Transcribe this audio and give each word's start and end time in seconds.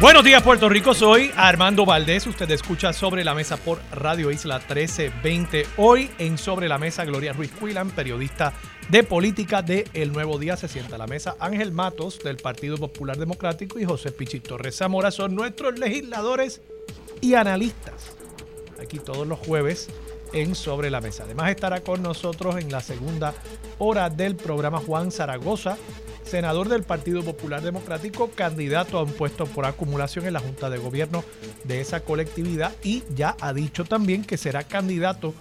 Buenos 0.00 0.22
días 0.22 0.44
Puerto 0.44 0.68
Rico, 0.68 0.94
soy 0.94 1.32
Armando 1.36 1.84
Valdés, 1.84 2.24
usted 2.28 2.48
escucha 2.52 2.92
Sobre 2.92 3.24
la 3.24 3.34
Mesa 3.34 3.56
por 3.56 3.80
Radio 3.90 4.30
Isla 4.30 4.58
1320. 4.58 5.66
Hoy 5.76 6.08
en 6.18 6.38
Sobre 6.38 6.68
la 6.68 6.78
Mesa 6.78 7.04
Gloria 7.04 7.32
Ruiz 7.32 7.50
Cuilan, 7.50 7.90
periodista 7.90 8.52
de 8.90 9.02
política 9.02 9.60
de 9.60 9.88
El 9.94 10.12
Nuevo 10.12 10.38
Día, 10.38 10.56
se 10.56 10.68
sienta 10.68 10.94
a 10.94 10.98
la 10.98 11.08
mesa 11.08 11.34
Ángel 11.40 11.72
Matos 11.72 12.20
del 12.20 12.36
Partido 12.36 12.76
Popular 12.76 13.16
Democrático 13.16 13.80
y 13.80 13.84
José 13.84 14.12
Pichito 14.12 14.50
Torres 14.50 14.76
Zamora 14.76 15.10
son 15.10 15.34
nuestros 15.34 15.76
legisladores 15.80 16.62
y 17.20 17.34
analistas. 17.34 18.12
Aquí 18.80 19.00
todos 19.00 19.26
los 19.26 19.40
jueves 19.40 19.88
en 20.32 20.54
Sobre 20.54 20.90
la 20.90 21.00
Mesa. 21.00 21.24
Además 21.24 21.50
estará 21.50 21.80
con 21.80 22.02
nosotros 22.02 22.56
en 22.56 22.70
la 22.70 22.80
segunda 22.80 23.34
hora 23.78 24.10
del 24.10 24.36
programa 24.36 24.78
Juan 24.78 25.10
Zaragoza, 25.10 25.76
senador 26.24 26.68
del 26.68 26.82
Partido 26.82 27.22
Popular 27.22 27.62
Democrático, 27.62 28.30
candidato 28.34 28.98
a 28.98 29.02
un 29.02 29.12
puesto 29.12 29.46
por 29.46 29.64
acumulación 29.66 30.26
en 30.26 30.34
la 30.34 30.40
Junta 30.40 30.70
de 30.70 30.78
Gobierno 30.78 31.24
de 31.64 31.80
esa 31.80 32.00
colectividad 32.00 32.72
y 32.82 33.02
ya 33.14 33.36
ha 33.40 33.52
dicho 33.52 33.84
también 33.84 34.24
que 34.24 34.36
será 34.36 34.64
candidato 34.64 35.34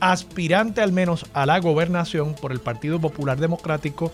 aspirante 0.00 0.80
al 0.80 0.92
menos 0.92 1.26
a 1.34 1.46
la 1.46 1.58
gobernación 1.60 2.34
por 2.34 2.52
el 2.52 2.60
Partido 2.60 3.00
Popular 3.00 3.38
Democrático 3.38 4.12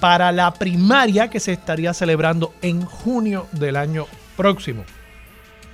para 0.00 0.30
la 0.32 0.54
primaria 0.54 1.28
que 1.28 1.40
se 1.40 1.52
estaría 1.52 1.92
celebrando 1.92 2.52
en 2.62 2.84
junio 2.84 3.46
del 3.52 3.76
año 3.76 4.06
próximo. 4.36 4.84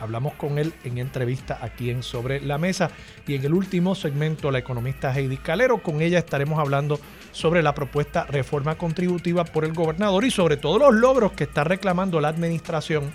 Hablamos 0.04 0.34
con 0.34 0.58
él 0.58 0.74
en 0.84 0.98
entrevista 0.98 1.58
aquí 1.62 1.88
en 1.88 2.02
Sobre 2.02 2.42
la 2.42 2.58
Mesa 2.58 2.90
y 3.26 3.36
en 3.36 3.44
el 3.46 3.54
último 3.54 3.94
segmento 3.94 4.50
la 4.50 4.58
economista 4.58 5.18
Heidi 5.18 5.38
Calero. 5.38 5.82
Con 5.82 6.02
ella 6.02 6.18
estaremos 6.18 6.58
hablando 6.58 7.00
sobre 7.32 7.62
la 7.62 7.74
propuesta 7.74 8.24
reforma 8.24 8.76
contributiva 8.76 9.46
por 9.46 9.64
el 9.64 9.72
gobernador 9.72 10.26
y 10.26 10.30
sobre 10.30 10.58
todos 10.58 10.78
los 10.78 10.94
logros 10.94 11.32
que 11.32 11.44
está 11.44 11.64
reclamando 11.64 12.20
la 12.20 12.28
administración 12.28 13.14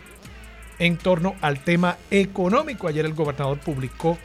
en 0.80 0.98
torno 0.98 1.36
al 1.42 1.64
tema 1.64 1.96
económico. 2.10 2.88
Ayer 2.88 3.06
el 3.06 3.14
gobernador 3.14 3.60
publicó 3.60 4.18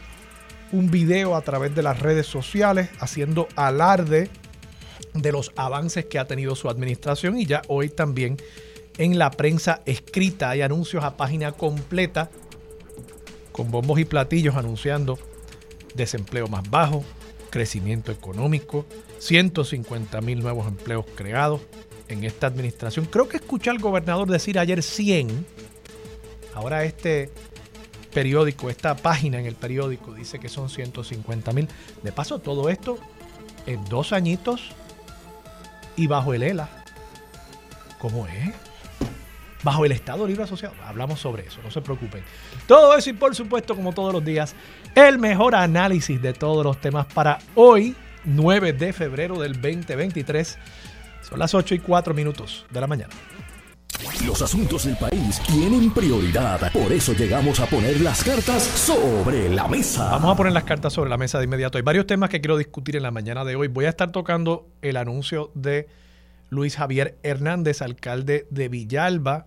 un 0.73 0.91
video 0.91 1.37
a 1.37 1.43
través 1.43 1.75
de 1.75 1.83
las 1.83 2.01
redes 2.01 2.27
sociales 2.27 2.89
haciendo 2.99 3.47
alarde 3.57 4.31
de 5.13 5.33
los 5.33 5.53
avances 5.57 6.07
que 6.07 6.19
ha 6.19 6.25
tenido 6.25 6.57
su 6.57 6.71
administración 6.71 7.37
y 7.39 7.45
ya 7.45 7.61
hoy 7.69 7.91
también 7.91 8.39
en 8.97 9.19
la 9.19 9.31
prensa 9.31 9.83
escrita 9.87 10.51
hay 10.51 10.63
anuncios 10.63 11.05
a 11.05 11.17
página 11.17 11.53
completa 11.53 12.31
con 13.55 13.71
bombos 13.71 14.01
y 14.01 14.05
platillos 14.05 14.57
anunciando 14.57 15.17
desempleo 15.95 16.49
más 16.49 16.69
bajo, 16.69 17.05
crecimiento 17.51 18.11
económico, 18.11 18.85
150 19.21 20.21
mil 20.23 20.41
nuevos 20.41 20.67
empleos 20.67 21.07
creados 21.15 21.61
en 22.09 22.25
esta 22.25 22.49
administración. 22.49 23.07
Creo 23.07 23.29
que 23.29 23.37
escuché 23.37 23.71
al 23.71 23.79
gobernador 23.79 24.29
decir 24.29 24.59
ayer 24.59 24.83
100. 24.83 25.47
Ahora 26.53 26.83
este 26.83 27.31
periódico, 28.13 28.71
esta 28.71 28.97
página 28.97 29.39
en 29.39 29.47
el 29.47 29.55
periódico 29.55 30.13
dice 30.13 30.41
que 30.41 30.49
son 30.49 30.69
150 30.69 31.53
mil. 31.53 31.69
De 32.03 32.11
paso, 32.11 32.41
todo 32.41 32.69
esto 32.69 32.99
en 33.67 33.85
dos 33.85 34.13
añitos 34.13 34.73
y 35.95 36.09
bajo 36.09 36.35
el 36.35 36.43
ELA. 36.43 36.69
¿Cómo 38.01 38.27
es? 38.27 38.53
Bajo 39.65 39.85
el 39.85 39.93
Estado 39.93 40.27
Libre 40.27 40.45
Asociado. 40.45 40.75
Hablamos 40.85 41.19
sobre 41.19 41.47
eso, 41.47 41.61
no 41.65 41.71
se 41.71 41.81
preocupen. 41.81 42.23
Todo 42.69 42.97
eso 42.97 43.11
y 43.11 43.15
por 43.15 43.35
supuesto, 43.35 43.75
como 43.75 43.93
todos 43.93 44.13
los 44.13 44.25
días, 44.25 44.55
el 44.95 45.19
mejor 45.19 45.55
análisis 45.55 46.21
de 46.23 46.35
todos 46.35 46.65
los 46.65 46.81
temas 46.81 47.07
para 47.07 47.39
hoy, 47.55 47.97
9 48.25 48.75
de 48.75 48.93
febrero 48.93 49.41
del 49.41 49.55
2023. 49.55 50.59
Son 51.23 51.39
las 51.39 51.55
8 51.55 51.75
y 51.75 51.79
4 51.79 52.15
minutos 52.15 52.67
de 52.71 52.81
la 52.81 52.87
mañana. 52.87 53.15
Los 54.27 54.43
asuntos 54.43 54.85
del 54.85 54.97
país 54.97 55.41
tienen 55.47 55.93
prioridad, 55.93 56.73
por 56.73 56.93
eso 56.93 57.13
llegamos 57.13 57.61
a 57.61 57.67
poner 57.67 58.01
las 58.01 58.25
cartas 58.25 58.63
sobre 58.63 59.49
la 59.49 59.69
mesa. 59.69 60.11
Vamos 60.11 60.33
a 60.33 60.37
poner 60.37 60.53
las 60.53 60.65
cartas 60.65 60.93
sobre 60.93 61.11
la 61.11 61.17
mesa 61.17 61.39
de 61.39 61.45
inmediato. 61.45 61.79
Hay 61.79 61.83
varios 61.83 62.07
temas 62.07 62.29
que 62.29 62.41
quiero 62.41 62.57
discutir 62.57 62.97
en 62.97 63.05
la 63.05 63.11
mañana 63.11 63.45
de 63.45 63.57
hoy. 63.57 63.69
Voy 63.69 63.85
a 63.85 63.91
estar 63.91 64.11
tocando 64.13 64.67
el 64.83 64.97
anuncio 64.97 65.53
de 65.55 65.89
Luis 66.51 66.77
Javier 66.77 67.19
Hernández, 67.23 67.83
alcalde 67.83 68.47
de 68.51 68.69
Villalba, 68.69 69.47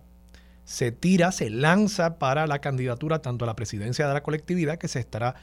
se 0.68 0.92
tira, 0.92 1.32
se 1.32 1.48
lanza 1.48 2.18
para 2.18 2.46
la 2.46 2.58
candidatura 2.58 3.22
tanto 3.22 3.46
a 3.46 3.46
la 3.46 3.56
presidencia 3.56 4.06
de 4.06 4.12
la 4.12 4.22
colectividad 4.22 4.76
que 4.76 4.86
se 4.86 4.98
estará 4.98 5.34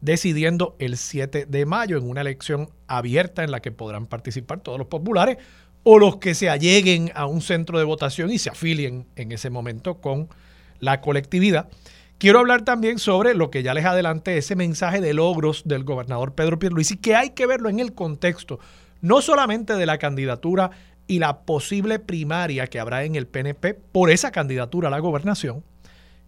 decidiendo 0.00 0.74
el 0.78 0.96
7 0.96 1.44
de 1.44 1.66
mayo 1.66 1.98
en 1.98 2.08
una 2.08 2.22
elección 2.22 2.70
abierta 2.86 3.44
en 3.44 3.50
la 3.50 3.60
que 3.60 3.72
podrán 3.72 4.06
participar 4.06 4.60
todos 4.60 4.78
los 4.78 4.86
populares 4.86 5.36
o 5.82 5.98
los 5.98 6.16
que 6.16 6.34
se 6.34 6.48
alleguen 6.48 7.12
a 7.14 7.26
un 7.26 7.42
centro 7.42 7.78
de 7.78 7.84
votación 7.84 8.30
y 8.30 8.38
se 8.38 8.48
afilien 8.48 9.06
en 9.16 9.32
ese 9.32 9.50
momento 9.50 10.00
con 10.00 10.30
la 10.78 11.02
colectividad. 11.02 11.68
Quiero 12.16 12.38
hablar 12.38 12.62
también 12.62 12.98
sobre 12.98 13.34
lo 13.34 13.50
que 13.50 13.62
ya 13.62 13.74
les 13.74 13.84
adelanté, 13.84 14.38
ese 14.38 14.56
mensaje 14.56 15.02
de 15.02 15.12
logros 15.12 15.64
del 15.66 15.84
gobernador 15.84 16.34
Pedro 16.34 16.58
Pierluisi, 16.58 16.96
que 16.96 17.14
hay 17.14 17.30
que 17.30 17.46
verlo 17.46 17.68
en 17.68 17.80
el 17.80 17.92
contexto 17.92 18.58
no 19.02 19.20
solamente 19.20 19.74
de 19.74 19.86
la 19.86 19.98
candidatura 19.98 20.70
y 21.10 21.18
la 21.18 21.40
posible 21.40 21.98
primaria 21.98 22.68
que 22.68 22.78
habrá 22.78 23.02
en 23.02 23.16
el 23.16 23.26
PNP 23.26 23.74
por 23.74 24.12
esa 24.12 24.30
candidatura 24.30 24.86
a 24.86 24.90
la 24.92 25.00
gobernación, 25.00 25.64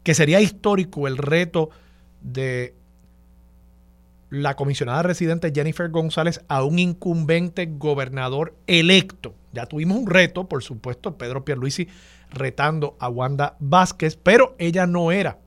que 0.03 0.12
sería 0.12 0.41
histórico 0.41 1.06
el 1.06 1.19
reto 1.19 1.70
de 2.20 2.75
la 4.28 4.56
comisionada 4.56 5.04
residente 5.04 5.53
Jennifer 5.54 5.88
González 5.88 6.41
a 6.48 6.65
un 6.65 6.81
incumbente 6.81 7.66
gobernador 7.66 8.56
electo. 8.66 9.37
Ya 9.53 9.66
tuvimos 9.66 9.98
un 9.98 10.09
reto, 10.09 10.48
por 10.48 10.65
supuesto, 10.65 11.16
Pedro 11.16 11.44
Pierluisi 11.44 11.87
retando 12.31 12.97
a 12.99 13.09
Wanda 13.09 13.54
Vázquez, 13.60 14.19
pero 14.20 14.56
ella 14.59 14.88
no 14.88 15.12
era 15.12 15.38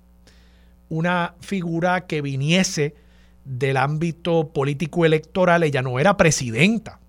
una 0.88 1.36
figura 1.42 2.08
que 2.08 2.22
viniese 2.22 2.96
del 3.44 3.76
ámbito 3.76 4.54
político 4.54 5.04
electoral, 5.04 5.64
ella 5.64 5.82
no 5.82 6.00
era 6.00 6.16
presidenta 6.16 7.02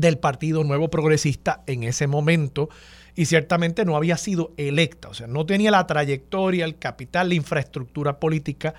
del 0.00 0.18
Partido 0.18 0.64
Nuevo 0.64 0.88
Progresista 0.88 1.62
en 1.66 1.82
ese 1.82 2.06
momento 2.06 2.68
y 3.14 3.26
ciertamente 3.26 3.84
no 3.84 3.96
había 3.96 4.16
sido 4.16 4.52
electa, 4.56 5.08
o 5.08 5.14
sea, 5.14 5.26
no 5.26 5.46
tenía 5.46 5.70
la 5.70 5.86
trayectoria, 5.86 6.64
el 6.64 6.78
capital, 6.78 7.30
la 7.30 7.34
infraestructura 7.34 8.20
política 8.20 8.74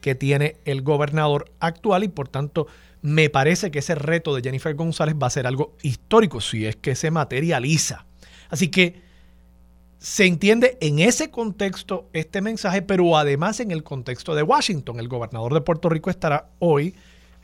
que 0.00 0.14
tiene 0.14 0.56
el 0.64 0.82
gobernador 0.82 1.52
actual 1.60 2.04
y 2.04 2.08
por 2.08 2.28
tanto 2.28 2.66
me 3.02 3.30
parece 3.30 3.70
que 3.70 3.78
ese 3.78 3.94
reto 3.94 4.34
de 4.34 4.42
Jennifer 4.42 4.74
González 4.74 5.14
va 5.20 5.28
a 5.28 5.30
ser 5.30 5.46
algo 5.46 5.76
histórico 5.82 6.40
si 6.40 6.66
es 6.66 6.76
que 6.76 6.96
se 6.96 7.10
materializa. 7.10 8.06
Así 8.48 8.68
que 8.68 9.06
se 9.98 10.26
entiende 10.26 10.76
en 10.80 10.98
ese 10.98 11.30
contexto 11.30 12.08
este 12.12 12.40
mensaje, 12.40 12.82
pero 12.82 13.16
además 13.16 13.60
en 13.60 13.70
el 13.70 13.82
contexto 13.82 14.34
de 14.34 14.42
Washington. 14.42 14.98
El 14.98 15.08
gobernador 15.08 15.54
de 15.54 15.60
Puerto 15.60 15.88
Rico 15.88 16.10
estará 16.10 16.50
hoy 16.58 16.94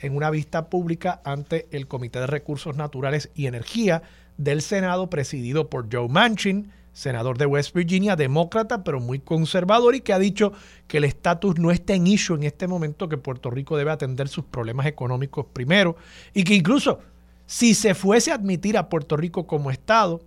en 0.03 0.17
una 0.17 0.31
vista 0.31 0.69
pública 0.69 1.21
ante 1.25 1.69
el 1.71 1.89
Comité 1.89 2.21
de 2.21 2.27
Recursos 2.27 2.77
Naturales 2.77 3.31
y 3.35 3.47
Energía 3.47 4.03
del 4.37 4.61
Senado, 4.61 5.09
presidido 5.09 5.71
por 5.71 5.89
Joe 5.93 6.09
Manchin, 6.09 6.71
senador 6.93 7.39
de 7.39 7.47
West 7.47 7.75
Virginia, 7.75 8.17
demócrata, 8.17 8.85
pero 8.85 9.01
muy 9.01 9.19
conservador 9.19 9.95
y 9.95 10.01
que 10.01 10.13
ha 10.13 10.19
dicho 10.19 10.53
que 10.87 10.99
el 10.99 11.05
estatus 11.05 11.59
no 11.59 11.71
está 11.71 11.95
en 11.95 12.07
issue 12.07 12.35
en 12.37 12.43
este 12.43 12.67
momento, 12.67 13.09
que 13.09 13.17
Puerto 13.17 13.51
Rico 13.51 13.77
debe 13.77 13.91
atender 13.91 14.29
sus 14.29 14.45
problemas 14.45 14.87
económicos 14.87 15.47
primero 15.53 15.97
y 16.35 16.45
que 16.45 16.55
incluso 16.55 16.99
si 17.47 17.75
se 17.75 17.95
fuese 17.95 18.31
a 18.31 18.35
admitir 18.35 18.77
a 18.77 18.89
Puerto 18.89 19.17
Rico 19.17 19.47
como 19.47 19.71
Estado, 19.71 20.23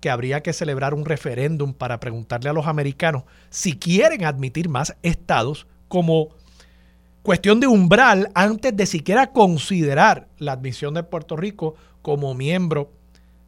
que 0.00 0.10
habría 0.10 0.42
que 0.42 0.52
celebrar 0.52 0.94
un 0.94 1.04
referéndum 1.04 1.72
para 1.72 1.98
preguntarle 2.00 2.50
a 2.50 2.52
los 2.52 2.66
americanos 2.66 3.24
si 3.50 3.76
quieren 3.76 4.24
admitir 4.24 4.68
más 4.68 4.96
estados 5.02 5.66
como 5.88 6.28
cuestión 7.22 7.60
de 7.60 7.66
umbral 7.66 8.30
antes 8.34 8.76
de 8.76 8.86
siquiera 8.86 9.32
considerar 9.32 10.28
la 10.38 10.52
admisión 10.52 10.94
de 10.94 11.02
Puerto 11.02 11.36
Rico 11.36 11.74
como 12.02 12.34
miembro 12.34 12.90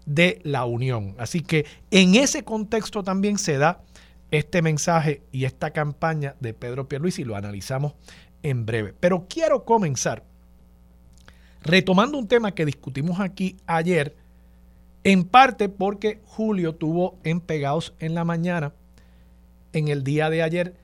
de 0.07 0.41
la 0.43 0.65
Unión. 0.65 1.15
Así 1.19 1.41
que 1.41 1.67
en 1.91 2.15
ese 2.15 2.45
contexto 2.45 3.03
también 3.03 3.39
se 3.39 3.59
da 3.59 3.83
este 4.31 4.63
mensaje 4.63 5.23
y 5.33 5.45
esta 5.45 5.71
campaña 5.71 6.37
de 6.41 6.55
Pedro 6.55 6.89
Pierluisi 6.89 7.23
y 7.23 7.25
lo 7.25 7.37
analizamos 7.37 7.95
en 8.43 8.67
breve. 8.67 8.95
Pero 8.99 9.27
quiero 9.29 9.65
comenzar 9.65 10.25
retomando 11.63 12.19
un 12.19 12.27
tema 12.27 12.53
que 12.53 12.65
discutimos 12.65 13.21
aquí 13.21 13.57
ayer, 13.67 14.17
en 15.05 15.25
parte 15.25 15.69
porque 15.69 16.21
Julio 16.25 16.75
tuvo 16.75 17.19
en 17.25 17.41
Pegados 17.41 17.95
en 17.99 18.15
la 18.15 18.25
mañana, 18.25 18.73
en 19.73 19.89
el 19.89 20.05
día 20.05 20.31
de 20.31 20.43
ayer, 20.43 20.75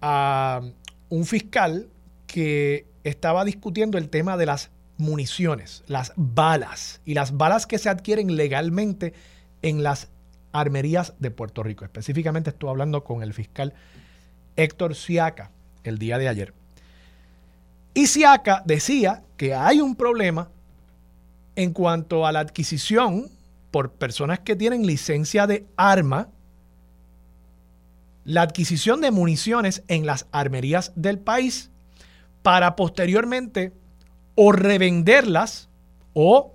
a 0.00 0.62
un 1.08 1.24
fiscal 1.24 1.88
que 2.30 2.86
estaba 3.02 3.44
discutiendo 3.44 3.98
el 3.98 4.08
tema 4.08 4.36
de 4.36 4.46
las 4.46 4.70
municiones, 4.98 5.82
las 5.86 6.12
balas 6.16 7.00
y 7.04 7.14
las 7.14 7.36
balas 7.36 7.66
que 7.66 7.78
se 7.78 7.88
adquieren 7.88 8.36
legalmente 8.36 9.14
en 9.62 9.82
las 9.82 10.08
armerías 10.52 11.14
de 11.18 11.30
Puerto 11.30 11.62
Rico. 11.62 11.84
Específicamente 11.84 12.50
estuve 12.50 12.70
hablando 12.70 13.02
con 13.02 13.22
el 13.22 13.34
fiscal 13.34 13.74
Héctor 14.56 14.94
Siaca 14.94 15.50
el 15.82 15.98
día 15.98 16.18
de 16.18 16.28
ayer. 16.28 16.54
Y 17.94 18.06
Siaca 18.06 18.62
decía 18.64 19.22
que 19.36 19.54
hay 19.54 19.80
un 19.80 19.96
problema 19.96 20.50
en 21.56 21.72
cuanto 21.72 22.26
a 22.26 22.32
la 22.32 22.40
adquisición 22.40 23.28
por 23.72 23.92
personas 23.92 24.38
que 24.40 24.54
tienen 24.54 24.86
licencia 24.86 25.46
de 25.46 25.66
arma, 25.76 26.28
la 28.24 28.42
adquisición 28.42 29.00
de 29.00 29.10
municiones 29.10 29.82
en 29.88 30.06
las 30.06 30.26
armerías 30.30 30.92
del 30.94 31.18
país 31.18 31.70
para 32.42 32.76
posteriormente 32.76 33.72
o 34.34 34.52
revenderlas 34.52 35.68
o 36.12 36.54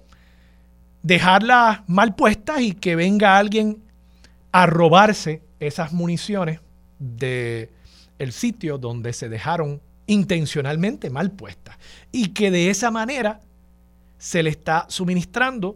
dejarlas 1.04 1.82
mal 1.88 2.16
puestas 2.16 2.62
y 2.62 2.74
que 2.74 2.96
venga 2.96 3.38
alguien 3.38 3.84
a 4.52 4.66
robarse 4.66 5.42
esas 5.60 5.94
municiones 5.94 6.60
del 7.00 7.70
el 8.18 8.32
sitio 8.32 8.78
donde 8.78 9.14
se 9.14 9.30
dejaron 9.30 9.82
intencionalmente 10.08 11.10
mal 11.10 11.32
puestas. 11.32 11.78
Y 12.12 12.30
que 12.30 12.52
de 12.52 12.70
esa 12.70 12.92
manera 12.92 13.42
se 14.18 14.44
le 14.44 14.50
está 14.50 14.86
suministrando 14.90 15.76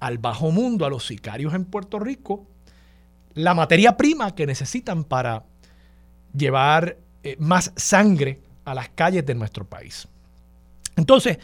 al 0.00 0.18
bajo 0.18 0.50
mundo, 0.50 0.86
a 0.86 0.90
los 0.90 1.06
sicarios 1.06 1.54
en 1.54 1.64
Puerto 1.64 1.98
Rico, 1.98 2.46
la 3.34 3.54
materia 3.54 3.96
prima 3.96 4.34
que 4.34 4.46
necesitan 4.46 5.04
para 5.04 5.44
llevar 6.36 6.96
eh, 7.22 7.36
más 7.38 7.72
sangre 7.76 8.40
a 8.64 8.74
las 8.74 8.88
calles 8.90 9.24
de 9.26 9.34
nuestro 9.34 9.64
país. 9.64 10.08
Entonces, 10.96 11.38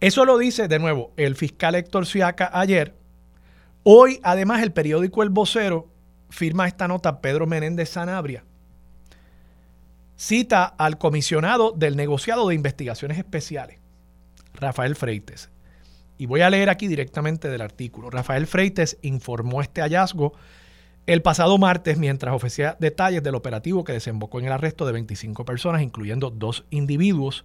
eso 0.00 0.24
lo 0.24 0.38
dice 0.38 0.68
de 0.68 0.78
nuevo 0.78 1.12
el 1.16 1.36
fiscal 1.36 1.74
Héctor 1.74 2.06
Siaca 2.06 2.50
ayer. 2.52 2.94
Hoy, 3.82 4.20
además, 4.22 4.62
el 4.62 4.72
periódico 4.72 5.22
El 5.22 5.30
Vocero 5.30 5.88
firma 6.30 6.66
esta 6.66 6.88
nota 6.88 7.20
Pedro 7.20 7.46
Menéndez 7.46 7.90
Sanabria. 7.90 8.44
Cita 10.16 10.64
al 10.64 10.98
comisionado 10.98 11.72
del 11.72 11.96
negociado 11.96 12.48
de 12.48 12.54
investigaciones 12.54 13.18
especiales, 13.18 13.78
Rafael 14.54 14.96
Freites. 14.96 15.50
Y 16.18 16.26
voy 16.26 16.42
a 16.42 16.50
leer 16.50 16.70
aquí 16.70 16.86
directamente 16.86 17.48
del 17.48 17.60
artículo. 17.60 18.10
Rafael 18.10 18.46
Freites 18.46 18.98
informó 19.02 19.60
este 19.60 19.80
hallazgo 19.80 20.34
el 21.06 21.22
pasado 21.22 21.58
martes 21.58 21.98
mientras 21.98 22.34
ofrecía 22.34 22.76
detalles 22.80 23.22
del 23.22 23.34
operativo 23.34 23.84
que 23.84 23.92
desembocó 23.92 24.38
en 24.38 24.46
el 24.46 24.52
arresto 24.52 24.86
de 24.86 24.92
25 24.92 25.44
personas, 25.44 25.82
incluyendo 25.82 26.30
dos 26.30 26.64
individuos 26.70 27.44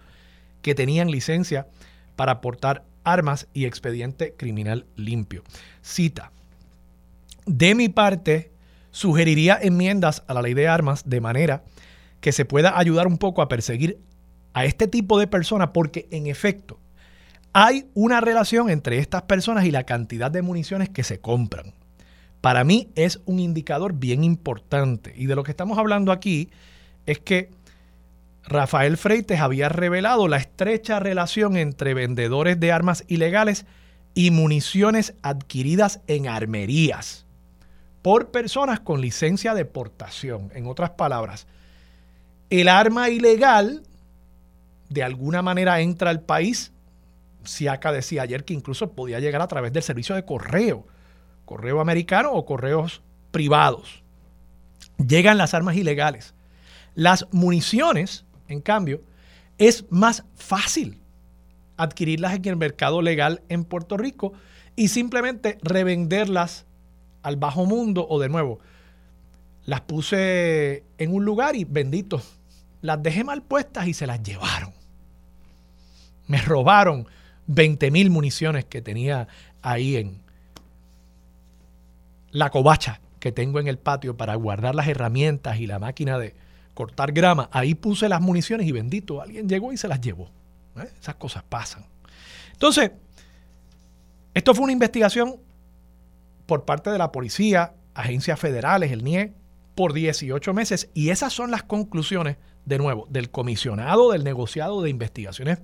que 0.61 0.75
tenían 0.75 1.11
licencia 1.11 1.67
para 2.15 2.41
portar 2.41 2.85
armas 3.03 3.47
y 3.53 3.65
expediente 3.65 4.33
criminal 4.35 4.85
limpio. 4.95 5.43
Cita, 5.81 6.31
de 7.45 7.75
mi 7.75 7.89
parte, 7.89 8.51
sugeriría 8.91 9.57
enmiendas 9.61 10.23
a 10.27 10.33
la 10.33 10.41
ley 10.41 10.53
de 10.53 10.67
armas 10.67 11.09
de 11.09 11.21
manera 11.21 11.63
que 12.21 12.31
se 12.31 12.45
pueda 12.45 12.77
ayudar 12.77 13.07
un 13.07 13.17
poco 13.17 13.41
a 13.41 13.47
perseguir 13.47 13.99
a 14.53 14.65
este 14.65 14.87
tipo 14.87 15.19
de 15.19 15.27
personas 15.27 15.69
porque 15.73 16.07
en 16.11 16.27
efecto 16.27 16.79
hay 17.53 17.89
una 17.93 18.21
relación 18.21 18.69
entre 18.69 18.99
estas 18.99 19.23
personas 19.23 19.65
y 19.65 19.71
la 19.71 19.83
cantidad 19.83 20.29
de 20.29 20.41
municiones 20.41 20.89
que 20.89 21.03
se 21.03 21.19
compran. 21.19 21.73
Para 22.41 22.63
mí 22.63 22.89
es 22.95 23.19
un 23.25 23.39
indicador 23.39 23.93
bien 23.93 24.23
importante. 24.23 25.13
Y 25.15 25.25
de 25.25 25.35
lo 25.35 25.43
que 25.43 25.51
estamos 25.51 25.77
hablando 25.77 26.11
aquí 26.11 26.49
es 27.05 27.19
que 27.19 27.49
Rafael 28.43 28.97
Freites 28.97 29.39
había 29.39 29.69
revelado 29.69 30.27
la 30.27 30.37
estrecha 30.37 30.99
relación 30.99 31.57
entre 31.57 31.93
vendedores 31.93 32.59
de 32.59 32.71
armas 32.71 33.03
ilegales 33.07 33.65
y 34.13 34.31
municiones 34.31 35.13
adquiridas 35.21 36.01
en 36.07 36.27
armerías 36.27 37.25
por 38.01 38.31
personas 38.31 38.79
con 38.79 39.01
licencia 39.01 39.53
de 39.53 39.65
portación. 39.65 40.51
En 40.55 40.67
otras 40.67 40.91
palabras, 40.91 41.47
el 42.49 42.69
arma 42.69 43.09
ilegal 43.09 43.83
de 44.89 45.03
alguna 45.03 45.41
manera 45.41 45.81
entra 45.81 46.09
al 46.09 46.21
país 46.21 46.71
Siaka 47.43 47.91
decía 47.91 48.23
ayer 48.23 48.43
que 48.43 48.53
incluso 48.53 48.91
podía 48.91 49.19
llegar 49.19 49.41
a 49.41 49.47
través 49.47 49.73
del 49.73 49.83
servicio 49.83 50.15
de 50.15 50.25
correo, 50.25 50.85
correo 51.49 51.81
americano 51.81 52.31
o 52.31 52.45
correos 52.45 53.01
privados. 53.31 54.03
Llegan 54.99 55.39
las 55.39 55.55
armas 55.55 55.77
ilegales. 55.77 56.35
Las 56.93 57.25
municiones, 57.31 58.23
en 58.47 58.61
cambio, 58.61 59.01
es 59.57 59.83
más 59.89 60.25
fácil 60.35 61.01
adquirirlas 61.75 62.35
en 62.35 62.45
el 62.45 62.55
mercado 62.55 63.01
legal 63.01 63.41
en 63.49 63.63
Puerto 63.63 63.97
Rico 63.97 64.33
y 64.75 64.89
simplemente 64.89 65.57
revenderlas 65.63 66.67
al 67.23 67.37
bajo 67.37 67.65
mundo 67.65 68.05
o 68.07 68.19
de 68.19 68.29
nuevo, 68.29 68.59
las 69.65 69.81
puse 69.81 70.83
en 70.99 71.15
un 71.15 71.25
lugar 71.25 71.55
y 71.55 71.63
bendito, 71.63 72.21
las 72.81 73.01
dejé 73.01 73.23
mal 73.23 73.41
puestas 73.41 73.87
y 73.87 73.95
se 73.95 74.05
las 74.05 74.21
llevaron. 74.21 74.71
Me 76.27 76.39
robaron 76.41 77.07
20 77.47 77.89
mil 77.89 78.11
municiones 78.11 78.65
que 78.65 78.83
tenía 78.83 79.27
ahí 79.63 79.95
en 79.95 80.28
la 82.31 82.49
covacha 82.49 83.01
que 83.19 83.31
tengo 83.31 83.59
en 83.59 83.67
el 83.67 83.77
patio 83.77 84.17
para 84.17 84.35
guardar 84.35 84.75
las 84.75 84.87
herramientas 84.87 85.59
y 85.59 85.67
la 85.67 85.79
máquina 85.79 86.17
de 86.17 86.35
cortar 86.73 87.11
grama. 87.11 87.49
Ahí 87.51 87.75
puse 87.75 88.07
las 88.07 88.21
municiones 88.21 88.67
y 88.67 88.71
bendito, 88.71 89.21
alguien 89.21 89.49
llegó 89.49 89.73
y 89.73 89.77
se 89.77 89.87
las 89.87 89.99
llevó. 90.01 90.31
¿eh? 90.77 90.89
Esas 90.99 91.15
cosas 91.15 91.43
pasan. 91.43 91.85
Entonces, 92.53 92.91
esto 94.33 94.53
fue 94.53 94.63
una 94.63 94.73
investigación 94.73 95.37
por 96.45 96.65
parte 96.65 96.89
de 96.89 96.97
la 96.97 97.11
policía, 97.11 97.73
agencias 97.93 98.39
federales, 98.39 98.91
el 98.91 99.03
NIE, 99.03 99.33
por 99.75 99.93
18 99.93 100.53
meses. 100.53 100.89
Y 100.93 101.09
esas 101.09 101.33
son 101.33 101.51
las 101.51 101.63
conclusiones, 101.63 102.37
de 102.65 102.77
nuevo, 102.77 103.07
del 103.09 103.29
comisionado 103.29 104.11
del 104.11 104.23
negociado 104.23 104.81
de 104.81 104.89
investigaciones 104.89 105.59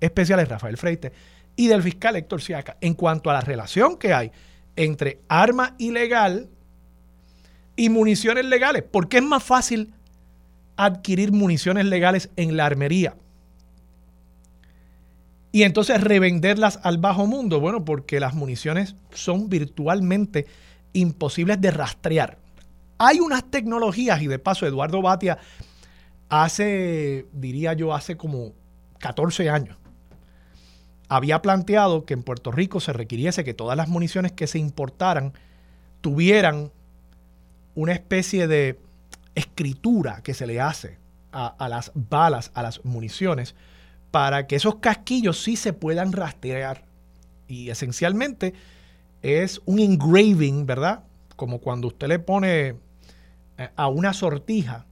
especiales 0.00 0.48
Rafael 0.48 0.76
Freite 0.76 1.12
y 1.56 1.68
del 1.68 1.82
fiscal 1.82 2.16
Héctor 2.16 2.42
Siaca 2.42 2.76
en 2.80 2.94
cuanto 2.94 3.30
a 3.30 3.32
la 3.32 3.40
relación 3.40 3.96
que 3.96 4.12
hay 4.12 4.32
entre 4.76 5.20
arma 5.28 5.74
ilegal 5.78 6.48
y 7.76 7.88
municiones 7.88 8.44
legales. 8.44 8.82
¿Por 8.82 9.08
qué 9.08 9.18
es 9.18 9.22
más 9.22 9.42
fácil 9.42 9.92
adquirir 10.76 11.32
municiones 11.32 11.86
legales 11.86 12.30
en 12.36 12.56
la 12.56 12.66
armería? 12.66 13.16
Y 15.52 15.62
entonces 15.62 16.00
revenderlas 16.00 16.80
al 16.82 16.98
bajo 16.98 17.26
mundo. 17.26 17.60
Bueno, 17.60 17.84
porque 17.84 18.18
las 18.18 18.34
municiones 18.34 18.96
son 19.12 19.48
virtualmente 19.48 20.46
imposibles 20.92 21.60
de 21.60 21.70
rastrear. 21.70 22.38
Hay 22.98 23.20
unas 23.20 23.48
tecnologías, 23.50 24.22
y 24.22 24.26
de 24.26 24.38
paso 24.38 24.66
Eduardo 24.66 25.02
Batia 25.02 25.38
hace, 26.28 27.26
diría 27.32 27.72
yo, 27.74 27.94
hace 27.94 28.16
como 28.16 28.52
14 28.98 29.48
años, 29.50 29.76
había 31.14 31.42
planteado 31.42 32.04
que 32.04 32.14
en 32.14 32.24
Puerto 32.24 32.50
Rico 32.50 32.80
se 32.80 32.92
requiriese 32.92 33.44
que 33.44 33.54
todas 33.54 33.76
las 33.76 33.88
municiones 33.88 34.32
que 34.32 34.48
se 34.48 34.58
importaran 34.58 35.32
tuvieran 36.00 36.72
una 37.76 37.92
especie 37.92 38.48
de 38.48 38.80
escritura 39.36 40.22
que 40.24 40.34
se 40.34 40.48
le 40.48 40.60
hace 40.60 40.98
a, 41.30 41.68
las 41.68 41.92
balas, 41.94 42.50
a 42.54 42.64
las 42.64 42.84
municiones, 42.84 43.54
para 44.10 44.48
que 44.48 44.56
esos 44.56 44.76
casquillos 44.76 45.40
sí 45.40 45.54
se 45.54 45.72
puedan 45.72 46.10
rastrear. 46.10 46.84
Y 47.46 47.70
esencialmente 47.70 48.52
es 49.22 49.60
un 49.66 49.78
engraving, 49.78 50.66
¿verdad? 50.66 51.04
Como 51.36 51.60
cuando 51.60 51.86
usted 51.86 52.08
le 52.08 52.18
pone 52.18 52.74
eh, 53.58 53.68
a 53.76 53.86
una 53.86 54.12
sortija 54.12 54.84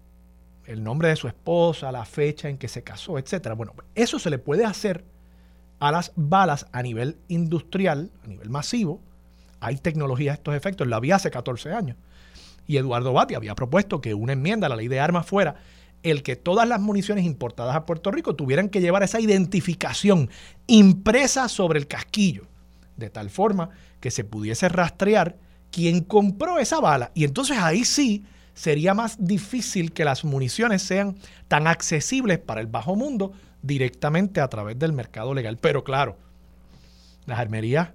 el 0.66 0.84
nombre 0.84 1.08
de 1.08 1.16
su 1.16 1.26
esposa, 1.26 1.90
la 1.90 2.04
fecha 2.04 2.48
en 2.48 2.58
que 2.58 2.68
se 2.68 2.84
casó, 2.84 3.18
etc. 3.18 3.54
Bueno, 3.56 3.74
eso 3.96 4.20
se 4.20 4.30
le 4.30 4.38
puede 4.38 4.64
hacer 4.64 5.04
a 5.82 5.90
las 5.90 6.12
balas 6.14 6.66
a 6.70 6.80
nivel 6.80 7.16
industrial, 7.26 8.12
a 8.22 8.28
nivel 8.28 8.50
masivo. 8.50 9.00
Hay 9.58 9.78
tecnología 9.78 10.30
a 10.30 10.34
estos 10.34 10.54
efectos, 10.54 10.86
la 10.86 10.94
había 10.94 11.16
hace 11.16 11.32
14 11.32 11.72
años. 11.72 11.96
Y 12.68 12.76
Eduardo 12.76 13.12
Bati 13.12 13.34
había 13.34 13.56
propuesto 13.56 14.00
que 14.00 14.14
una 14.14 14.32
enmienda 14.32 14.68
a 14.68 14.70
la 14.70 14.76
ley 14.76 14.86
de 14.86 15.00
armas 15.00 15.26
fuera 15.26 15.56
el 16.04 16.22
que 16.22 16.36
todas 16.36 16.68
las 16.68 16.80
municiones 16.80 17.24
importadas 17.24 17.74
a 17.74 17.84
Puerto 17.84 18.12
Rico 18.12 18.36
tuvieran 18.36 18.68
que 18.68 18.80
llevar 18.80 19.02
esa 19.02 19.18
identificación 19.18 20.30
impresa 20.68 21.48
sobre 21.48 21.80
el 21.80 21.88
casquillo, 21.88 22.46
de 22.96 23.10
tal 23.10 23.28
forma 23.28 23.70
que 23.98 24.12
se 24.12 24.22
pudiese 24.22 24.68
rastrear 24.68 25.36
quién 25.72 26.02
compró 26.02 26.60
esa 26.60 26.78
bala. 26.78 27.10
Y 27.12 27.24
entonces 27.24 27.58
ahí 27.58 27.84
sí 27.84 28.24
sería 28.54 28.94
más 28.94 29.16
difícil 29.18 29.92
que 29.92 30.04
las 30.04 30.24
municiones 30.24 30.82
sean 30.82 31.16
tan 31.48 31.66
accesibles 31.66 32.38
para 32.38 32.60
el 32.60 32.68
bajo 32.68 32.94
mundo 32.94 33.32
directamente 33.62 34.40
a 34.40 34.48
través 34.48 34.78
del 34.78 34.92
mercado 34.92 35.34
legal. 35.34 35.58
Pero 35.58 35.84
claro, 35.84 36.16
las 37.26 37.38
armerías 37.38 37.90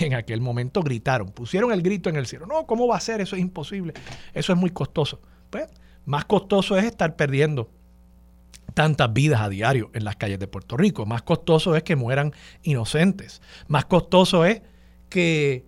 en 0.00 0.14
aquel 0.14 0.40
momento 0.40 0.82
gritaron, 0.82 1.28
pusieron 1.28 1.72
el 1.72 1.82
grito 1.82 2.08
en 2.10 2.16
el 2.16 2.26
cielo. 2.26 2.46
No, 2.46 2.66
¿cómo 2.66 2.86
va 2.86 2.96
a 2.96 3.00
ser? 3.00 3.20
Eso 3.20 3.36
es 3.36 3.42
imposible. 3.42 3.94
Eso 4.32 4.52
es 4.52 4.58
muy 4.58 4.70
costoso. 4.70 5.20
Pues, 5.50 5.68
más 6.04 6.24
costoso 6.24 6.76
es 6.76 6.84
estar 6.84 7.16
perdiendo 7.16 7.70
tantas 8.74 9.12
vidas 9.12 9.40
a 9.40 9.48
diario 9.48 9.90
en 9.94 10.04
las 10.04 10.16
calles 10.16 10.38
de 10.40 10.48
Puerto 10.48 10.76
Rico. 10.76 11.06
Más 11.06 11.22
costoso 11.22 11.76
es 11.76 11.84
que 11.84 11.96
mueran 11.96 12.32
inocentes. 12.62 13.40
Más 13.68 13.84
costoso 13.84 14.44
es 14.44 14.62
que 15.08 15.64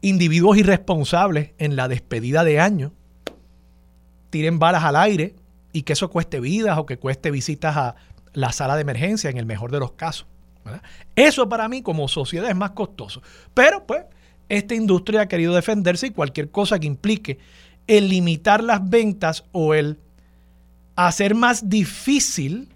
individuos 0.00 0.56
irresponsables 0.56 1.50
en 1.58 1.76
la 1.76 1.88
despedida 1.88 2.42
de 2.42 2.58
año 2.58 2.92
tiren 4.30 4.58
balas 4.58 4.82
al 4.84 4.96
aire 4.96 5.34
y 5.72 5.82
que 5.82 5.92
eso 5.92 6.10
cueste 6.10 6.40
vidas 6.40 6.78
o 6.78 6.86
que 6.86 6.98
cueste 6.98 7.30
visitas 7.30 7.76
a 7.76 7.96
la 8.32 8.52
sala 8.52 8.76
de 8.76 8.82
emergencia 8.82 9.30
en 9.30 9.38
el 9.38 9.46
mejor 9.46 9.70
de 9.70 9.80
los 9.80 9.92
casos. 9.92 10.26
Eso 11.16 11.48
para 11.48 11.68
mí 11.68 11.82
como 11.82 12.08
sociedad 12.08 12.48
es 12.48 12.56
más 12.56 12.70
costoso. 12.70 13.22
Pero 13.54 13.86
pues 13.86 14.04
esta 14.48 14.74
industria 14.74 15.22
ha 15.22 15.28
querido 15.28 15.54
defenderse 15.54 16.08
y 16.08 16.10
cualquier 16.10 16.50
cosa 16.50 16.78
que 16.78 16.86
implique 16.86 17.38
el 17.86 18.08
limitar 18.08 18.62
las 18.62 18.88
ventas 18.88 19.44
o 19.52 19.74
el 19.74 19.98
hacer 20.94 21.34
más 21.34 21.68
difícil 21.68 22.68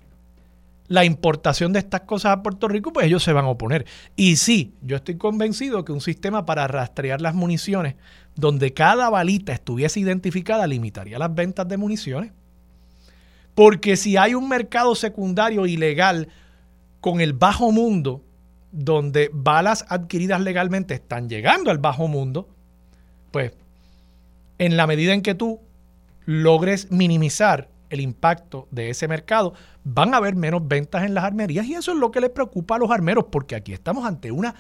la 0.88 1.04
importación 1.04 1.72
de 1.72 1.80
estas 1.80 2.02
cosas 2.02 2.32
a 2.32 2.42
Puerto 2.42 2.68
Rico, 2.68 2.92
pues 2.92 3.06
ellos 3.06 3.22
se 3.22 3.32
van 3.32 3.44
a 3.44 3.48
oponer. 3.48 3.86
Y 4.14 4.36
sí, 4.36 4.74
yo 4.82 4.96
estoy 4.96 5.16
convencido 5.16 5.84
que 5.84 5.92
un 5.92 6.00
sistema 6.00 6.46
para 6.46 6.68
rastrear 6.68 7.20
las 7.20 7.34
municiones, 7.34 7.96
donde 8.36 8.72
cada 8.72 9.10
balita 9.10 9.52
estuviese 9.52 10.00
identificada, 10.00 10.66
limitaría 10.66 11.18
las 11.18 11.34
ventas 11.34 11.66
de 11.66 11.76
municiones. 11.76 12.32
Porque 13.56 13.96
si 13.96 14.18
hay 14.18 14.34
un 14.34 14.50
mercado 14.50 14.94
secundario 14.94 15.66
ilegal 15.66 16.28
con 17.00 17.22
el 17.22 17.32
bajo 17.32 17.72
mundo, 17.72 18.22
donde 18.70 19.30
balas 19.32 19.86
adquiridas 19.88 20.42
legalmente 20.42 20.92
están 20.92 21.30
llegando 21.30 21.70
al 21.70 21.78
bajo 21.78 22.06
mundo, 22.06 22.48
pues 23.30 23.52
en 24.58 24.76
la 24.76 24.86
medida 24.86 25.14
en 25.14 25.22
que 25.22 25.34
tú 25.34 25.58
logres 26.26 26.90
minimizar 26.90 27.70
el 27.88 28.00
impacto 28.00 28.68
de 28.70 28.90
ese 28.90 29.08
mercado, 29.08 29.54
van 29.84 30.12
a 30.12 30.18
haber 30.18 30.36
menos 30.36 30.68
ventas 30.68 31.04
en 31.04 31.14
las 31.14 31.24
armerías 31.24 31.64
y 31.64 31.74
eso 31.74 31.92
es 31.92 31.98
lo 31.98 32.10
que 32.10 32.20
le 32.20 32.28
preocupa 32.28 32.76
a 32.76 32.78
los 32.78 32.90
armeros, 32.90 33.24
porque 33.32 33.54
aquí 33.56 33.72
estamos 33.72 34.04
ante 34.04 34.30
una 34.30 34.54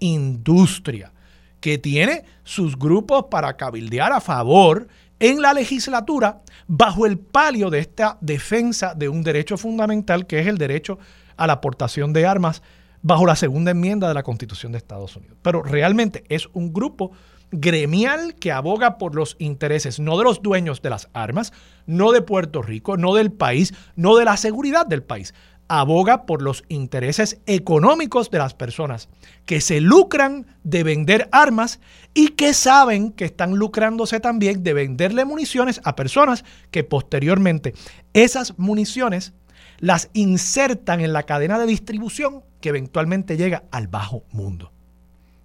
industria 0.00 1.12
que 1.60 1.78
tiene 1.78 2.24
sus 2.42 2.76
grupos 2.76 3.26
para 3.30 3.56
cabildear 3.56 4.12
a 4.12 4.20
favor 4.20 4.88
en 5.20 5.40
la 5.40 5.52
legislatura 5.52 6.40
bajo 6.66 7.06
el 7.06 7.18
palio 7.18 7.70
de 7.70 7.78
esta 7.78 8.18
defensa 8.20 8.94
de 8.94 9.08
un 9.08 9.22
derecho 9.22 9.56
fundamental 9.56 10.26
que 10.26 10.40
es 10.40 10.46
el 10.46 10.58
derecho 10.58 10.98
a 11.36 11.46
la 11.46 11.54
aportación 11.54 12.12
de 12.12 12.26
armas 12.26 12.62
bajo 13.02 13.26
la 13.26 13.36
segunda 13.36 13.70
enmienda 13.70 14.08
de 14.08 14.14
la 14.14 14.22
Constitución 14.22 14.72
de 14.72 14.78
Estados 14.78 15.16
Unidos. 15.16 15.36
Pero 15.42 15.62
realmente 15.62 16.24
es 16.28 16.48
un 16.52 16.72
grupo 16.72 17.12
gremial 17.52 18.34
que 18.36 18.52
aboga 18.52 18.98
por 18.98 19.14
los 19.14 19.36
intereses 19.38 19.98
no 19.98 20.16
de 20.18 20.24
los 20.24 20.42
dueños 20.42 20.82
de 20.82 20.90
las 20.90 21.08
armas, 21.12 21.52
no 21.86 22.12
de 22.12 22.22
Puerto 22.22 22.62
Rico, 22.62 22.96
no 22.96 23.14
del 23.14 23.32
país, 23.32 23.74
no 23.96 24.16
de 24.16 24.24
la 24.24 24.36
seguridad 24.36 24.86
del 24.86 25.02
país. 25.02 25.34
Aboga 25.72 26.26
por 26.26 26.42
los 26.42 26.64
intereses 26.68 27.38
económicos 27.46 28.28
de 28.32 28.38
las 28.38 28.54
personas 28.54 29.08
que 29.46 29.60
se 29.60 29.80
lucran 29.80 30.46
de 30.64 30.82
vender 30.82 31.28
armas 31.30 31.78
y 32.12 32.30
que 32.30 32.54
saben 32.54 33.12
que 33.12 33.24
están 33.26 33.54
lucrándose 33.54 34.18
también 34.18 34.64
de 34.64 34.74
venderle 34.74 35.24
municiones 35.24 35.80
a 35.84 35.94
personas 35.94 36.44
que 36.72 36.82
posteriormente 36.82 37.72
esas 38.14 38.58
municiones 38.58 39.32
las 39.78 40.10
insertan 40.12 41.02
en 41.02 41.12
la 41.12 41.22
cadena 41.22 41.56
de 41.56 41.66
distribución 41.66 42.42
que 42.60 42.70
eventualmente 42.70 43.36
llega 43.36 43.62
al 43.70 43.86
bajo 43.86 44.24
mundo. 44.32 44.72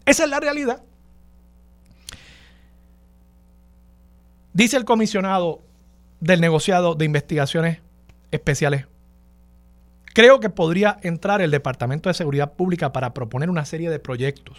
Esa 0.08 0.24
es 0.24 0.29
la 0.32 0.39
realidad. 0.39 0.82
Dice 4.53 4.75
el 4.75 4.86
comisionado 4.86 5.62
del 6.20 6.41
negociado 6.41 6.96
de 6.96 7.05
investigaciones 7.05 7.82
especiales, 8.32 8.88
creo 10.15 10.39
que 10.39 10.50
podría 10.50 10.98
entrar 11.03 11.41
el 11.41 11.51
Departamento 11.51 12.10
de 12.10 12.15
Seguridad 12.15 12.53
Pública 12.53 12.91
para 12.91 13.13
proponer 13.13 13.51
una 13.51 13.65
serie 13.65 13.91
de 13.91 14.00
proyectos 14.00 14.57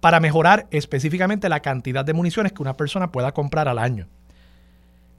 para 0.00 0.20
mejorar 0.20 0.66
específicamente 0.70 1.48
la 1.48 1.60
cantidad 1.60 2.04
de 2.04 2.14
municiones 2.14 2.52
que 2.52 2.62
una 2.62 2.76
persona 2.76 3.12
pueda 3.12 3.32
comprar 3.32 3.68
al 3.68 3.78
año. 3.78 4.08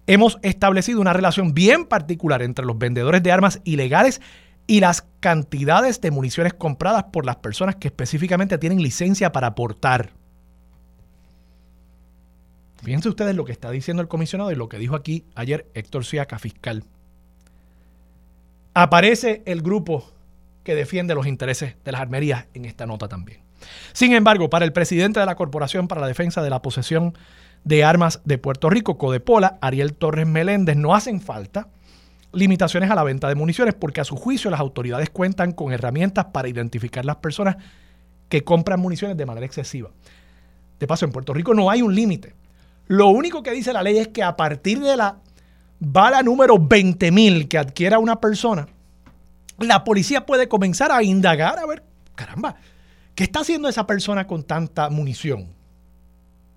Hemos 0.08 0.40
establecido 0.42 1.00
una 1.00 1.14
relación 1.14 1.54
bien 1.54 1.86
particular 1.86 2.42
entre 2.42 2.66
los 2.66 2.78
vendedores 2.78 3.24
de 3.24 3.32
armas 3.32 3.62
ilegales 3.64 4.22
y 4.68 4.80
las 4.80 5.06
cantidades 5.20 6.02
de 6.02 6.12
municiones 6.12 6.54
compradas 6.54 7.06
por 7.06 7.26
las 7.26 7.38
personas 7.38 7.76
que 7.76 7.88
específicamente 7.88 8.58
tienen 8.58 8.82
licencia 8.82 9.32
para 9.32 9.56
portar. 9.56 10.12
Fíjense 12.84 13.10
ustedes 13.10 13.36
lo 13.36 13.46
que 13.46 13.52
está 13.52 13.70
diciendo 13.70 14.02
el 14.02 14.08
comisionado 14.08 14.52
y 14.52 14.56
lo 14.56 14.68
que 14.68 14.80
dijo 14.80 14.96
aquí 14.96 15.24
ayer 15.36 15.68
Héctor 15.76 16.04
Siaca, 16.04 16.40
fiscal. 16.40 16.84
Aparece 18.74 19.42
el 19.46 19.62
grupo 19.62 20.10
que 20.64 20.76
defiende 20.76 21.16
los 21.16 21.28
intereses 21.28 21.76
de 21.84 21.92
las 21.92 22.02
armerías 22.02 22.46
en 22.54 22.66
esta 22.66 22.86
nota 22.86 23.08
también. 23.08 23.42
Sin 23.94 24.14
embargo, 24.14 24.50
para 24.50 24.66
el 24.66 24.74
presidente 24.74 25.20
de 25.20 25.26
la 25.26 25.36
Corporación 25.36 25.88
para 25.88 26.02
la 26.02 26.08
Defensa 26.08 26.42
de 26.42 26.50
la 26.50 26.62
Posesión 26.62 27.18
de 27.64 27.84
Armas 27.84 28.22
de 28.26 28.38
Puerto 28.38 28.70
Rico, 28.70 28.98
Codepola, 28.98 29.58
Ariel 29.62 29.94
Torres 29.94 30.28
Meléndez, 30.28 30.76
no 30.76 30.96
hacen 30.96 31.22
falta 31.22 31.68
limitaciones 32.34 32.90
a 32.90 32.96
la 32.96 33.04
venta 33.04 33.28
de 33.28 33.36
municiones 33.36 33.74
porque 33.74 34.02
a 34.02 34.06
su 34.06 34.16
juicio 34.16 34.50
las 34.50 34.62
autoridades 34.62 35.10
cuentan 35.10 35.52
con 35.52 35.74
herramientas 35.74 36.26
para 36.26 36.48
identificar 36.48 37.04
las 37.04 37.18
personas 37.18 37.58
que 38.30 38.44
compran 38.44 38.80
municiones 38.80 39.18
de 39.18 39.26
manera 39.26 39.46
excesiva. 39.46 39.90
De 40.80 40.88
paso, 40.88 41.06
en 41.06 41.12
Puerto 41.12 41.34
Rico 41.34 41.54
no 41.54 41.70
hay 41.70 41.82
un 41.82 41.94
límite 41.94 42.34
lo 42.92 43.08
único 43.08 43.42
que 43.42 43.52
dice 43.52 43.72
la 43.72 43.84
ley 43.84 43.98
es 44.00 44.10
que 44.10 44.22
a 44.22 44.36
partir 44.36 44.82
de 44.82 44.98
la 44.98 45.16
bala 45.82 46.22
número 46.22 46.56
20.000 46.58 47.48
que 47.48 47.58
adquiera 47.58 48.00
una 48.00 48.22
persona, 48.22 48.68
la 49.60 49.84
policía 49.84 50.26
puede 50.26 50.48
comenzar 50.48 50.92
a 50.92 51.04
indagar 51.04 51.60
a 51.60 51.66
ver, 51.66 51.84
caramba, 52.16 52.56
¿qué 53.16 53.24
está 53.24 53.42
haciendo 53.42 53.68
esa 53.68 53.88
persona 53.88 54.28
con 54.28 54.44
tanta 54.44 54.90
munición? 54.90 55.48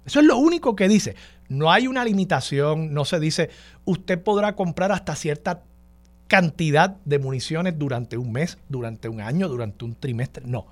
Eso 0.04 0.21
es 0.21 0.26
lo 0.26 0.37
único 0.37 0.76
que 0.76 0.88
dice. 0.88 1.16
No 1.49 1.73
hay 1.73 1.87
una 1.87 2.04
limitación, 2.04 2.93
no 2.93 3.07
se 3.07 3.19
dice, 3.19 3.49
usted 3.87 4.23
podrá 4.23 4.54
comprar 4.54 4.93
hasta 4.93 5.16
cierta 5.16 5.62
cantidad 6.28 6.97
de 7.04 7.19
municiones 7.19 7.78
durante 7.78 8.19
un 8.19 8.31
mes, 8.31 8.59
durante 8.69 9.09
un 9.09 9.23
año, 9.23 9.49
durante 9.49 9.87
un 9.87 9.95
trimestre. 9.95 10.45
No. 10.47 10.66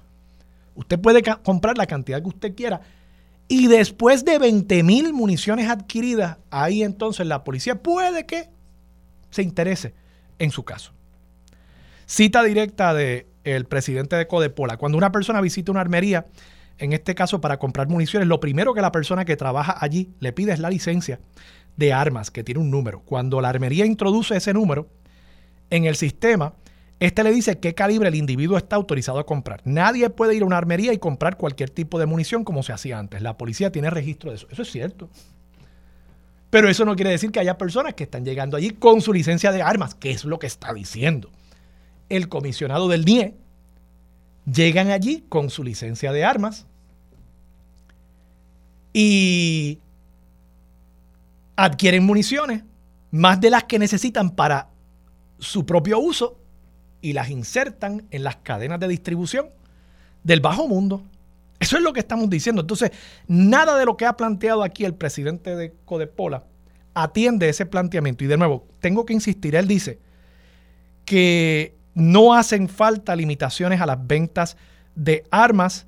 Usted 0.75 0.99
puede 0.99 1.23
comprar 1.43 1.79
la 1.79 1.87
cantidad 1.87 2.21
que 2.21 2.29
usted 2.29 2.55
quiera 2.55 2.83
y 3.53 3.67
después 3.67 4.25
de 4.25 4.39
20 4.39 4.83
mil 4.83 5.13
municiones 5.13 5.69
adquiridas, 5.69 6.39
ahí 6.51 6.83
entonces 6.83 7.27
la 7.27 7.45
policía 7.45 7.83
puede 7.83 8.25
que 8.25 8.49
se 9.29 9.43
interese 9.43 9.93
en 10.39 10.51
su 10.51 10.65
caso. 10.65 10.95
Cita 12.07 12.43
directa 12.45 12.95
del 12.95 13.27
el 13.45 13.67
presidente 13.67 14.17
de 14.17 14.27
Codepola. 14.27 14.79
Cuando 14.79 14.97
una 14.97 15.13
persona 15.13 15.43
visita 15.43 15.71
una 15.71 15.83
armería, 15.83 16.25
en 16.79 16.95
este 16.95 17.15
caso 17.15 17.43
para 17.43 17.59
comprar 17.59 17.89
municiones, 17.89 18.27
lo 18.27 18.41
primero 18.41 18.73
que 18.73 18.81
la 18.81 18.91
persona 18.91 19.27
que 19.27 19.37
trabaja 19.37 19.77
allí 19.79 20.15
le 20.19 20.33
pide 20.33 20.55
es 20.55 20.59
la 20.59 20.71
licencia 20.71 21.21
de 21.77 21.93
armas, 21.93 22.31
que 22.31 22.45
tiene 22.45 22.59
un 22.59 22.71
número. 22.71 23.01
Cuando 23.01 23.43
la 23.43 23.51
armería 23.51 23.85
introduce 23.85 24.35
ese 24.35 24.55
número 24.55 24.89
en 25.69 25.85
el 25.85 25.97
sistema, 25.97 26.55
este 27.03 27.25
le 27.25 27.33
dice 27.33 27.59
qué 27.59 27.75
calibre 27.75 28.09
el 28.09 28.15
individuo 28.15 28.57
está 28.57 28.77
autorizado 28.77 29.19
a 29.19 29.27
comprar. 29.27 29.61
Nadie 29.65 30.09
puede 30.09 30.37
ir 30.37 30.43
a 30.43 30.47
una 30.47 30.57
armería 30.57 30.93
y 30.93 30.99
comprar 30.99 31.37
cualquier 31.37 31.69
tipo 31.69 31.99
de 31.99 32.07
munición 32.07 32.45
como 32.45 32.63
se 32.63 32.73
hacía 32.73 32.97
antes. 32.97 33.23
La 33.23 33.37
policía 33.37 33.73
tiene 33.73 33.91
registro 33.91 34.31
de 34.31 34.37
eso. 34.37 34.47
Eso 34.53 34.63
es 34.63 34.71
cierto. 34.71 35.11
Pero 36.49 36.69
eso 36.69 36.85
no 36.85 36.95
quiere 36.95 37.11
decir 37.11 37.33
que 37.33 37.41
haya 37.41 37.59
personas 37.59 37.95
que 37.95 38.05
están 38.05 38.25
llegando 38.25 38.57
allí 38.57 38.71
con 38.71 39.01
su 39.01 39.13
licencia 39.13 39.51
de 39.51 39.63
armas, 39.63 39.97
que 39.97 40.13
es 40.13 40.25
lo 40.25 40.39
que 40.39 40.47
está 40.47 40.73
diciendo. 40.73 41.29
El 42.09 42.29
comisionado 42.29 42.87
del 42.87 43.05
NIE 43.05 43.35
llegan 44.47 44.91
allí 44.91 45.25
con 45.29 45.51
su 45.51 45.65
licencia 45.65 46.13
de 46.13 46.25
armas 46.25 46.67
y 48.93 49.81
adquieren 51.57 52.05
municiones, 52.05 52.63
más 53.11 53.41
de 53.41 53.51
las 53.51 53.65
que 53.65 53.81
necesitan 53.81 54.31
para 54.31 54.69
su 55.41 55.67
propio 55.67 55.99
uso 55.99 56.39
y 57.03 57.13
las 57.13 57.29
insertan 57.29 58.07
en 58.11 58.25
las 58.25 58.37
cadenas 58.37 58.81
de 58.81 58.89
distribución 58.89 59.51
del 60.23 60.41
bajo 60.41 60.67
mundo. 60.67 61.03
Eso 61.59 61.77
es 61.77 61.83
lo 61.83 61.93
que 61.93 62.01
estamos 62.01 62.31
diciendo. 62.31 62.63
Entonces, 62.63 62.93
nada 63.27 63.77
de 63.77 63.85
lo 63.85 63.97
que 63.97 64.07
ha 64.07 64.17
planteado 64.17 64.63
aquí 64.63 64.85
el 64.85 64.95
presidente 64.95 65.55
de 65.55 65.75
Codepola 65.85 66.45
atiende 66.95 67.49
ese 67.49 67.67
planteamiento. 67.67 68.25
Y 68.25 68.27
de 68.29 68.37
nuevo, 68.37 68.67
tengo 68.81 69.05
que 69.05 69.13
insistir, 69.13 69.55
él 69.55 69.69
dice 69.69 69.99
que 71.05 71.75
no 71.95 72.35
hacen 72.35 72.69
falta 72.69 73.15
limitaciones 73.15 73.81
a 73.81 73.87
las 73.87 74.07
ventas 74.07 74.57
de 74.95 75.25
armas 75.31 75.87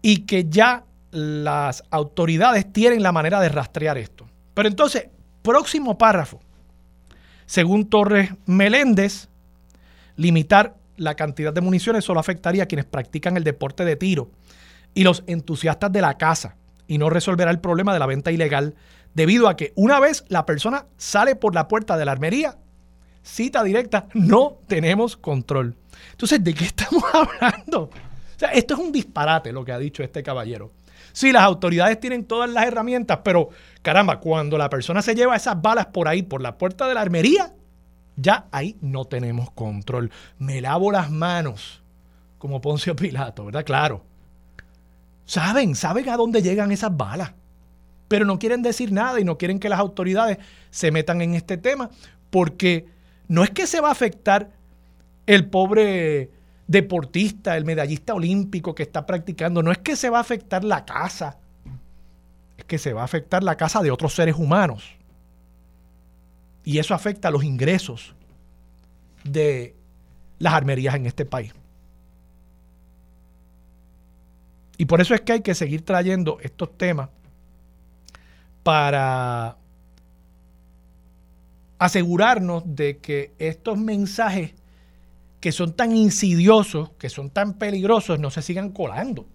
y 0.00 0.20
que 0.20 0.48
ya 0.48 0.84
las 1.10 1.82
autoridades 1.90 2.72
tienen 2.72 3.02
la 3.02 3.12
manera 3.12 3.40
de 3.40 3.48
rastrear 3.48 3.98
esto. 3.98 4.26
Pero 4.54 4.68
entonces, 4.68 5.08
próximo 5.42 5.98
párrafo. 5.98 6.40
Según 7.46 7.88
Torres 7.88 8.30
Meléndez, 8.46 9.28
limitar 10.18 10.74
la 10.96 11.14
cantidad 11.14 11.54
de 11.54 11.62
municiones 11.62 12.04
solo 12.04 12.20
afectaría 12.20 12.64
a 12.64 12.66
quienes 12.66 12.84
practican 12.84 13.36
el 13.36 13.44
deporte 13.44 13.84
de 13.84 13.96
tiro 13.96 14.30
y 14.92 15.04
los 15.04 15.22
entusiastas 15.26 15.90
de 15.92 16.02
la 16.02 16.18
caza 16.18 16.56
y 16.86 16.98
no 16.98 17.08
resolverá 17.08 17.50
el 17.50 17.60
problema 17.60 17.92
de 17.92 18.00
la 18.00 18.06
venta 18.06 18.32
ilegal 18.32 18.74
debido 19.14 19.48
a 19.48 19.56
que 19.56 19.72
una 19.76 20.00
vez 20.00 20.24
la 20.28 20.44
persona 20.44 20.86
sale 20.96 21.36
por 21.36 21.54
la 21.54 21.68
puerta 21.68 21.96
de 21.96 22.04
la 22.04 22.12
armería, 22.12 22.58
cita 23.22 23.62
directa, 23.62 24.08
no 24.12 24.58
tenemos 24.66 25.16
control. 25.16 25.76
Entonces, 26.10 26.42
¿de 26.42 26.52
qué 26.52 26.64
estamos 26.64 27.04
hablando? 27.12 27.82
O 27.82 28.38
sea, 28.38 28.50
esto 28.50 28.74
es 28.74 28.80
un 28.80 28.92
disparate 28.92 29.52
lo 29.52 29.64
que 29.64 29.72
ha 29.72 29.78
dicho 29.78 30.02
este 30.02 30.22
caballero. 30.22 30.72
Sí, 31.12 31.32
las 31.32 31.42
autoridades 31.42 31.98
tienen 32.00 32.24
todas 32.24 32.50
las 32.50 32.66
herramientas, 32.66 33.20
pero 33.22 33.50
caramba, 33.82 34.18
cuando 34.18 34.58
la 34.58 34.68
persona 34.68 35.00
se 35.00 35.14
lleva 35.14 35.36
esas 35.36 35.60
balas 35.60 35.86
por 35.86 36.08
ahí, 36.08 36.22
por 36.22 36.42
la 36.42 36.58
puerta 36.58 36.88
de 36.88 36.94
la 36.94 37.00
armería, 37.00 37.52
ya 38.18 38.46
ahí 38.50 38.76
no 38.80 39.04
tenemos 39.04 39.50
control. 39.52 40.10
Me 40.38 40.60
lavo 40.60 40.90
las 40.90 41.10
manos, 41.10 41.82
como 42.38 42.60
Poncio 42.60 42.96
Pilato, 42.96 43.44
¿verdad? 43.46 43.64
Claro. 43.64 44.04
Saben, 45.24 45.74
saben 45.74 46.08
a 46.08 46.16
dónde 46.16 46.42
llegan 46.42 46.72
esas 46.72 46.96
balas, 46.96 47.32
pero 48.08 48.24
no 48.24 48.38
quieren 48.38 48.62
decir 48.62 48.92
nada 48.92 49.20
y 49.20 49.24
no 49.24 49.38
quieren 49.38 49.60
que 49.60 49.68
las 49.68 49.78
autoridades 49.78 50.38
se 50.70 50.90
metan 50.90 51.20
en 51.20 51.34
este 51.34 51.58
tema, 51.58 51.90
porque 52.30 52.86
no 53.28 53.44
es 53.44 53.50
que 53.50 53.66
se 53.66 53.80
va 53.80 53.88
a 53.88 53.92
afectar 53.92 54.50
el 55.26 55.48
pobre 55.48 56.30
deportista, 56.66 57.56
el 57.56 57.64
medallista 57.64 58.14
olímpico 58.14 58.74
que 58.74 58.82
está 58.82 59.06
practicando, 59.06 59.62
no 59.62 59.70
es 59.70 59.78
que 59.78 59.96
se 59.96 60.10
va 60.10 60.18
a 60.18 60.22
afectar 60.22 60.64
la 60.64 60.84
casa, 60.84 61.38
es 62.56 62.64
que 62.64 62.78
se 62.78 62.94
va 62.94 63.02
a 63.02 63.04
afectar 63.04 63.42
la 63.42 63.56
casa 63.56 63.82
de 63.82 63.90
otros 63.90 64.14
seres 64.14 64.36
humanos. 64.36 64.97
Y 66.68 66.78
eso 66.78 66.92
afecta 66.92 67.30
los 67.30 67.44
ingresos 67.44 68.14
de 69.24 69.74
las 70.38 70.52
armerías 70.52 70.96
en 70.96 71.06
este 71.06 71.24
país. 71.24 71.54
Y 74.76 74.84
por 74.84 75.00
eso 75.00 75.14
es 75.14 75.22
que 75.22 75.32
hay 75.32 75.40
que 75.40 75.54
seguir 75.54 75.82
trayendo 75.82 76.36
estos 76.42 76.76
temas 76.76 77.08
para 78.62 79.56
asegurarnos 81.78 82.64
de 82.66 82.98
que 82.98 83.32
estos 83.38 83.78
mensajes 83.78 84.52
que 85.40 85.52
son 85.52 85.72
tan 85.72 85.96
insidiosos, 85.96 86.90
que 86.98 87.08
son 87.08 87.30
tan 87.30 87.54
peligrosos, 87.54 88.20
no 88.20 88.30
se 88.30 88.42
sigan 88.42 88.72
colando 88.72 89.26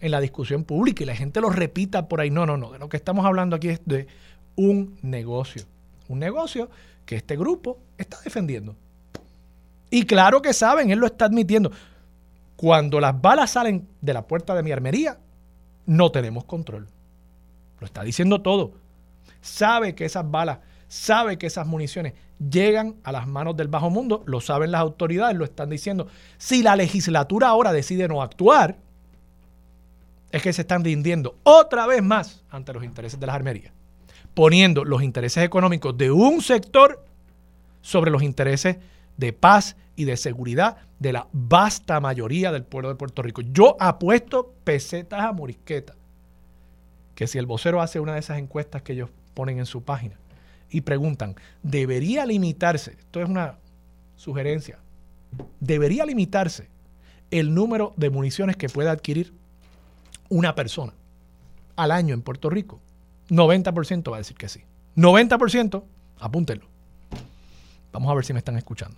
en 0.00 0.10
la 0.10 0.20
discusión 0.20 0.64
pública 0.64 1.04
y 1.04 1.06
la 1.06 1.14
gente 1.14 1.40
lo 1.40 1.50
repita 1.50 2.08
por 2.08 2.20
ahí. 2.20 2.30
No, 2.30 2.46
no, 2.46 2.56
no. 2.56 2.72
De 2.72 2.80
lo 2.80 2.88
que 2.88 2.96
estamos 2.96 3.24
hablando 3.24 3.54
aquí 3.54 3.68
es 3.68 3.80
de 3.84 4.08
un 4.56 4.98
negocio. 5.02 5.66
Un 6.10 6.18
negocio 6.18 6.68
que 7.06 7.14
este 7.14 7.36
grupo 7.36 7.78
está 7.96 8.18
defendiendo. 8.24 8.74
Y 9.90 10.06
claro 10.06 10.42
que 10.42 10.52
saben, 10.52 10.90
él 10.90 10.98
lo 10.98 11.06
está 11.06 11.26
admitiendo. 11.26 11.70
Cuando 12.56 13.00
las 13.00 13.20
balas 13.20 13.52
salen 13.52 13.88
de 14.00 14.12
la 14.12 14.26
puerta 14.26 14.54
de 14.54 14.62
mi 14.62 14.72
armería, 14.72 15.18
no 15.86 16.10
tenemos 16.10 16.44
control. 16.44 16.88
Lo 17.78 17.86
está 17.86 18.02
diciendo 18.02 18.42
todo. 18.42 18.72
Sabe 19.40 19.94
que 19.94 20.04
esas 20.04 20.28
balas, 20.28 20.58
sabe 20.88 21.38
que 21.38 21.46
esas 21.46 21.66
municiones 21.66 22.14
llegan 22.40 22.96
a 23.04 23.12
las 23.12 23.28
manos 23.28 23.56
del 23.56 23.68
bajo 23.68 23.88
mundo, 23.88 24.24
lo 24.26 24.40
saben 24.40 24.72
las 24.72 24.80
autoridades, 24.80 25.36
lo 25.36 25.44
están 25.44 25.70
diciendo. 25.70 26.08
Si 26.38 26.62
la 26.62 26.74
legislatura 26.74 27.48
ahora 27.48 27.72
decide 27.72 28.08
no 28.08 28.20
actuar, 28.20 28.76
es 30.32 30.42
que 30.42 30.52
se 30.52 30.62
están 30.62 30.84
rindiendo 30.84 31.36
otra 31.44 31.86
vez 31.86 32.02
más 32.02 32.42
ante 32.50 32.72
los 32.72 32.82
intereses 32.82 33.18
de 33.18 33.26
las 33.26 33.36
armerías, 33.36 33.72
poniendo 34.34 34.84
los 34.84 35.02
intereses 35.02 35.44
económicos 35.44 35.96
de 35.96 36.10
un 36.10 36.40
sector 36.42 37.04
sobre 37.82 38.10
los 38.10 38.22
intereses 38.22 38.78
de 39.16 39.32
paz 39.32 39.76
y 39.96 40.04
de 40.04 40.16
seguridad 40.16 40.78
de 40.98 41.12
la 41.12 41.28
vasta 41.32 42.00
mayoría 42.00 42.52
del 42.52 42.64
pueblo 42.64 42.88
de 42.88 42.94
Puerto 42.94 43.22
Rico. 43.22 43.42
Yo 43.42 43.76
apuesto 43.80 44.54
pesetas 44.64 45.20
a 45.20 45.32
morisqueta 45.32 45.94
que 47.14 47.26
si 47.26 47.38
el 47.38 47.46
vocero 47.46 47.82
hace 47.82 48.00
una 48.00 48.14
de 48.14 48.20
esas 48.20 48.38
encuestas 48.38 48.82
que 48.82 48.94
ellos 48.94 49.10
ponen 49.34 49.58
en 49.58 49.66
su 49.66 49.82
página, 49.82 50.16
y 50.70 50.82
preguntan, 50.82 51.34
¿debería 51.62 52.24
limitarse? 52.24 52.92
Esto 52.98 53.20
es 53.20 53.28
una 53.28 53.58
sugerencia. 54.16 54.78
¿Debería 55.58 56.06
limitarse 56.06 56.68
el 57.30 57.54
número 57.54 57.92
de 57.96 58.10
municiones 58.10 58.56
que 58.56 58.68
pueda 58.68 58.92
adquirir 58.92 59.32
una 60.28 60.54
persona 60.54 60.94
al 61.76 61.90
año 61.90 62.14
en 62.14 62.22
Puerto 62.22 62.50
Rico? 62.50 62.80
90% 63.30 64.10
va 64.10 64.16
a 64.16 64.18
decir 64.18 64.36
que 64.36 64.48
sí. 64.48 64.62
90%, 64.96 65.82
apúntenlo. 66.18 66.66
Vamos 67.92 68.10
a 68.10 68.14
ver 68.14 68.24
si 68.24 68.32
me 68.32 68.38
están 68.38 68.56
escuchando. 68.56 68.96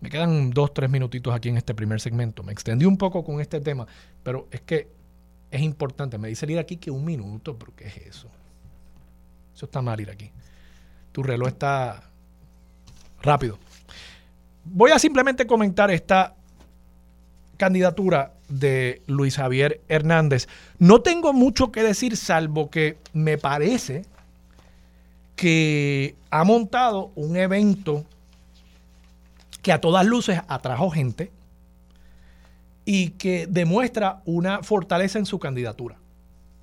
Me 0.00 0.10
quedan 0.10 0.50
dos, 0.50 0.72
tres 0.72 0.88
minutitos 0.88 1.34
aquí 1.34 1.48
en 1.48 1.56
este 1.56 1.74
primer 1.74 2.00
segmento. 2.00 2.42
Me 2.42 2.52
extendí 2.52 2.84
un 2.84 2.96
poco 2.96 3.24
con 3.24 3.40
este 3.40 3.60
tema, 3.60 3.86
pero 4.22 4.46
es 4.50 4.60
que 4.60 4.88
es 5.50 5.60
importante. 5.60 6.18
Me 6.18 6.28
dice 6.28 6.50
ir 6.50 6.58
aquí 6.58 6.76
que 6.76 6.90
un 6.90 7.04
minuto, 7.04 7.58
pero 7.58 7.74
¿qué 7.74 7.88
es 7.88 7.96
eso? 7.96 8.28
Eso 9.54 9.66
está 9.66 9.82
mal 9.82 10.00
ir 10.00 10.10
aquí. 10.10 10.30
Tu 11.10 11.22
reloj 11.22 11.48
está 11.48 12.10
rápido. 13.22 13.58
Voy 14.64 14.92
a 14.92 14.98
simplemente 14.98 15.46
comentar 15.46 15.90
esta 15.90 16.36
candidatura 17.58 18.32
de 18.48 19.02
Luis 19.06 19.36
Javier 19.36 19.82
Hernández. 19.88 20.48
No 20.78 21.02
tengo 21.02 21.34
mucho 21.34 21.70
que 21.70 21.82
decir, 21.82 22.16
salvo 22.16 22.70
que 22.70 22.96
me 23.12 23.36
parece 23.36 24.06
que 25.36 26.16
ha 26.30 26.44
montado 26.44 27.12
un 27.14 27.36
evento 27.36 28.06
que 29.60 29.72
a 29.72 29.80
todas 29.80 30.06
luces 30.06 30.40
atrajo 30.48 30.90
gente 30.90 31.30
y 32.84 33.10
que 33.10 33.46
demuestra 33.46 34.22
una 34.24 34.62
fortaleza 34.62 35.18
en 35.18 35.26
su 35.26 35.38
candidatura. 35.38 35.96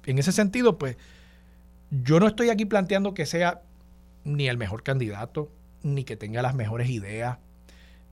En 0.06 0.18
ese 0.18 0.32
sentido, 0.32 0.78
pues 0.78 0.98
yo 1.92 2.20
no 2.20 2.28
estoy 2.28 2.50
aquí 2.50 2.66
planteando 2.66 3.14
que 3.14 3.26
sea 3.26 3.62
ni 4.24 4.48
el 4.48 4.58
mejor 4.58 4.82
candidato, 4.82 5.52
ni 5.84 6.04
que 6.04 6.18
tenga 6.18 6.42
las 6.42 6.56
mejores 6.56 6.90
ideas, 6.90 7.38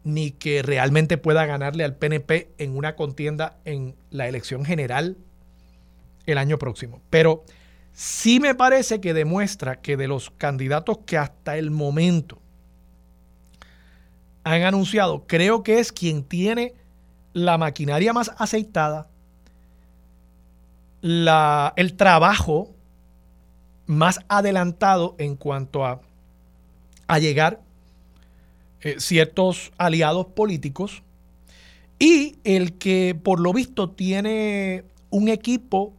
ni 0.03 0.31
que 0.31 0.61
realmente 0.61 1.17
pueda 1.17 1.45
ganarle 1.45 1.83
al 1.83 1.95
PNP 1.95 2.49
en 2.57 2.75
una 2.75 2.95
contienda 2.95 3.57
en 3.65 3.95
la 4.09 4.27
elección 4.27 4.65
general 4.65 5.17
el 6.25 6.37
año 6.37 6.59
próximo. 6.59 7.01
Pero 7.09 7.43
sí 7.93 8.39
me 8.39 8.55
parece 8.55 8.99
que 8.99 9.13
demuestra 9.13 9.81
que 9.81 9.97
de 9.97 10.07
los 10.07 10.29
candidatos 10.31 10.99
que 11.05 11.17
hasta 11.17 11.57
el 11.57 11.71
momento 11.71 12.39
han 14.43 14.63
anunciado, 14.63 15.23
creo 15.25 15.63
que 15.63 15.79
es 15.79 15.91
quien 15.93 16.23
tiene 16.23 16.73
la 17.31 17.57
maquinaria 17.57 18.11
más 18.11 18.31
aceitada, 18.37 19.07
la, 21.01 21.73
el 21.77 21.95
trabajo 21.95 22.71
más 23.85 24.19
adelantado 24.27 25.15
en 25.17 25.35
cuanto 25.35 25.85
a, 25.85 26.01
a 27.07 27.19
llegar 27.19 27.62
eh, 28.83 28.95
ciertos 28.99 29.71
aliados 29.77 30.27
políticos 30.27 31.03
y 31.99 32.37
el 32.43 32.77
que 32.77 33.17
por 33.21 33.39
lo 33.39 33.53
visto 33.53 33.91
tiene 33.91 34.83
un 35.09 35.29
equipo 35.29 35.93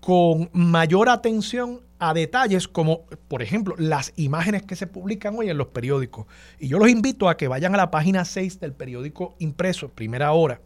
con 0.00 0.50
mayor 0.52 1.08
atención 1.08 1.80
a 1.98 2.14
detalles 2.14 2.66
como, 2.66 3.06
por 3.28 3.42
ejemplo, 3.42 3.74
las 3.78 4.12
imágenes 4.16 4.62
que 4.62 4.74
se 4.74 4.86
publican 4.86 5.36
hoy 5.38 5.50
en 5.50 5.58
los 5.58 5.68
periódicos. 5.68 6.26
Y 6.58 6.68
yo 6.68 6.78
los 6.78 6.88
invito 6.88 7.28
a 7.28 7.36
que 7.36 7.48
vayan 7.48 7.74
a 7.74 7.78
la 7.78 7.90
página 7.90 8.24
6 8.24 8.58
del 8.60 8.72
periódico 8.72 9.34
impreso, 9.38 9.88
primera 9.88 10.32
hora, 10.32 10.60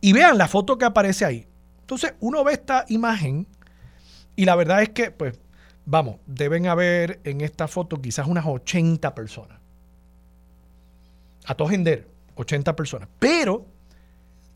y 0.00 0.12
vean 0.12 0.38
la 0.38 0.48
foto 0.48 0.78
que 0.78 0.86
aparece 0.86 1.24
ahí. 1.24 1.46
Entonces, 1.80 2.14
uno 2.20 2.42
ve 2.44 2.54
esta 2.54 2.86
imagen 2.88 3.46
y 4.34 4.46
la 4.46 4.56
verdad 4.56 4.82
es 4.82 4.88
que, 4.90 5.10
pues, 5.10 5.38
vamos, 5.84 6.16
deben 6.26 6.66
haber 6.66 7.20
en 7.24 7.42
esta 7.42 7.68
foto 7.68 8.00
quizás 8.00 8.26
unas 8.26 8.46
80 8.46 9.14
personas. 9.14 9.61
A 11.44 11.54
todo 11.54 11.68
gender, 11.68 12.08
80 12.36 12.76
personas. 12.76 13.08
Pero 13.18 13.66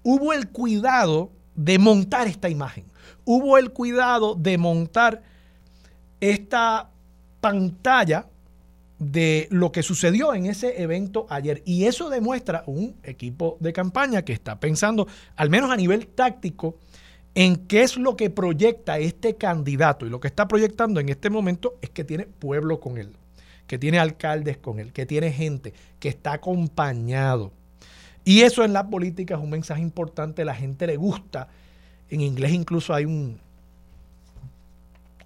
hubo 0.03 0.33
el 0.33 0.49
cuidado 0.49 1.33
de 1.55 1.79
montar 1.79 2.29
esta 2.29 2.49
imagen. 2.49 2.85
Hubo 3.25 3.59
el 3.59 3.73
cuidado 3.73 4.35
de 4.35 4.59
montar 4.59 5.23
esta 6.21 6.91
pantalla 7.41 8.27
de 8.99 9.49
lo 9.51 9.73
que 9.73 9.83
sucedió 9.83 10.35
en 10.35 10.47
ese 10.47 10.83
evento 10.83 11.27
ayer. 11.29 11.63
Y 11.65 11.85
eso 11.85 12.09
demuestra 12.09 12.65
un 12.67 12.97
equipo 13.03 13.57
de 13.61 13.73
campaña 13.73 14.23
que 14.23 14.33
está 14.33 14.59
pensando, 14.59 15.07
al 15.37 15.51
menos 15.51 15.71
a 15.71 15.77
nivel 15.77 16.07
táctico, 16.07 16.77
en 17.35 17.67
qué 17.67 17.83
es 17.83 17.97
lo 17.99 18.17
que 18.17 18.31
proyecta 18.31 18.99
este 18.99 19.37
candidato. 19.37 20.07
Y 20.07 20.11
lo 20.11 20.21
que 20.21 20.29
está 20.29 20.49
proyectando 20.49 21.01
en 21.01 21.11
este 21.11 21.29
momento 21.29 21.79
es 21.83 21.91
que 21.91 22.05
tiene 22.05 22.25
pueblo 22.27 22.81
con 22.81 22.97
él, 22.97 23.13
que 23.67 23.79
tiene 23.79 23.99
alcaldes 23.99 24.59
con 24.59 24.79
él, 24.79 24.93
que 24.93 25.07
tiene 25.07 25.33
gente, 25.33 25.73
que 25.99 26.09
está 26.09 26.35
acompañado. 26.35 27.53
Y 28.25 28.43
eso 28.43 28.65
en 28.65 28.73
la 28.73 28.89
política 28.89 29.35
es 29.35 29.41
un 29.41 29.51
mensaje 29.51 29.83
importante, 29.83 30.45
la 30.45 30.55
gente 30.55 30.87
le 30.87 30.97
gusta. 30.97 31.49
En 32.09 32.21
inglés 32.21 32.53
incluso 32.53 32.95
hay 32.95 33.05
un, 33.05 33.39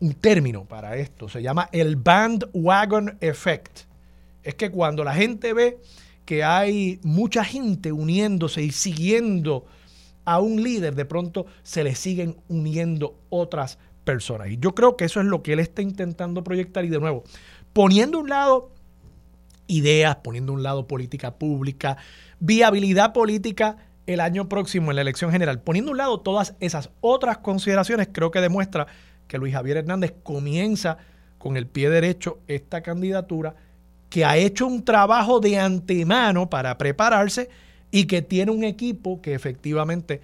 un 0.01 0.15
término 0.15 0.65
para 0.65 0.97
esto, 0.97 1.29
se 1.29 1.43
llama 1.43 1.69
el 1.73 1.97
bandwagon 1.97 3.19
effect. 3.21 3.81
Es 4.43 4.55
que 4.55 4.71
cuando 4.71 5.05
la 5.05 5.15
gente 5.15 5.53
ve 5.53 5.79
que 6.25 6.45
hay 6.45 7.01
mucha 7.03 7.45
gente 7.45 7.93
uniéndose 7.93 8.63
y 8.63 8.71
siguiendo 8.71 9.67
a 10.25 10.41
un 10.41 10.63
líder, 10.63 10.95
de 10.95 11.05
pronto 11.05 11.47
se 11.63 11.85
le 11.85 11.95
siguen 11.95 12.37
uniendo 12.49 13.19
otras 13.29 13.79
personas. 14.05 14.49
Y 14.49 14.59
yo 14.59 14.75
creo 14.75 14.97
que 14.97 15.05
eso 15.05 15.21
es 15.21 15.27
lo 15.27 15.43
que 15.43 15.53
él 15.53 15.61
está 15.61 15.83
intentando 15.83 16.43
proyectar. 16.45 16.85
Y 16.85 16.89
de 16.89 17.01
nuevo, 17.01 17.25
poniendo 17.73 18.19
un 18.21 18.29
lado 18.29 18.71
ideas, 19.67 20.17
poniendo 20.17 20.53
a 20.53 20.57
un 20.57 20.63
lado 20.63 20.87
política 20.87 21.37
pública, 21.37 21.97
viabilidad 22.41 23.13
política 23.13 23.77
el 24.07 24.21
año 24.21 24.49
próximo 24.49 24.91
en 24.91 24.97
la 24.97 25.03
elección 25.03 25.31
general, 25.31 25.61
poniendo 25.61 25.93
un 25.93 25.99
lado 25.99 26.21
todas 26.21 26.55
esas 26.61 26.91
otras 27.01 27.39
consideraciones, 27.39 28.09
creo 28.13 28.31
que 28.31 28.41
demuestra 28.41 28.87
que 29.29 29.39
Luis 29.39 29.55
Javier 29.55 29.79
Hernández 29.79 30.15
comienza 30.23 30.99
con 31.39 31.57
el 31.57 31.67
pie 31.67 31.89
derecho 31.89 32.41
esta 32.49 32.83
candidatura, 32.83 33.55
que 34.09 34.25
ha 34.25 34.37
hecho 34.37 34.67
un 34.67 34.85
trabajo 34.85 35.39
de 35.39 35.59
antemano 35.59 36.51
para 36.51 36.77
prepararse 36.77 37.49
y 37.93 38.07
que 38.07 38.23
tiene 38.23 38.51
un 38.51 38.65
equipo 38.65 39.23
que 39.23 39.35
efectivamente 39.35 40.21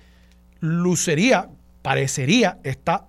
lucería, 0.60 1.48
parecería, 1.82 2.58
está 2.64 3.06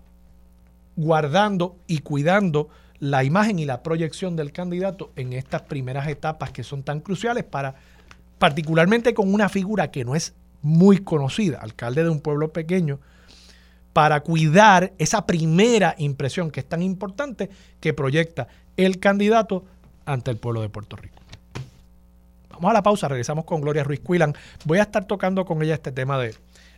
guardando 0.96 1.78
y 1.88 2.00
cuidando 2.00 2.70
la 3.00 3.24
imagen 3.24 3.60
y 3.60 3.66
la 3.66 3.84
proyección 3.84 4.36
del 4.36 4.52
candidato 4.52 5.12
en 5.16 5.34
estas 5.34 5.62
primeras 5.64 6.08
etapas 6.08 6.52
que 6.52 6.64
son 6.64 6.84
tan 6.84 7.00
cruciales 7.00 7.44
para, 7.44 7.76
particularmente 8.40 9.14
con 9.14 9.34
una 9.34 9.50
figura 9.50 9.92
que 9.92 10.04
no 10.04 10.16
es 10.16 10.34
muy 10.62 11.00
conocida, 11.00 11.60
alcalde 11.60 12.04
de 12.04 12.10
un 12.10 12.20
pueblo 12.20 12.52
pequeño, 12.52 13.00
para 13.94 14.22
cuidar 14.22 14.94
esa 14.98 15.26
primera 15.26 15.96
impresión 15.98 16.52
que 16.52 16.60
es 16.60 16.66
tan 16.68 16.82
importante 16.82 17.50
que 17.80 17.94
proyecta 17.94 18.48
el 18.76 19.00
candidato 19.00 19.66
ante 20.06 20.32
el 20.32 20.38
pueblo 20.38 20.62
de 20.62 20.70
Puerto 20.70 20.96
Rico. 20.96 21.18
Vamos 22.52 22.72
a 22.72 22.74
la 22.74 22.84
pausa, 22.84 23.08
regresamos 23.08 23.46
con 23.46 23.62
Gloria 23.62 23.84
Ruiz 23.84 24.00
Cuilan. 24.00 24.36
Voy 24.66 24.80
a 24.80 24.84
estar 24.84 25.06
tocando 25.06 25.46
con 25.46 25.62
ella 25.62 25.76
este 25.76 25.92
tema 25.92 26.18
de 26.18 26.36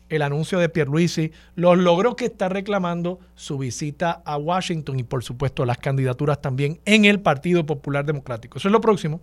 el 0.09 0.21
anuncio 0.21 0.59
de 0.59 0.69
Pierluisi, 0.69 1.31
los 1.55 1.77
logros 1.77 2.15
que 2.15 2.25
está 2.25 2.49
reclamando, 2.49 3.19
su 3.35 3.57
visita 3.57 4.21
a 4.25 4.37
Washington 4.37 4.99
y 4.99 5.03
por 5.03 5.23
supuesto 5.23 5.65
las 5.65 5.77
candidaturas 5.77 6.41
también 6.41 6.79
en 6.85 7.05
el 7.05 7.19
Partido 7.19 7.65
Popular 7.65 8.05
Democrático. 8.05 8.57
Eso 8.57 8.67
es 8.67 8.71
lo 8.71 8.81
próximo 8.81 9.21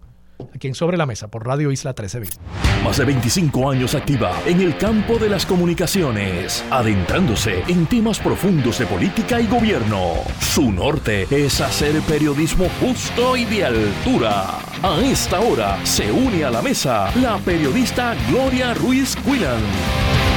aquí 0.54 0.68
en 0.68 0.74
Sobre 0.74 0.96
la 0.96 1.06
Mesa 1.06 1.28
por 1.28 1.46
Radio 1.46 1.70
Isla 1.70 1.90
1320. 1.90 2.36
Más 2.84 2.98
de 2.98 3.04
25 3.04 3.70
años 3.70 3.94
activa 3.94 4.40
en 4.46 4.60
el 4.60 4.76
campo 4.76 5.18
de 5.18 5.28
las 5.28 5.46
comunicaciones, 5.46 6.64
adentrándose 6.70 7.62
en 7.68 7.86
temas 7.86 8.18
profundos 8.18 8.78
de 8.78 8.86
política 8.86 9.40
y 9.40 9.46
gobierno. 9.46 10.14
Su 10.40 10.70
norte 10.72 11.26
es 11.30 11.60
hacer 11.60 12.00
periodismo 12.02 12.68
justo 12.80 13.36
y 13.36 13.44
de 13.44 13.64
altura. 13.64 14.58
A 14.82 15.00
esta 15.00 15.40
hora 15.40 15.84
se 15.84 16.10
une 16.12 16.44
a 16.44 16.50
la 16.50 16.62
mesa 16.62 17.10
la 17.16 17.38
periodista 17.38 18.14
Gloria 18.28 18.74
Ruiz 18.74 19.16
Quillan. 19.16 20.35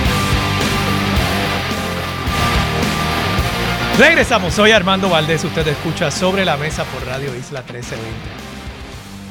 Regresamos, 4.00 4.54
soy 4.54 4.72
Armando 4.72 5.10
Valdés, 5.10 5.44
usted 5.44 5.68
escucha 5.68 6.10
Sobre 6.10 6.46
la 6.46 6.56
Mesa 6.56 6.86
por 6.86 7.06
Radio 7.06 7.36
Isla 7.36 7.64
1320. 7.64 8.08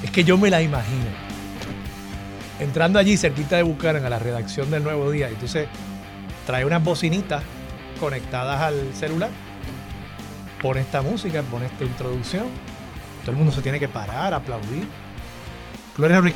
Es 0.05 0.11
que 0.11 0.25
yo 0.25 0.37
me 0.37 0.51
la 0.51 0.61
imagino. 0.61 1.07
Entrando 2.61 2.99
allí 2.99 3.17
cerquita 3.17 3.57
de 3.57 3.63
Bucaran 3.63 4.05
a 4.05 4.11
la 4.11 4.19
redacción 4.19 4.71
del 4.71 4.85
Nuevo 4.85 5.11
Día, 5.11 5.31
entonces 5.31 5.69
trae 6.45 6.67
unas 6.67 6.85
bocinitas 6.85 7.43
conectadas 7.99 8.61
al 8.61 8.93
celular, 8.93 9.31
pone 10.61 10.83
esta 10.83 11.01
música, 11.01 11.43
pone 11.51 11.65
esta 11.65 11.85
introducción, 11.85 12.49
todo 13.23 13.31
el 13.31 13.39
mundo 13.39 13.53
se 13.53 13.63
tiene 13.63 13.81
que 13.81 13.89
parar, 13.89 14.35
aplaudir. 14.35 14.87
Gloria 15.97 16.21
Ruiz 16.21 16.35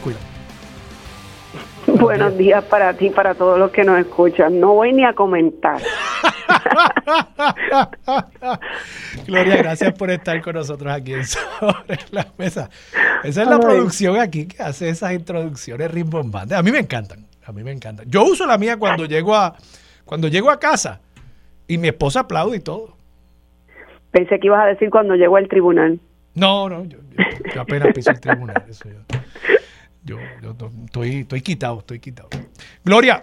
Buenos 1.86 2.38
días 2.38 2.64
para 2.64 2.94
ti, 2.94 3.10
para 3.10 3.34
todos 3.34 3.58
los 3.58 3.70
que 3.70 3.84
nos 3.84 3.98
escuchan. 3.98 4.58
No 4.58 4.72
voy 4.72 4.94
ni 4.94 5.04
a 5.04 5.12
comentar. 5.12 5.82
Gloria, 9.26 9.56
gracias 9.56 9.92
por 9.94 10.10
estar 10.10 10.40
con 10.42 10.54
nosotros 10.54 10.92
aquí 10.92 11.14
en 11.14 11.24
Sobre 11.24 11.98
la 12.10 12.26
Mesa. 12.38 12.70
Esa 13.24 13.42
es 13.42 13.48
la 13.48 13.58
producción 13.58 14.18
aquí 14.18 14.46
que 14.46 14.62
hace 14.62 14.88
esas 14.88 15.12
introducciones 15.12 15.90
rimbombantes. 15.90 16.56
A 16.56 16.62
mí 16.62 16.70
me 16.70 16.78
encantan, 16.78 17.26
a 17.44 17.52
mí 17.52 17.62
me 17.62 17.72
encantan. 17.72 18.08
Yo 18.08 18.24
uso 18.24 18.46
la 18.46 18.58
mía 18.58 18.76
cuando 18.76 19.06
llego 19.06 19.34
a, 19.34 19.56
cuando 20.04 20.28
llego 20.28 20.50
a 20.50 20.58
casa 20.58 21.00
y 21.66 21.78
mi 21.78 21.88
esposa 21.88 22.20
aplaude 22.20 22.56
y 22.56 22.60
todo. 22.60 22.96
Pensé 24.10 24.38
que 24.38 24.46
ibas 24.46 24.62
a 24.62 24.66
decir 24.66 24.90
cuando 24.90 25.14
llego 25.14 25.36
al 25.36 25.48
tribunal. 25.48 25.98
No, 26.34 26.68
no, 26.68 26.84
yo, 26.84 26.98
apenas 27.58 27.92
piso 27.94 28.10
el 28.10 28.20
tribunal. 28.20 28.62
yo, 30.04 30.18
estoy, 30.84 31.20
estoy 31.20 31.40
quitado, 31.40 31.78
estoy 31.78 31.98
quitado. 31.98 32.28
Gloria, 32.84 33.22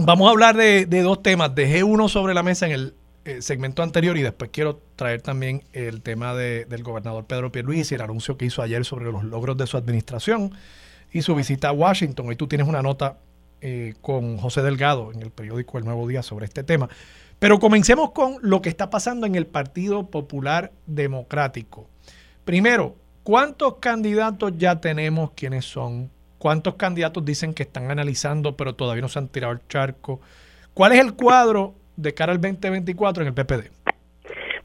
Vamos 0.00 0.28
a 0.28 0.30
hablar 0.30 0.56
de, 0.56 0.86
dos 1.02 1.24
temas. 1.24 1.52
Dejé 1.56 1.82
uno 1.82 2.08
sobre 2.08 2.32
la 2.32 2.44
mesa 2.44 2.66
en 2.66 2.72
el 2.72 2.94
eh, 3.24 3.42
segmento 3.42 3.82
anterior 3.82 4.16
y 4.16 4.22
después 4.22 4.50
quiero 4.52 4.80
traer 4.94 5.22
también 5.22 5.64
el 5.72 6.02
tema 6.02 6.34
del 6.36 6.82
gobernador 6.84 7.26
Pedro 7.26 7.50
Pierluisi 7.50 7.96
el 7.96 8.02
anuncio 8.02 8.38
que 8.38 8.44
hizo 8.44 8.62
ayer 8.62 8.84
sobre 8.84 9.10
los 9.10 9.24
logros 9.24 9.56
de 9.56 9.66
su 9.66 9.76
administración 9.76 10.52
y 11.12 11.22
su 11.22 11.34
visita 11.34 11.70
a 11.70 11.72
Washington. 11.72 12.28
Hoy 12.28 12.36
tú 12.36 12.46
tienes 12.46 12.68
una 12.68 12.80
nota 12.80 13.18
eh, 13.60 13.94
con 14.00 14.38
José 14.38 14.62
Delgado 14.62 15.10
en 15.12 15.20
el 15.20 15.32
periódico 15.32 15.78
El 15.78 15.84
Nuevo 15.84 16.06
Día 16.06 16.22
sobre 16.22 16.46
este 16.46 16.62
tema. 16.62 16.88
Pero 17.40 17.58
comencemos 17.58 18.12
con 18.12 18.36
lo 18.40 18.62
que 18.62 18.68
está 18.68 18.90
pasando 18.90 19.26
en 19.26 19.34
el 19.34 19.48
Partido 19.48 20.10
Popular 20.10 20.70
Democrático. 20.86 21.88
Primero, 22.44 22.94
¿cuántos 23.24 23.78
candidatos 23.78 24.52
ya 24.58 24.80
tenemos? 24.80 25.32
¿Quiénes 25.32 25.64
son? 25.64 26.08
¿Cuántos 26.38 26.74
candidatos 26.74 27.24
dicen 27.24 27.52
que 27.52 27.64
están 27.64 27.90
analizando 27.90 28.56
pero 28.56 28.74
todavía 28.74 29.02
no 29.02 29.08
se 29.08 29.18
han 29.18 29.28
tirado 29.28 29.52
el 29.52 29.60
charco? 29.68 30.20
¿Cuál 30.72 30.92
es 30.92 31.00
el 31.00 31.14
cuadro 31.14 31.74
de 31.96 32.14
cara 32.14 32.32
al 32.32 32.40
2024 32.40 33.24
en 33.24 33.28
el 33.28 33.34
PPD? 33.34 33.70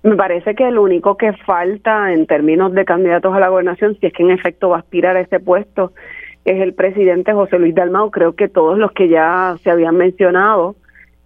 Me 0.04 0.16
parece 0.16 0.54
que 0.54 0.68
el 0.68 0.78
único 0.78 1.16
que 1.18 1.34
falta 1.34 2.12
en 2.12 2.28
términos 2.28 2.74
de 2.74 2.84
candidatos 2.84 3.34
a 3.34 3.40
la 3.40 3.48
gobernación, 3.48 3.98
si 4.00 4.08
es 4.08 4.14
que 4.14 4.22
en 4.22 4.32
efecto 4.32 4.70
va 4.70 4.76
a 4.76 4.80
aspirar 4.80 5.16
a 5.16 5.22
ese 5.22 5.40
puesto, 5.40 5.94
es 6.46 6.62
el 6.62 6.74
presidente 6.74 7.32
José 7.32 7.58
Luis 7.58 7.74
Dalmau. 7.74 8.12
Creo 8.12 8.36
que 8.36 8.50
todos 8.50 8.78
los 8.78 8.92
que 8.92 9.08
ya 9.08 9.56
se 9.64 9.72
habían 9.72 9.96
mencionado 9.96 10.76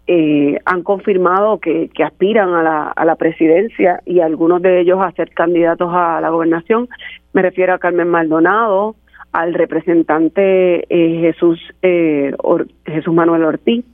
eh, 0.06 0.60
han 0.66 0.84
confirmado 0.84 1.60
que, 1.60 1.90
que 1.90 2.04
aspiran 2.04 2.54
a 2.54 2.62
la, 2.62 2.88
a 2.90 3.04
la 3.04 3.16
presidencia 3.16 4.02
y 4.06 4.20
algunos 4.20 4.62
de 4.62 4.80
ellos 4.80 5.00
a 5.02 5.12
ser 5.12 5.32
candidatos 5.32 5.90
a 5.92 6.22
la 6.22 6.30
gobernación. 6.30 6.88
Me 7.34 7.42
refiero 7.42 7.74
a 7.74 7.80
Carmen 7.80 8.08
Maldonado, 8.08 8.96
al 9.38 9.54
representante 9.54 10.84
eh, 10.90 11.20
Jesús 11.22 11.60
eh, 11.84 12.34
Jesús 12.86 13.14
Manuel 13.14 13.44
Ortiz. 13.44 13.86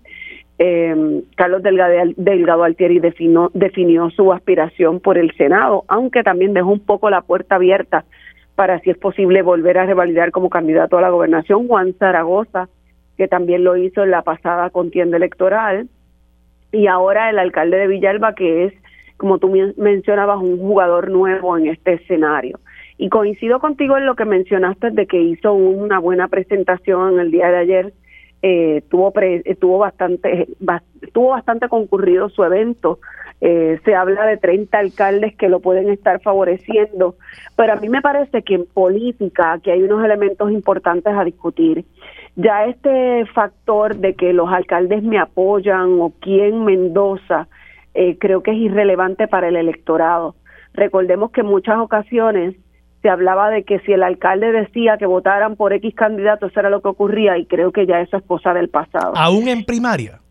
Eh, 0.58 1.22
Carlos 1.36 1.62
Delgado, 1.62 2.14
Delgado 2.16 2.64
Altieri 2.64 3.00
definió, 3.00 3.52
definió 3.54 4.10
su 4.12 4.32
aspiración 4.32 5.02
por 5.02 5.18
el 5.18 5.36
Senado, 5.36 5.84
aunque 5.90 6.24
también 6.24 6.54
dejó 6.54 6.70
un 6.72 6.80
poco 6.80 7.10
la 7.10 7.22
puerta 7.22 7.56
abierta 7.56 8.06
para 8.56 8.80
si 8.80 8.92
es 8.92 8.98
posible 8.98 9.42
volver 9.42 9.78
a 9.80 9.86
revalidar 9.86 10.32
como 10.32 10.50
candidato 10.50 10.98
a 10.98 11.02
la 11.02 11.10
gobernación. 11.10 11.68
Juan 11.68 11.94
Zaragoza, 12.00 12.70
que 13.18 13.28
también 13.28 13.66
lo 13.66 13.76
hizo 13.76 14.02
en 14.02 14.12
la 14.12 14.22
pasada 14.22 14.70
contienda 14.70 15.18
electoral, 15.18 15.90
y 16.72 16.88
ahora 16.88 17.30
el 17.30 17.38
alcalde 17.38 17.78
de 17.78 17.88
Villalba, 17.88 18.34
que 18.34 18.66
es, 18.66 18.74
como 19.18 19.40
tú 19.40 19.54
mencionabas, 19.76 20.40
un 20.40 20.58
jugador 20.58 21.12
nuevo 21.12 21.58
en 21.58 21.68
este 21.68 21.96
escenario. 21.96 22.60
Y 22.98 23.10
coincido 23.10 23.60
contigo 23.60 23.98
en 23.98 24.06
lo 24.06 24.16
que 24.16 24.26
mencionaste 24.26 24.92
de 24.92 25.08
que 25.08 25.22
hizo 25.22 25.54
una 25.54 26.00
buena 26.00 26.28
presentación 26.28 27.20
el 27.20 27.32
día 27.32 27.50
de 27.50 27.58
ayer. 27.58 27.94
Eh, 28.46 28.84
tuvo 28.90 29.14
eh, 29.22 29.56
tuvo 29.56 29.78
bastante 29.78 30.50
tuvo 31.14 31.30
bastante 31.30 31.70
concurrido 31.70 32.30
su 32.30 32.44
evento. 32.44 33.00
Eh, 33.40 33.80
se 33.84 33.96
habla 33.96 34.26
de 34.26 34.38
30 34.38 34.78
alcaldes 34.78 35.36
que 35.36 35.50
lo 35.50 35.60
pueden 35.60 35.90
estar 35.90 36.22
favoreciendo 36.22 37.16
pero 37.56 37.74
a 37.74 37.76
mí 37.76 37.90
me 37.90 38.02
parece 38.02 38.42
que 38.42 38.56
en 38.56 38.66
política 38.66 39.60
que 39.64 39.72
hay 39.72 39.84
unos 39.84 40.04
elementos 40.04 40.52
importantes 40.52 41.14
a 41.14 41.24
discutir. 41.24 41.86
Ya 42.36 42.66
este 42.66 43.26
factor 43.28 43.96
de 43.96 44.16
que 44.16 44.34
los 44.34 44.50
alcaldes 44.52 45.04
me 45.04 45.20
apoyan 45.20 46.00
o 46.02 46.14
quién 46.20 46.66
Mendoza 46.66 47.48
eh, 47.94 48.18
creo 48.18 48.42
que 48.42 48.52
es 48.52 48.58
irrelevante 48.58 49.28
para 49.28 49.50
el 49.50 49.56
electorado. 49.56 50.36
Recordemos 50.74 51.32
que 51.32 51.42
en 51.42 51.48
muchas 51.48 51.78
ocasiones 51.78 52.56
se 53.04 53.10
hablaba 53.10 53.50
de 53.50 53.64
que 53.64 53.80
si 53.80 53.92
el 53.92 54.02
alcalde 54.02 54.54
decía 54.54 54.98
que 54.98 55.06
votaran 55.06 55.58
por 55.58 55.74
X 55.74 55.94
candidato, 55.94 56.48
eso 56.48 56.60
era 56.62 56.70
lo 56.70 56.82
que 56.82 56.88
ocurría 56.88 57.38
y 57.38 57.46
creo 57.46 57.74
que 57.74 57.86
ya 57.86 58.00
eso 58.00 58.16
es 58.16 58.24
cosa 58.24 58.54
del 58.54 58.70
pasado. 58.70 59.12
¿Aún 59.18 59.50
en 59.50 59.66
primaria? 59.66 60.22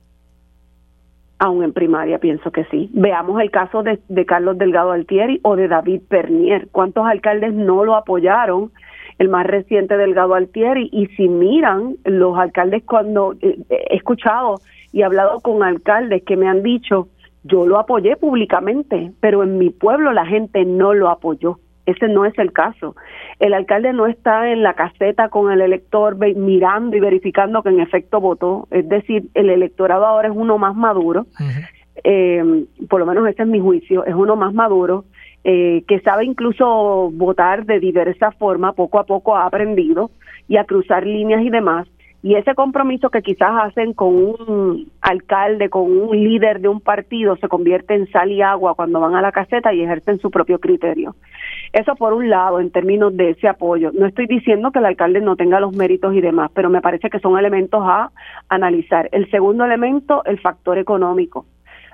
Aún 1.39 1.63
en 1.65 1.75
primaria, 1.75 2.19
pienso 2.19 2.51
que 2.51 2.65
sí. 2.71 2.89
Veamos 2.95 3.43
el 3.43 3.51
caso 3.51 3.83
de, 3.83 4.25
Carlos 4.25 4.57
Delgado 4.57 4.93
Altieri 4.93 5.39
o 5.43 5.55
de 5.55 5.69
David 5.69 6.01
Pernier. 6.09 6.69
¿Cuántos 6.73 7.05
alcaldes 7.05 7.53
no 7.53 7.85
lo 7.85 7.95
apoyaron? 7.95 8.73
El 9.19 9.29
más 9.29 9.47
reciente 9.47 9.99
Delgado 9.99 10.35
Altieri. 10.35 10.89
Y 10.91 11.09
si 11.09 11.29
miran, 11.29 11.97
los 12.05 12.39
alcaldes 12.39 12.85
cuando 12.85 13.35
eh, 13.43 13.59
he 13.69 13.97
escuchado 13.97 14.61
y 14.93 15.03
hablado 15.03 15.41
con 15.41 15.63
alcaldes 15.63 16.23
que 16.23 16.39
me 16.39 16.49
han 16.49 16.63
dicho, 16.63 17.09
yo 17.45 17.67
lo 17.67 17.79
apoyé 17.79 18.17
públicamente, 18.17 19.13
pero 19.21 19.43
en 19.43 19.59
mi 19.59 19.69
pueblo 19.69 20.13
la 20.13 20.25
gente 20.25 20.65
no 20.65 20.95
lo 20.95 21.11
apoyó. 21.11 21.59
Ese 21.87 22.09
no 22.09 22.25
es 22.25 22.39
el 22.39 22.53
caso. 22.53 22.95
El 23.41 23.55
alcalde 23.55 23.93
no 23.93 24.07
está 24.07 24.51
en 24.51 24.63
la 24.63 24.75
caseta 24.75 25.29
con 25.29 25.51
el 25.51 25.61
elector 25.61 26.17
mirando 26.37 26.97
y 26.97 27.01
verificando 27.01 27.63
que 27.63 27.71
en 27.71 27.81
efecto 27.81 28.21
votó. 28.21 28.69
Es 28.71 28.89
decir, 28.89 29.25
el 29.35 29.51
electorado 29.51 30.07
ahora 30.07 30.29
es 30.29 30.35
uno 30.37 30.59
más 30.59 30.77
maduro. 30.77 31.27
Eh, 32.05 32.65
por 32.89 33.01
lo 33.01 33.07
menos 33.07 33.29
ese 33.29 33.43
es 33.43 33.49
mi 33.49 33.61
juicio. 33.61 34.05
Es 34.05 34.15
uno 34.15 34.37
más 34.37 34.55
maduro 34.55 35.05
eh, 35.45 35.83
que 35.89 36.01
sabe 36.01 36.25
incluso 36.25 37.11
votar 37.13 37.67
de 37.67 37.81
diversa 37.81 38.31
forma, 38.31 38.75
poco 38.75 39.01
a 39.01 39.07
poco 39.07 39.37
ha 39.37 39.47
aprendido 39.47 40.13
y 40.47 40.57
a 40.57 40.65
cruzar 40.65 41.05
líneas 41.05 41.43
y 41.43 41.51
demás. 41.51 41.89
Y 42.23 42.37
ese 42.37 42.55
compromiso 42.55 43.11
que 43.11 43.21
quizás 43.21 43.51
hacen 43.65 43.95
con 43.95 44.15
un 44.15 44.93
alcalde, 45.01 45.69
con 45.69 45.91
un 45.91 46.17
líder 46.17 46.61
de 46.61 46.69
un 46.69 46.81
partido, 46.81 47.37
se 47.37 47.49
convierte 47.49 47.95
en 47.95 48.09
sal 48.13 48.31
y 48.31 48.43
agua 48.43 48.75
cuando 48.77 49.01
van 49.01 49.17
a 49.17 49.21
la 49.23 49.33
caseta 49.33 49.75
y 49.75 49.83
ejercen 49.83 50.19
su 50.21 50.31
propio 50.31 50.61
criterio. 50.61 51.17
Eso 51.73 51.97
por 51.97 52.13
un 52.13 52.31
lado, 52.31 52.61
en 52.61 52.71
términos 52.71 53.17
de 53.17 53.31
ese 53.31 53.49
apoyo. 53.49 53.91
No 53.93 54.07
estoy 54.07 54.27
diciendo 54.27 54.71
que 54.71 54.79
el 54.79 54.85
alcalde 54.85 55.21
no 55.21 55.35
tenga 55.35 55.59
los 55.59 55.75
méritos 55.75 56.15
y 56.15 56.21
demás, 56.21 56.51
pero 56.55 56.71
me 56.71 56.81
parece 56.81 57.11
que 57.11 57.19
son 57.19 57.37
elementos 57.37 57.83
a 57.85 58.11
analizar. 58.49 59.09
El 59.11 59.29
segundo 59.31 59.65
elemento, 59.65 60.25
el 60.25 60.39
factor 60.39 60.79
económico. 60.79 61.47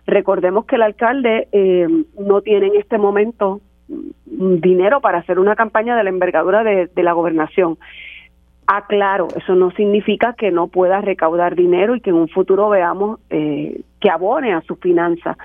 Recordemos 0.09 0.65
que 0.65 0.77
el 0.77 0.83
alcalde 0.83 1.49
eh, 1.53 1.87
no 2.19 2.41
tiene 2.41 2.69
en 2.69 2.77
este 2.77 2.97
momento 2.97 3.61
mm, 3.89 4.55
dinero 4.57 5.03
para 5.03 5.19
hacer 5.19 5.39
una 5.39 5.55
campaña 5.55 5.97
de 5.97 6.05
la 6.05 6.09
envergadura 6.11 6.65
de, 6.65 7.03
la 7.03 7.13
gobernación. 7.13 7.77
Aclaro, 8.71 9.29
eso 9.35 9.55
no 9.55 9.71
significa 9.71 10.35
que 10.35 10.51
no 10.51 10.67
pueda 10.67 11.01
recaudar 11.01 11.57
dinero 11.57 11.97
y 11.97 12.03
que 12.03 12.11
en 12.11 12.17
un 12.17 12.29
futuro 12.29 12.69
veamos 12.69 13.19
eh, 13.31 13.81
que 13.99 14.11
abone 14.11 14.53
a 14.53 14.61
su 14.61 14.77
finanza. 14.77 15.39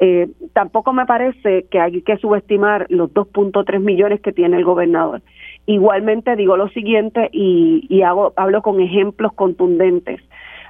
Eh, 0.00 0.28
tampoco 0.54 0.92
me 0.92 1.06
parece 1.06 1.66
que 1.70 1.78
hay 1.78 2.02
que 2.02 2.16
subestimar 2.16 2.86
los 2.88 3.14
2.3 3.14 3.78
millones 3.78 4.20
que 4.20 4.32
tiene 4.32 4.56
el 4.56 4.64
gobernador. 4.64 5.22
Igualmente 5.66 6.34
digo 6.34 6.56
lo 6.56 6.68
siguiente 6.70 7.30
y, 7.32 8.02
hago, 8.02 8.32
hablo 8.34 8.60
con 8.60 8.80
ejemplos 8.80 9.32
contundentes. 9.34 10.20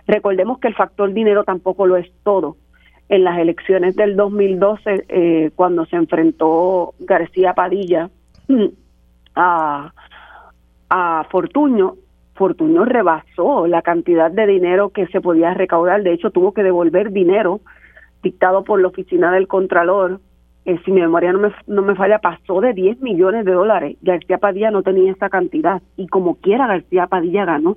Recordemos 0.06 0.58
que 0.58 0.68
el 0.68 0.74
factor 0.74 1.10
dinero 1.14 1.44
tampoco 1.44 1.86
lo 1.86 1.96
es 1.96 2.12
todo 2.22 2.58
en 3.08 3.24
las 3.24 3.38
elecciones 3.38 3.96
del 3.96 4.14
2012, 4.14 5.06
eh, 5.08 5.50
cuando 5.56 5.86
se 5.86 5.96
enfrentó 5.96 6.92
García 7.00 7.54
Padilla 7.54 8.10
a, 9.34 9.92
a 10.90 11.26
Fortuño, 11.30 11.94
Fortuño 12.34 12.84
rebasó 12.84 13.66
la 13.66 13.82
cantidad 13.82 14.30
de 14.30 14.46
dinero 14.46 14.90
que 14.90 15.06
se 15.08 15.20
podía 15.20 15.54
recaudar, 15.54 16.02
de 16.02 16.12
hecho 16.12 16.30
tuvo 16.30 16.52
que 16.52 16.62
devolver 16.62 17.12
dinero 17.12 17.60
dictado 18.22 18.64
por 18.64 18.80
la 18.80 18.88
oficina 18.88 19.30
del 19.32 19.46
Contralor, 19.46 20.20
eh, 20.64 20.80
si 20.84 20.92
mi 20.92 21.02
memoria 21.02 21.32
no 21.32 21.40
me, 21.40 21.54
no 21.66 21.82
me 21.82 21.94
falla, 21.94 22.18
pasó 22.18 22.60
de 22.60 22.72
10 22.72 23.00
millones 23.00 23.44
de 23.44 23.52
dólares. 23.52 23.98
García 24.00 24.38
Padilla 24.38 24.70
no 24.70 24.82
tenía 24.82 25.12
esa 25.12 25.28
cantidad 25.28 25.82
y 25.96 26.06
como 26.06 26.36
quiera 26.36 26.66
García 26.66 27.06
Padilla 27.06 27.44
ganó. 27.44 27.76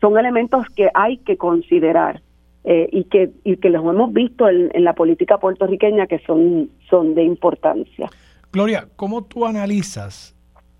Son 0.00 0.18
elementos 0.18 0.66
que 0.76 0.90
hay 0.94 1.18
que 1.18 1.38
considerar. 1.38 2.20
Eh, 2.68 2.88
y 2.90 3.04
que 3.04 3.30
y 3.44 3.58
que 3.58 3.70
los 3.70 3.80
hemos 3.84 4.12
visto 4.12 4.48
en, 4.48 4.72
la 4.82 4.92
política 4.92 5.38
puertorriqueña 5.38 6.08
que 6.08 6.18
son 6.26 6.68
son 6.90 7.14
de 7.14 7.22
importancia. 7.22 8.10
Gloria, 8.52 8.88
¿cómo 8.96 9.22
tú 9.22 9.46
analizas 9.46 10.35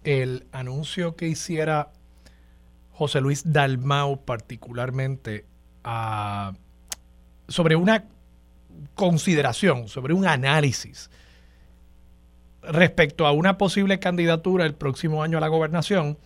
el 0.06 0.46
anuncio 0.52 1.16
que 1.16 1.26
hiciera 1.26 1.90
José 2.92 3.20
Luis 3.20 3.52
Dalmau 3.52 4.24
particularmente 4.24 5.44
sobre 7.48 7.76
una 7.76 8.04
consideración, 8.94 9.88
sobre 9.88 10.14
un 10.14 10.26
análisis 10.26 11.10
respecto 12.62 13.26
a 13.26 13.32
una 13.32 13.58
posible 13.58 13.98
candidatura 13.98 14.64
el 14.64 14.74
próximo 14.74 15.22
año 15.22 15.38
a 15.38 15.40
la 15.40 15.48
gobernación? 15.48 16.18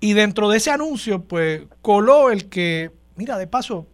Y 0.00 0.12
dentro 0.12 0.48
de 0.50 0.58
ese 0.58 0.70
anuncio, 0.70 1.24
pues 1.24 1.62
coló 1.82 2.30
el 2.30 2.48
que, 2.48 2.92
mira, 3.16 3.38
de 3.38 3.46
paso, 3.46 3.88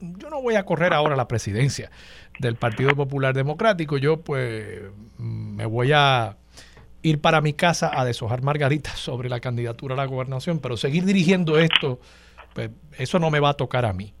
yo 0.00 0.30
no 0.30 0.40
voy 0.40 0.54
a 0.56 0.64
correr 0.64 0.94
ahora 0.94 1.14
la 1.14 1.28
presidencia 1.28 1.90
del 2.38 2.56
Partido 2.56 2.96
Popular 2.96 3.34
Democrático, 3.34 3.98
yo 3.98 4.22
pues 4.22 4.80
me 5.18 5.66
voy 5.66 5.92
a 5.92 6.38
ir 7.02 7.20
para 7.20 7.40
mi 7.40 7.52
casa 7.52 7.90
a 7.92 8.04
deshojar 8.04 8.42
margaritas 8.42 8.98
sobre 8.98 9.28
la 9.28 9.40
candidatura 9.40 9.94
a 9.94 9.96
la 9.96 10.06
gobernación, 10.06 10.58
pero 10.60 10.76
seguir 10.76 11.04
dirigiendo 11.04 11.58
esto, 11.58 12.00
pues 12.54 12.70
eso 12.98 13.18
no 13.18 13.30
me 13.30 13.40
va 13.40 13.50
a 13.50 13.54
tocar 13.54 13.84
a 13.84 13.92
mí. 13.92 14.14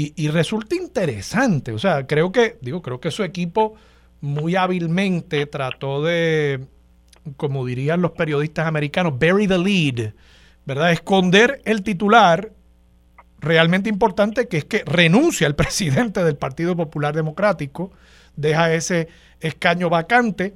Y, 0.00 0.28
resulta 0.28 0.76
interesante, 0.76 1.72
o 1.72 1.78
sea, 1.80 2.06
creo 2.06 2.30
que, 2.30 2.56
digo, 2.60 2.82
creo 2.82 3.00
que 3.00 3.10
su 3.10 3.24
equipo 3.24 3.74
muy 4.20 4.54
hábilmente 4.54 5.44
trató 5.46 6.04
de, 6.04 6.66
como 7.36 7.66
dirían 7.66 8.00
los 8.00 8.12
periodistas 8.12 8.68
americanos, 8.68 9.18
bury 9.18 9.48
the 9.48 9.58
lead, 9.58 10.12
¿verdad? 10.64 10.92
Esconder 10.92 11.60
el 11.64 11.82
titular 11.82 12.52
realmente 13.40 13.88
importante, 13.88 14.46
que 14.46 14.58
es 14.58 14.64
que 14.66 14.84
renuncia 14.86 15.48
el 15.48 15.54
presidente 15.56 16.22
del 16.22 16.36
Partido 16.36 16.76
Popular 16.76 17.12
Democrático, 17.12 17.90
deja 18.36 18.72
ese 18.72 19.08
escaño 19.40 19.90
vacante, 19.90 20.54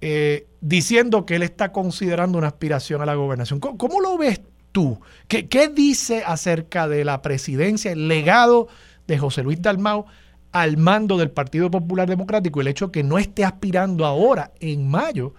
eh, 0.00 0.46
diciendo 0.60 1.26
que 1.26 1.36
él 1.36 1.42
está 1.42 1.72
considerando 1.72 2.38
una 2.38 2.48
aspiración 2.48 3.00
a 3.02 3.06
la 3.06 3.14
gobernación. 3.14 3.60
¿Cómo, 3.60 4.00
lo 4.00 4.18
ves 4.18 4.42
tú? 4.72 5.00
¿Qué, 5.28 5.48
¿Qué, 5.48 5.68
dice 5.68 6.22
acerca 6.26 6.88
de 6.88 7.04
la 7.04 7.22
presidencia, 7.22 7.92
el 7.92 8.08
legado 8.08 8.68
de 9.06 9.18
José 9.18 9.42
Luis 9.42 9.60
Dalmau 9.60 10.06
al 10.52 10.76
mando 10.76 11.16
del 11.16 11.30
Partido 11.30 11.70
Popular 11.70 12.08
Democrático, 12.08 12.60
el 12.60 12.66
hecho 12.66 12.90
que 12.90 13.02
no 13.02 13.18
esté 13.18 13.44
aspirando 13.44 14.04
ahora, 14.04 14.50
en 14.60 14.88
mayo, 14.88 15.34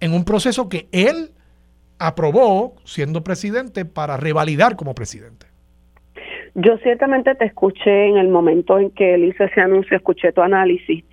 en 0.00 0.12
un 0.12 0.24
proceso 0.24 0.68
que 0.68 0.88
él 0.90 1.30
aprobó 1.98 2.74
siendo 2.84 3.22
presidente 3.22 3.84
para 3.84 4.16
revalidar 4.16 4.74
como 4.74 4.94
presidente? 4.94 5.46
Yo 6.54 6.76
ciertamente 6.78 7.34
te 7.34 7.46
escuché 7.46 8.08
en 8.08 8.18
el 8.18 8.28
momento 8.28 8.78
en 8.78 8.90
que 8.90 9.14
él 9.14 9.24
hizo 9.24 9.44
ese 9.44 9.60
anuncio, 9.60 9.96
escuché 9.96 10.32
tu 10.32 10.42
análisis 10.42 11.04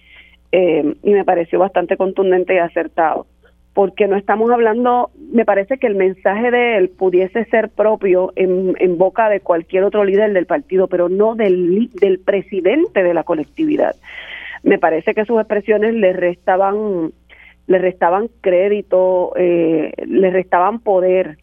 eh, 0.51 0.95
y 1.03 1.13
me 1.13 1.25
pareció 1.25 1.59
bastante 1.59 1.97
contundente 1.97 2.55
y 2.55 2.57
acertado, 2.57 3.27
porque 3.73 4.07
no 4.07 4.15
estamos 4.15 4.51
hablando, 4.51 5.11
me 5.31 5.45
parece 5.45 5.77
que 5.77 5.87
el 5.87 5.95
mensaje 5.95 6.51
de 6.51 6.77
él 6.77 6.89
pudiese 6.89 7.45
ser 7.45 7.69
propio 7.69 8.31
en, 8.35 8.97
boca 8.97 9.29
de 9.29 9.41
cualquier 9.41 9.83
otro 9.83 10.03
líder 10.03 10.33
del 10.33 10.45
partido, 10.45 10.87
pero 10.87 11.09
no 11.09 11.35
del, 11.35 11.89
del 11.93 12.19
presidente 12.19 13.03
de 13.03 13.13
la 13.13 13.23
colectividad. 13.23 13.95
Me 14.63 14.77
parece 14.77 15.13
que 15.13 15.25
sus 15.25 15.39
expresiones 15.39 15.93
le 15.93 16.13
restaban 16.13 17.11
le 17.69 17.77
restaban 17.77 18.29
crédito, 18.41 19.31
eh, 19.35 19.93
le 20.07 20.31
restaban 20.31 20.79
poder 20.79 21.37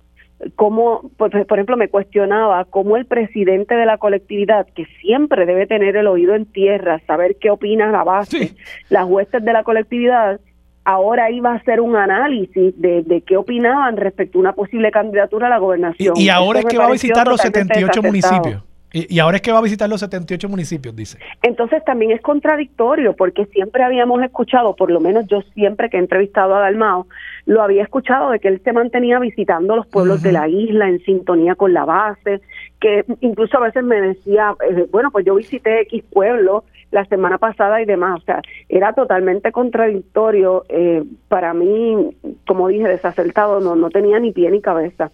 cómo, 0.55 1.11
por, 1.17 1.35
ejemplo, 1.35 1.77
me 1.77 1.89
cuestionaba 1.89 2.65
cómo 2.65 2.97
el 2.97 3.07
presidente 3.07 3.75
de 3.75 3.87
la 3.87 3.99
colectividad, 3.99 4.67
que 4.75 4.87
siempre 5.01 5.47
debe 5.47 5.67
tener 5.67 5.97
el 5.97 6.07
oído 6.07 6.35
en 6.35 6.47
tierra, 6.47 7.01
saber 7.07 7.37
qué 7.41 7.51
opina 7.51 7.91
la 7.91 8.05
base, 8.05 8.55
las 8.91 9.07
huestes 9.07 9.45
de 9.45 9.53
la 9.53 9.65
colectividad, 9.65 10.41
ahora 10.85 11.31
iba 11.31 11.53
a 11.53 11.57
hacer 11.57 11.81
un 11.81 11.97
análisis 11.97 12.81
de, 12.81 13.03
de, 13.03 13.21
qué 13.23 13.37
opinaban 13.37 13.97
respecto 13.97 14.39
a 14.39 14.41
una 14.41 14.53
posible 14.53 14.91
candidatura 14.91 15.49
a 15.49 15.51
la 15.51 15.59
gobernación. 15.59 16.15
Y, 16.17 16.29
ahora 16.29 16.61
es 16.61 16.67
que 16.67 16.79
va 16.79 16.87
a 16.87 16.93
visitar 16.93 17.27
los 17.27 17.41
78 17.41 18.03
municipios. 18.03 18.63
Y, 18.93 19.19
ahora 19.19 19.37
es 19.37 19.43
que 19.43 19.53
va 19.53 19.59
a 19.59 19.63
visitar 19.63 19.89
los 19.89 20.01
78 20.01 20.49
municipios, 20.49 20.95
dice. 20.95 21.19
Entonces 21.43 21.85
también 21.85 22.13
es 22.13 22.23
contradictorio 22.23 23.15
porque 23.15 23.45
siempre 23.47 23.83
habíamos 23.83 24.23
escuchado, 24.23 24.75
por 24.77 24.91
lo 24.91 25.01
menos 25.01 25.27
yo 25.27 25.43
siempre 25.55 25.91
que 25.91 25.97
he 25.97 26.01
entrevistado 26.01 26.55
a 26.55 26.61
Dalmao, 26.61 27.07
lo 27.47 27.63
había 27.63 27.85
escuchado 27.85 28.31
de 28.31 28.41
que 28.41 28.49
él 28.49 28.61
se 28.63 28.73
mantenía 28.73 29.21
visitando 29.21 29.77
los 29.77 29.87
pueblos 29.87 30.21
de 30.21 30.33
la 30.33 30.49
isla 30.49 30.89
en 30.89 30.99
sintonía 31.05 31.55
con 31.55 31.73
la 31.73 31.85
base, 31.85 32.41
que 32.81 33.05
incluso 33.21 33.57
a 33.57 33.67
veces 33.67 33.85
me 33.85 34.01
decía, 34.01 34.55
eh, 34.69 34.87
bueno, 34.91 35.11
pues 35.13 35.25
yo 35.25 35.37
visité 35.37 35.81
X 35.83 36.03
pueblo 36.13 36.65
la 36.91 37.05
semana 37.05 37.39
pasada 37.39 37.81
y 37.81 37.85
demás, 37.85 38.21
o 38.21 38.25
sea, 38.25 38.43
era 38.69 38.93
totalmente 38.93 39.53
contradictorio, 39.53 40.65
eh, 40.69 41.05
para 41.29 41.55
mí, 41.55 42.17
como 42.47 42.69
dije, 42.69 42.89
desacertado, 42.89 43.61
no, 43.61 43.77
no 43.77 43.91
tenía 43.91 44.19
ni 44.19 44.33
pie 44.33 44.51
ni 44.51 44.61
cabeza. 44.61 45.13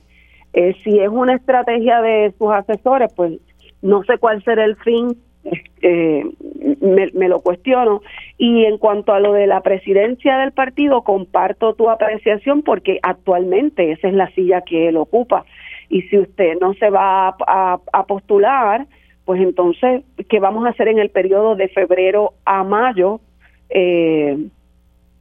Eh, 0.55 0.75
si 0.83 1.01
es 1.01 1.09
una 1.09 1.35
estrategia 1.35 2.01
de 2.01 2.33
sus 2.39 2.51
asesores, 2.51 3.13
pues 3.15 3.33
no 3.83 4.05
sé 4.05 4.17
cuál 4.19 4.43
será 4.43 4.65
el 4.65 4.77
fin, 4.77 5.19
eh, 5.83 6.25
me, 6.81 7.29
lo 7.29 7.41
cuestiono. 7.41 8.03
Y 8.39 8.65
en 8.65 8.79
cuanto 8.79 9.13
a 9.13 9.21
lo 9.21 9.33
de 9.33 9.47
la 9.47 9.61
presidencia 9.63 10.39
del 10.39 10.53
partido, 10.53 11.03
comparto 11.03 11.75
tu 11.75 11.91
apreciación 11.91 12.63
porque 12.63 12.99
actualmente 13.03 13.93
esa 13.93 14.09
es 14.09 14.15
la 14.15 14.31
silla 14.31 14.63
que 14.63 14.89
él 14.89 14.97
ocupa. 14.97 15.45
Y 15.89 16.03
si 16.03 16.19
usted 16.19 16.55
no 16.61 16.75
se 16.75 16.91
va 16.91 17.29
a, 17.29 18.07
postular, 18.07 18.87
pues 19.25 19.41
entonces, 19.41 20.03
¿qué 20.29 20.41
vamos 20.41 20.67
a 20.67 20.71
hacer 20.71 20.89
en 20.89 20.99
el 20.99 21.11
periodo 21.11 21.55
de 21.55 21.69
febrero 21.69 22.35
a 22.45 22.65
mayo? 22.65 23.21
Eh, 23.71 24.37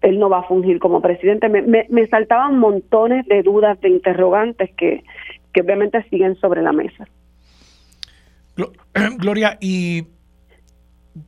él 0.01 0.19
no 0.19 0.29
va 0.29 0.39
a 0.39 0.43
fungir 0.43 0.79
como 0.79 1.01
presidente. 1.01 1.49
Me, 1.49 1.61
me, 1.61 2.07
saltaban 2.07 2.57
montones 2.57 3.25
de 3.27 3.43
dudas, 3.43 3.79
de 3.81 3.89
interrogantes 3.89 4.71
que, 4.75 5.03
que 5.53 5.61
obviamente 5.61 6.03
siguen 6.09 6.35
sobre 6.35 6.61
la 6.61 6.71
mesa. 6.71 7.07
Gloria, 9.17 9.57
y 9.61 10.07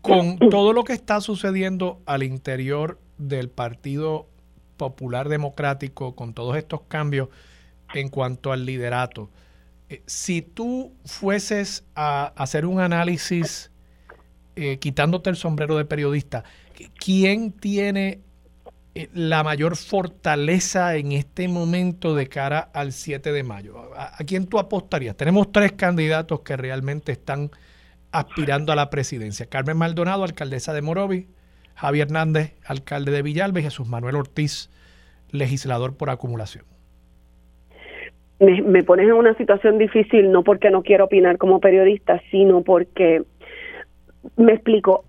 con 0.02 0.38
todo 0.38 0.74
lo 0.74 0.84
que 0.84 0.94
está 0.94 1.22
sucediendo 1.22 2.02
al 2.06 2.24
interior 2.24 3.00
del 3.18 3.50
Partido 3.50 4.28
Popular 4.78 5.30
Democrático, 5.30 6.16
con 6.16 6.34
todos 6.34 6.58
estos 6.58 6.82
cambios 6.88 7.30
en 7.94 8.10
cuanto 8.10 8.52
al 8.52 8.66
liderato, 8.66 9.30
eh, 9.90 10.02
si 10.06 10.42
tú 10.42 10.94
fueses 11.06 11.86
a 11.96 12.34
hacer 12.36 12.66
un 12.66 12.80
análisis 12.80 13.72
eh, 14.56 14.78
quitándote 14.80 15.30
el 15.30 15.36
sombrero 15.36 15.78
de 15.78 15.86
periodista, 15.86 16.44
¿quién 16.98 17.52
tiene 17.52 18.22
la 19.13 19.43
mayor 19.43 19.75
fortaleza 19.75 20.95
en 20.95 21.13
este 21.13 21.47
momento 21.47 22.15
de 22.15 22.27
cara 22.27 22.60
al 22.60 22.91
7 22.91 23.32
de 23.32 23.43
mayo? 23.43 23.75
¿A, 23.97 24.17
quién 24.25 24.47
tú 24.47 24.60
apostarías? 24.60 25.17
Tenemos 25.17 25.51
tres 25.51 25.71
candidatos 25.71 26.41
que 26.41 26.56
realmente 26.56 27.12
están 27.12 27.49
aspirando 28.12 28.71
a 28.71 28.75
la 28.75 28.89
presidencia. 28.89 29.47
Carmen 29.47 29.77
Maldonado, 29.77 30.23
alcaldesa 30.23 30.73
de 30.73 30.84
Morovi, 30.84 31.27
Javier 31.75 32.08
Hernández, 32.08 32.53
alcalde 32.65 33.12
de 33.12 33.23
Villalba 33.23 33.60
y 33.60 33.63
Jesús 33.63 33.88
Manuel 33.88 34.15
Ortiz, 34.15 34.69
legislador 35.32 35.97
por 35.97 36.12
acumulación. 36.12 36.65
Me, 38.39 38.62
me, 38.62 38.84
pones 38.84 39.08
en 39.08 39.13
una 39.13 39.34
situación 39.36 39.79
difícil, 39.79 40.32
no 40.32 40.43
porque 40.43 40.69
no 40.69 40.84
quiero 40.84 41.06
opinar 41.06 41.38
como 41.39 41.60
periodista, 41.60 42.21
sino 42.29 42.62
porque, 42.62 43.23
me 44.38 44.53
explico, 44.53 45.06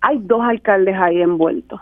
hay 0.00 0.18
dos 0.20 0.42
alcaldes 0.42 0.96
ahí 0.96 1.22
envueltos 1.22 1.80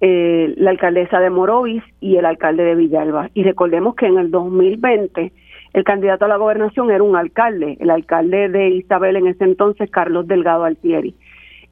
eh, 0.00 0.54
la 0.56 0.70
alcaldesa 0.70 1.20
de 1.20 1.30
Morovis 1.30 1.82
y 2.00 2.16
el 2.16 2.26
alcalde 2.26 2.64
de 2.64 2.74
Villalba. 2.74 3.30
Y 3.34 3.42
recordemos 3.42 3.94
que 3.94 4.06
en 4.06 4.18
el 4.18 4.30
2020 4.30 5.32
el 5.72 5.84
candidato 5.84 6.24
a 6.24 6.28
la 6.28 6.36
gobernación 6.36 6.90
era 6.90 7.02
un 7.02 7.16
alcalde, 7.16 7.76
el 7.80 7.90
alcalde 7.90 8.48
de 8.48 8.70
Isabel 8.70 9.16
en 9.16 9.28
ese 9.28 9.44
entonces, 9.44 9.90
Carlos 9.90 10.26
Delgado 10.26 10.64
Altieri. 10.64 11.14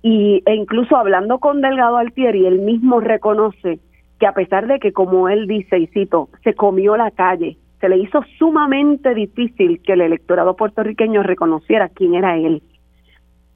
Y, 0.02 0.42
e 0.46 0.54
incluso 0.54 0.96
hablando 0.96 1.38
con 1.38 1.61
Delgado 1.61 1.98
Altieri, 1.98 2.46
él 2.46 2.58
mismo 2.61 3.00
reconoce 3.00 3.78
que 4.18 4.26
a 4.26 4.32
pesar 4.32 4.66
de 4.66 4.80
que, 4.80 4.92
como 4.92 5.28
él 5.28 5.46
dice, 5.46 5.78
y 5.78 5.87
cito, 5.88 6.28
se 6.42 6.54
comió 6.54 6.96
la 6.96 7.11
calle, 7.12 7.56
se 7.80 7.88
le 7.88 7.98
hizo 7.98 8.22
sumamente 8.38 9.14
difícil 9.14 9.80
que 9.82 9.92
el 9.92 10.00
electorado 10.00 10.56
puertorriqueño 10.56 11.22
reconociera 11.22 11.88
quién 11.88 12.14
era 12.14 12.37
él 12.37 12.62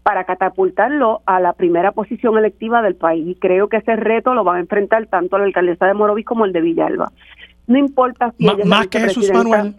para 0.06 0.22
catapultarlo 0.22 1.22
a 1.26 1.40
la 1.40 1.54
primera 1.54 1.90
posición 1.90 2.38
electiva 2.38 2.80
del 2.80 2.94
país. 2.94 3.26
Y 3.26 3.34
creo 3.34 3.68
que 3.68 3.78
ese 3.78 3.96
reto 3.96 4.34
lo 4.34 4.44
va 4.44 4.54
a 4.54 4.60
enfrentar 4.60 5.08
tanto 5.08 5.36
la 5.36 5.46
alcaldesa 5.46 5.84
de 5.84 5.94
Morovis 5.94 6.24
como 6.24 6.44
el 6.44 6.52
de 6.52 6.60
Villalba. 6.60 7.10
No 7.66 7.76
importa 7.76 8.32
si... 8.38 8.46
más 8.64 8.86
que 8.86 9.00
Jesús 9.00 9.28
Manuel. 9.32 9.74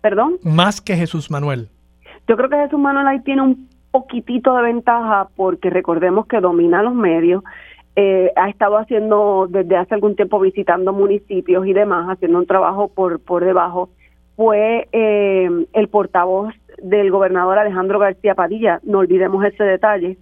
¿Perdón? 0.00 0.36
Más 0.44 0.80
que 0.80 0.94
Jesús 0.94 1.28
Manuel. 1.28 1.68
Yo 2.28 2.36
creo 2.36 2.48
que 2.48 2.56
Jesús 2.56 2.78
Manuel 2.78 3.08
ahí 3.08 3.20
tiene 3.22 3.42
un 3.42 3.68
poquitito 3.90 4.54
de 4.54 4.62
ventaja 4.62 5.26
porque 5.34 5.70
recordemos 5.70 6.28
que 6.28 6.38
domina 6.38 6.84
los 6.84 6.94
medios, 6.94 7.42
eh, 7.96 8.30
ha 8.36 8.48
estado 8.48 8.78
haciendo 8.78 9.48
desde 9.50 9.76
hace 9.76 9.92
algún 9.92 10.14
tiempo 10.14 10.38
visitando 10.38 10.92
municipios 10.92 11.66
y 11.66 11.72
demás, 11.72 12.06
haciendo 12.10 12.38
un 12.38 12.46
trabajo 12.46 12.92
por, 12.94 13.18
por 13.18 13.44
debajo. 13.44 13.88
Fue 14.36 14.86
eh, 14.92 15.50
el 15.72 15.88
portavoz 15.88 16.54
del 16.82 17.10
gobernador 17.10 17.58
Alejandro 17.58 17.98
García 17.98 18.34
Padilla, 18.34 18.80
no 18.82 18.98
olvidemos 18.98 19.44
ese 19.44 19.64
detalle, 19.64 20.18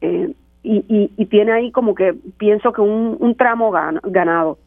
eh, 0.00 0.32
y, 0.64 1.10
y, 1.16 1.26
tiene 1.26 1.52
ahí 1.52 1.72
como 1.72 1.94
que 1.94 2.14
pienso 2.38 2.72
que 2.72 2.80
un, 2.80 3.34
tramo 3.36 3.72
ganado. 3.72 4.58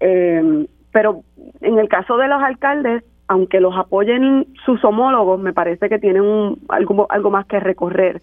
Eh, 0.00 0.66
pero 0.92 1.22
en 1.60 1.78
el 1.78 1.88
caso 1.88 2.16
de 2.16 2.26
los 2.26 2.42
alcaldes, 2.42 3.04
aunque 3.28 3.60
los 3.60 3.76
apoyen 3.76 4.46
sus 4.64 4.84
homólogos, 4.84 5.38
me 5.38 5.52
parece 5.52 5.88
que 5.88 5.98
tienen 5.98 6.22
un, 6.22 6.58
algo, 6.68 7.06
algo 7.10 7.30
más 7.30 7.46
que 7.46 7.60
recorrer. 7.60 8.22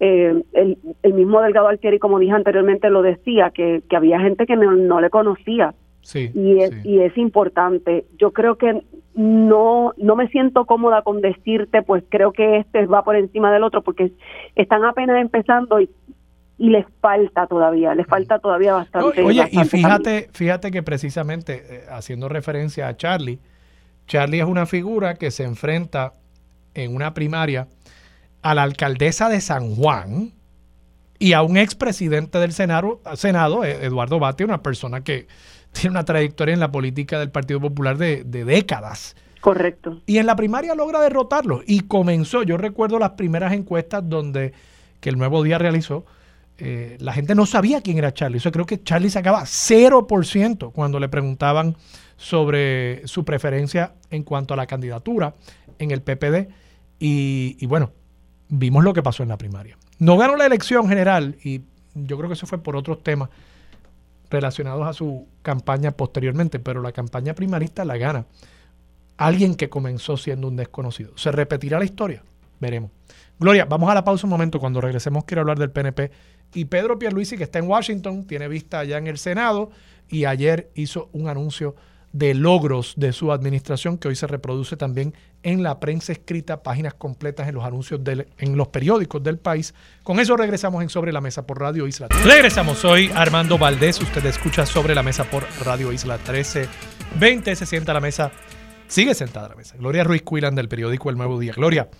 Eh, 0.00 0.42
el, 0.52 0.78
el, 1.02 1.14
mismo 1.14 1.40
Delgado 1.40 1.68
Altieri, 1.68 1.98
como 1.98 2.18
dije 2.18 2.32
anteriormente, 2.32 2.90
lo 2.90 3.02
decía, 3.02 3.50
que, 3.50 3.82
que 3.88 3.96
había 3.96 4.20
gente 4.20 4.46
que 4.46 4.56
no, 4.56 5.00
le 5.00 5.10
conocía. 5.10 5.74
y, 6.14 6.60
es, 6.60 6.84
y 6.84 7.00
es 7.00 7.16
importante. 7.16 8.06
Yo 8.18 8.32
creo 8.32 8.56
que 8.56 8.82
no 9.16 9.94
no 9.96 10.14
me 10.14 10.28
siento 10.28 10.66
cómoda 10.66 11.02
con 11.02 11.22
decirte 11.22 11.82
pues 11.82 12.04
creo 12.10 12.32
que 12.32 12.58
este 12.58 12.86
va 12.86 13.02
por 13.02 13.16
encima 13.16 13.50
del 13.50 13.64
otro 13.64 13.82
porque 13.82 14.12
están 14.54 14.84
apenas 14.84 15.20
empezando 15.20 15.80
y, 15.80 15.90
y 16.58 16.68
les 16.68 16.84
falta 17.00 17.46
todavía 17.46 17.94
les 17.94 18.06
falta 18.06 18.38
todavía 18.38 18.74
bastante 18.74 19.22
oye 19.22 19.48
y 19.50 19.64
fíjate 19.64 20.28
fíjate 20.32 20.70
que 20.70 20.82
precisamente 20.82 21.64
eh, 21.68 21.84
haciendo 21.90 22.28
referencia 22.28 22.88
a 22.88 22.96
Charlie 22.96 23.40
Charlie 24.06 24.40
es 24.40 24.46
una 24.46 24.66
figura 24.66 25.14
que 25.14 25.30
se 25.30 25.44
enfrenta 25.44 26.12
en 26.74 26.94
una 26.94 27.14
primaria 27.14 27.68
a 28.42 28.54
la 28.54 28.64
alcaldesa 28.64 29.30
de 29.30 29.40
San 29.40 29.74
Juan 29.74 30.32
y 31.18 31.32
a 31.32 31.42
un 31.42 31.56
expresidente 31.56 32.38
del 32.38 32.52
Senado, 32.52 33.00
Senado 33.14 33.64
eh, 33.64 33.86
Eduardo 33.86 34.18
Bate, 34.18 34.44
una 34.44 34.62
persona 34.62 35.02
que 35.02 35.26
tiene 35.76 35.90
una 35.90 36.04
trayectoria 36.04 36.54
en 36.54 36.60
la 36.60 36.72
política 36.72 37.18
del 37.18 37.30
Partido 37.30 37.60
Popular 37.60 37.96
de, 37.98 38.24
décadas. 38.24 39.16
Correcto. 39.40 40.00
Y 40.06 40.18
en 40.18 40.26
la 40.26 40.34
primaria 40.34 40.74
logra 40.74 41.00
derrotarlo. 41.00 41.62
Y 41.66 41.80
comenzó, 41.80 42.42
yo 42.42 42.56
recuerdo 42.56 42.98
las 42.98 43.10
primeras 43.10 43.52
encuestas 43.52 44.08
donde 44.08 44.52
que 45.00 45.10
el 45.10 45.18
Nuevo 45.18 45.42
Día 45.42 45.58
realizó, 45.58 46.04
eh, 46.58 46.96
la 47.00 47.12
gente 47.12 47.34
no 47.34 47.46
sabía 47.46 47.82
quién 47.82 47.98
era 47.98 48.14
Charlie. 48.14 48.38
Yo 48.38 48.50
creo 48.50 48.66
que 48.66 48.82
Charlie 48.82 49.10
sacaba 49.10 49.42
0% 49.42 50.72
cuando 50.72 50.98
le 50.98 51.08
preguntaban 51.08 51.76
sobre 52.16 53.06
su 53.06 53.24
preferencia 53.24 53.92
en 54.10 54.22
cuanto 54.22 54.54
a 54.54 54.56
la 54.56 54.66
candidatura 54.66 55.34
en 55.78 55.90
el 55.90 56.02
PPD. 56.02 56.48
Y, 56.98 57.56
y 57.60 57.66
bueno, 57.66 57.92
vimos 58.48 58.82
lo 58.82 58.94
que 58.94 59.02
pasó 59.02 59.22
en 59.22 59.28
la 59.28 59.36
primaria. 59.36 59.76
No 59.98 60.16
ganó 60.16 60.36
la 60.36 60.46
elección 60.46 60.88
general 60.88 61.36
y 61.44 61.60
yo 61.94 62.16
creo 62.16 62.28
que 62.28 62.34
eso 62.34 62.46
fue 62.46 62.62
por 62.62 62.74
otros 62.74 63.02
temas 63.02 63.28
relacionados 64.36 64.86
a 64.86 64.92
su 64.92 65.26
campaña 65.42 65.92
posteriormente, 65.92 66.58
pero 66.58 66.82
la 66.82 66.92
campaña 66.92 67.34
primarista 67.34 67.84
la 67.84 67.96
gana 67.96 68.26
alguien 69.16 69.54
que 69.54 69.68
comenzó 69.68 70.16
siendo 70.16 70.48
un 70.48 70.56
desconocido. 70.56 71.16
¿Se 71.16 71.32
repetirá 71.32 71.78
la 71.78 71.84
historia? 71.84 72.22
Veremos. 72.60 72.90
Gloria, 73.38 73.64
vamos 73.66 73.90
a 73.90 73.94
la 73.94 74.04
pausa 74.04 74.26
un 74.26 74.30
momento. 74.30 74.58
Cuando 74.58 74.80
regresemos 74.80 75.24
quiero 75.24 75.42
hablar 75.42 75.58
del 75.58 75.70
PNP. 75.70 76.10
Y 76.54 76.66
Pedro 76.66 76.98
Pierluisi, 76.98 77.36
que 77.36 77.44
está 77.44 77.58
en 77.58 77.68
Washington, 77.68 78.26
tiene 78.26 78.48
vista 78.48 78.78
allá 78.78 78.98
en 78.98 79.06
el 79.06 79.18
Senado 79.18 79.70
y 80.08 80.24
ayer 80.24 80.70
hizo 80.74 81.08
un 81.12 81.28
anuncio 81.28 81.74
de 82.16 82.32
logros 82.32 82.94
de 82.96 83.12
su 83.12 83.30
administración 83.30 83.98
que 83.98 84.08
hoy 84.08 84.16
se 84.16 84.26
reproduce 84.26 84.78
también 84.78 85.12
en 85.42 85.62
la 85.62 85.78
prensa 85.80 86.12
escrita, 86.12 86.62
páginas 86.62 86.94
completas 86.94 87.46
en 87.46 87.54
los 87.54 87.64
anuncios 87.64 88.00
en 88.38 88.56
los 88.56 88.68
periódicos 88.68 89.22
del 89.22 89.36
país. 89.38 89.74
Con 90.02 90.18
eso 90.18 90.34
regresamos 90.34 90.82
en 90.82 90.88
Sobre 90.88 91.12
la 91.12 91.20
Mesa 91.20 91.46
por 91.46 91.60
Radio 91.60 91.86
Isla. 91.86 92.08
Regresamos, 92.24 92.78
soy 92.78 93.10
Armando 93.14 93.58
Valdés, 93.58 94.00
usted 94.00 94.24
escucha 94.24 94.64
Sobre 94.64 94.94
la 94.94 95.02
Mesa 95.02 95.24
por 95.24 95.44
Radio 95.62 95.92
Isla 95.92 96.14
1320, 96.16 97.54
se 97.54 97.66
sienta 97.66 97.92
a 97.92 97.94
la 97.94 98.00
mesa, 98.00 98.32
sigue 98.88 99.14
sentada 99.14 99.46
a 99.46 99.50
la 99.50 99.56
mesa. 99.56 99.76
Gloria 99.76 100.02
Ruiz 100.02 100.22
Cuilan 100.22 100.54
del 100.54 100.70
periódico 100.70 101.10
El 101.10 101.18
Nuevo 101.18 101.38
Día. 101.38 101.52
Gloria, 101.54 101.90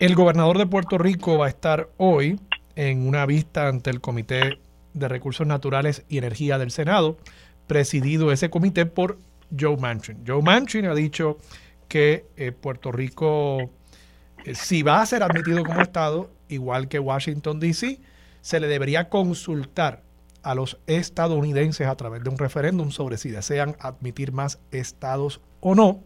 el 0.00 0.14
gobernador 0.14 0.56
de 0.56 0.66
Puerto 0.66 0.96
Rico 0.96 1.36
va 1.36 1.46
a 1.46 1.50
estar 1.50 1.90
hoy 1.98 2.40
en 2.76 3.06
una 3.06 3.26
vista 3.26 3.68
ante 3.68 3.90
el 3.90 4.00
Comité 4.00 4.58
de 4.94 5.08
Recursos 5.08 5.46
Naturales 5.46 6.06
y 6.08 6.16
Energía 6.16 6.56
del 6.56 6.70
Senado, 6.70 7.18
presidido 7.66 8.32
ese 8.32 8.48
comité 8.48 8.86
por 8.86 9.18
Joe 9.58 9.76
Manchin. 9.76 10.24
Joe 10.26 10.42
Manchin 10.42 10.86
ha 10.86 10.94
dicho 10.94 11.38
que 11.88 12.26
eh, 12.36 12.52
Puerto 12.52 12.92
Rico, 12.92 13.70
eh, 14.44 14.54
si 14.54 14.82
va 14.82 15.00
a 15.00 15.06
ser 15.06 15.22
admitido 15.22 15.64
como 15.64 15.80
Estado, 15.80 16.30
igual 16.48 16.88
que 16.88 16.98
Washington, 16.98 17.60
D.C., 17.60 18.00
se 18.40 18.60
le 18.60 18.68
debería 18.68 19.08
consultar 19.08 20.02
a 20.42 20.54
los 20.54 20.78
estadounidenses 20.86 21.88
a 21.88 21.96
través 21.96 22.22
de 22.22 22.30
un 22.30 22.38
referéndum 22.38 22.92
sobre 22.92 23.18
si 23.18 23.30
desean 23.30 23.76
admitir 23.80 24.30
más 24.30 24.60
estados 24.70 25.40
o 25.60 25.74
no. 25.74 26.00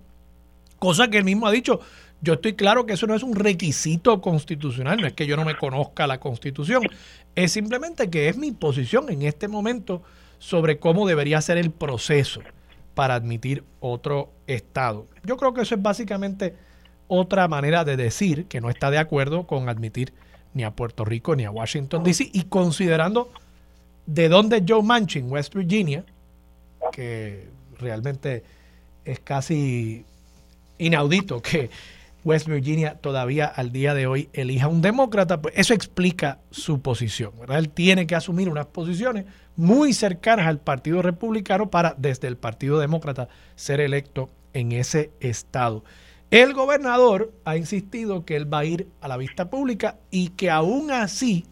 Cosa 0.78 1.08
que 1.08 1.18
él 1.18 1.24
mismo 1.24 1.46
ha 1.46 1.50
dicho, 1.50 1.80
yo 2.22 2.34
estoy 2.34 2.54
claro 2.54 2.86
que 2.86 2.94
eso 2.94 3.06
no 3.06 3.14
es 3.14 3.22
un 3.22 3.34
requisito 3.34 4.22
constitucional, 4.22 4.98
no 4.98 5.06
es 5.06 5.12
que 5.12 5.26
yo 5.26 5.36
no 5.36 5.44
me 5.44 5.56
conozca 5.56 6.06
la 6.06 6.20
constitución, 6.20 6.82
es 7.34 7.52
simplemente 7.52 8.08
que 8.08 8.30
es 8.30 8.38
mi 8.38 8.52
posición 8.52 9.10
en 9.10 9.22
este 9.22 9.46
momento 9.46 10.02
sobre 10.38 10.78
cómo 10.78 11.06
debería 11.06 11.42
ser 11.42 11.58
el 11.58 11.70
proceso 11.70 12.40
para 12.94 13.14
admitir 13.14 13.64
otro 13.80 14.32
Estado. 14.46 15.06
Yo 15.24 15.36
creo 15.36 15.54
que 15.54 15.62
eso 15.62 15.74
es 15.74 15.82
básicamente 15.82 16.54
otra 17.08 17.48
manera 17.48 17.84
de 17.84 17.96
decir 17.96 18.46
que 18.46 18.60
no 18.60 18.70
está 18.70 18.90
de 18.90 18.98
acuerdo 18.98 19.46
con 19.46 19.68
admitir 19.68 20.12
ni 20.54 20.64
a 20.64 20.72
Puerto 20.72 21.04
Rico 21.04 21.34
ni 21.36 21.44
a 21.44 21.50
Washington, 21.50 22.02
D.C. 22.04 22.30
y 22.32 22.44
considerando 22.44 23.30
de 24.06 24.28
dónde 24.28 24.64
Joe 24.66 24.82
Manchin, 24.82 25.30
West 25.30 25.54
Virginia, 25.54 26.04
que 26.92 27.48
realmente 27.78 28.42
es 29.04 29.20
casi 29.20 30.04
inaudito 30.78 31.40
que 31.42 31.70
West 32.24 32.48
Virginia 32.48 32.94
todavía 32.94 33.46
al 33.46 33.72
día 33.72 33.94
de 33.94 34.06
hoy 34.06 34.28
elija 34.32 34.68
un 34.68 34.82
demócrata, 34.82 35.40
pues 35.40 35.54
eso 35.56 35.74
explica 35.74 36.38
su 36.50 36.80
posición. 36.80 37.32
Él 37.48 37.70
tiene 37.70 38.06
que 38.06 38.14
asumir 38.14 38.48
unas 38.48 38.66
posiciones 38.66 39.26
muy 39.60 39.92
cercanas 39.92 40.46
al 40.46 40.58
Partido 40.58 41.02
Republicano 41.02 41.70
para 41.70 41.94
desde 41.98 42.28
el 42.28 42.38
Partido 42.38 42.78
Demócrata 42.78 43.28
ser 43.56 43.80
electo 43.80 44.30
en 44.54 44.72
ese 44.72 45.10
estado. 45.20 45.84
El 46.30 46.54
gobernador 46.54 47.30
ha 47.44 47.58
insistido 47.58 48.24
que 48.24 48.36
él 48.36 48.52
va 48.52 48.60
a 48.60 48.64
ir 48.64 48.88
a 49.02 49.08
la 49.08 49.18
vista 49.18 49.50
pública 49.50 49.98
y 50.10 50.30
que 50.30 50.48
aún 50.48 50.90
así 50.90 51.44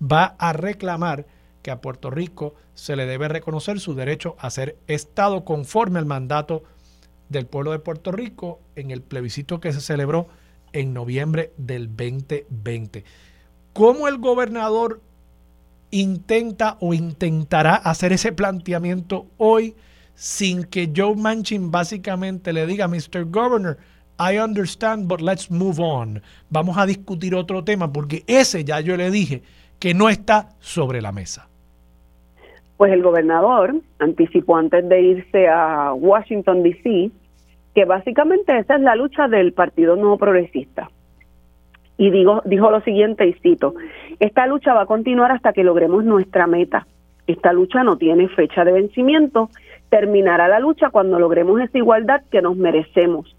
va 0.00 0.36
a 0.38 0.54
reclamar 0.54 1.26
que 1.60 1.70
a 1.70 1.82
Puerto 1.82 2.08
Rico 2.08 2.54
se 2.72 2.96
le 2.96 3.04
debe 3.04 3.28
reconocer 3.28 3.78
su 3.78 3.94
derecho 3.94 4.36
a 4.38 4.48
ser 4.48 4.78
Estado 4.86 5.44
conforme 5.44 5.98
al 5.98 6.06
mandato 6.06 6.62
del 7.28 7.44
pueblo 7.44 7.72
de 7.72 7.78
Puerto 7.78 8.10
Rico 8.10 8.60
en 8.74 8.90
el 8.90 9.02
plebiscito 9.02 9.60
que 9.60 9.74
se 9.74 9.82
celebró 9.82 10.28
en 10.72 10.94
noviembre 10.94 11.52
del 11.58 11.94
2020. 11.94 13.04
¿Cómo 13.74 14.08
el 14.08 14.16
gobernador 14.16 15.02
intenta 15.90 16.76
o 16.80 16.94
intentará 16.94 17.74
hacer 17.74 18.12
ese 18.12 18.32
planteamiento 18.32 19.26
hoy 19.36 19.74
sin 20.14 20.64
que 20.64 20.90
Joe 20.94 21.16
Manchin 21.16 21.70
básicamente 21.70 22.52
le 22.52 22.66
diga, 22.66 22.88
Mr. 22.88 23.24
Governor, 23.24 23.78
I 24.18 24.38
understand, 24.38 25.08
but 25.08 25.22
let's 25.22 25.50
move 25.50 25.80
on. 25.80 26.20
Vamos 26.50 26.76
a 26.76 26.84
discutir 26.84 27.34
otro 27.34 27.64
tema 27.64 27.90
porque 27.92 28.22
ese 28.26 28.64
ya 28.64 28.80
yo 28.80 28.96
le 28.96 29.10
dije 29.10 29.42
que 29.78 29.94
no 29.94 30.10
está 30.10 30.50
sobre 30.60 31.00
la 31.00 31.10
mesa. 31.10 31.48
Pues 32.76 32.92
el 32.92 33.02
gobernador 33.02 33.74
anticipó 33.98 34.56
antes 34.56 34.86
de 34.88 35.00
irse 35.00 35.48
a 35.48 35.92
Washington, 35.94 36.62
D.C., 36.62 37.10
que 37.74 37.84
básicamente 37.84 38.58
esa 38.58 38.76
es 38.76 38.82
la 38.82 38.96
lucha 38.96 39.28
del 39.28 39.52
Partido 39.52 39.96
Nuevo 39.96 40.18
Progresista. 40.18 40.90
Y 42.00 42.10
digo, 42.10 42.40
dijo 42.46 42.70
lo 42.70 42.80
siguiente, 42.80 43.26
y 43.26 43.34
cito, 43.34 43.74
esta 44.20 44.46
lucha 44.46 44.72
va 44.72 44.84
a 44.84 44.86
continuar 44.86 45.32
hasta 45.32 45.52
que 45.52 45.62
logremos 45.62 46.02
nuestra 46.02 46.46
meta. 46.46 46.86
Esta 47.26 47.52
lucha 47.52 47.84
no 47.84 47.98
tiene 47.98 48.26
fecha 48.28 48.64
de 48.64 48.72
vencimiento. 48.72 49.50
Terminará 49.90 50.48
la 50.48 50.60
lucha 50.60 50.88
cuando 50.88 51.18
logremos 51.18 51.60
esa 51.60 51.76
igualdad 51.76 52.22
que 52.30 52.40
nos 52.40 52.56
merecemos. 52.56 53.36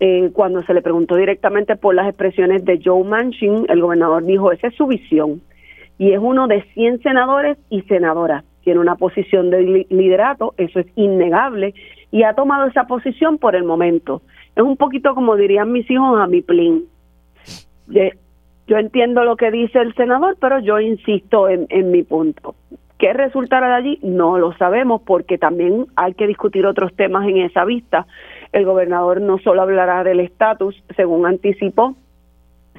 Eh, 0.00 0.28
cuando 0.34 0.62
se 0.64 0.74
le 0.74 0.82
preguntó 0.82 1.16
directamente 1.16 1.76
por 1.76 1.94
las 1.94 2.06
expresiones 2.08 2.62
de 2.66 2.78
Joe 2.84 3.04
Manchin, 3.04 3.64
el 3.70 3.80
gobernador 3.80 4.22
dijo, 4.22 4.52
esa 4.52 4.66
es 4.66 4.74
su 4.74 4.86
visión. 4.86 5.40
Y 5.96 6.12
es 6.12 6.18
uno 6.20 6.46
de 6.46 6.64
100 6.74 7.00
senadores 7.00 7.56
y 7.70 7.80
senadoras. 7.84 8.44
Tiene 8.64 8.80
una 8.80 8.96
posición 8.96 9.48
de 9.48 9.86
liderato, 9.88 10.52
eso 10.58 10.78
es 10.78 10.86
innegable, 10.94 11.72
y 12.10 12.24
ha 12.24 12.34
tomado 12.34 12.66
esa 12.66 12.84
posición 12.84 13.38
por 13.38 13.56
el 13.56 13.64
momento. 13.64 14.20
Es 14.54 14.62
un 14.62 14.76
poquito 14.76 15.14
como 15.14 15.36
dirían 15.36 15.72
mis 15.72 15.90
hijos 15.90 16.20
a 16.20 16.26
mi 16.26 16.42
plin. 16.42 16.84
Yo 17.88 18.76
entiendo 18.76 19.24
lo 19.24 19.36
que 19.36 19.50
dice 19.50 19.78
el 19.78 19.94
senador, 19.94 20.36
pero 20.40 20.58
yo 20.60 20.78
insisto 20.78 21.48
en, 21.48 21.66
en 21.70 21.90
mi 21.90 22.02
punto. 22.02 22.54
¿Qué 22.98 23.12
resultará 23.12 23.68
de 23.68 23.74
allí? 23.74 23.98
No 24.02 24.38
lo 24.38 24.52
sabemos 24.54 25.02
porque 25.02 25.38
también 25.38 25.86
hay 25.96 26.14
que 26.14 26.26
discutir 26.26 26.66
otros 26.66 26.94
temas 26.94 27.26
en 27.28 27.38
esa 27.38 27.64
vista. 27.64 28.06
El 28.52 28.64
gobernador 28.64 29.20
no 29.20 29.38
solo 29.38 29.62
hablará 29.62 30.02
del 30.02 30.20
estatus, 30.20 30.82
según 30.96 31.24
anticipó, 31.24 31.94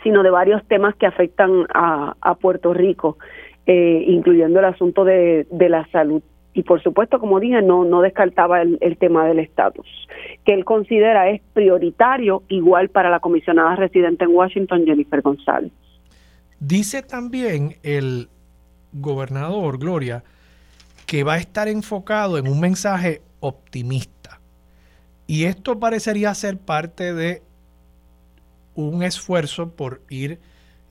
sino 0.03 0.22
de 0.22 0.30
varios 0.30 0.64
temas 0.68 0.95
que 0.95 1.05
afectan 1.05 1.66
a, 1.74 2.16
a 2.22 2.36
Puerto 2.36 2.74
Rico, 2.74 3.18
eh, 3.66 4.03
incluyendo 4.07 4.60
el 4.60 4.66
asunto 4.66 5.05
de, 5.05 5.47
de 5.49 5.70
la 5.70 5.86
salud 5.88 6.22
y 6.60 6.64
por 6.64 6.84
supuesto, 6.84 7.20
como 7.20 7.39
dije, 7.39 7.62
no, 7.62 7.86
no 7.86 8.01
descartaba 8.01 8.62
el, 8.62 8.97
tema 8.97 9.26
del 9.26 9.39
estatus, 9.39 9.88
que 10.43 10.53
él 10.53 10.66
considera 10.66 11.30
es 11.30 11.41
prioritario 11.53 12.43
igual 12.49 12.89
para 12.89 13.10
la 13.10 13.22
comisionada 13.22 13.78
residente 13.78 14.26
en 14.26 14.32
Washington, 14.32 14.84
Jennifer 14.86 15.22
González. 15.22 15.72
Dice 16.60 17.01
también 17.01 17.78
el 17.82 18.28
gobernador, 18.91 19.78
Gloria, 19.78 20.26
que 21.05 21.24
va 21.24 21.36
a 21.36 21.38
estar 21.38 21.70
enfocado 21.70 22.38
en 22.38 22.49
un 22.49 22.60
mensaje 22.60 23.22
optimista. 23.39 24.41
Y 25.28 25.45
esto 25.45 25.80
parecería 25.80 26.34
ser 26.34 26.57
parte 26.57 27.14
de 27.14 27.41
un 28.76 29.01
esfuerzo 29.01 29.72
por 29.72 30.01
ir 30.10 30.39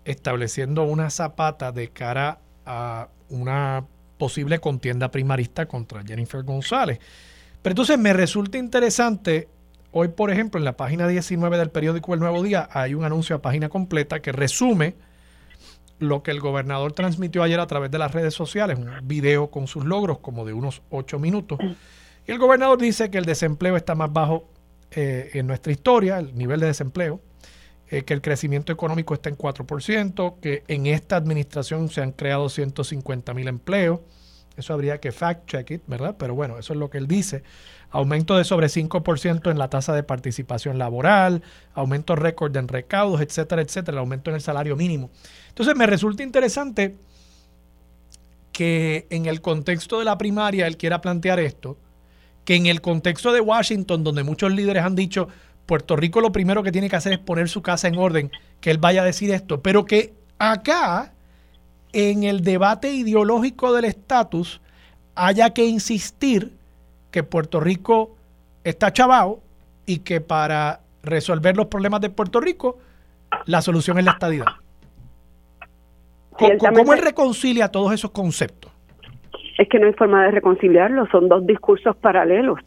estableciendo 0.07 0.85
una 0.85 1.11
zapata 1.11 1.73
de 1.73 1.89
cara 1.89 2.39
a 2.65 3.09
una 3.29 3.85
posible 4.19 4.59
contienda 4.59 5.11
primarista 5.11 5.67
contra 5.67 6.03
Jennifer 6.03 6.43
González. 6.43 6.99
Pero 7.63 7.73
entonces 7.73 7.99
me 7.99 8.13
resulta 8.13 8.59
interesante, 8.59 9.49
hoy 9.93 10.09
por 10.09 10.31
ejemplo 10.31 10.59
en 10.59 10.65
la 10.65 10.77
página 10.77 11.09
19 11.09 11.57
del 11.57 11.71
periódico 11.71 12.15
El 12.15 12.21
Nuevo 12.21 12.43
Día 12.43 12.69
hay 12.73 12.95
un 12.95 13.05
anuncio 13.05 13.37
a 13.37 13.43
página 13.43 13.69
completa 13.69 14.21
que 14.21 14.33
resume 14.33 14.97
lo 15.99 16.23
que 16.23 16.31
el 16.31 16.41
gobernador 16.41 16.93
transmitió 16.93 17.43
ayer 17.43 17.59
a 17.59 17.67
través 17.67 17.91
de 17.91 17.99
las 17.99 18.13
redes 18.13 18.35
sociales, 18.35 18.79
un 18.79 18.91
video 19.03 19.51
con 19.51 19.67
sus 19.67 19.85
logros 19.85 20.19
como 20.19 20.45
de 20.45 20.53
unos 20.53 20.83
ocho 20.91 21.19
minutos. 21.19 21.59
Y 22.27 22.31
el 22.31 22.39
gobernador 22.39 22.79
dice 22.79 23.11
que 23.11 23.19
el 23.19 23.25
desempleo 23.25 23.77
está 23.77 23.95
más 23.95 24.13
bajo 24.13 24.49
eh, 24.91 25.31
en 25.35 25.47
nuestra 25.47 25.73
historia, 25.73 26.19
el 26.19 26.37
nivel 26.37 26.61
de 26.61 26.67
desempleo, 26.67 27.21
eh, 27.91 28.03
que 28.03 28.13
el 28.13 28.21
crecimiento 28.21 28.73
económico 28.73 29.15
está 29.15 29.31
en 29.31 29.39
4%, 29.39 30.41
que 30.41 30.63
en 30.69 30.87
esta 30.87 31.17
administración 31.17 31.89
se 31.89 32.03
han 32.03 32.13
creado 32.13 32.49
150 32.49 33.33
mil 33.35 33.49
empleos. 33.49 34.01
Eso 34.59 34.75
habría 34.75 35.01
que 35.01 35.13
fact-check 35.13 35.71
it, 35.71 35.83
¿verdad? 35.87 36.17
Pero 36.19 36.35
bueno, 36.35 36.59
eso 36.59 36.73
es 36.73 36.79
lo 36.79 36.91
que 36.91 36.99
él 36.99 37.07
dice. 37.07 37.45
Aumento 37.91 38.37
de 38.37 38.45
sobre 38.45 38.67
5% 38.67 39.51
en 39.51 39.59
la 39.59 39.71
tasa 39.71 39.95
de 39.95 40.03
participación 40.03 40.79
laboral, 40.79 41.43
aumento 41.73 42.17
récord 42.17 42.55
en 42.57 42.69
recaudos, 42.69 43.21
etcétera, 43.21 43.63
etcétera, 43.63 43.95
el 43.95 44.01
aumento 44.01 44.31
en 44.31 44.35
el 44.35 44.43
salario 44.43 44.77
mínimo. 44.77 45.11
Entonces 45.49 45.75
me 45.77 45.87
resulta 45.87 46.23
interesante 46.23 46.97
que 48.53 49.07
en 49.11 49.27
el 49.27 49.41
contexto 49.41 50.01
de 50.01 50.05
la 50.05 50.19
primaria 50.19 50.67
él 50.67 50.77
quiera 50.77 51.01
plantear 51.01 51.39
esto, 51.39 51.79
que 52.45 52.57
en 52.57 52.67
el 52.67 52.81
contexto 52.81 53.33
de 53.33 53.41
Washington, 53.41 54.03
donde 54.03 54.25
muchos 54.25 54.53
líderes 54.53 54.83
han 54.83 54.97
dicho, 54.97 55.29
Puerto 55.69 55.97
Rico 55.97 56.23
lo 56.23 56.33
primero 56.33 56.63
que 56.63 56.73
tiene 56.73 56.89
que 56.89 56.97
hacer 56.97 57.13
es 57.13 57.19
poner 57.19 57.51
su 57.51 57.61
casa 57.61 57.89
en 57.89 57.99
orden, 57.99 58.33
que 58.63 58.71
él 58.71 58.79
vaya 58.79 59.03
a 59.03 59.05
decir 59.05 59.31
esto, 59.31 59.61
pero 59.61 59.85
que 59.85 60.15
acá, 60.39 61.13
en 61.93 62.23
el 62.23 62.43
debate 62.43 62.91
ideológico 62.91 63.75
del 63.75 63.85
estatus, 63.85 64.63
haya 65.15 65.51
que 65.51 65.67
insistir 65.67 66.55
que 67.11 67.23
Puerto 67.23 67.61
Rico 67.61 68.17
está 68.65 68.95
chavado 68.95 69.41
y 69.85 69.99
que 69.99 70.23
para 70.23 70.81
resolver 71.03 71.55
los 71.55 71.67
problemas 71.67 72.01
de 72.01 72.09
Puerto 72.09 72.41
Rico, 72.41 72.79
la 73.45 73.61
solución 73.61 73.99
es 73.99 74.07
la 74.07 74.13
estadidad. 74.13 74.47
¿Cómo, 76.31 76.95
él 76.95 77.03
reconcilia 77.03 77.69
todos 77.69 77.93
esos 77.93 78.11
conceptos? 78.11 78.73
Es 79.59 79.69
que 79.69 79.79
no 79.79 79.87
hay 79.87 79.93
forma 79.93 80.25
de 80.25 80.31
reconciliarlos, 80.31 81.11
son 81.11 81.29
dos 81.29 81.47
discursos 81.47 81.95
paralelos. 81.97 82.59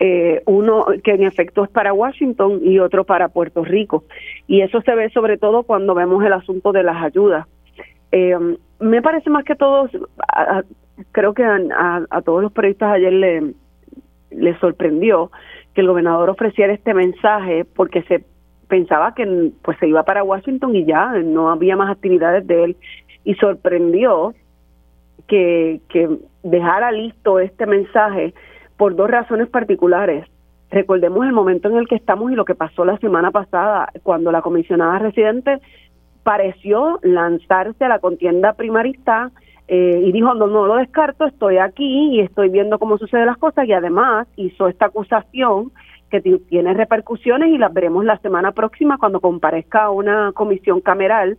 Eh, 0.00 0.42
uno 0.46 0.86
que 1.04 1.12
en 1.12 1.22
efecto 1.22 1.64
es 1.64 1.70
para 1.70 1.92
Washington 1.92 2.60
y 2.62 2.78
otro 2.78 3.04
para 3.04 3.28
Puerto 3.28 3.64
Rico. 3.64 4.04
Y 4.46 4.60
eso 4.60 4.80
se 4.82 4.94
ve 4.94 5.10
sobre 5.10 5.38
todo 5.38 5.62
cuando 5.62 5.94
vemos 5.94 6.24
el 6.24 6.32
asunto 6.32 6.72
de 6.72 6.82
las 6.82 7.02
ayudas. 7.02 7.46
Eh, 8.12 8.36
me 8.80 9.02
parece 9.02 9.30
más 9.30 9.44
que 9.44 9.54
todos, 9.54 9.90
creo 11.12 11.34
que 11.34 11.44
a, 11.44 12.22
todos 12.24 12.42
los 12.42 12.52
periodistas 12.52 12.92
ayer 12.92 13.12
le, 13.12 13.54
le 14.30 14.58
sorprendió 14.58 15.30
que 15.74 15.80
el 15.80 15.88
gobernador 15.88 16.30
ofreciera 16.30 16.72
este 16.72 16.94
mensaje 16.94 17.64
porque 17.64 18.02
se 18.02 18.24
pensaba 18.68 19.14
que 19.14 19.52
pues 19.62 19.78
se 19.78 19.88
iba 19.88 20.02
para 20.04 20.24
Washington 20.24 20.74
y 20.74 20.84
ya 20.84 21.12
no 21.24 21.50
había 21.50 21.76
más 21.76 21.90
actividades 21.90 22.46
de 22.46 22.64
él 22.64 22.76
y 23.24 23.34
sorprendió 23.34 24.34
que, 25.26 25.80
que 25.88 26.08
dejara 26.42 26.92
listo 26.92 27.38
este 27.40 27.66
mensaje 27.66 28.34
por 28.76 28.96
dos 28.96 29.10
razones 29.10 29.48
particulares. 29.48 30.26
Recordemos 30.70 31.26
el 31.26 31.32
momento 31.32 31.68
en 31.68 31.76
el 31.76 31.86
que 31.86 31.94
estamos 31.94 32.32
y 32.32 32.34
lo 32.34 32.44
que 32.44 32.54
pasó 32.54 32.84
la 32.84 32.98
semana 32.98 33.30
pasada, 33.30 33.90
cuando 34.02 34.32
la 34.32 34.42
comisionada 34.42 34.98
residente 34.98 35.60
pareció 36.22 36.98
lanzarse 37.02 37.84
a 37.84 37.88
la 37.88 37.98
contienda 37.98 38.54
primarista 38.54 39.30
eh, 39.68 40.02
y 40.04 40.12
dijo, 40.12 40.34
no, 40.34 40.46
no 40.46 40.66
lo 40.66 40.76
descarto, 40.76 41.26
estoy 41.26 41.58
aquí 41.58 42.14
y 42.14 42.20
estoy 42.20 42.48
viendo 42.48 42.78
cómo 42.78 42.98
suceden 42.98 43.26
las 43.26 43.38
cosas 43.38 43.66
y 43.66 43.72
además 43.72 44.26
hizo 44.36 44.68
esta 44.68 44.86
acusación 44.86 45.70
que 46.10 46.20
tiene 46.20 46.74
repercusiones 46.74 47.50
y 47.50 47.58
las 47.58 47.72
veremos 47.72 48.04
la 48.04 48.18
semana 48.18 48.52
próxima 48.52 48.98
cuando 48.98 49.20
comparezca 49.20 49.90
una 49.90 50.32
comisión 50.32 50.80
cameral 50.80 51.38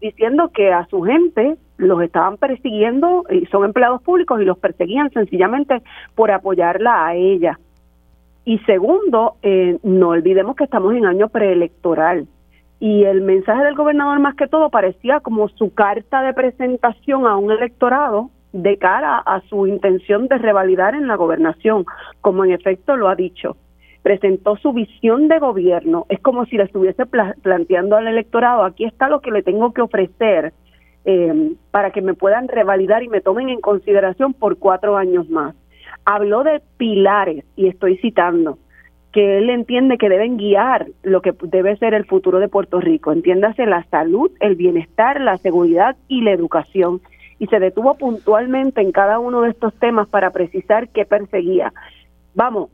diciendo 0.00 0.50
que 0.52 0.72
a 0.72 0.86
su 0.86 1.02
gente 1.02 1.56
los 1.76 2.02
estaban 2.02 2.36
persiguiendo 2.36 3.24
y 3.30 3.46
son 3.46 3.64
empleados 3.64 4.02
públicos 4.02 4.40
y 4.40 4.44
los 4.44 4.58
perseguían 4.58 5.10
sencillamente 5.10 5.82
por 6.14 6.30
apoyarla 6.30 7.06
a 7.06 7.14
ella. 7.14 7.58
Y 8.44 8.58
segundo, 8.60 9.36
eh, 9.42 9.78
no 9.82 10.10
olvidemos 10.10 10.54
que 10.56 10.64
estamos 10.64 10.94
en 10.94 11.06
año 11.06 11.28
preelectoral 11.28 12.26
y 12.80 13.04
el 13.04 13.22
mensaje 13.22 13.64
del 13.64 13.74
gobernador 13.74 14.18
más 14.18 14.34
que 14.34 14.46
todo 14.46 14.68
parecía 14.68 15.20
como 15.20 15.48
su 15.48 15.72
carta 15.72 16.22
de 16.22 16.34
presentación 16.34 17.26
a 17.26 17.36
un 17.36 17.50
electorado 17.50 18.30
de 18.52 18.76
cara 18.76 19.18
a 19.18 19.40
su 19.48 19.66
intención 19.66 20.28
de 20.28 20.38
revalidar 20.38 20.94
en 20.94 21.08
la 21.08 21.16
gobernación, 21.16 21.86
como 22.20 22.44
en 22.44 22.52
efecto 22.52 22.96
lo 22.96 23.08
ha 23.08 23.16
dicho. 23.16 23.56
Presentó 24.02 24.56
su 24.56 24.72
visión 24.72 25.28
de 25.28 25.38
gobierno, 25.38 26.04
es 26.10 26.20
como 26.20 26.44
si 26.44 26.56
le 26.58 26.64
estuviese 26.64 27.06
planteando 27.06 27.96
al 27.96 28.06
electorado, 28.06 28.64
aquí 28.64 28.84
está 28.84 29.08
lo 29.08 29.20
que 29.20 29.30
le 29.30 29.42
tengo 29.42 29.72
que 29.72 29.80
ofrecer 29.80 30.52
eh, 31.04 31.52
para 31.70 31.90
que 31.90 32.02
me 32.02 32.14
puedan 32.14 32.48
revalidar 32.48 33.02
y 33.02 33.08
me 33.08 33.20
tomen 33.20 33.48
en 33.48 33.60
consideración 33.60 34.32
por 34.32 34.58
cuatro 34.58 34.96
años 34.96 35.28
más. 35.28 35.54
Habló 36.04 36.44
de 36.44 36.60
pilares, 36.76 37.44
y 37.56 37.68
estoy 37.68 37.96
citando, 37.98 38.58
que 39.12 39.38
él 39.38 39.48
entiende 39.48 39.96
que 39.96 40.08
deben 40.08 40.36
guiar 40.36 40.86
lo 41.02 41.22
que 41.22 41.32
debe 41.42 41.76
ser 41.76 41.94
el 41.94 42.04
futuro 42.04 42.40
de 42.40 42.48
Puerto 42.48 42.80
Rico. 42.80 43.12
Entiéndase 43.12 43.64
la 43.64 43.84
salud, 43.84 44.30
el 44.40 44.56
bienestar, 44.56 45.20
la 45.20 45.38
seguridad 45.38 45.96
y 46.08 46.22
la 46.22 46.32
educación. 46.32 47.00
Y 47.38 47.46
se 47.46 47.60
detuvo 47.60 47.94
puntualmente 47.94 48.80
en 48.80 48.90
cada 48.90 49.18
uno 49.18 49.42
de 49.42 49.50
estos 49.50 49.72
temas 49.74 50.08
para 50.08 50.30
precisar 50.30 50.88
qué 50.88 51.04
perseguía. 51.04 51.72
Vamos, 52.34 52.70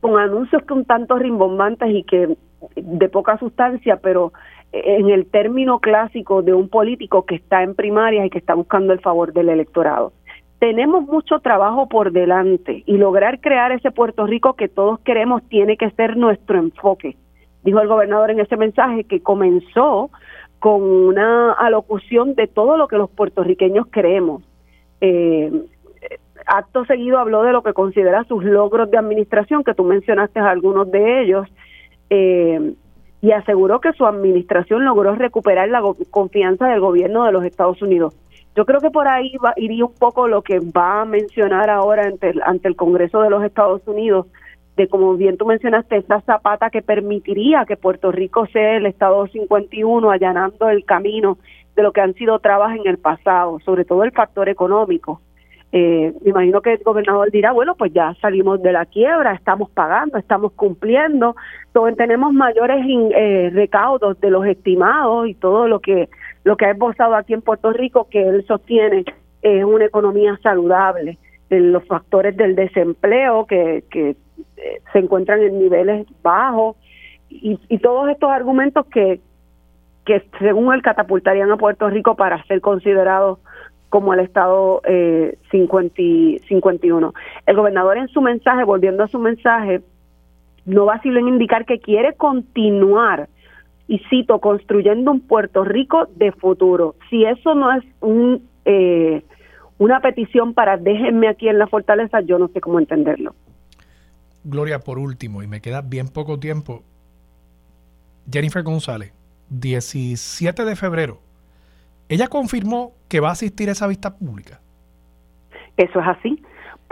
con 0.00 0.18
anuncios 0.18 0.62
que 0.62 0.72
un 0.72 0.86
tanto 0.86 1.18
rimbombantes 1.18 1.90
y 1.90 2.04
que 2.04 2.36
de 2.76 3.08
poca 3.08 3.36
sustancia, 3.38 3.98
pero 4.02 4.32
en 4.72 5.10
el 5.10 5.26
término 5.26 5.80
clásico 5.80 6.42
de 6.42 6.54
un 6.54 6.68
político 6.68 7.24
que 7.24 7.36
está 7.36 7.62
en 7.62 7.74
primaria 7.74 8.24
y 8.24 8.30
que 8.30 8.38
está 8.38 8.54
buscando 8.54 8.92
el 8.92 9.00
favor 9.00 9.32
del 9.32 9.48
electorado. 9.48 10.12
Tenemos 10.58 11.04
mucho 11.04 11.40
trabajo 11.40 11.88
por 11.88 12.12
delante 12.12 12.82
y 12.86 12.98
lograr 12.98 13.40
crear 13.40 13.72
ese 13.72 13.90
Puerto 13.90 14.26
Rico 14.26 14.54
que 14.54 14.68
todos 14.68 15.00
queremos 15.00 15.42
tiene 15.48 15.76
que 15.76 15.90
ser 15.92 16.16
nuestro 16.16 16.58
enfoque. 16.58 17.16
Dijo 17.64 17.80
el 17.80 17.88
gobernador 17.88 18.30
en 18.30 18.40
ese 18.40 18.56
mensaje 18.56 19.04
que 19.04 19.20
comenzó 19.20 20.10
con 20.58 20.82
una 20.82 21.52
alocución 21.52 22.34
de 22.34 22.46
todo 22.46 22.76
lo 22.76 22.88
que 22.88 22.98
los 22.98 23.10
puertorriqueños 23.10 23.86
creemos. 23.90 24.42
Eh, 25.00 25.50
acto 26.46 26.84
seguido 26.84 27.18
habló 27.18 27.42
de 27.42 27.52
lo 27.52 27.62
que 27.62 27.72
considera 27.72 28.24
sus 28.24 28.44
logros 28.44 28.90
de 28.90 28.98
administración, 28.98 29.64
que 29.64 29.74
tú 29.74 29.84
mencionaste 29.84 30.40
algunos 30.40 30.90
de 30.90 31.22
ellos, 31.22 31.48
eh, 32.10 32.74
y 33.22 33.32
aseguró 33.32 33.80
que 33.80 33.92
su 33.92 34.06
administración 34.06 34.84
logró 34.84 35.14
recuperar 35.14 35.68
la 35.68 35.82
confianza 36.10 36.68
del 36.68 36.80
gobierno 36.80 37.24
de 37.24 37.32
los 37.32 37.44
Estados 37.44 37.80
Unidos. 37.82 38.14
Yo 38.56 38.64
creo 38.64 38.80
que 38.80 38.90
por 38.90 39.06
ahí 39.08 39.36
va, 39.44 39.52
iría 39.56 39.84
un 39.84 39.94
poco 39.94 40.26
lo 40.26 40.42
que 40.42 40.58
va 40.58 41.02
a 41.02 41.04
mencionar 41.04 41.70
ahora 41.70 42.04
ante 42.04 42.30
el, 42.30 42.42
ante 42.42 42.68
el 42.68 42.76
Congreso 42.76 43.20
de 43.20 43.30
los 43.30 43.44
Estados 43.44 43.82
Unidos, 43.86 44.26
de 44.76 44.88
como 44.88 45.14
bien 45.14 45.36
tú 45.36 45.46
mencionaste, 45.46 45.98
esa 45.98 46.20
zapata 46.22 46.70
que 46.70 46.82
permitiría 46.82 47.64
que 47.66 47.76
Puerto 47.76 48.10
Rico 48.10 48.46
sea 48.46 48.76
el 48.76 48.86
Estado 48.86 49.26
51, 49.26 50.10
allanando 50.10 50.68
el 50.68 50.84
camino 50.84 51.38
de 51.76 51.82
lo 51.82 51.92
que 51.92 52.00
han 52.00 52.14
sido 52.14 52.38
trabas 52.38 52.76
en 52.76 52.86
el 52.86 52.98
pasado, 52.98 53.60
sobre 53.60 53.84
todo 53.84 54.02
el 54.04 54.12
factor 54.12 54.48
económico. 54.48 55.20
Eh, 55.72 56.12
me 56.22 56.30
imagino 56.30 56.60
que 56.60 56.72
el 56.72 56.82
gobernador 56.82 57.30
dirá, 57.30 57.52
bueno, 57.52 57.76
pues 57.76 57.92
ya 57.92 58.14
salimos 58.20 58.60
de 58.60 58.72
la 58.72 58.86
quiebra, 58.86 59.34
estamos 59.34 59.70
pagando, 59.70 60.18
estamos 60.18 60.52
cumpliendo, 60.52 61.36
tenemos 61.96 62.32
mayores 62.32 62.84
eh, 62.88 63.50
recaudos 63.52 64.20
de 64.20 64.30
los 64.30 64.44
estimados 64.46 65.28
y 65.28 65.34
todo 65.34 65.68
lo 65.68 65.78
que 65.78 66.08
lo 66.42 66.56
que 66.56 66.64
ha 66.66 66.70
esbozado 66.70 67.14
aquí 67.14 67.34
en 67.34 67.42
Puerto 67.42 67.72
Rico, 67.72 68.08
que 68.10 68.26
él 68.26 68.44
sostiene 68.46 69.04
es 69.42 69.64
una 69.64 69.84
economía 69.84 70.38
saludable. 70.42 71.18
Los 71.50 71.84
factores 71.86 72.36
del 72.36 72.54
desempleo 72.54 73.44
que, 73.46 73.84
que 73.90 74.10
eh, 74.56 74.80
se 74.92 74.98
encuentran 74.98 75.40
en 75.42 75.58
niveles 75.58 76.06
bajos 76.22 76.76
y, 77.28 77.58
y 77.68 77.78
todos 77.78 78.08
estos 78.08 78.30
argumentos 78.30 78.86
que, 78.86 79.20
que 80.04 80.22
según 80.38 80.72
él 80.72 80.82
catapultarían 80.82 81.50
a 81.50 81.56
Puerto 81.56 81.88
Rico 81.90 82.16
para 82.16 82.42
ser 82.44 82.60
considerados 82.60 83.38
como 83.90 84.14
el 84.14 84.20
Estado 84.20 84.80
eh, 84.84 85.36
51. 85.50 87.14
El 87.46 87.56
gobernador 87.56 87.98
en 87.98 88.08
su 88.08 88.22
mensaje, 88.22 88.64
volviendo 88.64 89.04
a 89.04 89.08
su 89.08 89.18
mensaje, 89.18 89.82
no 90.64 90.86
vaciló 90.86 91.18
en 91.18 91.28
indicar 91.28 91.66
que 91.66 91.80
quiere 91.80 92.14
continuar, 92.14 93.28
y 93.88 94.00
cito, 94.08 94.38
construyendo 94.38 95.10
un 95.10 95.20
Puerto 95.20 95.64
Rico 95.64 96.06
de 96.14 96.30
futuro. 96.30 96.94
Si 97.10 97.24
eso 97.24 97.56
no 97.56 97.72
es 97.72 97.82
un, 98.00 98.48
eh, 98.64 99.24
una 99.78 100.00
petición 100.00 100.54
para 100.54 100.76
déjenme 100.76 101.26
aquí 101.26 101.48
en 101.48 101.58
la 101.58 101.66
fortaleza, 101.66 102.20
yo 102.20 102.38
no 102.38 102.46
sé 102.48 102.60
cómo 102.60 102.78
entenderlo. 102.78 103.34
Gloria, 104.44 104.78
por 104.78 105.00
último, 105.00 105.42
y 105.42 105.48
me 105.48 105.60
queda 105.60 105.82
bien 105.82 106.06
poco 106.06 106.38
tiempo, 106.38 106.84
Jennifer 108.30 108.62
González, 108.62 109.12
17 109.48 110.64
de 110.64 110.76
febrero, 110.76 111.18
ella 112.10 112.26
confirmó 112.26 112.96
que 113.08 113.20
va 113.20 113.28
a 113.28 113.32
asistir 113.32 113.68
a 113.68 113.72
esa 113.72 113.86
vista 113.86 114.16
pública. 114.16 114.60
Eso 115.76 116.00
es 116.00 116.06
así. 116.08 116.42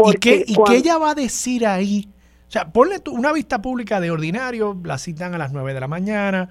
¿Y, 0.04 0.12
qué, 0.14 0.44
ella 0.70 0.96
va 0.96 1.10
a 1.10 1.14
decir 1.16 1.66
ahí? 1.66 2.08
O 2.46 2.50
sea, 2.50 2.72
ponle 2.72 3.02
una 3.10 3.32
vista 3.32 3.60
pública 3.60 4.00
de 4.00 4.12
ordinario, 4.12 4.80
la 4.84 4.96
citan 4.96 5.34
a 5.34 5.38
las 5.38 5.52
9 5.52 5.74
de 5.74 5.80
la 5.80 5.88
mañana, 5.88 6.50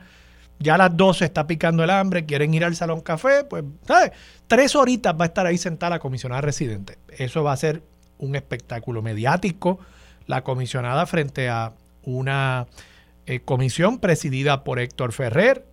ya 0.59 0.76
a 0.76 0.78
las 0.78 0.97
12 0.97 1.24
está 1.24 1.47
picando 1.47 1.82
el 1.86 1.89
hambre, 1.89 2.26
quieren 2.26 2.53
ir 2.53 2.65
al 2.65 2.76
salón 2.76 2.99
café, 2.99 3.45
pues, 3.45 3.63
¿sabes? 3.88 4.11
Tres 4.47 4.76
horitas 4.76 5.13
va 5.13 5.24
a 5.24 5.28
estar 5.28 5.45
ahí 5.45 5.57
sentada 5.57 5.91
la 5.91 5.99
comisionada 5.99 6.41
residente. 6.41 6.97
Eso 7.07 7.43
va 7.45 7.53
a 7.53 7.57
ser 7.57 7.84
un 8.18 8.36
espectáculo 8.36 9.01
mediático. 9.01 9.80
La 10.26 10.43
comisionada 10.43 11.05
frente 11.05 11.47
a 11.47 11.72
una 12.03 12.68
eh, 13.28 13.39
comisión 13.39 13.99
presidida 13.99 14.65
por 14.65 14.80
Héctor 14.80 15.13
Ferrer, 15.13 15.65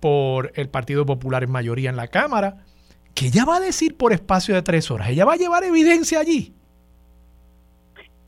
por 0.00 0.52
el 0.54 0.68
Partido 0.68 1.06
Popular 1.06 1.44
en 1.44 1.50
mayoría 1.50 1.90
en 1.90 1.96
la 1.96 2.08
Cámara, 2.08 2.56
que 3.14 3.26
ella 3.26 3.44
va 3.44 3.56
a 3.56 3.60
decir 3.60 3.96
por 3.96 4.12
espacio 4.12 4.54
de 4.54 4.62
tres 4.62 4.90
horas. 4.90 5.10
Ella 5.10 5.24
va 5.24 5.34
a 5.34 5.36
llevar 5.36 5.64
evidencia 5.64 6.20
allí. 6.20 6.54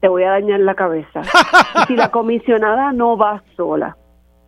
Te 0.00 0.08
voy 0.08 0.24
a 0.24 0.30
dañar 0.30 0.60
la 0.60 0.74
cabeza. 0.74 1.22
si 1.86 1.96
la 1.96 2.10
comisionada 2.10 2.92
no 2.92 3.16
va 3.16 3.42
sola 3.56 3.96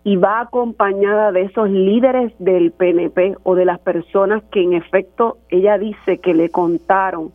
y 0.02 0.16
va 0.16 0.40
acompañada 0.40 1.32
de 1.32 1.42
esos 1.42 1.70
líderes 1.70 2.32
del 2.38 2.72
PNP 2.72 3.36
o 3.42 3.54
de 3.54 3.64
las 3.64 3.78
personas 3.80 4.42
que 4.52 4.62
en 4.62 4.74
efecto 4.74 5.38
ella 5.48 5.78
dice 5.78 6.18
que 6.18 6.34
le 6.34 6.50
contaron 6.50 7.32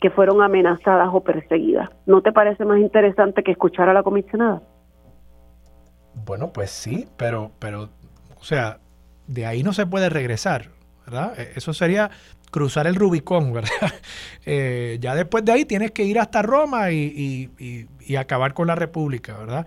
que 0.00 0.10
fueron 0.10 0.42
amenazadas 0.42 1.08
o 1.12 1.20
perseguidas, 1.20 1.90
¿no 2.06 2.22
te 2.22 2.32
parece 2.32 2.64
más 2.64 2.78
interesante 2.78 3.42
que 3.42 3.52
escuchar 3.52 3.88
a 3.88 3.92
la 3.92 4.02
comisionada? 4.02 4.62
Bueno, 6.24 6.52
pues 6.52 6.70
sí, 6.70 7.08
pero, 7.16 7.50
pero, 7.58 7.88
o 8.38 8.44
sea, 8.44 8.78
de 9.28 9.46
ahí 9.46 9.62
no 9.62 9.72
se 9.72 9.86
puede 9.86 10.08
regresar, 10.08 10.70
¿verdad? 11.06 11.38
E, 11.38 11.52
eso 11.56 11.72
sería 11.72 12.10
cruzar 12.50 12.86
el 12.86 12.96
Rubicón, 12.96 13.52
¿verdad? 13.54 13.92
Eh, 14.44 14.96
ya 15.00 15.14
después 15.14 15.44
de 15.44 15.52
ahí 15.52 15.64
tienes 15.64 15.92
que 15.92 16.04
ir 16.04 16.18
hasta 16.18 16.42
Roma 16.42 16.90
y, 16.90 17.48
acabar 18.18 18.54
con 18.54 18.66
la 18.66 18.74
República, 18.74 19.36
¿verdad? 19.38 19.66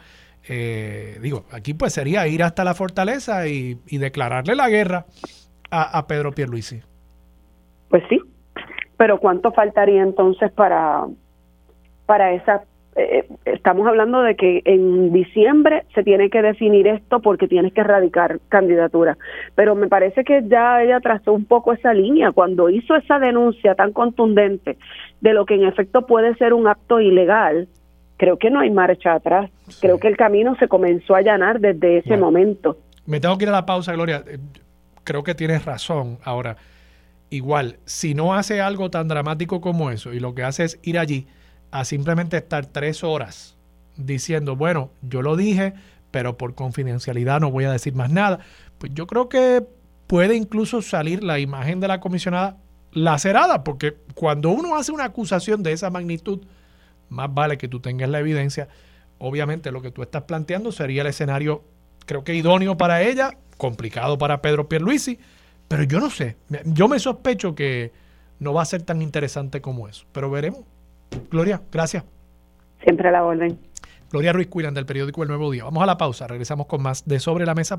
Eh, 0.49 1.20
digo, 1.22 1.45
aquí 1.51 1.76
pues 1.76 1.93
sería 1.93 2.28
ir 2.28 2.43
hasta 2.43 2.64
la 2.64 2.74
fortaleza 2.74 3.47
y, 3.47 3.76
declararle 3.91 4.55
la 4.55 4.68
guerra 4.70 5.05
a, 5.70 5.97
a 5.97 6.07
Pedro 6.07 6.32
Pierluisi. 6.32 6.82
Pues 7.89 8.03
sí, 8.09 8.20
pero 8.97 9.20
¿cuánto 9.20 9.51
faltaría 9.51 10.01
entonces 10.01 10.51
para, 10.51 11.05
para 12.05 12.34
esa 12.34 12.64
eh, 12.95 13.25
estamos 13.45 13.87
hablando 13.87 14.21
de 14.21 14.35
que 14.35 14.61
en 14.65 15.13
diciembre 15.13 15.85
se 15.95 16.03
tiene 16.03 16.29
que 16.29 16.41
definir 16.41 16.87
esto 16.87 17.21
porque 17.21 17.47
tienes 17.47 17.71
que 17.73 17.81
erradicar 17.81 18.39
candidatura. 18.49 19.17
Pero 19.55 19.75
me 19.75 19.87
parece 19.87 20.23
que 20.23 20.43
ya 20.47 20.83
ella 20.83 20.99
trazó 20.99 21.31
un 21.33 21.45
poco 21.45 21.71
esa 21.71 21.93
línea 21.93 22.31
cuando 22.31 22.69
hizo 22.69 22.95
esa 22.95 23.19
denuncia 23.19 23.75
tan 23.75 23.93
contundente 23.93 24.77
de 25.21 25.33
lo 25.33 25.45
que 25.45 25.55
en 25.55 25.63
efecto 25.63 26.05
puede 26.05 26.35
ser 26.35 26.53
un 26.53 26.67
acto 26.67 26.99
ilegal. 26.99 27.69
Creo 28.17 28.37
que 28.37 28.51
no 28.51 28.59
hay 28.59 28.69
marcha 28.69 29.13
atrás. 29.13 29.49
Creo 29.79 29.99
que 29.99 30.07
el 30.07 30.17
camino 30.17 30.55
se 30.57 30.67
comenzó 30.67 31.15
a 31.15 31.19
allanar 31.19 31.59
desde 31.59 31.99
ese 31.99 32.17
momento. 32.17 32.77
Me 33.05 33.19
tengo 33.19 33.37
que 33.37 33.45
ir 33.45 33.49
a 33.49 33.53
la 33.53 33.65
pausa, 33.65 33.93
Gloria. 33.93 34.23
Eh, 34.27 34.37
creo 35.03 35.23
que 35.23 35.33
tienes 35.33 35.65
razón. 35.65 36.19
Ahora, 36.23 36.57
igual, 37.29 37.77
si 37.85 38.13
no 38.13 38.33
hace 38.33 38.61
algo 38.61 38.91
tan 38.91 39.07
dramático 39.07 39.61
como 39.61 39.91
eso 39.91 40.13
y 40.13 40.19
lo 40.19 40.35
que 40.35 40.43
hace 40.43 40.65
es 40.65 40.79
ir 40.83 40.99
allí, 40.99 41.27
a 41.72 41.86
simplemente 41.86 42.38
estar 42.38 42.65
tres 42.65 43.03
horas 43.03 43.57
diciendo, 43.95 44.55
bueno, 44.55 44.91
yo 45.01 45.22
lo 45.22 45.36
dije, 45.36 45.74
pero 46.11 46.38
por 46.38 46.55
confidencialidad 46.55 47.39
no 47.39 47.51
voy 47.51 47.65
a 47.65 47.72
decir 47.72 47.95
más 47.95 48.09
nada, 48.09 48.39
pues 48.78 48.93
yo 48.93 49.07
creo 49.07 49.30
que 49.30 49.65
puede 50.07 50.36
incluso 50.36 50.82
salir 50.82 51.24
la 51.24 51.39
imagen 51.39 51.80
de 51.80 51.88
la 51.88 51.99
comisionada 51.99 52.57
lacerada, 52.91 53.63
porque 53.63 53.95
cuando 54.13 54.49
uno 54.49 54.76
hace 54.76 54.91
una 54.91 55.05
acusación 55.05 55.63
de 55.63 55.72
esa 55.72 55.89
magnitud, 55.89 56.41
más 57.09 57.34
vale 57.34 57.57
que 57.57 57.67
tú 57.67 57.80
tengas 57.80 58.09
la 58.09 58.19
evidencia. 58.19 58.67
Obviamente 59.19 59.72
lo 59.72 59.82
que 59.82 59.91
tú 59.91 60.01
estás 60.01 60.24
planteando 60.24 60.72
sería 60.72 61.01
el 61.01 61.07
escenario, 61.07 61.63
creo 62.05 62.24
que 62.24 62.36
idóneo 62.36 62.76
para 62.76 63.01
ella, 63.01 63.38
complicado 63.57 64.17
para 64.17 64.41
Pedro 64.41 64.67
Pierluisi, 64.67 65.19
pero 65.67 65.84
yo 65.84 65.99
no 65.99 66.09
sé, 66.09 66.36
yo 66.65 66.89
me 66.89 66.99
sospecho 66.99 67.55
que 67.55 67.93
no 68.39 68.53
va 68.53 68.63
a 68.63 68.65
ser 68.65 68.82
tan 68.82 69.01
interesante 69.01 69.61
como 69.61 69.88
eso, 69.88 70.05
pero 70.11 70.30
veremos. 70.30 70.65
Gloria, 71.30 71.62
gracias. 71.72 72.03
Siempre 72.84 73.09
a 73.09 73.12
la 73.12 73.24
orden. 73.24 73.59
Gloria 74.12 74.34
Ruiz 74.34 74.47
Cuilan 74.47 74.74
del 74.74 74.86
periódico 74.86 75.24
El 75.24 75.30
Nuevo 75.30 75.51
Día. 75.51 75.64
Vamos 75.64 75.84
a 75.84 75.86
la 75.86 75.97
pausa, 75.97 76.28
regresamos 76.28 76.68
con 76.68 76.82
más 76.82 77.05
de 77.05 77.20
Sobre 77.20 77.45
la 77.45 77.55
Mesa. 77.55 77.78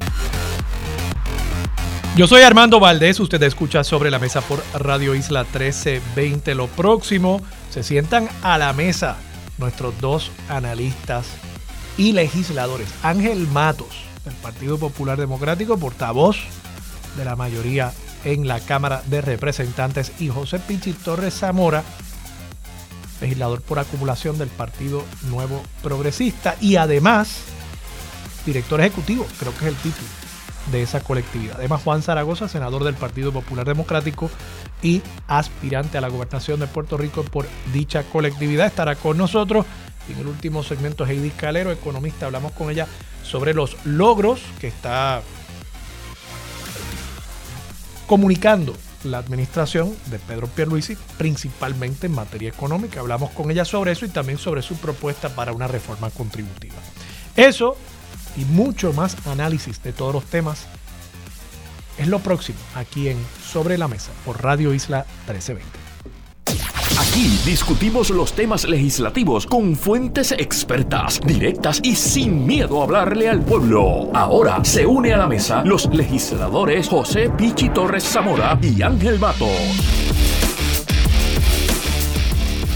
Yo 2.16 2.26
soy 2.26 2.42
Armando 2.42 2.78
Valdés, 2.78 3.20
usted 3.20 3.42
escucha 3.42 3.84
Sobre 3.84 4.10
la 4.10 4.18
Mesa 4.18 4.40
por 4.42 4.62
Radio 4.74 5.14
Isla 5.14 5.44
1320. 5.44 6.54
Lo 6.54 6.66
próximo, 6.68 7.40
se 7.70 7.82
sientan 7.82 8.28
a 8.42 8.58
la 8.58 8.72
mesa 8.72 9.16
nuestros 9.58 9.98
dos 10.00 10.30
analistas 10.48 11.26
y 11.96 12.12
legisladores. 12.12 12.92
Ángel 13.02 13.46
Matos, 13.48 14.04
del 14.24 14.34
Partido 14.34 14.78
Popular 14.78 15.18
Democrático, 15.18 15.78
portavoz 15.78 16.36
de 17.16 17.24
la 17.24 17.36
mayoría 17.36 17.92
en 18.24 18.46
la 18.46 18.60
Cámara 18.60 19.02
de 19.06 19.20
Representantes, 19.20 20.12
y 20.20 20.28
José 20.28 20.58
Pichi 20.58 20.92
Torres 20.92 21.34
Zamora, 21.34 21.82
legislador 23.22 23.62
por 23.62 23.78
acumulación 23.78 24.36
del 24.36 24.48
Partido 24.48 25.04
Nuevo 25.30 25.62
Progresista 25.82 26.56
y 26.60 26.76
además 26.76 27.44
director 28.44 28.80
ejecutivo, 28.80 29.26
creo 29.38 29.52
que 29.52 29.64
es 29.64 29.70
el 29.70 29.76
título 29.76 30.08
de 30.70 30.82
esa 30.82 31.00
colectividad. 31.00 31.56
Además, 31.56 31.82
Juan 31.82 32.02
Zaragoza, 32.02 32.48
senador 32.48 32.84
del 32.84 32.94
Partido 32.94 33.32
Popular 33.32 33.66
Democrático 33.66 34.30
y 34.82 35.02
aspirante 35.26 35.98
a 35.98 36.00
la 36.00 36.08
gobernación 36.08 36.60
de 36.60 36.66
Puerto 36.66 36.96
Rico 36.96 37.24
por 37.24 37.46
dicha 37.72 38.04
colectividad, 38.04 38.66
estará 38.66 38.94
con 38.94 39.16
nosotros. 39.16 39.66
En 40.08 40.18
el 40.18 40.26
último 40.26 40.62
segmento, 40.62 41.06
Heidi 41.06 41.30
Calero, 41.30 41.70
economista, 41.70 42.26
hablamos 42.26 42.52
con 42.52 42.70
ella 42.70 42.86
sobre 43.22 43.54
los 43.54 43.76
logros 43.84 44.40
que 44.60 44.68
está 44.68 45.22
comunicando 48.06 48.74
la 49.04 49.18
administración 49.18 49.94
de 50.06 50.18
Pedro 50.18 50.46
Pierluisi, 50.46 50.96
principalmente 51.18 52.06
en 52.06 52.14
materia 52.14 52.48
económica. 52.48 53.00
Hablamos 53.00 53.30
con 53.30 53.50
ella 53.50 53.64
sobre 53.64 53.92
eso 53.92 54.04
y 54.04 54.08
también 54.08 54.38
sobre 54.38 54.62
su 54.62 54.76
propuesta 54.76 55.34
para 55.34 55.52
una 55.52 55.68
reforma 55.68 56.10
contributiva. 56.10 56.76
Eso 57.36 57.76
y 58.36 58.44
mucho 58.44 58.92
más 58.92 59.16
análisis 59.26 59.82
de 59.82 59.92
todos 59.92 60.14
los 60.14 60.24
temas 60.24 60.66
es 61.98 62.08
lo 62.08 62.20
próximo 62.20 62.58
aquí 62.74 63.08
en 63.08 63.18
Sobre 63.44 63.76
la 63.78 63.88
Mesa 63.88 64.12
por 64.24 64.42
Radio 64.42 64.72
Isla 64.72 65.06
1320. 65.26 66.81
Aquí 66.98 67.38
discutimos 67.44 68.10
los 68.10 68.32
temas 68.32 68.64
legislativos 68.64 69.46
con 69.46 69.76
fuentes 69.76 70.32
expertas, 70.32 71.20
directas 71.24 71.80
y 71.82 71.96
sin 71.96 72.46
miedo 72.46 72.80
a 72.80 72.84
hablarle 72.84 73.28
al 73.28 73.42
pueblo. 73.42 74.10
Ahora 74.12 74.62
se 74.64 74.84
une 74.86 75.12
a 75.12 75.16
la 75.16 75.26
mesa 75.26 75.62
los 75.64 75.86
legisladores 75.92 76.88
José 76.88 77.30
Pichi 77.30 77.70
Torres 77.70 78.04
Zamora 78.04 78.58
y 78.60 78.82
Ángel 78.82 79.18
Mato. 79.18 79.48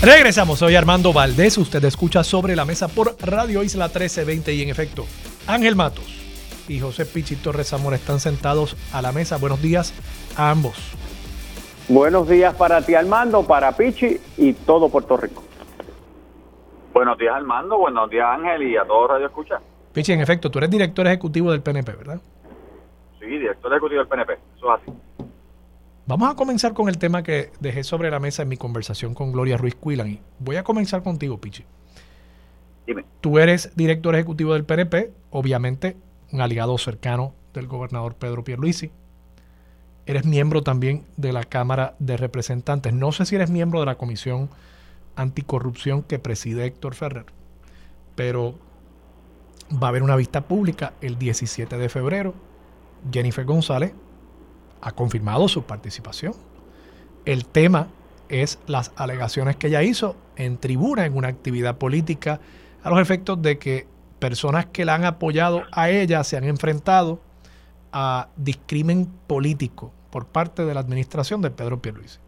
Regresamos, 0.02 0.58
soy 0.58 0.76
Armando 0.76 1.12
Valdés, 1.12 1.58
usted 1.58 1.84
escucha 1.84 2.24
sobre 2.24 2.56
la 2.56 2.64
mesa 2.64 2.88
por 2.88 3.16
Radio 3.20 3.62
Isla 3.62 3.86
1320 3.86 4.54
y 4.54 4.62
en 4.62 4.68
efecto, 4.70 5.06
Ángel 5.46 5.76
Matos 5.76 6.04
y 6.68 6.80
José 6.80 7.06
Pichi 7.06 7.36
Torres 7.36 7.68
Zamora 7.68 7.96
están 7.96 8.20
sentados 8.20 8.76
a 8.92 9.02
la 9.02 9.12
mesa. 9.12 9.36
Buenos 9.36 9.62
días 9.62 9.92
a 10.36 10.50
ambos. 10.50 10.76
Buenos 11.88 12.28
días 12.28 12.52
para 12.56 12.82
ti, 12.82 12.96
Armando, 12.96 13.46
para 13.46 13.70
Pichi 13.70 14.18
y 14.36 14.52
todo 14.54 14.88
Puerto 14.88 15.16
Rico. 15.16 15.44
Buenos 16.92 17.16
días, 17.16 17.32
Armando. 17.32 17.78
Buenos 17.78 18.10
días, 18.10 18.26
Ángel, 18.28 18.64
y 18.64 18.76
a 18.76 18.84
todos 18.84 19.08
Radio 19.10 19.26
Escucha. 19.26 19.60
Pichi, 19.92 20.12
en 20.12 20.20
efecto, 20.20 20.50
tú 20.50 20.58
eres 20.58 20.70
director 20.70 21.06
ejecutivo 21.06 21.52
del 21.52 21.62
PNP, 21.62 21.92
¿verdad? 21.92 22.20
Sí, 23.20 23.26
director 23.26 23.70
ejecutivo 23.70 24.00
del 24.00 24.08
PNP. 24.08 24.32
Eso 24.56 24.74
es 24.74 24.82
así. 24.82 24.92
Vamos 26.06 26.28
a 26.28 26.34
comenzar 26.34 26.74
con 26.74 26.88
el 26.88 26.98
tema 26.98 27.22
que 27.22 27.52
dejé 27.60 27.84
sobre 27.84 28.10
la 28.10 28.18
mesa 28.18 28.42
en 28.42 28.48
mi 28.48 28.56
conversación 28.56 29.14
con 29.14 29.30
Gloria 29.30 29.56
Ruiz 29.56 29.76
Cuilan. 29.76 30.08
Y 30.08 30.20
voy 30.40 30.56
a 30.56 30.64
comenzar 30.64 31.04
contigo, 31.04 31.38
Pichi. 31.38 31.64
Dime. 32.84 33.04
Tú 33.20 33.38
eres 33.38 33.76
director 33.76 34.12
ejecutivo 34.16 34.54
del 34.54 34.64
PNP, 34.64 35.12
obviamente 35.30 35.96
un 36.32 36.40
aliado 36.40 36.76
cercano 36.78 37.34
del 37.54 37.68
gobernador 37.68 38.16
Pedro 38.16 38.42
Pierluisi 38.42 38.90
eres 40.06 40.24
miembro 40.24 40.62
también 40.62 41.04
de 41.16 41.32
la 41.32 41.44
Cámara 41.44 41.94
de 41.98 42.16
Representantes. 42.16 42.92
No 42.92 43.12
sé 43.12 43.26
si 43.26 43.34
eres 43.34 43.50
miembro 43.50 43.80
de 43.80 43.86
la 43.86 43.96
Comisión 43.96 44.48
Anticorrupción 45.16 46.02
que 46.02 46.18
preside 46.18 46.66
Héctor 46.66 46.94
Ferrer, 46.94 47.26
pero 48.14 48.54
va 49.72 49.88
a 49.88 49.90
haber 49.90 50.02
una 50.02 50.16
vista 50.16 50.42
pública 50.42 50.92
el 51.00 51.18
17 51.18 51.76
de 51.76 51.88
febrero. 51.88 52.34
Jennifer 53.10 53.44
González 53.44 53.92
ha 54.80 54.92
confirmado 54.92 55.48
su 55.48 55.64
participación. 55.64 56.34
El 57.24 57.46
tema 57.46 57.88
es 58.28 58.58
las 58.66 58.92
alegaciones 58.96 59.56
que 59.56 59.68
ella 59.68 59.82
hizo 59.82 60.16
en 60.36 60.58
tribuna 60.58 61.06
en 61.06 61.16
una 61.16 61.28
actividad 61.28 61.78
política 61.78 62.40
a 62.82 62.90
los 62.90 63.00
efectos 63.00 63.40
de 63.42 63.58
que 63.58 63.86
personas 64.18 64.66
que 64.66 64.84
la 64.84 64.94
han 64.94 65.04
apoyado 65.04 65.64
a 65.72 65.90
ella 65.90 66.22
se 66.24 66.36
han 66.36 66.44
enfrentado 66.44 67.20
a 67.98 68.28
discrimen 68.36 69.06
político 69.26 69.90
por 70.10 70.26
parte 70.26 70.66
de 70.66 70.74
la 70.74 70.80
administración 70.80 71.40
de 71.40 71.50
Pedro 71.50 71.78
Pierluisi. 71.78 72.18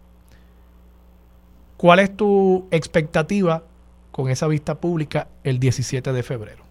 ¿Cuál 1.77 1.99
es 1.99 2.17
tu 2.17 2.67
expectativa 2.71 3.63
con 4.11 4.31
esa 4.31 4.49
vista 4.49 4.77
pública 4.77 5.29
el 5.45 5.59
17 5.59 6.11
de 6.15 6.23
febrero? 6.23 6.65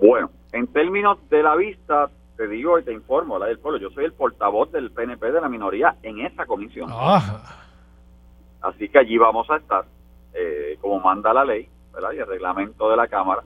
Bueno, 0.00 0.30
en 0.52 0.66
términos 0.68 1.18
de 1.28 1.42
la 1.42 1.54
vista, 1.54 2.08
te 2.38 2.48
digo 2.48 2.78
y 2.78 2.84
te 2.84 2.92
informo, 2.94 3.38
la 3.38 3.44
del 3.48 3.58
pueblo, 3.58 3.78
yo 3.78 3.90
soy 3.90 4.06
el 4.06 4.14
portavoz 4.14 4.72
del 4.72 4.90
PNP 4.90 5.30
de 5.30 5.40
la 5.42 5.50
minoría 5.50 5.96
en 6.02 6.20
esa 6.20 6.46
comisión. 6.46 6.88
Ah. 6.90 7.58
Así 8.62 8.88
que 8.88 8.98
allí 8.98 9.18
vamos 9.18 9.50
a 9.50 9.56
estar, 9.56 9.84
eh, 10.32 10.78
como 10.80 11.00
manda 11.00 11.34
la 11.34 11.44
ley 11.44 11.68
¿verdad? 11.92 12.12
y 12.12 12.18
el 12.18 12.26
reglamento 12.26 12.88
de 12.88 12.96
la 12.96 13.08
Cámara. 13.08 13.42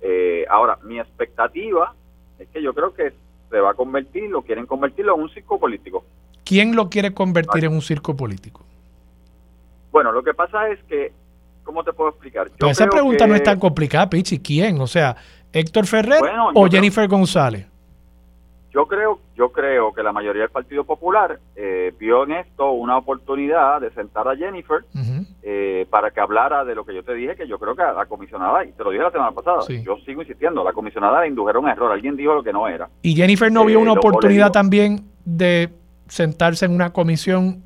Eh, 0.00 0.44
ahora, 0.50 0.80
mi 0.82 0.98
expectativa 0.98 1.94
es 2.40 2.48
que 2.48 2.60
yo 2.60 2.74
creo 2.74 2.92
que 2.92 3.14
se 3.50 3.60
va 3.60 3.70
a 3.70 3.74
convertir, 3.74 4.30
lo 4.30 4.42
quieren 4.42 4.66
convertirlo 4.66 5.14
en 5.14 5.22
un 5.22 5.30
circo 5.30 5.58
político. 5.58 6.04
¿Quién 6.44 6.76
lo 6.76 6.88
quiere 6.88 7.12
convertir 7.12 7.64
en 7.64 7.72
un 7.72 7.82
circo 7.82 8.16
político? 8.16 8.64
Bueno, 9.90 10.12
lo 10.12 10.22
que 10.22 10.34
pasa 10.34 10.68
es 10.68 10.82
que, 10.84 11.12
¿cómo 11.64 11.82
te 11.82 11.92
puedo 11.92 12.10
explicar? 12.10 12.50
Yo 12.60 12.68
esa 12.68 12.86
pregunta 12.88 13.26
no 13.26 13.34
es 13.34 13.42
tan 13.42 13.58
complicada, 13.58 14.08
Pichi. 14.08 14.38
¿Quién? 14.38 14.80
O 14.80 14.86
sea, 14.86 15.16
¿Héctor 15.52 15.86
Ferrer 15.86 16.20
o 16.54 16.68
Jennifer 16.68 17.08
González? 17.08 17.66
Yo 18.76 18.84
creo, 18.84 19.20
yo 19.34 19.52
creo 19.52 19.94
que 19.94 20.02
la 20.02 20.12
mayoría 20.12 20.42
del 20.42 20.50
Partido 20.50 20.84
Popular 20.84 21.40
eh, 21.56 21.94
vio 21.98 22.24
en 22.24 22.32
esto 22.32 22.72
una 22.72 22.98
oportunidad 22.98 23.80
de 23.80 23.90
sentar 23.92 24.28
a 24.28 24.36
Jennifer 24.36 24.84
eh, 25.42 25.86
para 25.88 26.10
que 26.10 26.20
hablara 26.20 26.62
de 26.62 26.74
lo 26.74 26.84
que 26.84 26.94
yo 26.94 27.02
te 27.02 27.14
dije, 27.14 27.36
que 27.36 27.48
yo 27.48 27.58
creo 27.58 27.74
que 27.74 27.80
a 27.80 27.94
la 27.94 28.04
comisionada, 28.04 28.66
y 28.66 28.72
te 28.72 28.84
lo 28.84 28.90
dije 28.90 29.02
la 29.02 29.10
semana 29.10 29.32
pasada, 29.32 29.60
yo 29.82 29.96
sigo 30.04 30.20
insistiendo, 30.20 30.62
la 30.62 30.74
comisionada 30.74 31.22
le 31.22 31.28
indujeron 31.28 31.64
un 31.64 31.70
error, 31.70 31.90
alguien 31.90 32.18
dijo 32.18 32.34
lo 32.34 32.42
que 32.42 32.52
no 32.52 32.68
era. 32.68 32.86
¿Y 33.00 33.16
Jennifer 33.16 33.50
no 33.50 33.64
vio 33.64 33.78
eh, 33.78 33.82
una 33.82 33.92
oportunidad 33.92 34.52
también 34.52 35.06
de 35.24 35.70
sentarse 36.06 36.66
en 36.66 36.72
una 36.72 36.92
comisión 36.92 37.62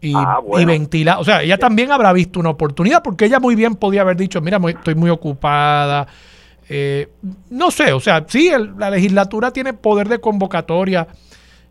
y, 0.00 0.14
ah, 0.16 0.40
y, 0.58 0.64
ventilar. 0.64 1.18
O 1.18 1.24
sea, 1.24 1.42
ella 1.42 1.58
también 1.58 1.92
habrá 1.92 2.10
visto 2.14 2.40
una 2.40 2.48
oportunidad 2.48 3.02
porque 3.02 3.26
ella 3.26 3.38
muy 3.38 3.54
bien 3.54 3.74
podía 3.74 4.00
haber 4.00 4.16
dicho, 4.16 4.40
mira, 4.40 4.58
estoy 4.66 4.94
muy 4.94 5.10
ocupada, 5.10 6.06
eh, 6.68 7.08
no 7.50 7.70
sé, 7.70 7.92
o 7.92 8.00
sea, 8.00 8.24
sí, 8.28 8.50
la 8.76 8.90
legislatura 8.90 9.50
tiene 9.52 9.72
poder 9.72 10.08
de 10.08 10.20
convocatoria 10.20 11.08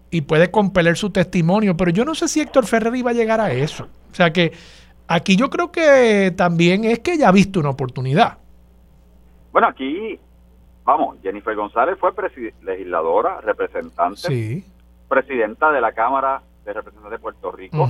y 0.09 0.21
puede 0.21 0.49
compeler 0.49 0.97
su 0.97 1.11
testimonio, 1.11 1.77
pero 1.77 1.91
yo 1.91 2.03
no 2.05 2.15
sé 2.15 2.27
si 2.27 2.41
Héctor 2.41 2.65
Ferrer 2.65 2.95
iba 2.95 3.11
a 3.11 3.13
llegar 3.13 3.39
a 3.39 3.51
eso. 3.51 3.87
O 4.11 4.15
sea 4.15 4.31
que 4.31 4.53
aquí 5.07 5.35
yo 5.35 5.49
creo 5.49 5.71
que 5.71 6.33
también 6.35 6.85
es 6.85 6.99
que 6.99 7.13
ella 7.13 7.29
ha 7.29 7.31
visto 7.31 7.59
una 7.59 7.69
oportunidad. 7.69 8.37
Bueno, 9.51 9.67
aquí, 9.67 10.19
vamos, 10.83 11.17
Jennifer 11.21 11.55
González 11.55 11.97
fue 11.99 12.11
legisladora, 12.63 13.41
representante, 13.41 14.63
presidenta 15.07 15.71
de 15.71 15.81
la 15.81 15.91
Cámara 15.91 16.41
de 16.65 16.73
Representantes 16.73 17.11
de 17.11 17.19
Puerto 17.19 17.51
Rico, 17.51 17.87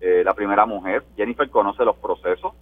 eh, 0.00 0.22
la 0.24 0.34
primera 0.34 0.66
mujer. 0.66 1.04
Jennifer 1.16 1.48
conoce 1.48 1.84
los 1.84 1.96
procesos 1.96 2.52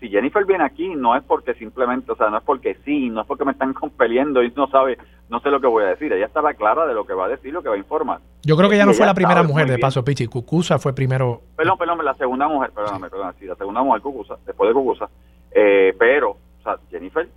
si 0.00 0.08
Jennifer 0.08 0.44
viene 0.44 0.64
aquí 0.64 0.94
no 0.94 1.16
es 1.16 1.24
porque 1.24 1.54
simplemente, 1.54 2.12
o 2.12 2.16
sea, 2.16 2.30
no 2.30 2.38
es 2.38 2.44
porque 2.44 2.76
sí, 2.84 3.10
no 3.10 3.22
es 3.22 3.26
porque 3.26 3.44
me 3.44 3.52
están 3.52 3.72
compeliendo 3.74 4.42
y 4.42 4.52
no 4.56 4.68
sabe, 4.68 4.98
no 5.28 5.40
sé 5.40 5.50
lo 5.50 5.60
que 5.60 5.66
voy 5.66 5.84
a 5.84 5.88
decir. 5.88 6.12
Ella 6.12 6.26
estaba 6.26 6.54
clara 6.54 6.86
de 6.86 6.94
lo 6.94 7.04
que 7.04 7.14
va 7.14 7.26
a 7.26 7.28
decir, 7.28 7.52
lo 7.52 7.62
que 7.62 7.68
va 7.68 7.74
a 7.74 7.78
informar. 7.78 8.20
Yo 8.42 8.56
creo 8.56 8.68
que 8.68 8.76
ella 8.76 8.86
no 8.86 8.94
fue 8.94 9.06
la 9.06 9.14
primera 9.14 9.42
mujer, 9.42 9.68
de 9.68 9.78
paso, 9.78 10.04
Pichi. 10.04 10.26
Cucusa 10.26 10.78
fue 10.78 10.94
primero. 10.94 11.42
Perdón, 11.56 11.78
perdón, 11.78 12.04
la 12.04 12.14
segunda 12.14 12.48
mujer, 12.48 12.70
perdóname, 12.70 13.10
perdón, 13.10 13.34
sí, 13.38 13.46
la 13.46 13.56
segunda 13.56 13.82
mujer 13.82 14.02
Cucusa, 14.02 14.36
después 14.46 14.68
de 14.68 14.74
Cucusa. 14.74 15.08
Eh, 15.50 15.94
pero, 15.98 16.30
o 16.30 16.62
sea, 16.62 16.76
Jennifer 16.90 17.28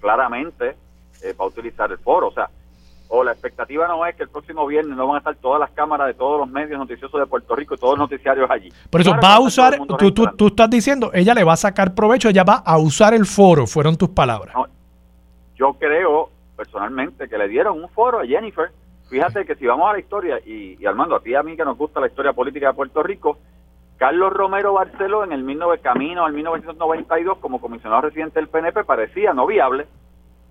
claramente 0.00 0.76
eh, 1.22 1.34
va 1.38 1.44
a 1.44 1.48
utilizar 1.48 1.90
el 1.90 1.98
foro, 1.98 2.28
o 2.28 2.32
sea, 2.32 2.48
o 3.14 3.22
la 3.22 3.32
expectativa 3.32 3.86
no 3.86 4.06
es 4.06 4.16
que 4.16 4.22
el 4.22 4.30
próximo 4.30 4.66
viernes 4.66 4.96
no 4.96 5.06
van 5.06 5.16
a 5.16 5.18
estar 5.18 5.36
todas 5.36 5.60
las 5.60 5.70
cámaras 5.72 6.06
de 6.06 6.14
todos 6.14 6.40
los 6.40 6.48
medios 6.48 6.78
noticiosos 6.78 7.20
de 7.20 7.26
Puerto 7.26 7.54
Rico 7.54 7.74
y 7.74 7.76
todos 7.76 7.98
los 7.98 8.10
noticiarios 8.10 8.50
allí. 8.50 8.70
Por 8.88 9.02
eso 9.02 9.14
va 9.22 9.34
a 9.34 9.40
usar, 9.40 9.76
tú, 9.98 10.12
tú, 10.12 10.26
tú, 10.34 10.46
estás 10.46 10.70
diciendo, 10.70 11.10
ella 11.12 11.34
le 11.34 11.44
va 11.44 11.52
a 11.52 11.56
sacar 11.56 11.94
provecho, 11.94 12.30
ella 12.30 12.42
va 12.42 12.62
a 12.64 12.78
usar 12.78 13.12
el 13.12 13.26
foro, 13.26 13.66
fueron 13.66 13.98
tus 13.98 14.08
palabras. 14.08 14.56
yo 15.54 15.74
creo 15.74 16.30
personalmente 16.56 17.28
que 17.28 17.36
le 17.36 17.48
dieron 17.48 17.82
un 17.82 17.90
foro 17.90 18.20
a 18.20 18.24
Jennifer. 18.24 18.70
Fíjate 19.10 19.44
que 19.44 19.56
si 19.56 19.66
vamos 19.66 19.90
a 19.90 19.92
la 19.92 19.98
historia, 19.98 20.38
y, 20.46 20.78
y 20.80 20.86
Armando, 20.86 21.14
a 21.14 21.20
ti 21.20 21.32
y 21.32 21.34
a 21.34 21.42
mí 21.42 21.54
que 21.54 21.66
nos 21.66 21.76
gusta 21.76 22.00
la 22.00 22.06
historia 22.06 22.32
política 22.32 22.68
de 22.68 22.72
Puerto 22.72 23.02
Rico, 23.02 23.36
Carlos 23.98 24.32
Romero 24.32 24.72
Barceló 24.72 25.22
en 25.22 25.32
el 25.32 25.44
19, 25.44 25.80
camino 25.80 26.24
al 26.24 26.32
1992 26.32 27.36
como 27.40 27.60
comisionado 27.60 28.00
residente 28.00 28.40
del 28.40 28.48
PNP 28.48 28.84
parecía 28.84 29.34
no 29.34 29.46
viable 29.46 29.86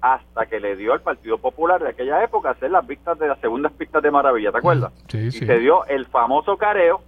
hasta 0.01 0.47
que 0.47 0.59
le 0.59 0.75
dio 0.75 0.93
al 0.93 1.01
Partido 1.01 1.37
Popular 1.37 1.81
de 1.81 1.89
aquella 1.89 2.23
época 2.23 2.51
hacer 2.51 2.71
las 2.71 2.85
vistas 2.85 3.17
de 3.19 3.27
las 3.27 3.39
segundas 3.39 3.71
pistas 3.73 4.01
de 4.01 4.11
Maravilla, 4.11 4.51
¿te 4.51 4.57
acuerdas? 4.57 4.91
Sí, 5.07 5.27
y 5.27 5.31
se 5.31 5.59
dio 5.59 5.85
el 5.85 6.07
famoso 6.07 6.57
careo 6.57 7.01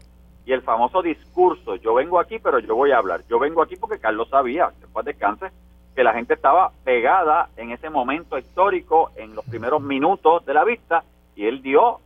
y 0.46 0.52
el 0.52 0.62
famoso 0.62 1.02
discurso, 1.02 1.76
yo 1.78 1.96
vengo 1.96 2.20
aquí 2.20 2.38
pero 2.38 2.60
yo 2.60 2.76
voy 2.76 2.91
a 2.91 2.98
hablar, 2.98 3.22
yo 3.28 3.39
vengo 3.39 3.64
aquí 3.64 3.76
porque 3.78 3.98
Carlos 3.98 4.30
sabía, 4.30 4.72
después 4.80 5.06
descanse, 5.06 5.48
que 5.96 6.04
la 6.04 6.14
gente 6.14 6.34
estaba 6.34 6.72
pegada 6.84 7.50
en 7.58 7.72
ese 7.72 7.89
momento 7.89 8.38
histórico, 8.38 9.12
en 9.16 9.36
los 9.36 9.46
primeros 9.46 9.82
minutos 9.82 10.46
de 10.46 10.54
la 10.54 10.64
vista, 10.64 11.04
y 11.36 11.46
él 11.46 11.62
dio 11.62 12.00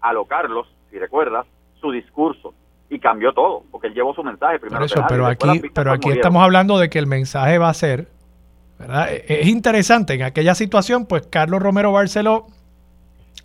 a 0.00 0.12
lo 0.12 0.24
Carlos, 0.24 0.66
si 0.90 0.98
recuerdas, 0.98 1.46
su 1.80 1.90
discurso. 1.90 2.54
Y 2.90 2.98
cambió 3.00 3.34
todo, 3.34 3.64
porque 3.70 3.88
él 3.88 3.94
llevó 3.94 4.14
su 4.14 4.24
mensaje 4.24 4.58
primero. 4.58 4.86
pero 5.08 5.26
aquí, 5.26 5.60
pero 5.74 5.92
aquí 5.92 6.10
estamos 6.10 6.42
hablando 6.42 6.78
de 6.78 6.88
que 6.88 6.98
el 6.98 7.06
mensaje 7.06 7.58
va 7.58 7.68
a 7.68 7.74
ser 7.74 8.08
e, 8.80 9.24
es 9.40 9.48
interesante, 9.48 10.14
en 10.14 10.22
aquella 10.22 10.54
situación, 10.54 11.06
pues 11.06 11.26
Carlos 11.26 11.62
Romero 11.62 11.92
Barceló 11.92 12.46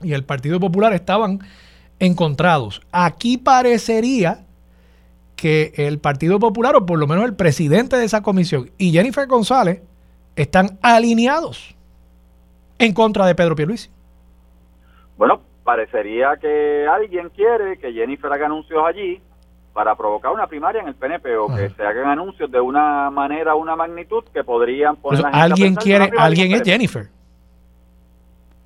y 0.02 0.14
el 0.14 0.24
Partido 0.24 0.60
Popular 0.60 0.94
estaban 0.94 1.40
encontrados. 2.00 2.82
Aquí 2.92 3.38
parecería 3.38 4.46
que 5.36 5.74
el 5.76 6.00
Partido 6.00 6.40
Popular, 6.40 6.76
o 6.76 6.86
por 6.86 7.00
lo 7.00 7.08
menos 7.08 7.26
el 7.26 7.36
presidente 7.36 7.98
de 7.98 8.06
esa 8.06 8.22
comisión, 8.22 8.72
y 8.78 8.92
Jennifer 8.92 9.28
González, 9.28 9.82
están 10.36 10.78
alineados 10.82 11.76
en 12.80 12.94
contra 12.94 13.26
de 13.26 13.36
Pedro 13.36 13.56
Pierluisi. 13.56 13.90
Bueno, 15.18 15.42
parecería 15.64 16.38
que 16.38 16.88
alguien 16.88 17.30
quiere 17.30 17.78
que 17.78 17.94
Jennifer 17.94 18.32
haga 18.32 18.48
anuncios 18.48 18.82
allí 18.86 19.22
para 19.74 19.96
provocar 19.96 20.32
una 20.32 20.48
primaria 20.48 20.82
en 20.82 20.88
el 20.88 20.96
PNP 20.96 21.36
o 21.36 21.48
que 21.48 21.70
se 21.70 21.84
hagan 21.84 22.08
anuncios 22.08 22.50
de 22.52 22.62
una 22.62 23.10
manera, 23.10 23.56
una 23.56 23.76
magnitud 23.76 24.24
que 24.32 24.44
podrían 24.44 24.96
poner... 24.98 25.26
alguien 25.32 25.76
quiere, 25.76 26.12
alguien 26.18 26.52
es 26.52 26.62
Jennifer. 26.62 27.08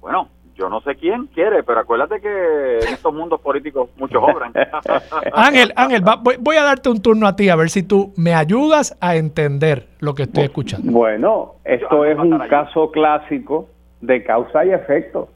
Bueno, 0.01 0.27
yo 0.57 0.69
no 0.69 0.81
sé 0.81 0.95
quién 0.95 1.27
quiere, 1.27 1.63
pero 1.63 1.79
acuérdate 1.79 2.19
que 2.19 2.79
en 2.79 2.93
estos 2.93 3.13
mundos 3.13 3.39
políticos 3.39 3.89
muchos 3.95 4.21
obran. 4.21 4.51
Ángel, 5.33 5.71
Ángel, 5.75 6.03
voy, 6.39 6.55
a 6.57 6.63
darte 6.63 6.89
un 6.89 7.01
turno 7.01 7.27
a 7.27 7.35
ti 7.35 7.47
a 7.49 7.55
ver 7.55 7.69
si 7.69 7.83
tú 7.83 8.13
me 8.17 8.33
ayudas 8.33 8.97
a 8.99 9.15
entender 9.15 9.87
lo 9.99 10.13
que 10.15 10.23
estoy 10.23 10.45
escuchando. 10.45 10.91
Bueno, 10.91 11.55
esto 11.63 12.03
es 12.05 12.17
un 12.17 12.37
caso 12.49 12.91
clásico 12.91 13.69
de 14.01 14.23
causa 14.23 14.65
y 14.65 14.71
efecto. 14.71 15.29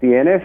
Tienes 0.00 0.42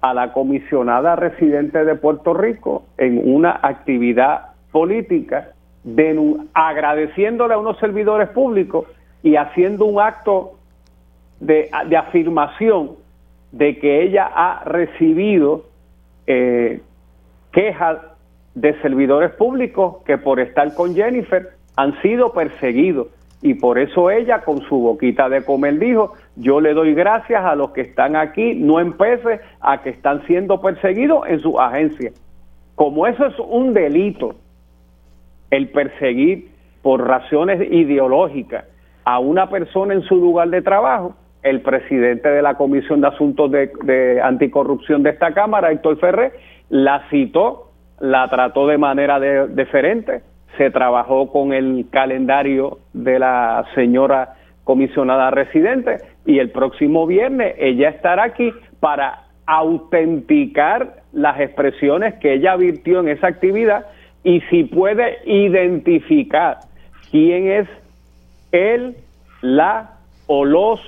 a 0.00 0.14
la 0.14 0.32
comisionada 0.32 1.16
residente 1.16 1.84
de 1.84 1.94
Puerto 1.94 2.34
Rico 2.34 2.84
en 2.96 3.20
una 3.22 3.60
actividad 3.62 4.52
política, 4.72 5.50
agradeciéndole 6.54 7.54
a 7.54 7.58
unos 7.58 7.78
servidores 7.78 8.28
públicos 8.30 8.86
y 9.22 9.36
haciendo 9.36 9.84
un 9.84 10.00
acto 10.00 10.52
de, 11.40 11.70
afirmación 11.96 12.92
de 13.52 13.78
que 13.78 14.02
ella 14.02 14.30
ha 14.32 14.64
recibido 14.64 15.64
eh, 16.26 16.80
quejas 17.52 17.98
de 18.54 18.80
servidores 18.80 19.32
públicos 19.32 19.96
que 20.04 20.18
por 20.18 20.40
estar 20.40 20.74
con 20.74 20.94
Jennifer 20.94 21.50
han 21.76 22.00
sido 22.02 22.32
perseguidos. 22.32 23.08
Y 23.42 23.54
por 23.54 23.78
eso 23.78 24.10
ella 24.10 24.42
con 24.42 24.60
su 24.62 24.78
boquita 24.78 25.28
de 25.28 25.44
comer 25.44 25.78
dijo, 25.78 26.14
yo 26.36 26.60
le 26.60 26.74
doy 26.74 26.94
gracias 26.94 27.42
a 27.42 27.54
los 27.54 27.70
que 27.70 27.80
están 27.80 28.14
aquí, 28.14 28.54
no 28.54 28.80
empece 28.80 29.40
a 29.60 29.82
que 29.82 29.90
están 29.90 30.26
siendo 30.26 30.60
perseguidos 30.60 31.26
en 31.26 31.40
su 31.40 31.58
agencia. 31.58 32.12
Como 32.74 33.06
eso 33.06 33.26
es 33.26 33.34
un 33.38 33.72
delito, 33.72 34.34
el 35.50 35.68
perseguir 35.68 36.50
por 36.82 37.06
razones 37.06 37.60
ideológicas 37.70 38.64
a 39.04 39.18
una 39.18 39.48
persona 39.48 39.94
en 39.94 40.02
su 40.02 40.16
lugar 40.16 40.50
de 40.50 40.62
trabajo, 40.62 41.14
el 41.42 41.62
presidente 41.62 42.28
de 42.28 42.42
la 42.42 42.54
Comisión 42.54 43.00
de 43.00 43.08
Asuntos 43.08 43.50
de, 43.50 44.20
Anticorrupción 44.22 45.02
de 45.02 45.10
esta 45.10 45.32
Cámara, 45.32 45.72
Héctor 45.72 45.98
Ferrer, 45.98 46.32
la 46.68 47.08
citó, 47.10 47.70
la 47.98 48.28
trató 48.28 48.66
de 48.66 48.78
manera 48.78 49.18
diferente, 49.48 50.22
se 50.60 50.70
trabajó 50.70 51.32
con 51.32 51.54
el 51.54 51.86
calendario 51.88 52.80
de 52.92 53.18
la 53.18 53.64
señora 53.74 54.34
comisionada 54.62 55.30
residente 55.30 55.96
y 56.26 56.38
el 56.38 56.50
próximo 56.50 57.06
viernes 57.06 57.54
ella 57.58 57.88
estará 57.88 58.24
aquí 58.24 58.52
para 58.78 59.22
autenticar 59.46 60.96
las 61.14 61.40
expresiones 61.40 62.12
que 62.16 62.34
ella 62.34 62.56
virtió 62.56 63.00
en 63.00 63.08
esa 63.08 63.28
actividad 63.28 63.86
y 64.22 64.42
si 64.50 64.64
puede 64.64 65.20
identificar 65.24 66.58
quién 67.10 67.48
es 67.48 67.68
él, 68.52 68.96
la 69.40 69.92
o 70.26 70.44
los 70.44 70.78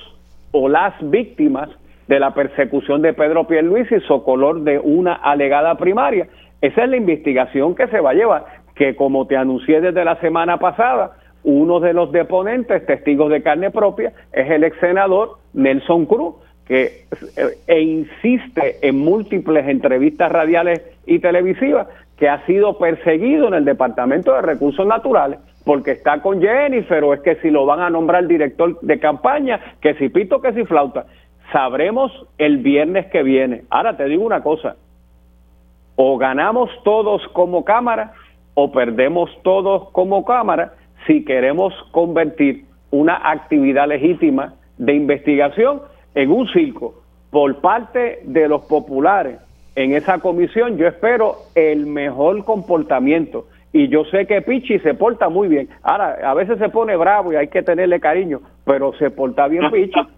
o 0.50 0.68
las 0.68 0.92
víctimas 1.00 1.70
de 2.08 2.20
la 2.20 2.34
persecución 2.34 3.00
de 3.00 3.14
Pedro 3.14 3.46
Pierluisi 3.46 4.00
socolor 4.00 4.64
de 4.64 4.78
una 4.78 5.14
alegada 5.14 5.76
primaria. 5.76 6.28
Esa 6.60 6.84
es 6.84 6.90
la 6.90 6.96
investigación 6.98 7.74
que 7.74 7.86
se 7.86 8.00
va 8.00 8.10
a 8.10 8.14
llevar, 8.14 8.44
que 8.74 8.96
como 8.96 9.26
te 9.26 9.36
anuncié 9.36 9.80
desde 9.80 10.04
la 10.04 10.16
semana 10.20 10.58
pasada, 10.58 11.12
uno 11.44 11.80
de 11.80 11.92
los 11.92 12.12
deponentes, 12.12 12.86
testigos 12.86 13.30
de 13.30 13.42
carne 13.42 13.70
propia, 13.70 14.12
es 14.32 14.50
el 14.50 14.64
ex 14.64 14.78
senador 14.78 15.38
Nelson 15.52 16.06
Cruz, 16.06 16.36
que 16.66 17.06
e 17.66 17.80
insiste 17.80 18.86
en 18.86 18.98
múltiples 18.98 19.68
entrevistas 19.68 20.30
radiales 20.30 20.82
y 21.06 21.18
televisivas 21.18 21.88
que 22.16 22.28
ha 22.28 22.46
sido 22.46 22.78
perseguido 22.78 23.48
en 23.48 23.54
el 23.54 23.64
Departamento 23.64 24.32
de 24.32 24.42
Recursos 24.42 24.86
Naturales 24.86 25.40
porque 25.64 25.92
está 25.92 26.20
con 26.20 26.40
Jennifer 26.40 27.02
o 27.04 27.14
es 27.14 27.20
que 27.20 27.36
si 27.36 27.50
lo 27.50 27.66
van 27.66 27.80
a 27.80 27.90
nombrar 27.90 28.26
director 28.26 28.80
de 28.80 28.98
campaña, 28.98 29.60
que 29.80 29.94
si 29.94 30.08
pito, 30.08 30.40
que 30.40 30.52
si 30.52 30.64
flauta. 30.64 31.06
Sabremos 31.52 32.10
el 32.38 32.58
viernes 32.58 33.06
que 33.06 33.22
viene. 33.22 33.62
Ahora 33.70 33.96
te 33.96 34.04
digo 34.06 34.24
una 34.24 34.42
cosa, 34.42 34.76
o 35.96 36.16
ganamos 36.18 36.70
todos 36.84 37.26
como 37.28 37.64
Cámara 37.64 38.14
o 38.54 38.72
perdemos 38.72 39.30
todos 39.42 39.90
como 39.90 40.24
Cámara 40.24 40.74
si 41.06 41.24
queremos 41.24 41.74
convertir 41.90 42.64
una 42.90 43.30
actividad 43.30 43.88
legítima 43.88 44.54
de 44.78 44.94
investigación 44.94 45.82
en 46.14 46.30
un 46.30 46.46
circo 46.48 46.94
por 47.30 47.60
parte 47.60 48.20
de 48.24 48.48
los 48.48 48.62
populares 48.66 49.38
en 49.74 49.94
esa 49.94 50.18
comisión. 50.18 50.76
Yo 50.76 50.86
espero 50.86 51.36
el 51.54 51.86
mejor 51.86 52.44
comportamiento 52.44 53.46
y 53.72 53.88
yo 53.88 54.04
sé 54.04 54.26
que 54.26 54.42
Pichi 54.42 54.78
se 54.80 54.92
porta 54.94 55.30
muy 55.30 55.48
bien. 55.48 55.68
Ahora, 55.82 56.18
a 56.24 56.34
veces 56.34 56.58
se 56.58 56.68
pone 56.68 56.94
bravo 56.96 57.32
y 57.32 57.36
hay 57.36 57.48
que 57.48 57.62
tenerle 57.62 57.98
cariño, 58.00 58.42
pero 58.64 58.92
se 58.98 59.10
porta 59.10 59.48
bien 59.48 59.70
Pichi. 59.70 59.98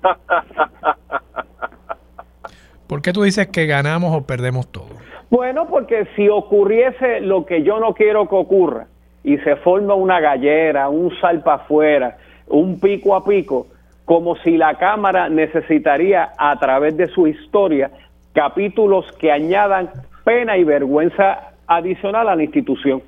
¿Por 2.89 3.01
qué 3.01 3.13
tú 3.13 3.23
dices 3.23 3.47
que 3.47 3.67
ganamos 3.67 4.15
o 4.15 4.27
perdemos 4.27 4.67
todo? 4.71 4.89
Bueno, 5.31 5.67
porque 5.67 6.07
si 6.17 6.29
ocurriese 6.29 7.21
lo 7.21 7.45
que 7.45 7.63
yo 7.63 7.81
no 7.81 7.95
quiero 7.95 8.29
que 8.29 8.37
ocurra 8.37 8.87
y 9.23 9.39
se 9.39 9.57
forma 9.57 9.95
una 9.95 10.21
gallera, 10.21 10.89
un 10.89 11.11
salpa 11.21 11.55
afuera, 11.55 12.17
un 12.47 12.79
pico 12.79 13.17
a 13.17 13.25
pico, 13.25 13.67
como 14.05 14.37
si 14.37 14.57
la 14.57 14.75
Cámara 14.75 15.29
necesitaría 15.29 16.33
a 16.37 16.59
través 16.59 16.97
de 16.97 17.09
su 17.09 17.27
historia 17.27 17.91
capítulos 18.35 19.11
que 19.19 19.33
añadan 19.33 19.91
pena 20.25 20.59
y 20.59 20.65
vergüenza 20.65 21.53
adicional 21.67 22.29
a 22.29 22.35
la 22.35 22.43
institución. 22.43 23.03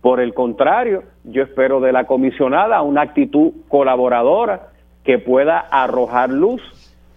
Por 0.00 0.20
el 0.20 0.34
contrario, 0.34 1.04
yo 1.24 1.42
espero 1.42 1.80
de 1.80 1.92
la 1.92 2.04
comisionada 2.04 2.82
una 2.82 3.02
actitud 3.02 3.52
colaboradora 3.68 4.68
que 5.04 5.18
pueda 5.18 5.58
arrojar 5.58 6.30
luz 6.30 6.62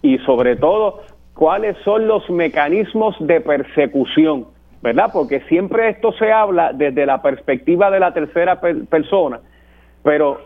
y 0.02 0.18
sobre 0.18 0.56
todo 0.56 1.00
cuáles 1.34 1.76
son 1.84 2.06
los 2.06 2.28
mecanismos 2.30 3.16
de 3.20 3.40
persecución, 3.40 4.46
¿verdad? 4.82 5.10
Porque 5.12 5.40
siempre 5.48 5.90
esto 5.90 6.12
se 6.12 6.32
habla 6.32 6.72
desde 6.72 7.06
la 7.06 7.20
perspectiva 7.20 7.90
de 7.90 8.00
la 8.00 8.14
tercera 8.14 8.60
persona, 8.60 9.40
pero 10.02 10.40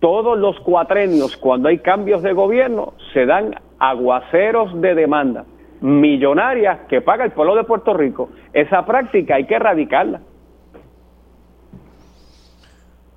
todos 0.00 0.38
los 0.38 0.58
cuatrenios, 0.60 1.36
cuando 1.36 1.68
hay 1.68 1.78
cambios 1.78 2.22
de 2.22 2.32
gobierno, 2.32 2.94
se 3.12 3.26
dan 3.26 3.56
aguaceros 3.78 4.80
de 4.80 4.94
demanda 4.94 5.44
millonarias 5.80 6.80
que 6.88 7.00
paga 7.00 7.24
el 7.24 7.32
pueblo 7.32 7.54
de 7.54 7.64
Puerto 7.64 7.94
Rico. 7.94 8.30
Esa 8.52 8.84
práctica 8.84 9.36
hay 9.36 9.46
que 9.46 9.54
erradicarla. 9.54 10.20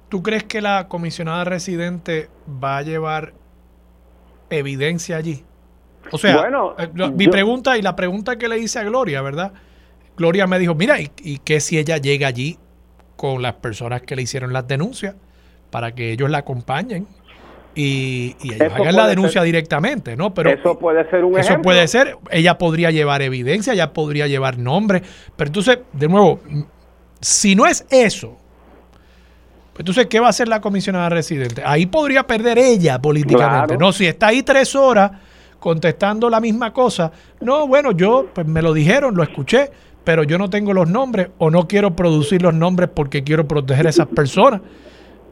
¿Tú 0.10 0.22
crees 0.22 0.44
que 0.44 0.62
la 0.62 0.88
comisionada 0.88 1.46
residente 1.46 2.28
va 2.62 2.78
a 2.78 2.82
llevar 2.82 3.34
evidencia 4.50 5.18
allí? 5.18 5.44
O 6.12 6.18
sea, 6.18 6.38
bueno, 6.38 6.76
eh, 6.78 6.90
mi 7.14 7.28
pregunta 7.28 7.78
y 7.78 7.82
la 7.82 7.96
pregunta 7.96 8.38
que 8.38 8.48
le 8.48 8.58
hice 8.58 8.80
a 8.80 8.84
Gloria, 8.84 9.22
¿verdad? 9.22 9.54
Gloria 10.18 10.48
me 10.48 10.60
dijo, 10.60 10.76
mira, 10.76 11.00
¿y, 11.00 11.12
¿y 11.24 11.38
qué 11.40 11.60
si 11.60 11.78
ella 11.78 11.98
llega 11.98 12.28
allí 12.28 12.58
con 13.16 13.42
las 13.42 13.54
personas 13.54 14.02
que 14.02 14.16
le 14.16 14.24
hicieron 14.24 14.52
las 14.52 14.68
denuncias 14.68 15.16
para 15.70 15.94
que 15.94 16.12
ellos 16.12 16.30
la 16.30 16.40
acompañen 16.40 17.08
y, 17.76 18.36
y 18.42 18.54
ellos 18.54 18.74
hagan 18.74 18.96
la 18.96 19.08
denuncia 19.08 19.42
directamente, 19.44 20.18
¿no? 20.18 20.34
Pero 20.34 20.50
eso 20.50 20.78
puede 20.78 21.10
ser 21.10 21.24
un 21.24 21.38
eso 21.38 21.62
puede 21.62 21.88
ser, 21.88 22.18
ella 22.30 22.58
podría 22.58 22.92
llevar 22.92 23.22
evidencia, 23.22 23.74
ella 23.74 23.94
podría 23.94 24.28
llevar 24.28 24.58
nombre, 24.58 25.02
pero 25.36 25.48
entonces, 25.48 25.80
de 25.94 26.08
nuevo, 26.08 26.42
si 27.22 27.56
no 27.56 27.66
es 27.66 27.86
eso, 27.90 28.38
entonces, 29.82 30.06
¿qué 30.08 30.20
va 30.20 30.28
a 30.28 30.30
hacer 30.30 30.48
la 30.48 30.62
comisionada 30.62 31.10
residente? 31.10 31.64
Ahí 31.66 31.88
podría 31.88 32.28
perder 32.28 32.60
ella 32.60 33.02
políticamente. 33.02 33.78
No, 33.78 33.92
si 33.92 34.06
está 34.06 34.28
ahí 34.28 34.44
tres 34.44 34.76
horas 34.76 35.12
contestando 35.62 36.28
la 36.28 36.42
misma 36.42 36.74
cosa, 36.74 37.12
no, 37.40 37.68
bueno, 37.68 37.92
yo, 37.92 38.26
pues 38.34 38.48
me 38.48 38.64
lo 38.64 38.74
dijeron, 38.74 39.16
lo 39.16 39.22
escuché, 39.22 39.70
pero 40.04 40.24
yo 40.24 40.40
no 40.40 40.50
tengo 40.50 40.74
los 40.74 40.90
nombres 40.90 41.30
o 41.38 41.52
no 41.52 41.68
quiero 41.68 41.96
producir 41.96 42.42
los 42.42 42.56
nombres 42.56 42.90
porque 42.90 43.24
quiero 43.24 43.48
proteger 43.48 43.86
a 43.86 43.92
esas 43.92 44.08
personas. 44.16 44.62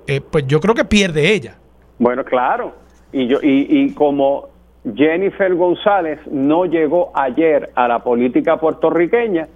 Eh, 0.07 0.21
pues 0.21 0.45
yo 0.47 0.59
creo 0.59 0.75
que 0.75 0.86
pierde 0.86 1.34
ella. 1.34 1.55
Bueno, 1.97 2.23
claro. 2.23 2.75
Y, 3.11 3.27
yo, 3.27 3.39
y, 3.41 3.65
y 3.69 3.93
como 3.93 4.49
Jennifer 4.95 5.53
González 5.55 6.19
no 6.32 6.65
llegó 6.65 7.11
ayer 7.15 7.71
a 7.73 7.88
la 7.88 8.03
política 8.03 8.57
puertorriqueña, 8.57 9.47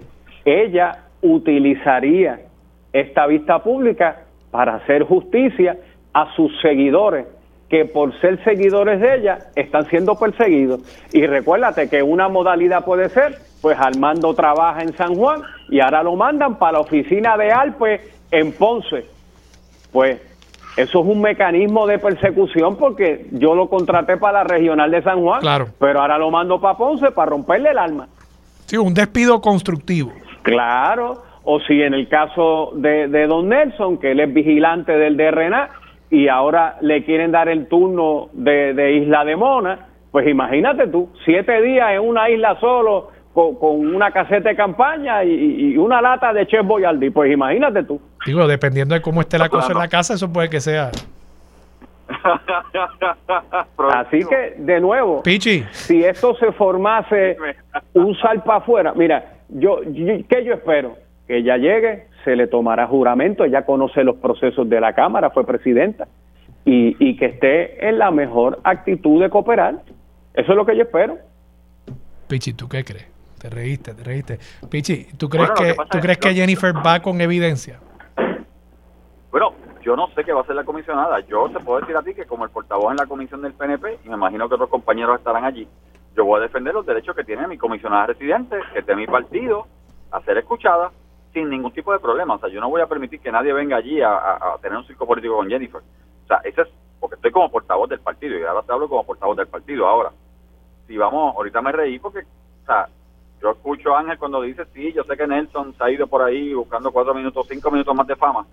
ella 0.44 1.06
utilizaría 1.22 2.40
esta 2.92 3.28
vista 3.28 3.62
pública 3.64 4.24
para 4.50 4.76
hacer 4.76 5.04
justicia 5.04 5.78
a 6.14 6.34
sus 6.36 6.52
seguidores, 6.62 7.26
que 7.74 7.86
por 7.86 8.14
ser 8.22 8.38
seguidores 8.44 9.02
de 9.02 9.16
ella 9.16 9.40
están 9.56 9.90
siendo 9.90 10.14
perseguidos. 10.14 10.82
Y 11.12 11.26
recuérdate 11.26 11.90
que 11.90 12.04
una 12.04 12.30
modalidad 12.30 12.86
puede 12.86 13.10
ser, 13.10 13.40
pues 13.64 13.76
Armando 13.80 14.32
trabaja 14.36 14.84
en 14.84 14.96
San 14.96 15.16
Juan 15.16 15.42
y 15.70 15.80
ahora 15.80 16.04
lo 16.04 16.16
mandan 16.16 16.60
para 16.60 16.74
la 16.74 16.80
oficina 16.82 17.36
de 17.36 17.52
Alpe 17.52 18.02
en 18.30 18.52
Ponce. 18.52 19.08
Pues 19.92 20.22
eso 20.78 21.02
es 21.02 21.08
un 21.08 21.20
mecanismo 21.20 21.88
de 21.88 21.98
persecución 21.98 22.78
porque 22.78 23.26
yo 23.32 23.56
lo 23.56 23.68
contraté 23.68 24.18
para 24.18 24.44
la 24.44 24.44
regional 24.44 24.92
de 24.92 25.02
San 25.02 25.24
Juan, 25.24 25.42
pero 25.80 26.02
ahora 26.02 26.20
lo 26.20 26.30
mando 26.30 26.62
para 26.62 26.78
Ponce 26.78 27.10
para 27.10 27.32
romperle 27.32 27.72
el 27.72 27.80
alma. 27.80 28.08
Sí, 28.68 28.78
un 28.78 28.94
despido 28.94 29.42
constructivo. 29.42 30.14
Claro, 30.44 31.24
o 31.44 31.60
si 31.62 31.82
en 31.82 31.96
el 31.96 32.08
caso 32.08 32.74
de, 32.76 33.08
Don 33.26 33.50
Nelson, 33.50 33.98
que 33.98 34.12
él 34.12 34.20
es 34.20 34.32
vigilante 34.32 34.92
del 34.92 35.18
DRNA 35.18 35.70
y 36.14 36.28
ahora 36.28 36.78
le 36.82 37.04
quieren 37.04 37.32
dar 37.32 37.50
el 37.50 37.68
turno 37.68 38.30
de, 38.34 39.02
Isla 39.02 39.26
de 39.26 39.36
Mona, 39.36 39.88
pues 40.12 40.28
imagínate 40.28 40.88
tú, 40.88 41.10
siete 41.26 41.60
días 41.64 41.94
en 41.94 42.02
una 42.02 42.30
isla 42.30 42.56
solo 42.60 43.10
con, 43.34 43.56
una 43.96 44.12
caseta 44.12 44.50
de 44.50 44.56
campaña 44.56 45.24
y, 45.24 45.76
una 45.76 46.04
lata 46.04 46.32
de 46.32 46.46
Chef 46.46 46.64
Boyardee, 46.64 47.10
pues 47.10 47.32
imagínate 47.34 47.84
tú. 47.84 48.00
Digo, 48.28 48.46
dependiendo 48.48 48.94
de 48.94 49.02
cómo 49.02 49.22
esté 49.22 49.40
la 49.40 49.50
cosa 49.50 49.72
en 49.72 49.80
la 49.80 49.88
casa, 49.88 50.14
eso 50.14 50.32
puede 50.32 50.52
que 50.52 50.60
sea 50.60 50.92
Así 53.96 54.20
que, 54.30 54.54
de 54.60 54.80
nuevo, 54.80 55.24
Pichi. 55.24 55.66
si 55.72 56.04
esto 56.04 56.36
se 56.36 56.52
formase 56.52 57.38
un 57.94 58.16
salpa 58.18 58.58
afuera, 58.58 58.94
mira, 58.96 59.38
yo, 59.50 59.80
¿qué 60.30 60.46
yo 60.46 60.54
espero? 60.54 60.96
Que 61.26 61.38
ella 61.38 61.58
llegue, 61.58 62.06
se 62.24 62.36
le 62.36 62.48
tomará 62.48 62.88
juramento, 62.88 63.44
ella 63.44 63.66
conoce 63.66 64.04
los 64.04 64.18
procesos 64.18 64.68
de 64.70 64.80
la 64.80 64.94
Cámara, 64.94 65.30
fue 65.30 65.46
presidenta, 65.46 66.08
y, 66.66 66.96
y 67.00 67.18
que 67.18 67.26
esté 67.26 67.88
en 67.88 68.00
la 68.00 68.12
mejor 68.12 68.60
actitud 68.64 69.22
de 69.22 69.30
cooperar. 69.30 69.82
Eso 70.34 70.52
es 70.52 70.56
lo 70.56 70.66
que 70.66 70.76
yo 70.76 70.84
espero. 70.84 71.18
Pichi, 72.28 72.54
¿tú 72.54 72.68
qué 72.68 72.84
crees? 72.84 73.08
Te 73.40 73.50
reíste, 73.50 73.94
te 73.94 74.04
reíste. 74.04 74.40
Pichi, 74.70 75.08
¿tú 75.18 75.30
crees 75.30 75.52
que, 75.52 75.76
¿tú 75.92 76.00
crees 76.00 76.18
que 76.18 76.34
Jennifer 76.34 76.74
va 76.76 77.02
con 77.02 77.20
evidencia? 77.20 77.80
Bueno, 79.32 79.54
yo 79.82 79.96
no 79.96 80.08
sé 80.16 80.24
qué 80.24 80.32
va 80.32 80.40
a 80.40 80.44
hacer 80.44 80.56
la 80.56 80.64
comisionada. 80.64 81.20
Yo 81.22 81.50
te 81.50 81.60
puedo 81.60 81.82
decir 81.82 81.98
a 81.98 82.02
ti 82.02 82.14
que 82.14 82.26
como 82.26 82.46
el 82.46 82.52
portavoz 82.52 82.92
en 82.92 82.98
la 82.98 83.06
comisión 83.06 83.42
del 83.42 83.54
PNP, 83.54 84.00
y 84.06 84.10
me 84.10 84.16
imagino 84.16 84.48
que 84.48 84.56
otros 84.56 84.70
compañeros 84.70 85.18
estarán 85.18 85.44
allí, 85.44 85.68
yo 86.16 86.26
voy 86.26 86.40
a 86.40 86.44
defender 86.44 86.74
los 86.74 86.86
derechos 86.86 87.16
que 87.16 87.24
tiene 87.24 87.48
mi 87.48 87.58
comisionada 87.58 88.08
residente, 88.08 88.56
que 88.72 88.80
es 88.80 88.86
de 88.86 88.96
mi 88.96 89.08
partido, 89.08 89.68
a 90.12 90.22
ser 90.22 90.38
escuchada 90.38 90.92
sin 91.34 91.50
ningún 91.50 91.72
tipo 91.72 91.92
de 91.92 92.00
problema. 92.00 92.36
O 92.36 92.40
sea, 92.40 92.50
yo 92.50 92.62
no 92.62 92.70
voy 92.70 92.82
a 92.82 92.88
permitir 92.88 93.20
que 93.20 93.32
nadie 93.32 93.54
venga 93.54 93.78
allí 93.78 94.02
a, 94.02 94.40
tener 94.62 94.78
un 94.78 94.86
circo 94.86 95.06
político 95.08 95.36
con 95.36 95.50
Jennifer. 95.50 95.82
O 95.82 96.28
sea, 96.28 96.38
ese 96.44 96.62
es 96.62 96.68
porque 97.00 97.16
estoy 97.16 97.32
como 97.32 97.52
portavoz 97.52 97.90
del 97.90 98.00
partido 98.00 98.38
y 98.38 98.44
ahora 98.44 98.66
te 98.66 98.72
hablo 98.72 98.88
como 98.88 99.06
portavoz 99.06 99.36
del 99.36 99.48
partido. 99.48 99.88
Ahora, 99.88 100.12
si 100.88 100.98
vamos, 100.98 101.36
ahorita 101.36 101.62
me 101.62 101.72
reí 101.72 102.00
porque, 102.00 102.20
o 102.20 102.66
sea, 102.66 102.88
yo 103.42 103.52
escucho 103.52 103.96
a 103.96 104.00
Ángel 104.00 104.18
cuando 104.18 104.42
dice, 104.42 104.66
sí, 104.74 104.94
yo 104.94 105.04
sé 105.04 105.18
que 105.18 105.28
Nelson 105.28 105.76
se 105.76 105.84
ha 105.84 105.92
ido 105.92 106.08
por 106.08 106.22
ahí 106.22 106.54
buscando 106.54 106.92
cuatro 106.92 107.14
minutos, 107.14 107.48
cinco 107.50 107.72
minutos 107.72 107.94
más 107.96 108.08
de 108.08 108.16
fama 108.16 108.46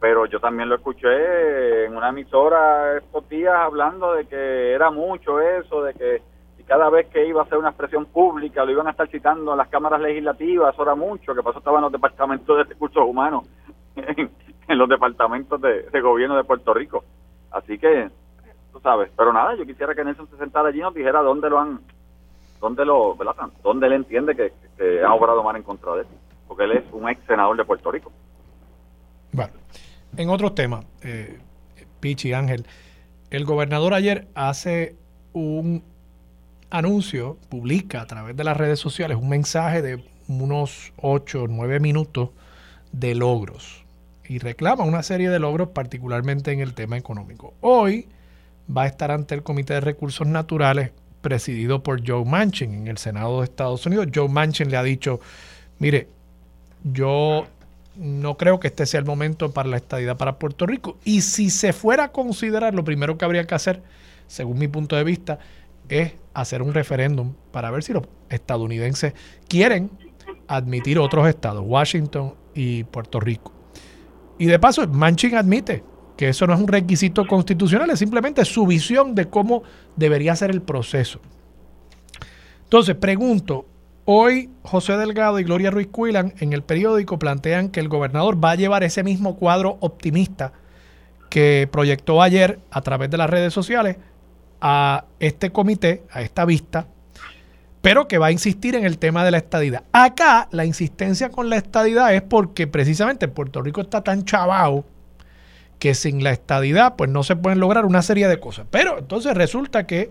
pero 0.00 0.26
yo 0.26 0.40
también 0.40 0.68
lo 0.68 0.76
escuché 0.76 1.86
en 1.86 1.96
una 1.96 2.10
emisora 2.10 2.98
estos 2.98 3.28
días 3.28 3.54
hablando 3.54 4.14
de 4.14 4.26
que 4.26 4.72
era 4.72 4.90
mucho 4.90 5.40
eso, 5.40 5.82
de 5.82 5.94
que 5.94 6.22
cada 6.66 6.90
vez 6.90 7.06
que 7.08 7.26
iba 7.26 7.40
a 7.40 7.44
hacer 7.44 7.58
una 7.58 7.68
expresión 7.68 8.06
pública 8.06 8.64
lo 8.64 8.72
iban 8.72 8.88
a 8.88 8.90
estar 8.90 9.08
citando 9.08 9.52
en 9.52 9.58
las 9.58 9.68
cámaras 9.68 10.00
legislativas, 10.00 10.74
eso 10.74 10.82
era 10.82 10.94
mucho, 10.94 11.34
que 11.34 11.42
pasó 11.42 11.58
estaba 11.58 11.78
en 11.78 11.84
los 11.84 11.92
departamentos 11.92 12.56
de 12.56 12.64
recursos 12.64 13.04
humanos, 13.06 13.46
en, 13.96 14.78
los 14.78 14.88
departamentos 14.88 15.60
de, 15.60 16.00
gobierno 16.00 16.36
de 16.36 16.44
Puerto 16.44 16.74
Rico. 16.74 17.04
Así 17.52 17.78
que, 17.78 18.10
tú 18.72 18.80
sabes, 18.80 19.10
pero 19.16 19.32
nada, 19.32 19.54
yo 19.54 19.64
quisiera 19.64 19.94
que 19.94 20.04
Nelson 20.04 20.28
se 20.28 20.36
sentara 20.36 20.68
allí 20.68 20.78
y 20.78 20.82
nos 20.82 20.94
dijera 20.94 21.22
dónde 21.22 21.48
lo 21.48 21.60
han, 21.60 21.80
dónde 22.60 22.84
lo, 22.84 23.16
¿verdad? 23.16 23.34
Dónde 23.62 23.86
él 23.86 23.92
entiende 23.92 24.34
que, 24.34 24.52
han 25.04 25.12
obrado 25.12 25.42
mal 25.42 25.56
en 25.56 25.62
contra 25.62 25.94
de 25.94 26.00
él, 26.00 26.06
porque 26.48 26.64
él 26.64 26.72
es 26.72 26.84
un 26.92 27.08
ex 27.08 27.24
senador 27.26 27.56
de 27.56 27.64
Puerto 27.64 27.92
Rico. 27.92 28.12
Bueno, 29.32 29.52
en 30.16 30.30
otros 30.30 30.54
temas, 30.54 30.84
eh, 31.02 31.38
Pichi 32.00 32.32
Ángel, 32.32 32.66
el 33.30 33.44
gobernador 33.44 33.94
ayer 33.94 34.28
hace 34.34 34.96
un 35.32 35.95
anuncio, 36.70 37.38
publica 37.48 38.00
a 38.00 38.06
través 38.06 38.36
de 38.36 38.44
las 38.44 38.56
redes 38.56 38.78
sociales 38.78 39.16
un 39.16 39.28
mensaje 39.28 39.82
de 39.82 40.04
unos 40.28 40.92
8 40.96 41.44
o 41.44 41.48
9 41.48 41.80
minutos 41.80 42.30
de 42.92 43.14
logros 43.14 43.84
y 44.28 44.38
reclama 44.38 44.84
una 44.84 45.02
serie 45.02 45.30
de 45.30 45.38
logros 45.38 45.68
particularmente 45.68 46.52
en 46.52 46.60
el 46.60 46.74
tema 46.74 46.96
económico. 46.96 47.54
Hoy 47.60 48.08
va 48.74 48.82
a 48.82 48.86
estar 48.86 49.10
ante 49.10 49.34
el 49.34 49.42
Comité 49.42 49.74
de 49.74 49.80
Recursos 49.80 50.26
Naturales 50.26 50.90
presidido 51.20 51.82
por 51.82 52.06
Joe 52.06 52.24
Manchin 52.24 52.72
en 52.74 52.88
el 52.88 52.98
Senado 52.98 53.38
de 53.38 53.44
Estados 53.44 53.86
Unidos. 53.86 54.08
Joe 54.14 54.28
Manchin 54.28 54.70
le 54.70 54.76
ha 54.76 54.82
dicho, 54.82 55.20
mire, 55.78 56.08
yo 56.84 57.46
no 57.96 58.36
creo 58.36 58.60
que 58.60 58.68
este 58.68 58.86
sea 58.86 59.00
el 59.00 59.06
momento 59.06 59.52
para 59.52 59.68
la 59.68 59.76
estadidad 59.76 60.16
para 60.16 60.38
Puerto 60.38 60.66
Rico. 60.66 60.98
Y 61.04 61.22
si 61.22 61.50
se 61.50 61.72
fuera 61.72 62.04
a 62.04 62.12
considerar, 62.12 62.74
lo 62.74 62.84
primero 62.84 63.16
que 63.16 63.24
habría 63.24 63.46
que 63.46 63.54
hacer, 63.54 63.82
según 64.26 64.58
mi 64.58 64.68
punto 64.68 64.96
de 64.96 65.04
vista, 65.04 65.38
es 65.88 66.12
hacer 66.40 66.62
un 66.62 66.74
referéndum 66.74 67.34
para 67.50 67.70
ver 67.70 67.82
si 67.82 67.92
los 67.92 68.04
estadounidenses 68.28 69.14
quieren 69.48 69.90
admitir 70.48 70.98
otros 70.98 71.28
estados, 71.28 71.64
Washington 71.66 72.34
y 72.54 72.84
Puerto 72.84 73.20
Rico. 73.20 73.52
Y 74.38 74.46
de 74.46 74.58
paso, 74.58 74.86
Manchin 74.86 75.34
admite 75.34 75.82
que 76.16 76.28
eso 76.28 76.46
no 76.46 76.54
es 76.54 76.60
un 76.60 76.68
requisito 76.68 77.26
constitucional, 77.26 77.90
es 77.90 77.98
simplemente 77.98 78.44
su 78.44 78.66
visión 78.66 79.14
de 79.14 79.28
cómo 79.28 79.62
debería 79.96 80.36
ser 80.36 80.50
el 80.50 80.62
proceso. 80.62 81.20
Entonces, 82.64 82.94
pregunto, 82.96 83.66
Hoy 84.08 84.50
José 84.62 84.96
Delgado 84.96 85.40
y 85.40 85.42
Gloria 85.42 85.72
Ruiz 85.72 85.88
Cuilan 85.88 86.32
en 86.38 86.52
el 86.52 86.62
periódico 86.62 87.18
plantean 87.18 87.70
que 87.70 87.80
el 87.80 87.88
gobernador 87.88 88.42
va 88.42 88.52
a 88.52 88.54
llevar 88.54 88.84
ese 88.84 89.02
mismo 89.02 89.34
cuadro 89.34 89.78
optimista 89.80 90.52
que 91.28 91.68
proyectó 91.72 92.22
ayer 92.22 92.60
a 92.70 92.82
través 92.82 93.10
de 93.10 93.16
las 93.16 93.28
redes 93.28 93.52
sociales 93.52 93.96
a 94.60 95.04
este 95.20 95.50
comité, 95.50 96.02
a 96.10 96.22
esta 96.22 96.44
vista, 96.44 96.86
pero 97.82 98.08
que 98.08 98.18
va 98.18 98.26
a 98.26 98.32
insistir 98.32 98.74
en 98.74 98.84
el 98.84 98.98
tema 98.98 99.24
de 99.24 99.30
la 99.30 99.38
estadidad. 99.38 99.84
Acá 99.92 100.48
la 100.50 100.64
insistencia 100.64 101.30
con 101.30 101.50
la 101.50 101.56
estadidad 101.56 102.14
es 102.14 102.22
porque 102.22 102.66
precisamente 102.66 103.28
Puerto 103.28 103.62
Rico 103.62 103.80
está 103.80 104.02
tan 104.02 104.24
chavado 104.24 104.84
que 105.78 105.94
sin 105.94 106.24
la 106.24 106.32
estadidad 106.32 106.96
pues 106.96 107.10
no 107.10 107.22
se 107.22 107.36
pueden 107.36 107.60
lograr 107.60 107.84
una 107.84 108.02
serie 108.02 108.28
de 108.28 108.40
cosas. 108.40 108.66
Pero 108.70 108.98
entonces 108.98 109.34
resulta 109.34 109.86
que, 109.86 110.10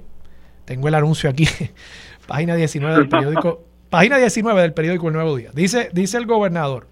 tengo 0.66 0.88
el 0.88 0.96
anuncio 0.96 1.30
aquí, 1.30 1.48
página 2.28 2.56
19 2.56 2.96
del 2.96 3.10
periódico 3.10 3.66
Página 3.89 4.18
19 4.18 4.62
del 4.62 4.74
periódico 4.74 5.08
El 5.08 5.14
Nuevo 5.14 5.38
Día. 5.38 5.52
Dice, 5.54 5.89
dice 5.93 6.18
el 6.18 6.26
gobernador 6.26 6.88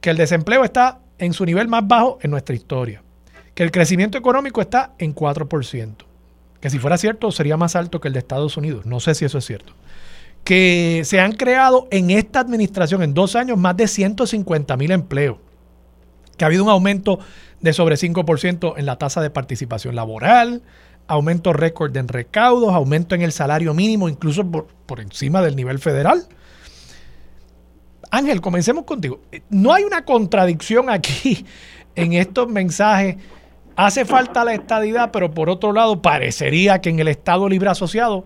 que 0.00 0.10
el 0.10 0.16
desempleo 0.16 0.64
está 0.64 1.00
en 1.18 1.32
su 1.32 1.44
nivel 1.44 1.68
más 1.68 1.86
bajo 1.86 2.18
en 2.20 2.30
nuestra 2.30 2.54
historia, 2.54 3.02
el 3.62 3.70
crecimiento 3.70 4.16
económico 4.16 4.62
está 4.62 4.94
en 4.98 5.14
4%, 5.14 5.94
que 6.60 6.70
si 6.70 6.78
fuera 6.78 6.96
cierto 6.96 7.30
sería 7.30 7.58
más 7.58 7.76
alto 7.76 8.00
que 8.00 8.08
el 8.08 8.14
de 8.14 8.20
Estados 8.20 8.56
Unidos, 8.56 8.86
no 8.86 9.00
sé 9.00 9.14
si 9.14 9.26
eso 9.26 9.36
es 9.36 9.44
cierto, 9.44 9.74
que 10.44 11.02
se 11.04 11.20
han 11.20 11.32
creado 11.32 11.86
en 11.90 12.10
esta 12.10 12.40
administración 12.40 13.02
en 13.02 13.12
dos 13.12 13.36
años 13.36 13.58
más 13.58 13.76
de 13.76 13.86
150 13.86 14.76
mil 14.78 14.90
empleos, 14.92 15.36
que 16.38 16.44
ha 16.44 16.46
habido 16.46 16.64
un 16.64 16.70
aumento 16.70 17.18
de 17.60 17.74
sobre 17.74 17.96
5% 17.96 18.74
en 18.78 18.86
la 18.86 18.96
tasa 18.96 19.20
de 19.20 19.28
participación 19.28 19.94
laboral, 19.94 20.62
aumento 21.06 21.52
récord 21.52 21.94
en 21.98 22.08
recaudos, 22.08 22.72
aumento 22.72 23.14
en 23.14 23.20
el 23.20 23.32
salario 23.32 23.74
mínimo, 23.74 24.08
incluso 24.08 24.50
por, 24.50 25.00
encima 25.00 25.42
del 25.42 25.54
nivel 25.54 25.78
federal. 25.80 26.26
Ángel, 28.10 28.40
comencemos 28.40 28.84
contigo. 28.84 29.20
No 29.50 29.74
hay 29.74 29.84
una 29.84 30.06
contradicción 30.06 30.88
aquí 30.88 31.44
en 31.94 32.14
estos 32.14 32.48
mensajes. 32.48 33.16
Hace 33.82 34.04
falta 34.04 34.44
la 34.44 34.52
estadidad, 34.52 35.10
pero 35.10 35.30
por 35.30 35.48
otro 35.48 35.72
lado, 35.72 36.02
parecería 36.02 36.82
que 36.82 36.90
en 36.90 36.98
el 36.98 37.08
Estado 37.08 37.48
Libre 37.48 37.70
Asociado, 37.70 38.24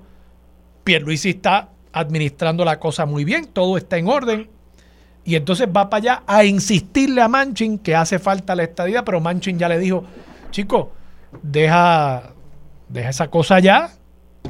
Pierluisi 0.83 1.31
está 1.31 1.69
administrando 1.93 2.65
la 2.65 2.81
cosa 2.81 3.07
muy 3.07 3.25
bien, 3.25 3.47
todo 3.47 3.77
está 3.77 3.97
en 3.97 4.09
orden. 4.09 4.49
Y 5.23 5.37
entonces 5.37 5.69
va 5.69 5.89
para 5.89 5.99
allá 6.01 6.23
a 6.27 6.45
insistirle 6.45 7.23
a 7.23 7.29
Manchin 7.29 7.79
que 7.79 7.95
hace 7.95 8.19
falta 8.19 8.57
la 8.57 8.65
estadidad, 8.65 9.05
pero 9.05 9.21
Manchin 9.21 9.57
ya 9.57 9.69
le 9.69 9.79
dijo, 9.79 10.03
chico, 10.51 10.91
deja, 11.41 12.33
deja 12.89 13.11
esa 13.11 13.31
cosa 13.31 13.61
ya. 13.61 13.91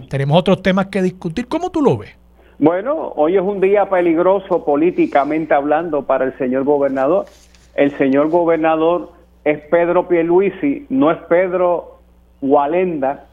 Tenemos 0.08 0.38
otros 0.38 0.62
temas 0.62 0.86
que 0.86 1.02
discutir. 1.02 1.48
¿Cómo 1.48 1.68
tú 1.68 1.82
lo 1.82 1.98
ves? 1.98 2.16
Bueno, 2.58 3.12
hoy 3.16 3.36
es 3.36 3.42
un 3.42 3.60
día 3.60 3.90
peligroso 3.90 4.64
políticamente 4.64 5.52
hablando 5.52 6.06
para 6.06 6.24
el 6.24 6.38
señor 6.38 6.64
gobernador. 6.64 7.26
El 7.74 7.94
señor 7.98 8.30
gobernador 8.30 9.12
es 9.44 9.60
Pedro 9.68 10.08
Pierluisi, 10.08 10.86
no 10.88 11.10
es 11.10 11.18
Pedro 11.28 11.98
Walenda, 12.40 13.26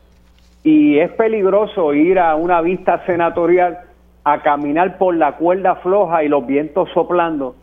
y 0.63 0.99
es 0.99 1.11
peligroso 1.13 1.93
ir 1.93 2.19
a 2.19 2.35
una 2.35 2.61
vista 2.61 3.03
senatorial 3.05 3.79
a 4.23 4.41
caminar 4.41 4.97
por 4.97 5.15
la 5.15 5.37
cuerda 5.37 5.75
floja 5.75 6.23
y 6.23 6.27
los 6.27 6.45
vientos 6.45 6.89
soplando 6.93 7.55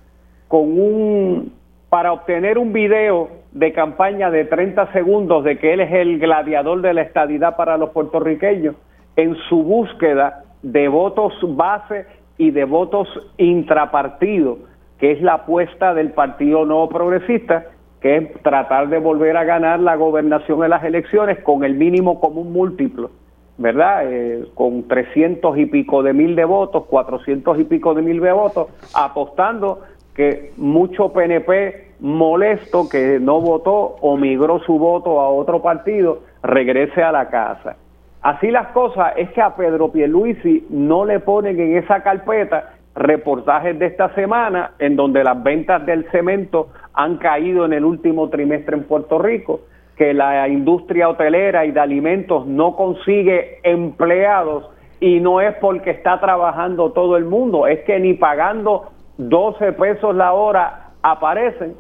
con 0.49 0.63
un 0.63 1.53
para 1.89 2.13
obtener 2.13 2.59
un 2.59 2.73
video 2.73 3.31
de 3.53 3.73
campaña 3.73 4.31
de 4.31 4.45
30 4.45 4.93
segundos 4.93 5.45
de 5.45 5.59
que 5.59 5.73
él 5.73 5.81
es 5.81 5.93
el 5.93 6.19
gladiador 6.19 6.83
de 6.83 6.93
la 6.93 7.03
estadidad 7.03 7.57
para 7.57 7.79
los 7.79 7.91
puertorriqueños 7.91 8.75
en 9.17 9.37
su 9.49 9.63
búsqueda 9.63 10.45
de 10.63 10.89
votos 10.89 11.33
base 11.57 12.07
y 12.37 12.51
de 12.51 12.65
votos 12.65 13.09
intrapartido, 13.39 14.59
que 14.99 15.13
es 15.13 15.23
la 15.23 15.35
apuesta 15.35 15.95
del 15.95 16.13
Partido 16.13 16.65
Nuevo 16.67 16.89
Progresista, 16.89 17.65
que 18.01 18.17
es 18.17 18.43
tratar 18.43 18.89
de 18.89 18.99
volver 18.99 19.37
a 19.37 19.45
ganar 19.45 19.81
la 19.81 19.97
gobernación 19.97 20.63
en 20.65 20.71
las 20.71 20.85
elecciones 20.85 21.39
con 21.41 21.65
el 21.65 21.75
mínimo 21.75 22.21
común 22.21 22.53
múltiplo 22.53 23.11
¿verdad? 23.59 24.05
Eh, 24.07 24.47
con 24.55 24.87
300 24.87 25.59
y 25.59 25.67
pico 25.67 26.03
de 26.05 26.13
mil 26.13 26.37
de 26.37 26.45
votos, 26.45 26.85
400 26.87 27.59
y 27.59 27.65
pico 27.65 27.93
de 27.93 28.03
mil 28.03 28.21
de 28.21 28.33
votos, 28.33 28.69
apostando 28.95 29.81
que 30.15 30.53
mucho 30.57 31.13
PNP 31.13 31.89
molesto 32.01 32.89
que 32.89 33.19
no 33.21 33.41
votó 33.41 33.97
o 34.01 34.17
migró 34.17 34.61
su 34.61 34.79
voto 34.79 35.21
a 35.21 35.29
otro 35.29 35.61
partido, 35.61 36.21
regrese 36.43 37.03
a 37.03 37.11
la 37.13 37.29
casa. 37.29 37.77
Así 38.23 38.51
las 38.51 38.69
cosas 38.69 39.15
es 39.17 39.31
que 39.31 39.43
a 39.43 39.55
Pedro 39.57 39.91
Pierluisi 39.91 40.67
no 40.71 41.05
le 41.05 41.21
ponen 41.21 41.59
en 41.59 41.77
esa 41.77 42.03
carpeta 42.03 42.75
reportajes 42.95 43.79
de 43.79 43.87
esta 43.87 44.13
semana 44.15 44.73
en 44.79 44.97
donde 44.97 45.23
las 45.23 45.41
ventas 45.43 45.85
del 45.87 46.09
cemento 46.11 46.69
han 46.99 47.19
caído 47.19 47.65
en 47.65 47.73
el 47.73 47.85
último 47.85 48.29
trimestre 48.29 48.77
en 48.77 48.83
Puerto 48.83 49.21
Rico, 49.21 49.61
que 49.97 50.13
la 50.13 50.49
industria 50.49 51.09
hotelera 51.09 51.65
y 51.65 51.71
de 51.71 51.79
alimentos 51.79 52.45
no 52.45 52.75
consigue 52.75 53.61
empleados 53.63 54.69
y 54.99 55.21
no 55.21 55.41
es 55.41 55.55
porque 55.61 55.91
está 55.93 56.19
trabajando 56.19 56.91
todo 56.91 57.17
el 57.17 57.25
mundo, 57.25 57.69
es 57.69 57.85
que 57.85 58.01
ni 58.01 58.15
pagando 58.15 58.91
12 59.17 59.75
pesos 59.75 60.13
la 60.17 60.33
hora 60.33 60.91
aparecen. 61.01 61.77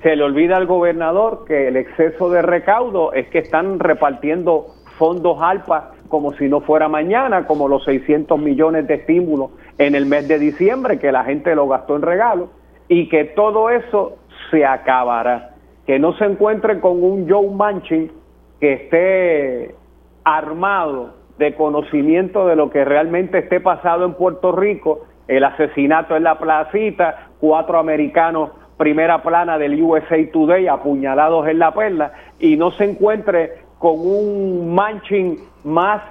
Se 0.00 0.14
le 0.14 0.22
olvida 0.22 0.58
al 0.58 0.66
gobernador 0.66 1.44
que 1.44 1.66
el 1.66 1.76
exceso 1.76 2.30
de 2.30 2.42
recaudo 2.42 3.12
es 3.14 3.26
que 3.30 3.40
están 3.40 3.80
repartiendo 3.80 4.66
fondos 4.96 5.38
ALPA 5.40 5.90
como 6.06 6.34
si 6.34 6.48
no 6.48 6.60
fuera 6.60 6.88
mañana, 6.88 7.48
como 7.48 7.66
los 7.66 7.82
600 7.84 8.38
millones 8.38 8.86
de 8.86 8.94
estímulos 8.94 9.50
en 9.78 9.96
el 9.96 10.06
mes 10.06 10.28
de 10.28 10.38
diciembre, 10.38 11.00
que 11.00 11.10
la 11.10 11.24
gente 11.24 11.52
lo 11.56 11.66
gastó 11.66 11.96
en 11.96 12.02
regalos, 12.02 12.50
y 12.86 13.08
que 13.08 13.24
todo 13.24 13.70
eso 13.70 14.18
se 14.52 14.64
acabará. 14.64 15.50
Que 15.86 15.98
no 15.98 16.12
se 16.12 16.26
encuentre 16.26 16.78
con 16.78 17.02
un 17.02 17.28
Joe 17.28 17.50
Manchin 17.50 18.12
que 18.60 18.74
esté 18.74 19.74
armado 20.22 21.14
de 21.38 21.56
conocimiento 21.56 22.46
de 22.46 22.54
lo 22.54 22.70
que 22.70 22.84
realmente 22.84 23.38
esté 23.38 23.58
pasado 23.58 24.04
en 24.04 24.14
Puerto 24.14 24.52
Rico, 24.52 25.06
el 25.26 25.42
asesinato 25.42 26.14
en 26.14 26.22
la 26.22 26.38
placita, 26.38 27.30
cuatro 27.40 27.80
americanos 27.80 28.50
primera 28.76 29.22
plana 29.22 29.58
del 29.58 29.80
USA 29.80 30.16
Today 30.32 30.66
apuñalados 30.66 31.46
en 31.46 31.58
la 31.58 31.72
perla, 31.72 32.12
y 32.38 32.56
no 32.56 32.70
se 32.72 32.84
encuentre 32.84 33.52
con 33.78 33.94
un 33.98 34.74
Manchin 34.74 35.38
más 35.64 36.02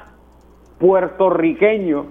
puertorriqueño 0.80 2.06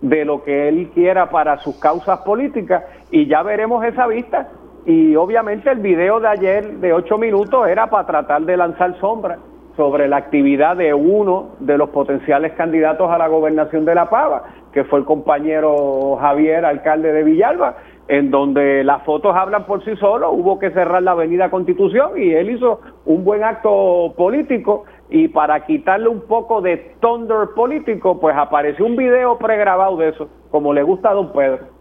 de 0.00 0.24
lo 0.24 0.44
que 0.44 0.68
él 0.68 0.90
quiera 0.94 1.30
para 1.30 1.58
sus 1.58 1.78
causas 1.80 2.20
políticas 2.20 2.84
y 3.10 3.26
ya 3.26 3.42
veremos 3.42 3.84
esa 3.84 4.06
vista. 4.06 4.48
Y 4.86 5.16
obviamente 5.16 5.68
el 5.68 5.80
video 5.80 6.20
de 6.20 6.28
ayer 6.28 6.76
de 6.78 6.92
ocho 6.92 7.18
minutos 7.18 7.66
era 7.66 7.90
para 7.90 8.06
tratar 8.06 8.42
de 8.42 8.56
lanzar 8.56 8.96
sombra 9.00 9.36
sobre 9.76 10.06
la 10.06 10.16
actividad 10.16 10.76
de 10.76 10.94
uno 10.94 11.56
de 11.58 11.76
los 11.76 11.90
potenciales 11.90 12.52
candidatos 12.52 13.10
a 13.10 13.18
la 13.18 13.26
gobernación 13.26 13.84
de 13.84 13.96
La 13.96 14.08
Pava, 14.08 14.44
que 14.72 14.84
fue 14.84 15.00
el 15.00 15.04
compañero 15.04 16.16
Javier, 16.20 16.64
alcalde 16.64 17.12
de 17.12 17.24
Villalba, 17.24 17.74
en 18.06 18.30
donde 18.30 18.84
las 18.84 19.02
fotos 19.02 19.34
hablan 19.34 19.66
por 19.66 19.84
sí 19.84 19.96
solos, 19.96 20.30
hubo 20.32 20.60
que 20.60 20.70
cerrar 20.70 21.02
la 21.02 21.10
avenida 21.10 21.50
Constitución 21.50 22.12
y 22.16 22.32
él 22.32 22.50
hizo 22.50 22.80
un 23.06 23.24
buen 23.24 23.42
acto 23.42 24.14
político. 24.16 24.84
Y 25.10 25.28
para 25.28 25.66
quitarle 25.66 26.08
un 26.08 26.20
poco 26.20 26.60
de 26.60 26.94
thunder 27.00 27.48
político, 27.56 28.20
pues 28.20 28.36
apareció 28.36 28.86
un 28.86 28.94
video 28.94 29.36
pregrabado 29.36 29.96
de 29.96 30.10
eso, 30.10 30.28
como 30.52 30.72
le 30.72 30.84
gusta 30.84 31.10
a 31.10 31.14
don 31.14 31.32
Pedro, 31.32 31.75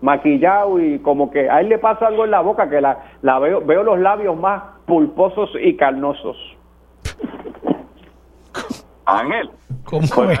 maquillado 0.00 0.80
y 0.80 0.98
como 1.00 1.30
que 1.30 1.50
a 1.50 1.60
él 1.60 1.68
le 1.68 1.78
pasa 1.78 2.06
algo 2.06 2.24
en 2.24 2.30
la 2.30 2.40
boca, 2.40 2.70
que 2.70 2.80
la, 2.80 2.98
la 3.22 3.38
veo, 3.38 3.60
veo 3.60 3.82
los 3.82 3.98
labios 3.98 4.36
más 4.36 4.62
pulposos 4.86 5.50
y 5.60 5.76
carnosos. 5.76 6.36
Ángel. 9.04 9.50
¿Cómo 9.84 10.06
pues, 10.14 10.38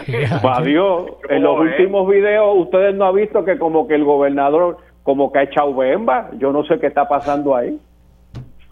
Dios, 0.64 1.06
en 1.28 1.42
los 1.42 1.58
últimos 1.58 2.08
videos 2.08 2.56
ustedes 2.56 2.94
no 2.94 3.06
han 3.06 3.14
visto 3.14 3.44
que 3.44 3.58
como 3.58 3.88
que 3.88 3.94
el 3.94 4.04
gobernador 4.04 4.78
como 5.02 5.32
que 5.32 5.38
ha 5.40 5.42
echado 5.42 5.74
bemba, 5.74 6.30
yo 6.38 6.52
no 6.52 6.62
sé 6.64 6.78
qué 6.78 6.86
está 6.86 7.08
pasando 7.08 7.56
ahí. 7.56 7.80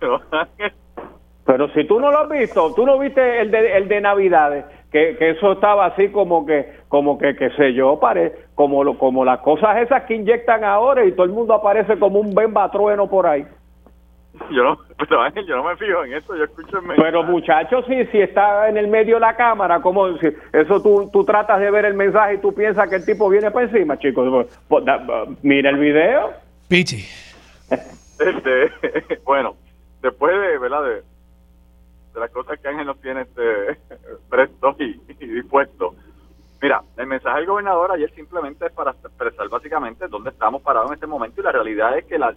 Pero 1.47 1.69
si 1.71 1.85
tú 1.85 1.99
no 1.99 2.11
lo 2.11 2.19
has 2.19 2.29
visto, 2.29 2.75
tú 2.75 2.85
no 2.85 2.99
viste 2.99 3.41
el 3.41 3.51
de, 3.51 3.77
el 3.77 3.89
de 3.89 4.01
Navidades, 4.03 4.65
que, 4.91 5.17
que 5.17 5.31
eso 5.31 5.53
estaba 5.53 5.87
así 5.87 6.09
como 6.09 6.47
que, 6.47 6.73
como 6.89 7.19
que, 7.19 7.37
qué 7.37 7.51
sé 7.51 7.75
yo, 7.75 7.99
pare, 8.01 8.33
como, 8.55 8.85
lo, 8.85 8.99
como 8.99 9.25
las 9.25 9.41
cosas 9.41 9.79
esas 9.79 10.05
que 10.05 10.15
inyectan 10.15 10.65
ahora 10.65 11.05
y 11.05 11.13
todo 11.13 11.25
el 11.25 11.33
mundo 11.33 11.55
aparece 11.55 11.99
como 11.99 12.21
un 12.21 12.35
bemba 12.35 12.71
trueno 12.71 13.09
por 13.09 13.27
ahí. 13.27 13.47
Yo 14.51 14.63
no, 14.63 14.79
pero 14.99 15.23
Ángel, 15.23 15.47
yo 15.47 15.57
no 15.57 15.65
me 15.65 15.77
fijo 15.77 16.05
en 16.05 16.15
eso, 16.15 16.37
yo 16.37 16.45
escucho 16.45 16.79
en 16.79 16.89
Pero 16.97 17.23
muchachos, 17.23 17.85
si, 17.87 18.05
si 18.07 18.21
está 18.21 18.69
en 18.69 18.77
el 18.77 18.89
medio 18.89 19.17
de 19.17 19.21
la 19.21 19.37
cámara, 19.37 19.81
como 19.81 20.17
si 20.19 20.29
eso 20.53 20.81
tú, 20.83 21.11
tú 21.13 21.25
tratas 21.25 21.61
de 21.61 21.71
ver 21.71 21.85
el 21.85 21.95
mensaje 21.95 22.35
y 22.35 22.39
tú 22.39 22.55
piensas 22.55 22.89
que 22.89 22.97
el 22.97 23.05
tipo 23.05 23.29
viene 23.29 23.51
para 23.51 23.67
encima, 23.67 23.99
chicos. 23.99 24.47
Pues, 24.69 24.85
pues, 24.85 25.29
mira 25.43 25.71
el 25.71 25.79
video. 25.79 26.33
Pichi. 26.69 27.05
Este, 27.71 29.19
bueno, 29.25 29.55
después 30.03 30.33
de, 30.41 30.59
¿verdad? 30.59 30.83
De, 30.85 31.03
de 32.19 32.25
las 32.25 32.31
cosas 32.31 32.59
que 32.61 32.69
Ángel 32.69 32.87
nos 32.87 33.01
tiene 33.01 33.23
este, 33.23 33.79
presto 34.29 34.77
y, 34.79 35.01
y 35.09 35.27
dispuesto. 35.27 35.95
Mira, 36.61 36.83
el 36.97 37.07
mensaje 37.07 37.39
del 37.39 37.47
gobernador 37.47 37.93
ayer 37.93 38.11
simplemente 38.15 38.67
es 38.67 38.73
para 38.73 38.91
expresar 38.91 39.49
básicamente 39.49 40.09
dónde 40.09 40.31
estamos 40.31 40.61
parados 40.61 40.91
en 40.91 40.95
este 40.95 41.07
momento 41.07 41.41
y 41.41 41.45
la 41.45 41.53
realidad 41.53 41.97
es 41.97 42.05
que 42.07 42.19
la, 42.19 42.35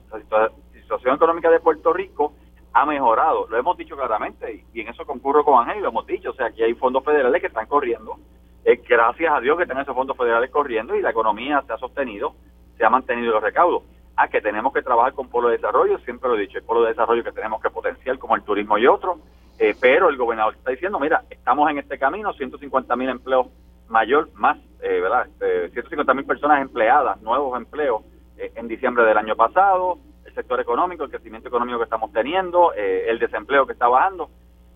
situación 0.73 1.15
económica 1.15 1.49
de 1.49 1.59
Puerto 1.59 1.91
Rico 1.93 2.33
ha 2.73 2.85
mejorado, 2.85 3.47
lo 3.49 3.57
hemos 3.57 3.77
dicho 3.77 3.95
claramente 3.95 4.63
y, 4.73 4.81
en 4.81 4.89
eso 4.89 5.05
concurro 5.05 5.43
con 5.43 5.59
Ángel 5.59 5.79
y 5.79 5.81
lo 5.81 5.89
hemos 5.89 6.05
dicho, 6.05 6.31
o 6.31 6.33
sea, 6.33 6.47
aquí 6.47 6.61
hay 6.61 6.73
fondos 6.75 7.03
federales 7.03 7.41
que 7.41 7.47
están 7.47 7.65
corriendo, 7.65 8.17
es 8.63 8.79
gracias 8.87 9.33
a 9.33 9.39
Dios 9.39 9.57
que 9.57 9.63
están 9.63 9.79
esos 9.79 9.95
fondos 9.95 10.15
federales 10.15 10.51
corriendo 10.51 10.95
y 10.95 11.01
la 11.01 11.09
economía 11.09 11.63
se 11.65 11.73
ha 11.73 11.77
sostenido, 11.77 12.35
se 12.77 12.85
ha 12.85 12.89
mantenido 12.89 13.31
los 13.31 13.43
recaudos. 13.43 13.83
Ah, 14.17 14.27
que 14.27 14.41
tenemos 14.41 14.73
que 14.73 14.83
trabajar 14.83 15.13
con 15.13 15.29
polo 15.29 15.47
de 15.47 15.55
desarrollo, 15.55 15.97
siempre 15.99 16.29
lo 16.29 16.35
he 16.35 16.41
dicho, 16.41 16.59
el 16.59 16.63
polo 16.65 16.83
de 16.83 16.89
desarrollo 16.89 17.23
que 17.23 17.31
tenemos 17.31 17.61
que 17.61 17.69
potenciar 17.69 18.19
como 18.19 18.35
el 18.35 18.43
turismo 18.43 18.77
y 18.77 18.85
otros, 18.85 19.17
eh, 19.63 19.75
pero 19.79 20.09
el 20.09 20.17
gobernador 20.17 20.55
está 20.55 20.71
diciendo, 20.71 20.99
mira, 20.99 21.21
estamos 21.29 21.69
en 21.69 21.77
este 21.77 21.99
camino, 21.99 22.33
150 22.33 22.95
mil 22.95 23.09
empleos 23.09 23.45
mayor, 23.89 24.33
más, 24.33 24.57
eh, 24.81 24.99
¿verdad? 24.99 25.27
150 25.37 26.01
este, 26.01 26.13
mil 26.15 26.25
personas 26.25 26.63
empleadas, 26.63 27.21
nuevos 27.21 27.55
empleos 27.55 28.01
eh, 28.39 28.51
en 28.55 28.67
diciembre 28.67 29.05
del 29.05 29.19
año 29.19 29.35
pasado, 29.35 29.99
el 30.25 30.33
sector 30.33 30.59
económico, 30.59 31.03
el 31.03 31.11
crecimiento 31.11 31.47
económico 31.47 31.77
que 31.77 31.83
estamos 31.83 32.11
teniendo, 32.11 32.73
el 32.73 33.19
desempleo 33.19 33.67
que 33.67 33.73
está 33.73 33.87
bajando. 33.87 34.31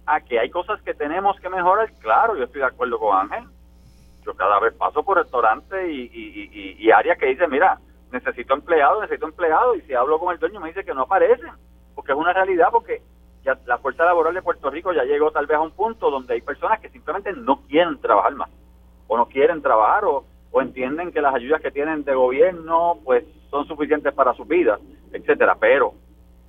a 0.05 0.21
que 0.21 0.37
hay 0.39 0.51
cosas 0.51 0.79
que 0.83 0.93
tenemos 0.93 1.39
que 1.39 1.49
mejorar, 1.49 1.91
claro, 1.93 2.37
yo 2.37 2.43
estoy 2.43 2.61
de 2.61 2.67
acuerdo 2.67 2.99
con 2.99 3.17
Ángel. 3.17 3.49
Yo 4.23 4.35
cada 4.35 4.59
vez 4.59 4.75
paso 4.75 5.01
por 5.01 5.17
restaurantes 5.17 5.89
y, 5.89 6.11
y, 6.13 6.75
y, 6.77 6.91
áreas 6.91 7.17
que 7.17 7.25
dicen, 7.25 7.49
mira, 7.49 7.79
necesito 8.11 8.53
empleado, 8.53 9.01
necesito 9.01 9.25
empleado, 9.25 9.73
y 9.75 9.81
si 9.81 9.95
hablo 9.95 10.19
con 10.19 10.31
el 10.31 10.39
dueño 10.39 10.59
me 10.59 10.67
dice 10.67 10.85
que 10.85 10.93
no 10.93 11.01
aparecen, 11.01 11.53
porque 11.95 12.11
es 12.11 12.17
una 12.19 12.33
realidad, 12.33 12.67
porque 12.71 13.01
la 13.65 13.77
fuerza 13.77 14.05
laboral 14.05 14.33
de 14.33 14.41
Puerto 14.41 14.69
Rico 14.69 14.93
ya 14.93 15.03
llegó 15.03 15.31
tal 15.31 15.45
vez 15.45 15.57
a 15.57 15.61
un 15.61 15.71
punto 15.71 16.09
donde 16.09 16.33
hay 16.33 16.41
personas 16.41 16.79
que 16.79 16.89
simplemente 16.89 17.31
no 17.33 17.61
quieren 17.67 17.99
trabajar 17.99 18.33
más 18.35 18.49
o 19.07 19.17
no 19.17 19.27
quieren 19.27 19.61
trabajar 19.61 20.05
o, 20.05 20.25
entienden 20.61 21.11
que 21.11 21.19
las 21.19 21.35
ayudas 21.35 21.59
que 21.61 21.69
tienen 21.69 22.05
de 22.05 22.15
gobierno 22.15 22.97
pues 23.03 23.25
son 23.51 23.67
suficientes 23.67 24.13
para 24.13 24.33
su 24.35 24.45
vida, 24.45 24.79
etcétera, 25.11 25.57
pero 25.59 25.93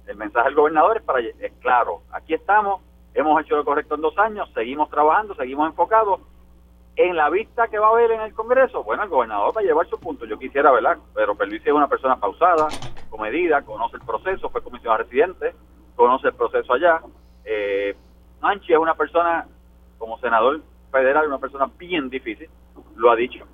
el 0.07 0.16
mensaje 0.16 0.47
del 0.47 0.55
gobernador 0.55 0.99
es 0.99 1.03
para 1.03 1.18
es 1.18 1.53
claro, 1.61 2.03
aquí 2.12 2.32
estamos, 2.32 2.82
hemos 3.14 3.42
hecho 3.42 3.57
lo 3.57 3.64
correcto 3.64 3.97
en 3.97 4.03
dos 4.03 4.16
años, 4.16 4.49
seguimos 4.55 4.90
trabajando, 4.90 5.34
seguimos 5.34 5.68
enfocados 5.68 6.20
en 6.94 7.14
la 7.14 7.28
vista 7.30 7.68
que 7.68 7.78
va 7.78 7.88
a 7.88 7.90
haber 7.90 8.12
en 8.12 8.20
el 8.22 8.32
Congreso, 8.32 8.82
bueno, 8.82 9.03
el 9.03 9.09
gobernador 9.09 9.55
va 9.57 9.61
a 9.61 9.64
llevar 9.64 9.86
su 9.86 9.99
punto. 9.99 10.24
Yo 10.24 10.38
quisiera, 10.38 10.70
¿verdad? 10.70 10.97
Pero 11.14 11.36
Luis 11.47 11.62
es 11.64 11.72
una 11.72 11.88
persona 11.88 12.16
pausada, 12.16 12.68
comedida, 13.11 13.62
conoce 13.62 13.97
el 13.97 14.03
proceso, 14.03 14.49
fue 14.49 14.62
comisionado 14.62 15.03
residente, 15.03 15.55
conoce 15.97 16.28
el 16.28 16.34
proceso 16.34 16.72
allá. 16.72 17.01
Eh, 17.44 17.97
Manchi 18.40 18.72
es 18.72 18.78
una 18.78 18.94
persona, 18.94 19.47
como 19.99 20.18
senador 20.18 20.61
federal, 20.92 21.26
una 21.26 21.38
persona 21.38 21.68
bien 21.78 22.09
difícil, 22.09 22.49
lo 22.97 23.11
ha 23.11 23.16
dicho. 23.16 23.44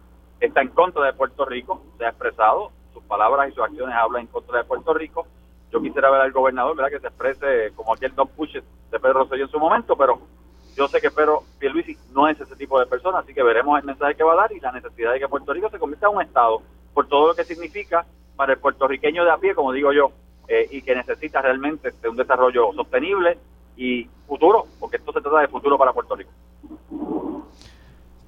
Está 0.41 0.61
en 0.61 0.69
contra 0.69 1.05
de 1.05 1.13
Puerto 1.13 1.45
Rico, 1.45 1.83
se 1.97 2.05
ha 2.05 2.11
expresado, 2.11 2.73
sus 2.93 3.03
palabras 3.05 3.49
y 3.49 3.55
sus 3.55 3.65
acciones 3.65 3.95
hablan 3.95 4.23
en 4.23 4.27
contra 4.27 4.59
de 4.59 4.65
Puerto 4.65 4.93
Rico. 4.93 5.27
Yo 5.71 5.81
quisiera 5.81 6.11
ver 6.11 6.21
al 6.21 6.33
gobernador, 6.33 6.77
¿verdad?, 6.77 6.91
que 6.91 7.01
se 7.01 7.07
exprese 7.07 7.73
como 7.75 7.95
aquel 7.95 8.15
Don 8.15 8.29
Push 8.29 8.55
de 8.55 9.01
Pedro 9.01 9.21
Rosselló 9.21 9.45
en 9.45 9.51
su 9.51 9.59
momento, 9.59 9.97
pero 9.97 10.21
yo 10.77 10.89
sé 10.89 11.01
que 11.01 11.11
Pedro 11.11 11.43
Pierluisi 11.59 11.97
no 12.13 12.29
es 12.29 12.41
ese 12.41 12.57
tipo 12.57 12.79
de 12.79 12.87
persona, 12.87 13.21
así 13.21 13.33
que 13.33 13.43
veremos 13.43 13.79
el 13.79 13.85
mensaje 13.85 14.15
que 14.15 14.25
va 14.25 14.33
a 14.33 14.37
dar 14.37 14.53
y 14.53 14.61
la 14.61 14.73
necesidad 14.73 15.13
de 15.13 15.21
que 15.21 15.29
Puerto 15.29 15.53
Rico 15.53 15.71
se 15.71 15.79
convierta 15.79 16.09
en 16.09 16.17
un 16.17 16.23
Estado, 16.23 16.63
por 16.93 17.09
todo 17.09 17.29
lo 17.29 17.35
que 17.35 17.45
significa 17.45 18.05
para 18.37 18.55
el 18.55 18.59
puertorriqueño 18.59 19.25
de 19.25 19.31
a 19.31 19.39
pie, 19.39 19.55
como 19.55 19.73
digo 19.73 19.93
yo, 19.93 20.13
eh, 20.49 20.69
y 20.71 20.83
que 20.83 20.95
necesita 20.95 21.41
realmente 21.41 21.93
de 22.03 22.09
un 22.09 22.17
desarrollo 22.17 22.73
sostenible 22.75 23.39
y 23.77 24.09
futuro, 24.27 24.67
porque 24.79 24.97
esto 24.97 25.13
se 25.13 25.21
trata 25.21 25.41
de 25.41 25.49
futuro 25.49 25.79
para 25.79 25.93
Puerto 25.93 26.15
Rico. 26.17 26.31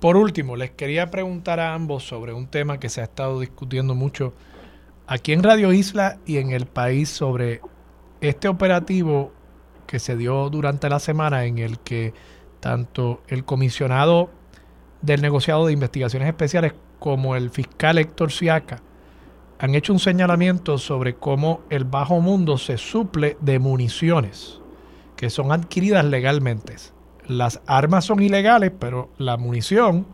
Por 0.00 0.16
último, 0.16 0.56
les 0.56 0.70
quería 0.70 1.10
preguntar 1.10 1.60
a 1.60 1.74
ambos 1.74 2.04
sobre 2.04 2.32
un 2.32 2.46
tema 2.46 2.78
que 2.78 2.88
se 2.88 3.00
ha 3.00 3.04
estado 3.04 3.40
discutiendo 3.40 3.94
mucho 3.94 4.34
aquí 5.06 5.32
en 5.32 5.42
Radio 5.42 5.72
Isla 5.72 6.18
y 6.26 6.38
en 6.38 6.50
el 6.50 6.66
país 6.66 7.08
sobre 7.08 7.60
este 8.20 8.48
operativo 8.48 9.32
que 9.86 9.98
se 9.98 10.16
dio 10.16 10.50
durante 10.50 10.88
la 10.88 10.98
semana 10.98 11.44
en 11.44 11.58
el 11.58 11.78
que 11.78 12.14
tanto 12.60 13.22
el 13.28 13.44
comisionado 13.44 14.30
del 15.02 15.20
negociado 15.20 15.66
de 15.66 15.72
investigaciones 15.72 16.28
especiales 16.28 16.74
como 16.98 17.36
el 17.36 17.50
fiscal 17.50 17.98
Héctor 17.98 18.32
Siaca 18.32 18.80
han 19.59 19.74
hecho 19.74 19.92
un 19.92 19.98
señalamiento 19.98 20.78
sobre 20.78 21.14
cómo 21.14 21.61
el 21.70 21.84
bajo 21.84 22.20
mundo 22.20 22.59
se 22.59 22.76
suple 22.76 23.36
de 23.40 23.59
municiones 23.59 24.61
que 25.16 25.30
son 25.30 25.52
adquiridas 25.52 26.05
legalmente. 26.05 26.76
Las 27.26 27.61
armas 27.66 28.05
son 28.05 28.22
ilegales, 28.22 28.72
pero 28.78 29.11
la 29.16 29.36
munición, 29.36 30.07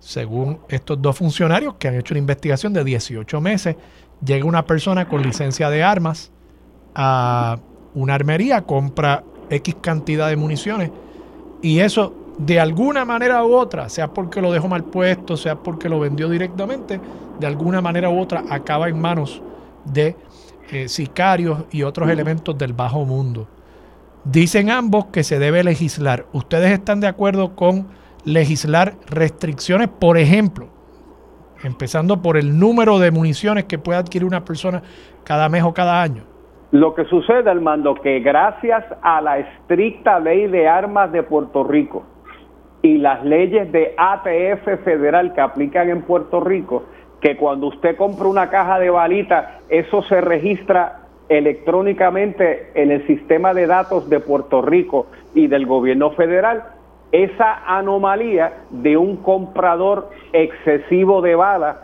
según 0.00 0.58
estos 0.68 1.00
dos 1.00 1.16
funcionarios 1.16 1.74
que 1.74 1.88
han 1.88 1.94
hecho 1.94 2.12
una 2.14 2.18
investigación 2.18 2.72
de 2.72 2.84
18 2.84 3.40
meses, 3.40 3.76
llega 4.24 4.44
una 4.44 4.66
persona 4.66 5.08
con 5.08 5.22
licencia 5.22 5.70
de 5.70 5.82
armas 5.82 6.32
a 6.94 7.58
una 7.94 8.14
armería, 8.14 8.62
compra 8.62 9.24
X 9.48 9.76
cantidad 9.80 10.28
de 10.28 10.36
municiones 10.36 10.90
y 11.62 11.78
eso 11.78 12.25
de 12.38 12.60
alguna 12.60 13.04
manera 13.04 13.44
u 13.44 13.54
otra, 13.54 13.88
sea 13.88 14.08
porque 14.08 14.40
lo 14.40 14.52
dejó 14.52 14.68
mal 14.68 14.84
puesto, 14.84 15.36
sea 15.36 15.56
porque 15.56 15.88
lo 15.88 16.00
vendió 16.00 16.28
directamente, 16.28 17.00
de 17.38 17.46
alguna 17.46 17.80
manera 17.80 18.10
u 18.10 18.18
otra 18.18 18.44
acaba 18.50 18.88
en 18.88 19.00
manos 19.00 19.42
de 19.84 20.16
eh, 20.70 20.88
sicarios 20.88 21.64
y 21.70 21.82
otros 21.82 22.10
elementos 22.10 22.56
del 22.58 22.72
bajo 22.72 23.04
mundo. 23.04 23.46
Dicen 24.24 24.70
ambos 24.70 25.06
que 25.06 25.22
se 25.22 25.38
debe 25.38 25.62
legislar. 25.62 26.26
¿Ustedes 26.32 26.72
están 26.72 27.00
de 27.00 27.06
acuerdo 27.06 27.54
con 27.54 27.86
legislar 28.24 28.94
restricciones, 29.08 29.88
por 29.88 30.18
ejemplo, 30.18 30.68
empezando 31.62 32.20
por 32.20 32.36
el 32.36 32.58
número 32.58 32.98
de 32.98 33.12
municiones 33.12 33.64
que 33.64 33.78
puede 33.78 33.98
adquirir 33.98 34.26
una 34.26 34.44
persona 34.44 34.82
cada 35.24 35.48
mes 35.48 35.62
o 35.62 35.72
cada 35.72 36.02
año? 36.02 36.24
Lo 36.72 36.94
que 36.94 37.04
sucede, 37.04 37.48
Armando, 37.48 37.94
que 37.94 38.18
gracias 38.18 38.84
a 39.00 39.20
la 39.20 39.38
estricta 39.38 40.18
ley 40.18 40.48
de 40.48 40.68
armas 40.68 41.12
de 41.12 41.22
Puerto 41.22 41.62
Rico 41.62 42.04
y 42.82 42.98
las 42.98 43.24
leyes 43.24 43.70
de 43.72 43.94
ATF 43.96 44.84
federal 44.84 45.34
que 45.34 45.40
aplican 45.40 45.88
en 45.88 46.02
Puerto 46.02 46.40
Rico, 46.40 46.84
que 47.20 47.36
cuando 47.36 47.68
usted 47.68 47.96
compra 47.96 48.28
una 48.28 48.50
caja 48.50 48.78
de 48.78 48.90
balitas, 48.90 49.46
eso 49.68 50.02
se 50.02 50.20
registra 50.20 51.00
electrónicamente 51.28 52.70
en 52.74 52.92
el 52.92 53.06
sistema 53.06 53.52
de 53.54 53.66
datos 53.66 54.08
de 54.08 54.20
Puerto 54.20 54.62
Rico 54.62 55.06
y 55.34 55.48
del 55.48 55.66
gobierno 55.66 56.10
federal, 56.12 56.64
esa 57.10 57.62
anomalía 57.66 58.52
de 58.70 58.96
un 58.96 59.16
comprador 59.16 60.10
excesivo 60.32 61.22
de 61.22 61.34
balas 61.34 61.78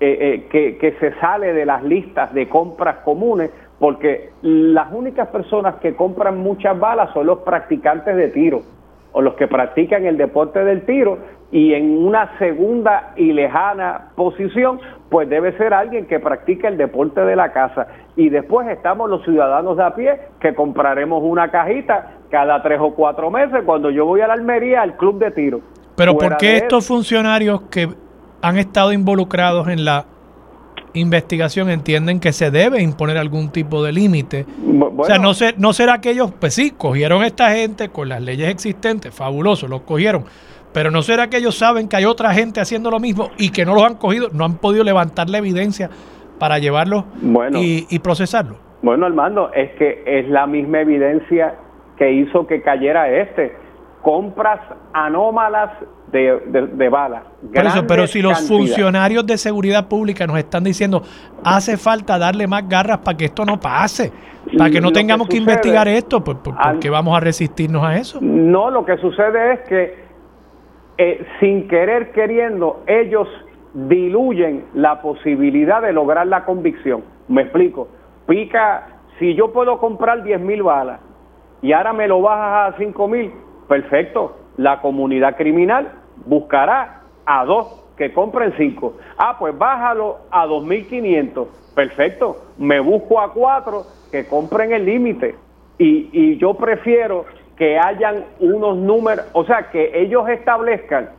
eh, 0.00 0.46
eh, 0.52 0.76
que 0.78 0.96
se 1.00 1.14
sale 1.20 1.52
de 1.54 1.64
las 1.64 1.82
listas 1.82 2.34
de 2.34 2.48
compras 2.48 2.96
comunes, 3.04 3.50
porque 3.78 4.30
las 4.42 4.92
únicas 4.92 5.28
personas 5.28 5.76
que 5.76 5.94
compran 5.94 6.38
muchas 6.38 6.78
balas 6.78 7.10
son 7.14 7.26
los 7.26 7.38
practicantes 7.38 8.16
de 8.16 8.28
tiro 8.28 8.62
o 9.14 9.22
los 9.22 9.34
que 9.34 9.46
practican 9.46 10.04
el 10.04 10.16
deporte 10.16 10.64
del 10.64 10.84
tiro 10.84 11.18
y 11.52 11.72
en 11.72 12.04
una 12.04 12.36
segunda 12.38 13.12
y 13.16 13.32
lejana 13.32 14.10
posición, 14.16 14.80
pues 15.08 15.28
debe 15.28 15.56
ser 15.56 15.72
alguien 15.72 16.06
que 16.06 16.18
practique 16.18 16.66
el 16.66 16.76
deporte 16.76 17.20
de 17.20 17.36
la 17.36 17.52
casa. 17.52 17.86
Y 18.16 18.28
después 18.28 18.66
estamos 18.68 19.08
los 19.08 19.22
ciudadanos 19.24 19.76
de 19.76 19.84
a 19.84 19.94
pie 19.94 20.18
que 20.40 20.52
compraremos 20.52 21.22
una 21.22 21.52
cajita 21.52 22.14
cada 22.28 22.60
tres 22.60 22.80
o 22.82 22.92
cuatro 22.94 23.30
meses 23.30 23.62
cuando 23.64 23.88
yo 23.90 24.04
voy 24.04 24.20
a 24.20 24.26
la 24.26 24.34
Almería 24.34 24.82
al 24.82 24.96
club 24.96 25.20
de 25.20 25.30
tiro. 25.30 25.60
Pero 25.96 26.18
¿por 26.18 26.36
qué 26.36 26.56
estos 26.56 26.88
funcionarios 26.88 27.62
que 27.70 27.88
han 28.42 28.58
estado 28.58 28.92
involucrados 28.92 29.68
en 29.68 29.84
la 29.84 30.06
investigación 30.94 31.70
entienden 31.70 32.20
que 32.20 32.32
se 32.32 32.50
debe 32.50 32.82
imponer 32.82 33.18
algún 33.18 33.50
tipo 33.50 33.82
de 33.82 33.92
límite. 33.92 34.46
o 34.96 35.04
sea, 35.04 35.18
no, 35.18 35.32
no 35.58 35.72
será 35.72 36.00
que 36.00 36.10
ellos, 36.10 36.32
pues 36.38 36.54
sí, 36.54 36.70
cogieron 36.70 37.22
a 37.22 37.26
esta 37.26 37.50
gente 37.52 37.88
con 37.88 38.08
las 38.08 38.22
leyes 38.22 38.48
existentes, 38.48 39.14
fabuloso, 39.14 39.68
los 39.68 39.82
cogieron, 39.82 40.24
pero 40.72 40.90
no 40.90 41.02
será 41.02 41.28
que 41.28 41.36
ellos 41.36 41.56
saben 41.56 41.88
que 41.88 41.96
hay 41.96 42.04
otra 42.04 42.32
gente 42.32 42.60
haciendo 42.60 42.90
lo 42.90 43.00
mismo 43.00 43.30
y 43.36 43.50
que 43.50 43.64
no 43.64 43.74
los 43.74 43.84
han 43.84 43.96
cogido, 43.96 44.28
no 44.32 44.44
han 44.44 44.56
podido 44.56 44.84
levantar 44.84 45.28
la 45.28 45.38
evidencia 45.38 45.90
para 46.38 46.58
llevarlos 46.58 47.04
y, 47.54 47.86
y 47.88 47.98
procesarlo. 48.00 48.56
Bueno, 48.82 49.06
Armando, 49.06 49.50
es 49.52 49.70
que 49.78 50.02
es 50.06 50.28
la 50.28 50.46
misma 50.46 50.80
evidencia 50.80 51.54
que 51.96 52.12
hizo 52.12 52.46
que 52.46 52.60
cayera 52.60 53.08
este. 53.08 53.56
Compras 54.02 54.60
anómalas 54.92 55.70
de, 56.18 56.88
balas. 56.88 57.24
pero 57.88 58.06
si 58.06 58.22
los 58.22 58.46
funcionarios 58.46 59.26
de 59.26 59.36
seguridad 59.36 59.88
pública 59.88 60.26
nos 60.26 60.38
están 60.38 60.62
diciendo 60.62 61.02
hace 61.42 61.76
falta 61.76 62.18
darle 62.18 62.46
más 62.46 62.68
garras 62.68 62.98
para 62.98 63.16
que 63.16 63.24
esto 63.26 63.44
no 63.44 63.58
pase, 63.58 64.12
para 64.56 64.70
que 64.70 64.80
no 64.80 64.92
tengamos 64.92 65.28
que, 65.28 65.36
investigar 65.36 65.88
esto, 65.88 66.22
pues, 66.22 66.38
pues 66.42 66.56
¿por, 66.56 66.78
qué 66.78 66.90
vamos 66.90 67.16
a 67.16 67.20
resistirnos 67.20 67.82
a 67.82 67.96
eso? 67.96 68.18
No, 68.20 68.70
lo 68.70 68.84
que 68.84 68.96
sucede 68.98 69.54
es 69.54 69.60
que 69.68 70.04
eh, 70.98 71.26
sin 71.40 71.66
querer 71.66 72.12
queriendo 72.12 72.84
ellos 72.86 73.26
diluyen 73.74 74.66
la 74.74 75.02
posibilidad 75.02 75.82
de 75.82 75.92
lograr 75.92 76.26
la 76.28 76.44
convicción. 76.44 77.02
Me 77.26 77.42
explico. 77.42 77.88
Pica, 78.28 78.86
si 79.18 79.34
yo 79.34 79.52
puedo 79.52 79.78
comprar 79.78 80.22
10 80.22 80.40
mil 80.40 80.62
balas 80.62 81.00
y 81.60 81.72
ahora 81.72 81.92
me 81.92 82.06
lo 82.06 82.22
bajas 82.22 82.74
a 82.74 82.78
5 82.78 83.08
mil, 83.08 83.32
perfecto. 83.68 84.36
La 84.56 84.80
comunidad 84.80 85.36
criminal 85.36 86.03
buscará 86.26 87.02
a 87.26 87.44
dos 87.44 87.84
que 87.96 88.12
compren 88.12 88.52
cinco. 88.56 88.96
Ah, 89.16 89.36
pues 89.38 89.56
bájalo 89.56 90.18
a 90.30 90.46
2.500. 90.46 91.46
Perfecto. 91.74 92.36
Me 92.58 92.80
busco 92.80 93.20
a 93.20 93.32
cuatro 93.32 93.86
que 94.10 94.26
compren 94.26 94.72
el 94.72 94.84
límite. 94.84 95.34
Y, 95.78 96.36
yo 96.38 96.54
prefiero 96.54 97.24
que 97.56 97.78
hayan 97.78 98.24
unos 98.40 98.76
números, 98.76 99.26
o 99.32 99.44
sea, 99.44 99.70
que 99.70 100.00
ellos 100.00 100.28
establezcan 100.28 101.10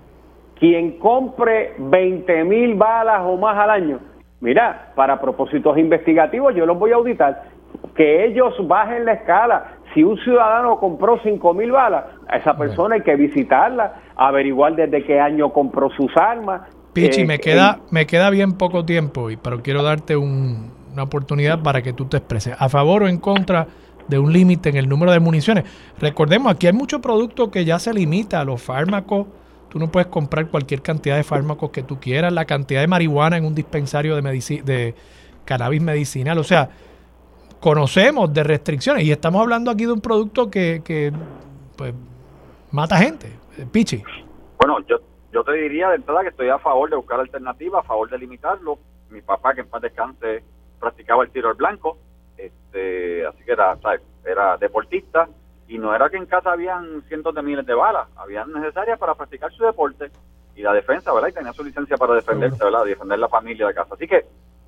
quien 0.57 0.97
compre 0.99 1.73
20 1.77 2.43
mil 2.45 2.75
balas 2.75 3.21
o 3.25 3.35
más 3.37 3.57
al 3.57 3.69
año. 3.69 3.99
Mira, 4.39 4.91
para 4.95 5.19
propósitos 5.19 5.77
investigativos 5.77 6.55
yo 6.55 6.65
los 6.65 6.77
voy 6.77 6.91
a 6.91 6.95
auditar. 6.95 7.43
Que 7.95 8.25
ellos 8.25 8.55
bajen 8.67 9.05
la 9.05 9.13
escala. 9.13 9.74
Si 9.95 10.03
un 10.03 10.17
ciudadano 10.17 10.77
compró 10.77 11.17
5 11.23 11.53
mil 11.53 11.71
balas, 11.71 12.03
a 12.27 12.35
esa 12.35 12.57
persona 12.57 12.95
hay 12.95 13.01
que 13.01 13.15
visitarla, 13.15 14.01
averiguar 14.17 14.75
desde 14.75 15.05
qué 15.05 15.21
año 15.21 15.53
compró 15.53 15.89
sus 15.91 16.11
armas. 16.17 16.63
Pichi, 16.91 17.21
eh, 17.21 17.25
me, 17.25 17.39
queda, 17.39 17.79
me 17.91 18.05
queda 18.05 18.29
bien 18.29 18.57
poco 18.57 18.83
tiempo, 18.83 19.29
pero 19.41 19.63
quiero 19.63 19.83
darte 19.83 20.17
una 20.17 21.01
oportunidad 21.01 21.63
para 21.63 21.81
que 21.81 21.93
tú 21.93 22.05
te 22.07 22.17
expreses. 22.17 22.57
¿A 22.59 22.67
favor 22.67 23.03
o 23.03 23.07
en 23.07 23.19
contra 23.19 23.67
de 24.09 24.19
un 24.19 24.33
límite 24.33 24.67
en 24.67 24.75
el 24.75 24.89
número 24.89 25.13
de 25.13 25.21
municiones? 25.21 25.63
Recordemos, 25.97 26.51
aquí 26.51 26.67
hay 26.67 26.73
muchos 26.73 26.99
productos 26.99 27.47
que 27.47 27.63
ya 27.63 27.79
se 27.79 27.93
limita 27.93 28.41
a 28.41 28.43
los 28.43 28.61
fármacos. 28.61 29.27
Tú 29.69 29.79
no 29.79 29.89
puedes 29.89 30.07
comprar 30.07 30.49
cualquier 30.49 30.81
cantidad 30.81 31.15
de 31.15 31.23
fármacos 31.23 31.69
que 31.69 31.83
tú 31.83 32.01
quieras, 32.01 32.33
la 32.33 32.43
cantidad 32.43 32.81
de 32.81 32.87
marihuana 32.87 33.37
en 33.37 33.45
un 33.45 33.55
dispensario 33.55 34.17
de, 34.17 34.61
de 34.65 34.95
cannabis 35.45 35.81
medicinal. 35.81 36.37
O 36.37 36.43
sea, 36.43 36.69
conocemos 37.59 38.33
de 38.33 38.43
restricciones 38.43 39.03
y 39.03 39.11
estamos 39.11 39.41
hablando 39.41 39.71
aquí 39.71 39.85
de 39.85 39.93
un 39.93 40.01
producto 40.01 40.49
que, 40.49 40.81
que 40.83 41.11
pues, 41.75 41.93
mata 42.71 42.97
gente. 42.97 43.31
Pichi. 43.71 44.03
Bueno, 44.57 44.79
yo, 44.87 44.97
yo 45.31 45.43
te 45.43 45.53
diría 45.53 45.89
de 45.89 45.95
entrada 45.95 46.21
que 46.21 46.29
estoy 46.29 46.49
a 46.49 46.59
favor 46.59 46.89
de 46.89 46.95
buscar 46.95 47.19
alternativas, 47.19 47.83
a 47.83 47.87
favor 47.87 48.09
de 48.09 48.17
limitarlo. 48.17 48.77
Mi 49.09 49.21
papá, 49.21 49.53
que 49.53 49.61
en 49.61 49.67
paz 49.67 49.81
descanse, 49.81 50.43
practicaba 50.79 51.23
el 51.23 51.31
tiro 51.31 51.49
al 51.49 51.55
blanco, 51.55 51.97
este, 52.37 53.25
así 53.25 53.43
que 53.43 53.51
era, 53.51 53.77
era 54.25 54.57
deportista 54.57 55.29
y 55.67 55.77
no 55.77 55.95
era 55.95 56.09
que 56.09 56.17
en 56.17 56.25
casa 56.25 56.51
habían 56.51 57.01
cientos 57.07 57.33
de 57.33 57.41
miles 57.41 57.65
de 57.65 57.73
balas, 57.73 58.07
habían 58.15 58.51
necesarias 58.51 58.99
para 58.99 59.15
practicar 59.15 59.51
su 59.51 59.63
deporte 59.63 60.11
y 60.55 60.61
la 60.61 60.73
defensa, 60.73 61.13
¿verdad? 61.13 61.29
Y 61.29 61.33
tenía 61.33 61.53
su 61.53 61.63
licencia 61.63 61.97
para 61.97 62.13
defenderse, 62.13 62.63
¿verdad? 62.63 62.85
Defender 62.85 63.19
la 63.19 63.27
familia 63.27 63.67
de 63.67 63.73
casa. 63.73 63.95
Así 63.95 64.07
que, 64.07 64.25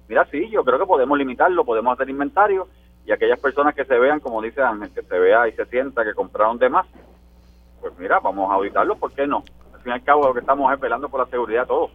mira, 0.07 0.25
sí, 0.31 0.49
yo 0.49 0.63
creo 0.63 0.79
que 0.79 0.85
podemos 0.85 1.17
limitarlo, 1.17 1.65
podemos 1.65 1.93
hacer 1.93 2.09
inventario 2.09 2.67
y 3.05 3.11
aquellas 3.11 3.39
personas 3.39 3.73
que 3.73 3.85
se 3.85 3.97
vean, 3.97 4.19
como 4.19 4.41
dice 4.41 4.61
Ángel, 4.61 4.91
que 4.91 5.01
se 5.01 5.19
vea 5.19 5.47
y 5.47 5.53
se 5.53 5.65
sienta 5.65 6.03
que 6.03 6.13
compraron 6.13 6.57
de 6.57 6.69
más, 6.69 6.85
pues 7.79 7.93
mira, 7.97 8.19
vamos 8.19 8.51
a 8.51 8.55
auditarlo, 8.55 8.97
¿por 8.97 9.13
qué 9.13 9.25
no? 9.25 9.43
Al 9.73 9.81
fin 9.81 9.91
y 9.91 9.95
al 9.95 10.03
cabo 10.03 10.27
lo 10.27 10.33
que 10.33 10.41
estamos 10.41 10.73
es 10.73 10.79
velando 10.79 11.09
por 11.09 11.21
la 11.21 11.27
seguridad 11.27 11.61
de 11.61 11.67
todos. 11.67 11.91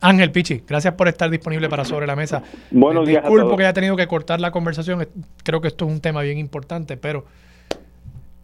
Ángel 0.00 0.30
Pichi, 0.30 0.62
gracias 0.66 0.94
por 0.94 1.08
estar 1.08 1.30
disponible 1.30 1.68
para 1.68 1.84
Sobre 1.84 2.06
la 2.06 2.14
Mesa. 2.14 2.42
Buenos 2.70 3.06
días. 3.06 3.22
Disculpo 3.22 3.56
que 3.56 3.62
haya 3.64 3.72
tenido 3.72 3.96
que 3.96 4.06
cortar 4.06 4.38
la 4.38 4.50
conversación. 4.50 5.08
Creo 5.42 5.60
que 5.60 5.68
esto 5.68 5.86
es 5.86 5.92
un 5.92 6.00
tema 6.00 6.20
bien 6.20 6.38
importante, 6.38 6.96
pero 6.98 7.24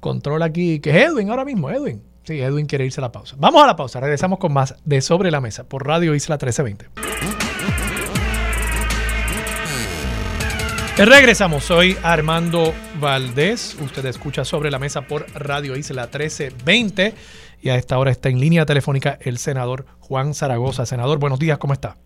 controla 0.01 0.47
aquí, 0.47 0.81
que 0.81 0.91
es 0.91 1.11
Edwin 1.11 1.28
ahora 1.28 1.45
mismo, 1.45 1.70
Edwin. 1.70 2.03
Sí, 2.24 2.41
Edwin 2.41 2.66
quiere 2.66 2.87
irse 2.87 3.01
a 3.01 3.03
la 3.03 3.12
pausa. 3.12 3.37
Vamos 3.39 3.62
a 3.62 3.66
la 3.66 3.77
pausa, 3.77 4.01
regresamos 4.01 4.39
con 4.39 4.53
más 4.53 4.74
de 4.85 5.01
Sobre 5.01 5.31
la 5.31 5.41
Mesa 5.41 5.69
por 5.69 5.87
Radio 5.87 6.15
Isla 6.15 6.37
1320. 6.37 7.10
Regresamos, 11.06 11.64
soy 11.64 11.97
Armando 12.02 12.74
Valdés. 13.01 13.74
Usted 13.81 14.05
escucha 14.05 14.44
sobre 14.44 14.70
la 14.70 14.78
mesa 14.78 15.01
por 15.01 15.24
Radio 15.35 15.74
Isla 15.74 16.02
1320 16.02 17.14
y 17.62 17.70
a 17.70 17.77
esta 17.77 17.98
hora 17.98 18.10
está 18.10 18.28
en 18.28 18.39
línea 18.39 18.66
telefónica 18.66 19.16
el 19.22 19.39
senador 19.39 19.86
Juan 20.01 20.35
Zaragoza. 20.35 20.85
Senador, 20.85 21.18
buenos 21.18 21.39
días, 21.39 21.56
¿cómo 21.56 21.72
está? 21.72 21.97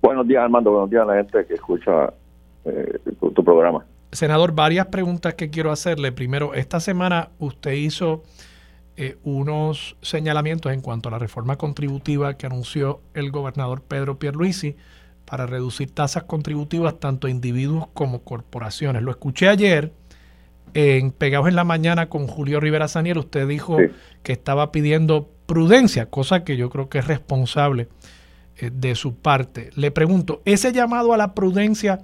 Buenos 0.00 0.28
días, 0.28 0.44
Armando. 0.44 0.70
Buenos 0.70 0.88
días 0.88 1.02
a 1.02 1.06
la 1.06 1.16
gente 1.16 1.46
que 1.46 1.54
escucha 1.54 2.12
eh, 2.64 3.00
tu, 3.18 3.42
programa. 3.42 3.84
Senador, 4.12 4.52
varias 4.52 4.86
preguntas 4.86 5.34
que 5.34 5.50
quiero 5.50 5.72
hacerle. 5.72 6.12
Primero, 6.12 6.54
esta 6.54 6.78
semana 6.78 7.30
usted 7.40 7.72
hizo 7.72 8.22
eh, 8.96 9.16
unos 9.24 9.96
señalamientos 10.00 10.72
en 10.72 10.80
cuanto 10.80 11.08
a 11.08 11.12
la 11.12 11.18
reforma 11.18 11.56
contributiva 11.56 12.34
que 12.34 12.46
anunció 12.46 13.00
el 13.14 13.32
gobernador 13.32 13.82
Pedro 13.82 14.20
Pierluisi 14.20 14.76
para 15.28 15.46
reducir 15.46 15.90
tasas 15.90 16.22
contributivas 16.22 16.98
tanto 16.98 17.26
a 17.26 17.30
individuos 17.30 17.88
como 17.92 18.22
corporaciones. 18.22 19.02
Lo 19.02 19.10
escuché 19.10 19.48
ayer 19.48 19.92
en 20.72 21.10
Pegados 21.10 21.48
en 21.48 21.56
la 21.56 21.64
Mañana 21.64 22.08
con 22.08 22.26
Julio 22.26 22.60
Rivera 22.60 22.88
Saniel. 22.88 23.18
Usted 23.18 23.46
dijo 23.46 23.76
que 24.22 24.32
estaba 24.32 24.72
pidiendo 24.72 25.28
prudencia, 25.44 26.06
cosa 26.06 26.44
que 26.44 26.56
yo 26.56 26.70
creo 26.70 26.88
que 26.88 26.98
es 26.98 27.06
responsable 27.06 27.88
eh, 28.56 28.70
de 28.72 28.94
su 28.94 29.16
parte. 29.16 29.70
Le 29.74 29.90
pregunto, 29.90 30.40
ese 30.46 30.72
llamado 30.72 31.12
a 31.12 31.18
la 31.18 31.34
prudencia, 31.34 32.00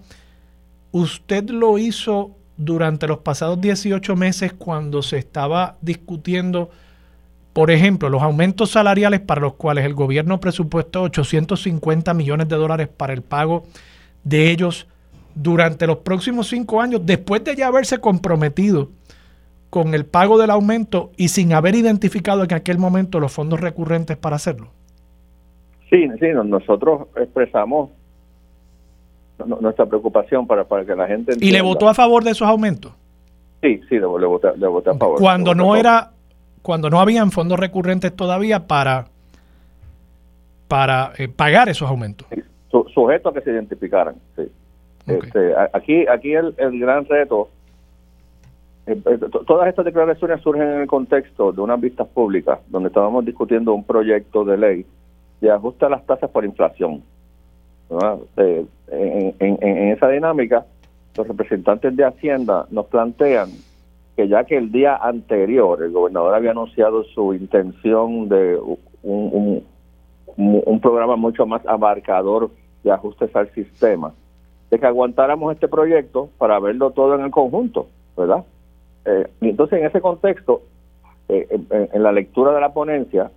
¿usted 0.92 1.48
lo 1.48 1.78
hizo 1.78 2.36
durante 2.58 3.06
los 3.08 3.18
pasados 3.20 3.58
18 3.58 4.16
meses 4.16 4.52
cuando 4.52 5.02
se 5.02 5.16
estaba 5.16 5.78
discutiendo, 5.80 6.70
por 7.54 7.70
ejemplo, 7.70 8.10
los 8.10 8.22
aumentos 8.22 8.70
salariales 8.72 9.20
para 9.20 9.40
los 9.40 9.54
cuales 9.54 9.86
el 9.86 9.94
gobierno 9.94 10.40
presupuestó 10.40 11.02
850 11.02 12.12
millones 12.12 12.48
de 12.48 12.56
dólares 12.56 12.88
para 12.88 13.12
el 13.12 13.22
pago 13.22 13.62
de 14.24 14.50
ellos 14.50 14.88
durante 15.34 15.86
los 15.86 15.98
próximos 15.98 16.48
cinco 16.48 16.82
años, 16.82 17.00
después 17.06 17.42
de 17.44 17.54
ya 17.54 17.68
haberse 17.68 17.98
comprometido 17.98 18.90
con 19.70 19.94
el 19.94 20.04
pago 20.04 20.36
del 20.38 20.50
aumento 20.50 21.10
y 21.16 21.28
sin 21.28 21.52
haber 21.52 21.74
identificado 21.74 22.44
en 22.44 22.54
aquel 22.54 22.78
momento 22.78 23.18
los 23.20 23.32
fondos 23.32 23.60
recurrentes 23.60 24.16
para 24.16 24.36
hacerlo? 24.36 24.68
Sí, 25.90 26.08
sí, 26.20 26.26
nosotros 26.44 27.08
expresamos 27.16 27.90
nuestra 29.60 29.86
preocupación 29.86 30.46
para, 30.46 30.64
para 30.64 30.84
que 30.84 30.94
la 30.94 31.06
gente 31.06 31.32
entienda. 31.32 31.46
¿Y 31.46 31.50
le 31.50 31.62
votó 31.62 31.88
a 31.88 31.94
favor 31.94 32.24
de 32.24 32.32
esos 32.32 32.48
aumentos? 32.48 32.92
Sí, 33.62 33.80
sí, 33.88 33.94
le, 33.94 34.06
voté, 34.06 34.48
a 34.48 34.94
favor. 34.94 35.18
Cuando 35.18 35.54
no 35.54 35.74
era, 35.74 36.10
cuando 36.64 36.88
no 36.88 36.98
habían 36.98 37.30
fondos 37.30 37.60
recurrentes 37.60 38.16
todavía 38.16 38.66
para, 38.66 39.04
para 40.66 41.12
eh, 41.18 41.28
pagar 41.28 41.68
esos 41.68 41.86
aumentos. 41.86 42.26
sujeto 42.94 43.28
a 43.28 43.34
que 43.34 43.42
se 43.42 43.50
identificaran, 43.50 44.14
sí. 44.34 44.50
Este, 45.06 45.52
aquí, 45.74 46.06
aquí 46.08 46.32
el, 46.32 46.54
el 46.56 46.80
gran 46.80 47.04
reto, 47.04 47.50
eh, 48.86 48.98
eh, 49.04 49.18
todas 49.46 49.68
estas 49.68 49.84
declaraciones 49.84 50.40
surgen 50.40 50.62
en 50.62 50.80
el 50.80 50.86
contexto 50.86 51.52
de 51.52 51.60
unas 51.60 51.78
vistas 51.78 52.08
públicas 52.08 52.58
donde 52.68 52.88
estábamos 52.88 53.26
discutiendo 53.26 53.74
un 53.74 53.84
proyecto 53.84 54.42
de 54.46 54.56
ley 54.56 54.86
de 55.42 55.50
ajuste 55.50 55.84
a 55.84 55.90
las 55.90 56.06
tasas 56.06 56.30
por 56.30 56.46
inflación. 56.46 57.02
Eh, 58.38 58.64
en, 58.88 59.88
esa 59.92 60.08
dinámica, 60.08 60.64
los 61.14 61.28
representantes 61.28 61.94
de 61.94 62.04
Hacienda 62.04 62.66
nos 62.70 62.86
plantean 62.86 63.50
que 64.16 64.28
ya 64.28 64.44
que 64.44 64.56
el 64.56 64.70
día 64.70 64.96
anterior 64.96 65.82
el 65.82 65.92
gobernador 65.92 66.34
había 66.34 66.52
anunciado 66.52 67.04
su 67.04 67.34
intención 67.34 68.28
de 68.28 68.58
un, 69.02 69.64
un 70.36 70.80
programa 70.80 71.16
mucho 71.16 71.46
más 71.46 71.66
abarcador 71.66 72.50
de 72.82 72.92
ajustes 72.92 73.34
al 73.34 73.50
sistema, 73.52 74.12
de 74.70 74.78
que 74.78 74.86
aguantáramos 74.86 75.52
este 75.54 75.68
proyecto 75.68 76.28
para 76.38 76.58
verlo 76.58 76.90
todo 76.90 77.14
en 77.14 77.22
el 77.22 77.30
conjunto, 77.30 77.88
¿verdad? 78.16 78.44
Eh, 79.04 79.26
y 79.40 79.50
entonces 79.50 79.80
en 79.80 79.86
ese 79.86 80.00
contexto, 80.00 80.62
eh, 81.28 81.46
en, 81.70 82.02
la 82.02 82.12
lectura 82.12 82.52
de 82.52 82.60
la 82.60 82.72
ponencia, 82.72 83.30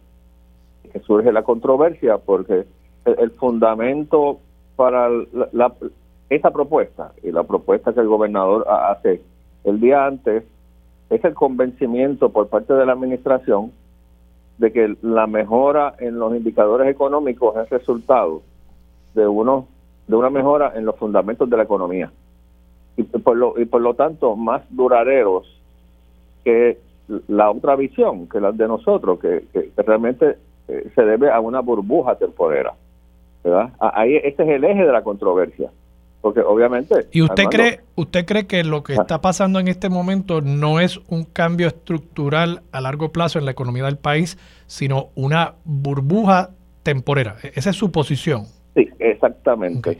que 0.91 0.99
surge 0.99 1.31
la 1.31 1.43
controversia 1.43 2.17
porque 2.17 2.65
el, 3.05 3.31
fundamento 3.31 4.39
para 4.75 5.09
la, 5.51 5.73
esa 6.29 6.51
propuesta 6.51 7.11
y 7.23 7.31
la 7.31 7.43
propuesta 7.43 7.93
que 7.93 7.99
el 7.99 8.07
gobernador 8.07 8.65
hace 8.67 9.21
el 9.63 9.79
día 9.79 10.05
antes 10.05 10.43
es 11.09 11.23
el 11.23 11.33
convencimiento 11.33 12.29
por 12.29 12.47
parte 12.47 12.73
de 12.73 12.85
la 12.85 12.93
administración 12.93 13.71
de 14.57 14.71
que 14.71 14.95
la 15.01 15.27
mejora 15.27 15.95
en 15.99 16.19
los 16.19 16.35
indicadores 16.35 16.87
económicos 16.87 17.55
es 17.57 17.69
resultado 17.69 18.41
de 19.13 19.27
uno 19.27 19.67
de 20.07 20.15
una 20.15 20.29
mejora 20.29 20.71
en 20.75 20.85
los 20.85 20.95
fundamentos 20.95 21.49
de 21.49 21.57
la 21.57 21.63
economía 21.63 22.11
y 22.95 23.03
por 23.03 23.37
lo, 23.37 23.59
y 23.59 23.65
por 23.65 23.81
lo 23.81 23.93
tanto 23.93 24.35
más 24.35 24.63
duraderos 24.69 25.45
que 26.43 26.79
la 27.27 27.51
otra 27.51 27.75
visión, 27.75 28.27
que 28.27 28.41
la 28.41 28.51
de 28.51 28.67
nosotros, 28.67 29.19
que, 29.19 29.43
realmente 29.77 30.37
eh, 30.67 30.89
se 30.93 31.01
debe 31.03 31.31
a 31.31 31.39
una 31.39 31.61
burbuja 31.61 32.15
temporera. 32.15 32.73
¿verdad? 33.43 33.71
Ahí 33.79 34.15
este 34.15 34.43
es 34.43 34.49
el 34.49 34.63
eje 34.63 34.85
de 34.85 34.91
la 34.91 35.03
controversia. 35.03 35.69
Porque 36.27 36.41
obviamente... 36.41 37.07
¿Y 37.13 37.21
usted 37.21 37.45
cree 37.45 37.79
usted 37.95 38.25
cree 38.25 38.47
que 38.47 38.65
lo 38.65 38.83
que 38.83 38.93
ah. 38.93 38.97
está 38.99 39.21
pasando 39.21 39.59
en 39.59 39.69
este 39.69 39.87
momento 39.87 40.41
no 40.41 40.81
es 40.81 40.99
un 41.07 41.23
cambio 41.23 41.67
estructural 41.67 42.63
a 42.73 42.81
largo 42.81 43.13
plazo 43.13 43.39
en 43.39 43.45
la 43.45 43.51
economía 43.51 43.85
del 43.85 43.97
país, 43.97 44.37
sino 44.65 45.07
una 45.15 45.53
burbuja 45.63 46.49
temporera? 46.83 47.37
E-, 47.41 47.53
esa 47.55 47.69
es 47.69 47.77
su 47.77 47.93
posición. 47.93 48.43
Sí, 48.75 48.89
exactamente. 48.99 49.97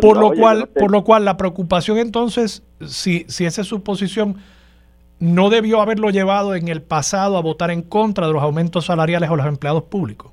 por 0.00 0.16
lo 0.18 0.32
cual, 0.32 0.68
por 0.68 0.90
lo 0.90 1.04
cual 1.04 1.24
la 1.24 1.36
preocupación 1.36 1.98
entonces, 1.98 2.64
si, 2.84 3.24
si 3.28 3.44
esa 3.44 3.60
es 3.60 3.68
su 3.68 3.84
posición, 3.84 4.38
no 5.20 5.48
debió 5.48 5.80
haberlo 5.80 6.10
llevado 6.10 6.56
en 6.56 6.66
el 6.66 6.82
pasado 6.82 7.36
a 7.36 7.40
votar 7.40 7.70
en 7.70 7.82
contra 7.82 8.26
de 8.26 8.32
los 8.32 8.42
aumentos 8.42 8.86
salariales 8.86 9.30
a 9.30 9.36
los 9.36 9.46
empleados 9.46 9.84
públicos. 9.84 10.32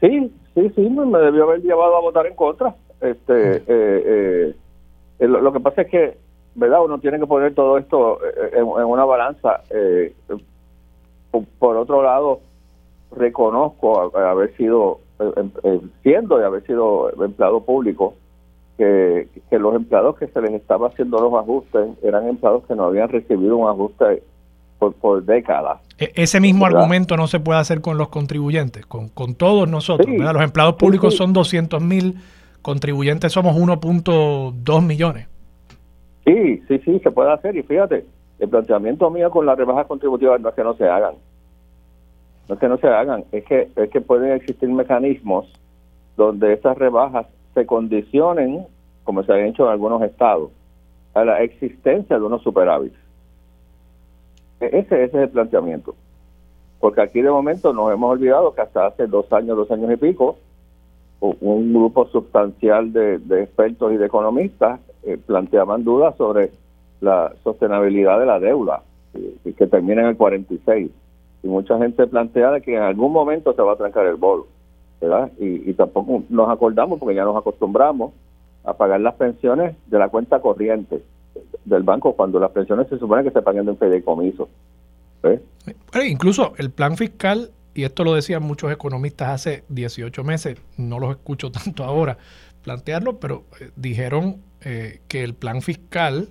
Sí, 0.00 0.32
sí, 0.54 0.70
sí, 0.74 0.88
me 0.88 1.18
debió 1.18 1.44
haber 1.44 1.62
llevado 1.62 1.96
a 1.96 2.00
votar 2.00 2.26
en 2.26 2.34
contra. 2.34 2.74
Este, 3.00 3.56
eh, 3.66 4.54
eh, 5.18 5.28
lo, 5.28 5.52
que 5.52 5.60
pasa 5.60 5.82
es 5.82 5.90
que, 5.90 6.16
verdad, 6.54 6.84
uno 6.84 6.98
tiene 6.98 7.18
que 7.18 7.26
poner 7.26 7.54
todo 7.54 7.78
esto 7.78 8.18
eh, 8.24 8.50
en, 8.52 8.60
en 8.60 8.86
una 8.86 9.04
balanza. 9.04 9.62
por 11.58 11.76
otro 11.76 12.02
lado 12.02 12.40
reconozco 13.16 14.16
haber 14.16 14.56
sido, 14.56 15.00
eh, 15.20 15.32
em, 15.36 15.50
eh, 15.64 15.80
siendo 16.02 16.40
y 16.40 16.44
haber 16.44 16.64
sido 16.66 17.10
empleado 17.22 17.60
público, 17.60 18.14
que, 18.78 19.28
los 19.50 19.74
empleados 19.74 20.16
que 20.16 20.26
se 20.28 20.40
les 20.40 20.52
estaba 20.52 20.88
haciendo 20.88 21.18
los 21.20 21.34
ajustes 21.34 21.90
eran 22.02 22.26
empleados 22.26 22.64
que 22.66 22.74
no 22.74 22.84
habían 22.84 23.10
recibido 23.10 23.56
un 23.56 23.68
ajuste 23.68 24.22
por, 24.82 24.94
por 24.94 25.22
décadas. 25.22 25.80
E, 25.96 26.10
ese 26.16 26.40
mismo 26.40 26.66
argumento 26.66 27.16
no 27.16 27.28
se 27.28 27.38
puede 27.38 27.60
hacer 27.60 27.80
con 27.80 27.98
los 27.98 28.08
contribuyentes, 28.08 28.84
con, 28.86 29.08
con 29.08 29.36
todos 29.36 29.68
nosotros. 29.68 30.08
Los 30.08 30.42
empleados 30.42 30.74
públicos 30.74 31.14
son 31.14 31.32
200 31.32 31.80
mil, 31.80 32.16
contribuyentes 32.62 33.32
somos 33.32 33.56
1.2 33.56 34.82
millones. 34.84 35.28
Sí, 36.24 36.62
sí, 36.66 36.80
sí, 36.84 36.98
se 36.98 37.10
puede 37.12 37.32
hacer. 37.32 37.56
Y 37.56 37.62
fíjate, 37.62 38.04
el 38.40 38.48
planteamiento 38.48 39.08
mío 39.08 39.30
con 39.30 39.46
las 39.46 39.56
rebajas 39.56 39.86
contributivas 39.86 40.40
no 40.40 40.48
es 40.48 40.54
que 40.56 40.64
no 40.64 40.74
se 40.74 40.88
hagan 40.88 41.14
no 42.48 42.54
es 42.54 42.60
que 42.60 42.68
no 42.68 42.76
se 42.76 42.88
hagan, 42.88 43.24
es 43.30 43.44
que, 43.44 43.68
es 43.76 43.90
que 43.90 44.00
pueden 44.00 44.32
existir 44.32 44.68
mecanismos 44.68 45.46
donde 46.16 46.52
estas 46.52 46.76
rebajas 46.76 47.26
se 47.54 47.66
condicionen, 47.66 48.66
como 49.04 49.22
se 49.22 49.32
ha 49.32 49.46
hecho 49.46 49.66
en 49.66 49.70
algunos 49.70 50.02
estados, 50.02 50.50
a 51.14 51.24
la 51.24 51.40
existencia 51.42 52.18
de 52.18 52.24
unos 52.24 52.42
superávits. 52.42 52.96
Ese, 54.66 55.04
ese 55.04 55.04
es 55.04 55.14
el 55.14 55.28
planteamiento. 55.30 55.94
Porque 56.80 57.00
aquí 57.00 57.22
de 57.22 57.30
momento 57.30 57.72
nos 57.72 57.92
hemos 57.92 58.12
olvidado 58.12 58.54
que 58.54 58.60
hasta 58.60 58.86
hace 58.86 59.06
dos 59.06 59.32
años, 59.32 59.56
dos 59.56 59.70
años 59.70 59.90
y 59.92 59.96
pico, 59.96 60.36
un 61.20 61.72
grupo 61.72 62.06
sustancial 62.08 62.92
de, 62.92 63.14
expertos 63.42 63.92
y 63.92 63.96
de 63.96 64.06
economistas 64.06 64.80
eh, 65.04 65.18
planteaban 65.24 65.84
dudas 65.84 66.16
sobre 66.16 66.50
la 67.00 67.32
sostenibilidad 67.44 68.18
de 68.18 68.26
la 68.26 68.40
deuda, 68.40 68.82
y 69.44 69.52
que 69.52 69.66
termina 69.66 70.02
en 70.02 70.08
el 70.08 70.16
46 70.16 70.90
y 71.42 71.48
mucha 71.48 71.76
gente 71.78 72.06
plantea 72.06 72.60
que 72.60 72.76
en 72.76 72.82
algún 72.82 73.12
momento 73.12 73.52
se 73.52 73.62
va 73.62 73.72
a 73.72 73.76
trancar 73.76 74.06
el 74.06 74.16
bolo, 74.16 74.46
¿verdad? 75.00 75.30
Y, 75.38 75.72
tampoco 75.74 76.22
nos 76.28 76.48
acordamos 76.48 76.98
porque 76.98 77.14
ya 77.14 77.24
nos 77.24 77.36
acostumbramos 77.36 78.12
a 78.64 78.74
pagar 78.74 79.00
las 79.00 79.14
pensiones 79.14 79.74
de 79.86 79.98
la 79.98 80.08
cuenta 80.08 80.40
corriente 80.40 81.02
del 81.64 81.82
banco 81.82 82.14
cuando 82.14 82.38
las 82.40 82.50
pensiones 82.50 82.88
se 82.88 82.98
supone 82.98 83.22
que 83.22 83.30
se 83.30 83.42
pagan 83.42 83.64
de 83.64 83.72
un 83.72 83.78
fideicomiso. 83.78 84.48
incluso 86.04 86.54
el 86.56 86.70
plan 86.70 86.96
fiscal, 86.96 87.50
y 87.74 87.84
esto 87.84 88.04
lo 88.04 88.14
decían 88.14 88.42
muchos 88.42 88.72
economistas 88.72 89.28
hace 89.28 89.64
18 89.68 90.24
meses, 90.24 90.60
no 90.76 90.98
los 90.98 91.10
escucho 91.10 91.50
tanto 91.64 91.84
ahora 91.84 92.18
plantearlo, 92.62 93.18
pero 93.18 93.44
eh, 93.60 93.70
dijeron 93.76 94.36
eh, 94.62 95.00
que 95.08 95.24
el 95.24 95.34
plan 95.34 95.62
fiscal 95.62 96.28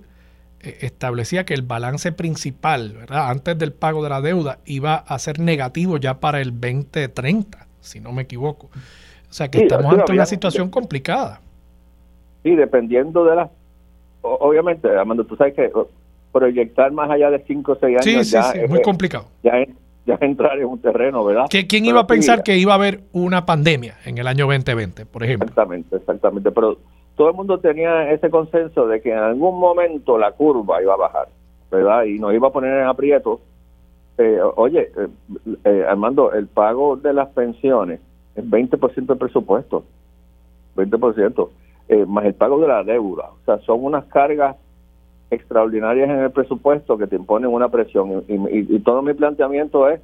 eh, 0.60 0.78
establecía 0.82 1.44
que 1.44 1.54
el 1.54 1.62
balance 1.62 2.12
principal, 2.12 2.92
¿verdad? 2.92 3.30
Antes 3.30 3.58
del 3.58 3.72
pago 3.72 4.02
de 4.02 4.08
la 4.08 4.20
deuda, 4.20 4.58
iba 4.64 4.94
a 4.94 5.18
ser 5.18 5.40
negativo 5.40 5.98
ya 5.98 6.20
para 6.20 6.40
el 6.40 6.52
2030, 6.52 7.66
si 7.80 8.00
no 8.00 8.12
me 8.12 8.22
equivoco. 8.22 8.66
O 8.66 9.32
sea 9.32 9.50
que 9.50 9.62
estamos 9.62 9.92
ante 9.92 10.12
una 10.12 10.26
situación 10.26 10.70
complicada. 10.70 11.40
Sí, 12.42 12.54
dependiendo 12.54 13.24
de 13.24 13.36
la... 13.36 13.50
Obviamente, 14.22 14.88
Amando, 14.96 15.24
tú 15.24 15.36
sabes 15.36 15.54
que 15.54 15.70
proyectar 16.32 16.90
más 16.92 17.10
allá 17.10 17.30
de 17.30 17.40
5 17.40 17.72
o 17.72 17.76
6 17.76 18.06
años 18.06 18.30
ya 18.30 18.52
es 18.52 18.70
muy 18.70 18.82
complicado. 18.82 19.26
Ya 19.42 19.64
ya 20.04 20.18
entrar 20.20 20.58
en 20.58 20.64
un 20.64 20.80
terreno, 20.80 21.24
¿verdad? 21.24 21.46
¿Quién 21.48 21.84
iba 21.84 22.00
a 22.00 22.06
pensar 22.08 22.42
que 22.42 22.56
iba 22.56 22.72
a 22.72 22.74
haber 22.74 23.02
una 23.12 23.46
pandemia 23.46 23.98
en 24.04 24.18
el 24.18 24.26
año 24.26 24.46
2020, 24.46 25.06
por 25.06 25.22
ejemplo? 25.22 25.46
Exactamente, 25.46 25.94
exactamente. 25.94 26.50
Pero 26.50 26.78
todo 27.14 27.28
el 27.28 27.34
mundo 27.34 27.60
tenía 27.60 28.10
ese 28.10 28.28
consenso 28.28 28.88
de 28.88 29.00
que 29.00 29.12
en 29.12 29.18
algún 29.18 29.60
momento 29.60 30.18
la 30.18 30.32
curva 30.32 30.82
iba 30.82 30.94
a 30.94 30.96
bajar. 30.96 31.28
¿verdad? 31.72 32.04
Y 32.04 32.18
nos 32.18 32.34
iba 32.34 32.48
a 32.48 32.52
poner 32.52 32.80
en 32.80 32.86
aprieto. 32.86 33.40
Eh, 34.18 34.38
oye, 34.56 34.92
eh, 34.94 35.08
eh, 35.64 35.84
Armando, 35.88 36.32
el 36.32 36.46
pago 36.46 36.96
de 36.96 37.14
las 37.14 37.30
pensiones 37.30 37.98
es 38.36 38.44
20% 38.44 39.06
del 39.06 39.18
presupuesto, 39.18 39.84
20%, 40.76 41.48
más 42.06 42.24
el 42.24 42.34
pago 42.34 42.60
de 42.60 42.68
la 42.68 42.82
deuda. 42.82 43.30
O 43.30 43.44
sea, 43.44 43.58
son 43.64 43.84
unas 43.84 44.04
cargas 44.06 44.56
extraordinarias 45.30 46.10
en 46.10 46.18
el 46.18 46.30
presupuesto 46.30 46.98
que 46.98 47.06
te 47.06 47.16
imponen 47.16 47.50
una 47.50 47.68
presión. 47.68 48.24
Y, 48.28 48.78
todo 48.80 49.02
mi 49.02 49.14
planteamiento 49.14 49.88
es, 49.88 50.00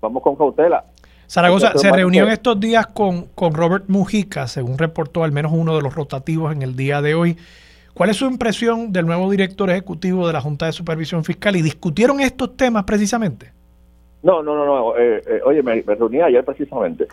vamos 0.00 0.22
con 0.22 0.36
cautela. 0.36 0.84
Zaragoza 1.28 1.72
se 1.76 1.90
reunió 1.90 2.24
en 2.24 2.30
estos 2.32 2.60
días 2.60 2.86
con, 2.88 3.26
con 3.34 3.54
Robert 3.54 3.84
Mujica, 3.88 4.46
según 4.48 4.76
reportó 4.76 5.24
al 5.24 5.32
menos 5.32 5.52
uno 5.54 5.74
de 5.76 5.82
los 5.82 5.94
rotativos 5.94 6.52
en 6.52 6.62
el 6.62 6.76
día 6.76 7.00
de 7.00 7.14
hoy. 7.14 7.36
¿Cuál 7.94 8.10
es 8.10 8.16
su 8.16 8.26
impresión 8.26 8.92
del 8.92 9.06
nuevo 9.06 9.30
director 9.30 9.68
ejecutivo 9.70 10.26
de 10.26 10.32
la 10.32 10.40
Junta 10.40 10.66
de 10.66 10.72
Supervisión 10.72 11.24
Fiscal? 11.24 11.56
¿Y 11.56 11.62
discutieron 11.62 12.20
estos 12.20 12.56
temas 12.56 12.84
precisamente? 12.84 13.52
No, 14.22 14.42
no, 14.42 14.54
no, 14.54 14.64
no. 14.64 14.96
Eh, 14.96 15.22
eh, 15.26 15.40
oye, 15.44 15.62
me, 15.62 15.82
reuní 15.82 16.20
ayer 16.20 16.44
precisamente. 16.44 17.06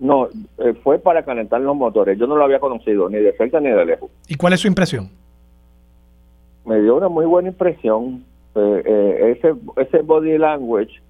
No, 0.00 0.28
eh, 0.58 0.74
fue 0.82 0.98
para 0.98 1.24
calentar 1.24 1.60
los 1.60 1.74
motores. 1.74 2.18
Yo 2.18 2.26
no 2.26 2.36
lo 2.36 2.44
había 2.44 2.60
conocido 2.60 3.08
ni 3.08 3.18
de 3.18 3.32
cerca 3.36 3.60
ni 3.60 3.68
de 3.68 3.84
lejos. 3.84 4.10
¿Y 4.28 4.36
cuál 4.36 4.52
es 4.52 4.60
su 4.60 4.68
impresión? 4.68 5.10
Me 6.64 6.80
dio 6.80 6.96
una 6.96 7.08
muy 7.08 7.26
buena 7.26 7.48
impresión. 7.48 8.24
ese, 8.54 9.54
ese 9.76 10.02
body 10.02 10.38
language 10.38 11.00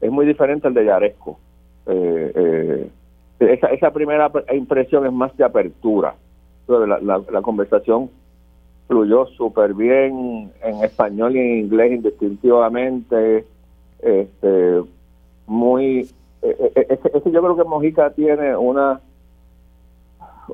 es 0.00 0.10
muy 0.10 0.26
diferente 0.26 0.68
al 0.68 0.74
de 0.74 0.84
Yaresco. 0.84 1.38
esa, 3.38 3.66
esa 3.68 3.90
primera 3.92 4.30
impresión 4.52 5.06
es 5.06 5.12
más 5.12 5.36
de 5.36 5.44
apertura 5.44 6.14
la, 6.68 7.22
la, 7.30 7.42
conversación 7.42 8.10
fluyó 8.88 9.26
súper 9.26 9.74
bien 9.74 10.50
en 10.62 10.84
español 10.84 11.36
y 11.36 11.40
en 11.40 11.58
inglés 11.64 11.92
indistintivamente. 11.92 13.44
Este, 14.00 14.82
muy. 15.46 16.08
Eh, 16.42 16.72
eh, 16.74 16.86
es, 16.88 17.24
yo 17.24 17.42
creo 17.42 17.56
que 17.56 17.64
Mojica 17.64 18.10
tiene 18.10 18.56
una 18.56 19.00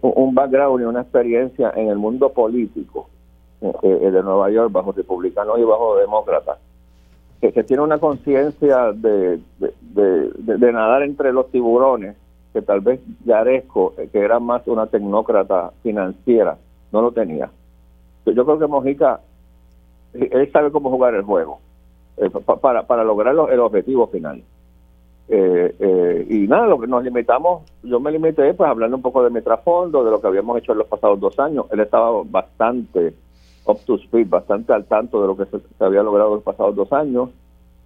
un 0.00 0.34
background 0.34 0.80
y 0.80 0.84
una 0.84 1.02
experiencia 1.02 1.70
en 1.76 1.88
el 1.88 1.96
mundo 1.96 2.30
político 2.32 3.08
eh, 3.60 4.10
de 4.10 4.22
Nueva 4.22 4.50
York 4.50 4.72
bajo 4.72 4.92
republicanos 4.92 5.58
y 5.58 5.64
bajo 5.64 5.96
demócratas 5.96 6.58
que, 7.50 7.64
tiene 7.64 7.82
una 7.82 7.98
conciencia 7.98 8.92
de, 8.92 9.40
de, 9.58 10.72
nadar 10.72 11.02
entre 11.02 11.32
los 11.32 11.50
tiburones 11.50 12.16
que 12.52 12.62
tal 12.62 12.80
vez 12.80 13.00
Yaresco, 13.24 13.94
eh, 13.98 14.08
que 14.12 14.20
era 14.20 14.38
más 14.38 14.66
una 14.68 14.86
tecnócrata 14.86 15.72
financiera, 15.82 16.56
no 16.92 17.02
lo 17.02 17.10
tenía. 17.10 17.50
Yo 18.26 18.44
creo 18.44 18.58
que 18.58 18.66
Mojica, 18.66 19.20
eh, 20.14 20.28
él 20.30 20.52
sabe 20.52 20.70
cómo 20.70 20.90
jugar 20.90 21.14
el 21.14 21.22
juego 21.22 21.58
eh, 22.18 22.30
para, 22.60 22.86
para 22.86 23.02
lograr 23.02 23.34
el 23.50 23.60
objetivo 23.60 24.06
final. 24.06 24.42
Y 25.34 26.46
nada, 26.46 26.66
lo 26.66 26.78
que 26.78 26.86
nos 26.86 27.02
limitamos, 27.02 27.62
yo 27.82 27.98
me 28.00 28.10
limité 28.10 28.52
pues 28.54 28.68
a 28.68 28.70
hablarle 28.70 28.96
un 28.96 29.02
poco 29.02 29.24
de 29.24 29.30
mi 29.30 29.40
trasfondo, 29.40 30.04
de 30.04 30.10
lo 30.10 30.20
que 30.20 30.26
habíamos 30.26 30.58
hecho 30.58 30.72
en 30.72 30.78
los 30.78 30.86
pasados 30.88 31.18
dos 31.20 31.38
años. 31.38 31.66
Él 31.70 31.80
estaba 31.80 32.22
bastante 32.24 33.14
up 33.64 33.78
to 33.86 33.94
speed, 33.96 34.28
bastante 34.28 34.72
al 34.72 34.84
tanto 34.84 35.20
de 35.22 35.28
lo 35.28 35.36
que 35.36 35.46
se, 35.46 35.84
había 35.84 36.02
logrado 36.02 36.30
en 36.30 36.34
los 36.36 36.44
pasados 36.44 36.76
dos 36.76 36.92
años. 36.92 37.30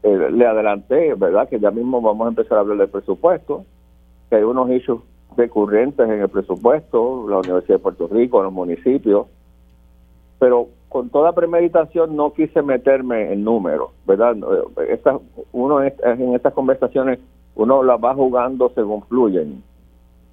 le 0.03 0.47
adelanté, 0.47 1.15
¿verdad? 1.15 1.49
Que 1.49 1.61
ya 1.61 1.71
mismo 1.71 2.01
vamos 2.01 2.27
a 2.27 2.31
empezar 2.31 2.59
a 2.59 2.61
hablar 2.63 2.79
del 2.79 2.89
presupuesto 2.89 3.65
que 4.29 4.37
hay 4.37 4.43
unos 4.43 4.71
issues 4.71 5.01
recurrentes 5.37 6.09
en 6.09 6.21
el 6.21 6.29
presupuesto, 6.29 7.27
la 7.29 7.39
Universidad 7.39 7.77
de 7.77 7.83
Puerto 7.83 8.09
Rico, 8.09 8.43
los 8.43 8.53
municipios, 8.53 9.27
pero 10.39 10.69
con 10.89 11.11
toda 11.11 11.33
premeditación 11.33 12.17
no 12.17 12.33
quise 12.33 12.63
meterme 12.63 13.33
en 13.33 13.45
números, 13.45 13.91
¿verdad? 14.07 14.37
Esta, 14.89 15.19
uno 15.53 15.83
en 15.83 16.35
estas 16.35 16.55
conversaciones, 16.55 17.19
uno 17.57 17.83
las 17.83 18.03
va 18.03 18.15
jugando 18.15 18.71
según 18.75 19.03
fluyen. 19.05 19.63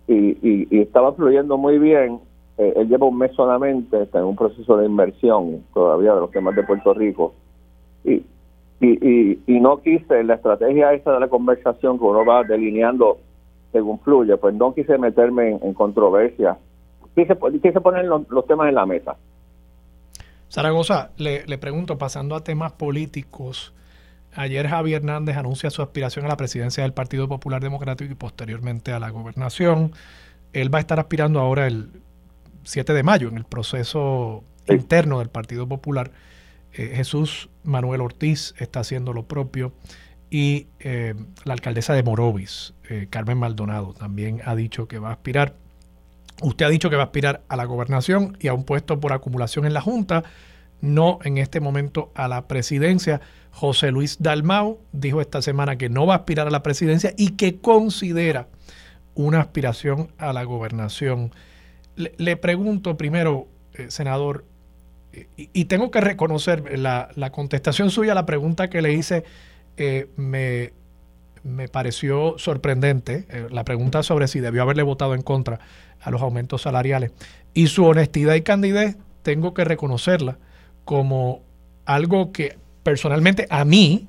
Y, 0.08 0.38
y, 0.42 0.82
estaba 0.82 1.14
fluyendo 1.14 1.58
muy 1.58 1.80
bien. 1.80 2.20
Eh, 2.58 2.74
él 2.76 2.90
lleva 2.90 3.08
un 3.08 3.18
mes 3.18 3.32
solamente, 3.34 4.04
está 4.04 4.20
en 4.20 4.26
un 4.26 4.36
proceso 4.36 4.78
de 4.78 4.86
inversión 4.86 5.64
todavía 5.74 6.14
de 6.14 6.20
los 6.20 6.32
temas 6.32 6.56
de 6.56 6.64
Puerto 6.64 6.94
Rico. 6.94 7.34
Y, 8.04 8.24
y, 8.82 9.40
y, 9.48 9.60
no 9.62 9.78
quise 9.78 10.24
la 10.26 10.36
estrategia 10.36 10.94
esa 10.94 11.14
de 11.14 11.22
la 11.22 11.30
conversación 11.30 11.98
que 11.98 12.04
uno 12.04 12.26
va 12.26 12.44
delineando 12.44 13.18
según 13.72 14.00
fluye, 14.02 14.36
pues 14.36 14.54
no 14.54 14.74
quise 14.74 14.98
meterme 14.98 15.52
en, 15.52 15.74
controversia. 15.74 16.58
Quise, 17.16 17.38
quise 17.62 17.80
poner 17.80 18.06
los, 18.06 18.46
temas 18.46 18.68
en 18.68 18.76
la 18.76 18.86
mesa. 18.86 19.16
Zaragoza, 20.50 21.12
le 21.18 21.58
pregunto, 21.58 21.98
pasando 21.98 22.36
a 22.36 22.44
temas 22.44 22.74
políticos, 22.74 23.74
ayer 24.36 24.68
Javier 24.68 25.02
Hernández 25.02 25.38
anuncia 25.38 25.70
su 25.70 25.82
aspiración 25.82 26.26
a 26.26 26.28
la 26.28 26.38
presidencia 26.38 26.84
del 26.84 26.94
Partido 26.94 27.28
Popular 27.28 27.62
Democrático 27.62 28.12
y 28.12 28.16
posteriormente 28.16 28.92
a 28.92 29.00
la 29.00 29.10
gobernación. 29.10 29.94
Él 30.54 30.74
va 30.74 30.78
a 30.78 30.82
estar 30.82 31.00
aspirando 31.00 31.40
ahora 31.40 31.68
el 31.68 31.90
7 32.64 32.94
de 32.94 33.04
mayo 33.04 33.28
en 33.28 33.38
el 33.38 33.46
proceso 33.46 34.44
interno 34.68 35.20
del 35.20 35.30
Partido 35.30 35.68
Popular. 35.68 36.12
Eh, 36.74 36.94
Jesús 36.96 37.50
Manuel 37.64 38.02
Ortiz 38.02 38.54
está 38.58 38.80
haciendo 38.80 39.14
lo 39.14 39.28
propio 39.28 39.74
y 40.30 40.68
eh, 40.80 41.14
la 41.44 41.54
alcaldesa 41.54 41.94
de 41.94 42.02
Morovis, 42.02 42.74
eh, 42.90 43.08
Carmen 43.10 43.38
Maldonado, 43.38 43.94
también 43.94 44.42
ha 44.46 44.56
dicho 44.56 44.88
que 44.88 44.98
va 44.98 45.10
a 45.10 45.14
aspirar. 45.14 45.56
Usted 46.42 46.66
ha 46.66 46.70
dicho 46.70 46.90
que 46.90 46.96
va 46.96 47.04
a 47.04 47.06
aspirar 47.06 47.44
a 47.48 47.56
la 47.56 47.66
gobernación 47.66 48.38
y 48.40 48.48
a 48.48 48.54
un 48.54 48.64
puesto 48.64 49.00
por 49.00 49.14
acumulación 49.14 49.66
en 49.66 49.74
la 49.74 49.82
Junta, 49.82 50.24
no 50.84 51.20
en 51.24 51.38
este 51.38 51.62
momento 51.62 52.12
a 52.14 52.28
la 52.28 52.48
presidencia. 52.48 53.22
José 53.52 53.92
Luis 53.92 54.18
Dalmau 54.20 54.80
dijo 54.92 55.22
esta 55.22 55.42
semana 55.42 55.78
que 55.78 55.88
no 55.88 56.06
va 56.06 56.16
a 56.16 56.18
aspirar 56.18 56.46
a 56.46 56.52
la 56.52 56.62
presidencia 56.62 57.14
y 57.18 57.32
que 57.32 57.62
considera 57.62 58.50
una 59.16 59.40
aspiración 59.40 60.12
a 60.18 60.34
la 60.34 60.44
gobernación. 60.44 61.32
Le, 61.96 62.36
pregunto 62.36 62.98
primero, 62.98 63.48
eh, 63.76 63.86
senador, 63.90 64.44
y, 65.38 65.66
tengo 65.66 65.90
que 65.90 66.02
reconocer 66.02 66.78
la, 66.78 67.10
la 67.16 67.32
contestación 67.32 67.90
suya 67.90 68.12
a 68.12 68.16
la 68.16 68.26
pregunta 68.26 68.70
que 68.70 68.82
le 68.82 68.94
hice 68.94 69.24
eh, 69.78 70.10
me, 70.18 70.74
me, 71.44 71.70
pareció 71.70 72.36
sorprendente 72.40 73.26
eh, 73.30 73.48
la 73.52 73.64
pregunta 73.64 74.04
sobre 74.04 74.28
si 74.28 74.40
debió 74.40 74.64
haberle 74.64 74.84
votado 74.84 75.16
en 75.16 75.22
contra 75.22 75.60
a 76.02 76.12
los 76.12 76.22
aumentos 76.22 76.64
salariales. 76.64 77.12
Y 77.54 77.68
su 77.68 77.86
honestidad 77.86 78.34
y 78.34 78.42
candidez, 78.42 78.98
tengo 79.22 79.54
que 79.54 79.64
reconocerla 79.64 80.40
como 80.86 81.42
algo 81.86 82.32
que 82.32 82.58
personalmente 82.84 83.48
a 83.50 83.66
mí 83.66 84.08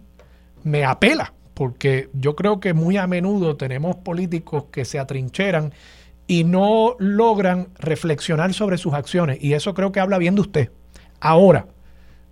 me 0.62 0.84
apela, 0.84 1.32
porque 1.54 2.08
yo 2.12 2.34
creo 2.34 2.60
que 2.60 2.74
muy 2.74 2.96
a 2.96 3.06
menudo 3.06 3.56
tenemos 3.56 3.96
políticos 3.96 4.64
que 4.70 4.84
se 4.84 4.98
atrincheran 4.98 5.72
y 6.26 6.44
no 6.44 6.96
logran 6.98 7.68
reflexionar 7.78 8.54
sobre 8.54 8.78
sus 8.78 8.94
acciones. 8.94 9.38
Y 9.42 9.52
eso 9.52 9.74
creo 9.74 9.92
que 9.92 10.00
habla 10.00 10.18
bien 10.18 10.34
de 10.34 10.40
usted. 10.40 10.70
Ahora, 11.20 11.66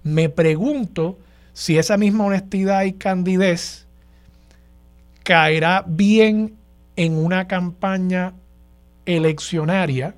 me 0.03 0.29
pregunto 0.29 1.19
si 1.53 1.79
esa 1.79 1.97
misma 1.97 2.25
honestidad 2.25 2.85
y 2.85 2.95
candidez 2.95 3.87
caerá 5.23 5.85
bien 5.87 6.57
en 6.97 7.17
una 7.17 7.47
campaña 7.47 8.35
eleccionaria, 9.07 10.15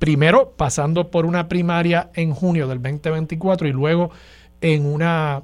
primero 0.00 0.54
pasando 0.56 1.10
por 1.10 1.26
una 1.26 1.46
primaria 1.46 2.10
en 2.14 2.32
junio 2.32 2.66
del 2.66 2.82
2024 2.82 3.68
y 3.68 3.72
luego 3.72 4.10
en 4.60 4.86
una 4.86 5.42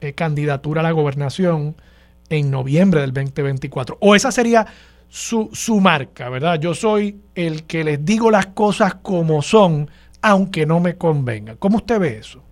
eh, 0.00 0.14
candidatura 0.14 0.80
a 0.80 0.82
la 0.82 0.90
gobernación 0.92 1.76
en 2.30 2.50
noviembre 2.50 3.02
del 3.02 3.12
2024. 3.12 3.98
O 4.00 4.16
esa 4.16 4.32
sería 4.32 4.66
su, 5.08 5.50
su 5.52 5.80
marca, 5.80 6.28
¿verdad? 6.30 6.58
Yo 6.58 6.74
soy 6.74 7.20
el 7.34 7.66
que 7.66 7.84
les 7.84 8.04
digo 8.04 8.30
las 8.30 8.46
cosas 8.46 8.94
como 8.96 9.42
son, 9.42 9.88
aunque 10.22 10.66
no 10.66 10.80
me 10.80 10.96
convenga. 10.96 11.56
¿Cómo 11.56 11.76
usted 11.76 12.00
ve 12.00 12.16
eso? 12.16 12.42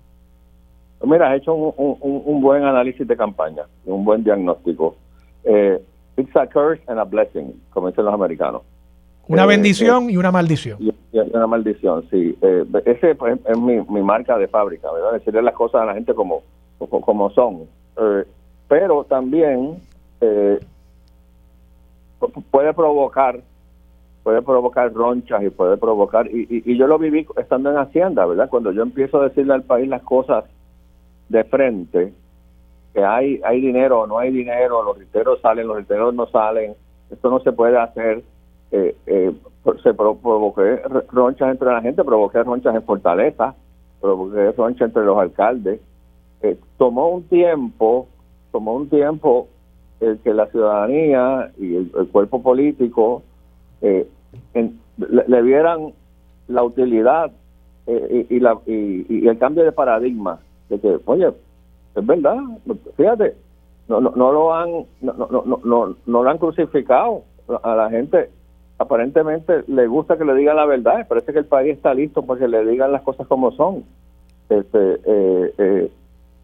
Mira, 1.04 1.30
has 1.30 1.38
hecho 1.38 1.54
un, 1.54 2.40
buen 2.40 2.64
análisis 2.64 3.06
de 3.06 3.16
campaña, 3.16 3.62
un 3.84 4.04
buen 4.04 4.24
diagnóstico. 4.24 4.96
Eh, 5.44 5.80
it's 6.16 6.34
a 6.36 6.46
curse 6.46 6.82
and 6.86 6.98
a 6.98 7.04
blessing, 7.04 7.52
como 7.70 7.88
dicen 7.88 8.04
los 8.04 8.14
americanos. 8.14 8.62
Una 9.28 9.44
eh, 9.44 9.46
bendición 9.46 10.08
eh, 10.08 10.12
y 10.12 10.16
una 10.16 10.30
maldición. 10.30 10.78
Y, 10.80 10.92
una 11.32 11.46
maldición, 11.46 12.04
sí. 12.10 12.36
Eh, 12.40 12.64
ese 12.84 13.14
pues, 13.14 13.38
es 13.44 13.58
mi, 13.58 13.80
mi, 13.82 14.02
marca 14.02 14.38
de 14.38 14.48
fábrica, 14.48 14.90
¿verdad? 14.92 15.12
Decirle 15.12 15.42
las 15.42 15.54
cosas 15.54 15.82
a 15.82 15.86
la 15.86 15.94
gente 15.94 16.14
como, 16.14 16.42
como, 16.78 17.30
son. 17.30 17.66
pero 18.68 19.04
también 19.04 19.76
puede 22.50 22.72
provocar 22.74 23.40
puede 24.22 24.42
provocar 24.42 24.92
ronchas 24.92 25.40
y 25.44 25.50
puede 25.50 25.76
provocar, 25.76 26.26
y, 26.26 26.48
y, 26.64 26.76
yo 26.76 26.88
lo 26.88 26.98
viví 26.98 27.24
estando 27.36 27.70
en 27.70 27.78
Hacienda, 27.78 28.26
¿verdad? 28.26 28.48
Cuando 28.50 28.72
yo 28.72 28.82
empiezo 28.82 29.20
a 29.20 29.28
decirle 29.28 29.54
al 29.54 29.62
país 29.62 29.88
las 29.88 30.02
cosas 30.02 30.44
de 31.28 31.44
frente 31.44 32.12
que 32.92 33.04
hay 33.04 33.40
hay 33.44 33.60
dinero 33.60 34.00
o 34.00 34.06
no 34.08 34.18
hay 34.18 34.32
dinero, 34.32 34.82
los 34.82 34.98
riteros 34.98 35.40
salen, 35.42 35.68
los 35.68 35.76
riteros 35.76 36.12
no 36.12 36.26
salen, 36.26 36.74
esto 37.10 37.30
no 37.30 37.40
se 37.40 37.52
puede 37.52 37.78
hacer. 37.78 38.24
Eh, 38.72 38.96
eh, 39.06 39.32
se 39.82 39.94
provoqué 39.94 40.82
ronchas 41.10 41.50
entre 41.50 41.72
la 41.72 41.80
gente, 41.80 42.04
provoqué 42.04 42.42
ronchas 42.42 42.74
en 42.74 42.82
Fortaleza, 42.82 43.54
provoqué 44.00 44.52
ronchas 44.52 44.88
entre 44.88 45.04
los 45.04 45.18
alcaldes, 45.18 45.80
eh, 46.42 46.58
tomó 46.78 47.08
un 47.08 47.24
tiempo, 47.24 48.06
tomó 48.52 48.74
un 48.74 48.88
tiempo 48.88 49.48
el 50.00 50.18
que 50.18 50.34
la 50.34 50.46
ciudadanía 50.46 51.50
y 51.58 51.76
el, 51.76 51.90
cuerpo 52.12 52.42
político 52.42 53.22
eh, 53.80 54.06
le, 54.98 55.42
vieran 55.42 55.92
la 56.48 56.62
utilidad 56.62 57.32
eh, 57.86 58.26
y, 58.28 58.40
la, 58.40 58.58
y, 58.66 59.26
el 59.26 59.38
cambio 59.38 59.64
de 59.64 59.72
paradigma 59.72 60.38
de 60.68 60.78
que, 60.78 60.98
oye, 61.06 61.32
es 61.94 62.06
verdad, 62.06 62.36
fíjate, 62.96 63.34
no, 63.88 64.00
no, 64.00 64.12
no 64.14 64.32
lo 64.32 64.54
han 64.54 64.70
no, 65.00 65.12
no, 65.14 65.28
no, 65.30 65.60
no, 65.64 65.96
no 66.04 66.22
lo 66.22 66.30
han 66.30 66.38
crucificado 66.38 67.22
a 67.62 67.74
la 67.74 67.88
gente 67.88 68.28
aparentemente 68.78 69.64
le 69.68 69.86
gusta 69.86 70.18
que 70.18 70.24
le 70.24 70.34
digan 70.34 70.56
la 70.56 70.66
verdad 70.66 71.06
parece 71.08 71.32
que 71.32 71.38
el 71.38 71.46
país 71.46 71.76
está 71.76 71.94
listo 71.94 72.22
para 72.22 72.40
que 72.40 72.48
le 72.48 72.64
digan 72.66 72.92
las 72.92 73.02
cosas 73.02 73.26
como 73.26 73.52
son. 73.52 73.84
Este 74.48 75.00
eh, 75.04 75.54
eh, 75.58 75.90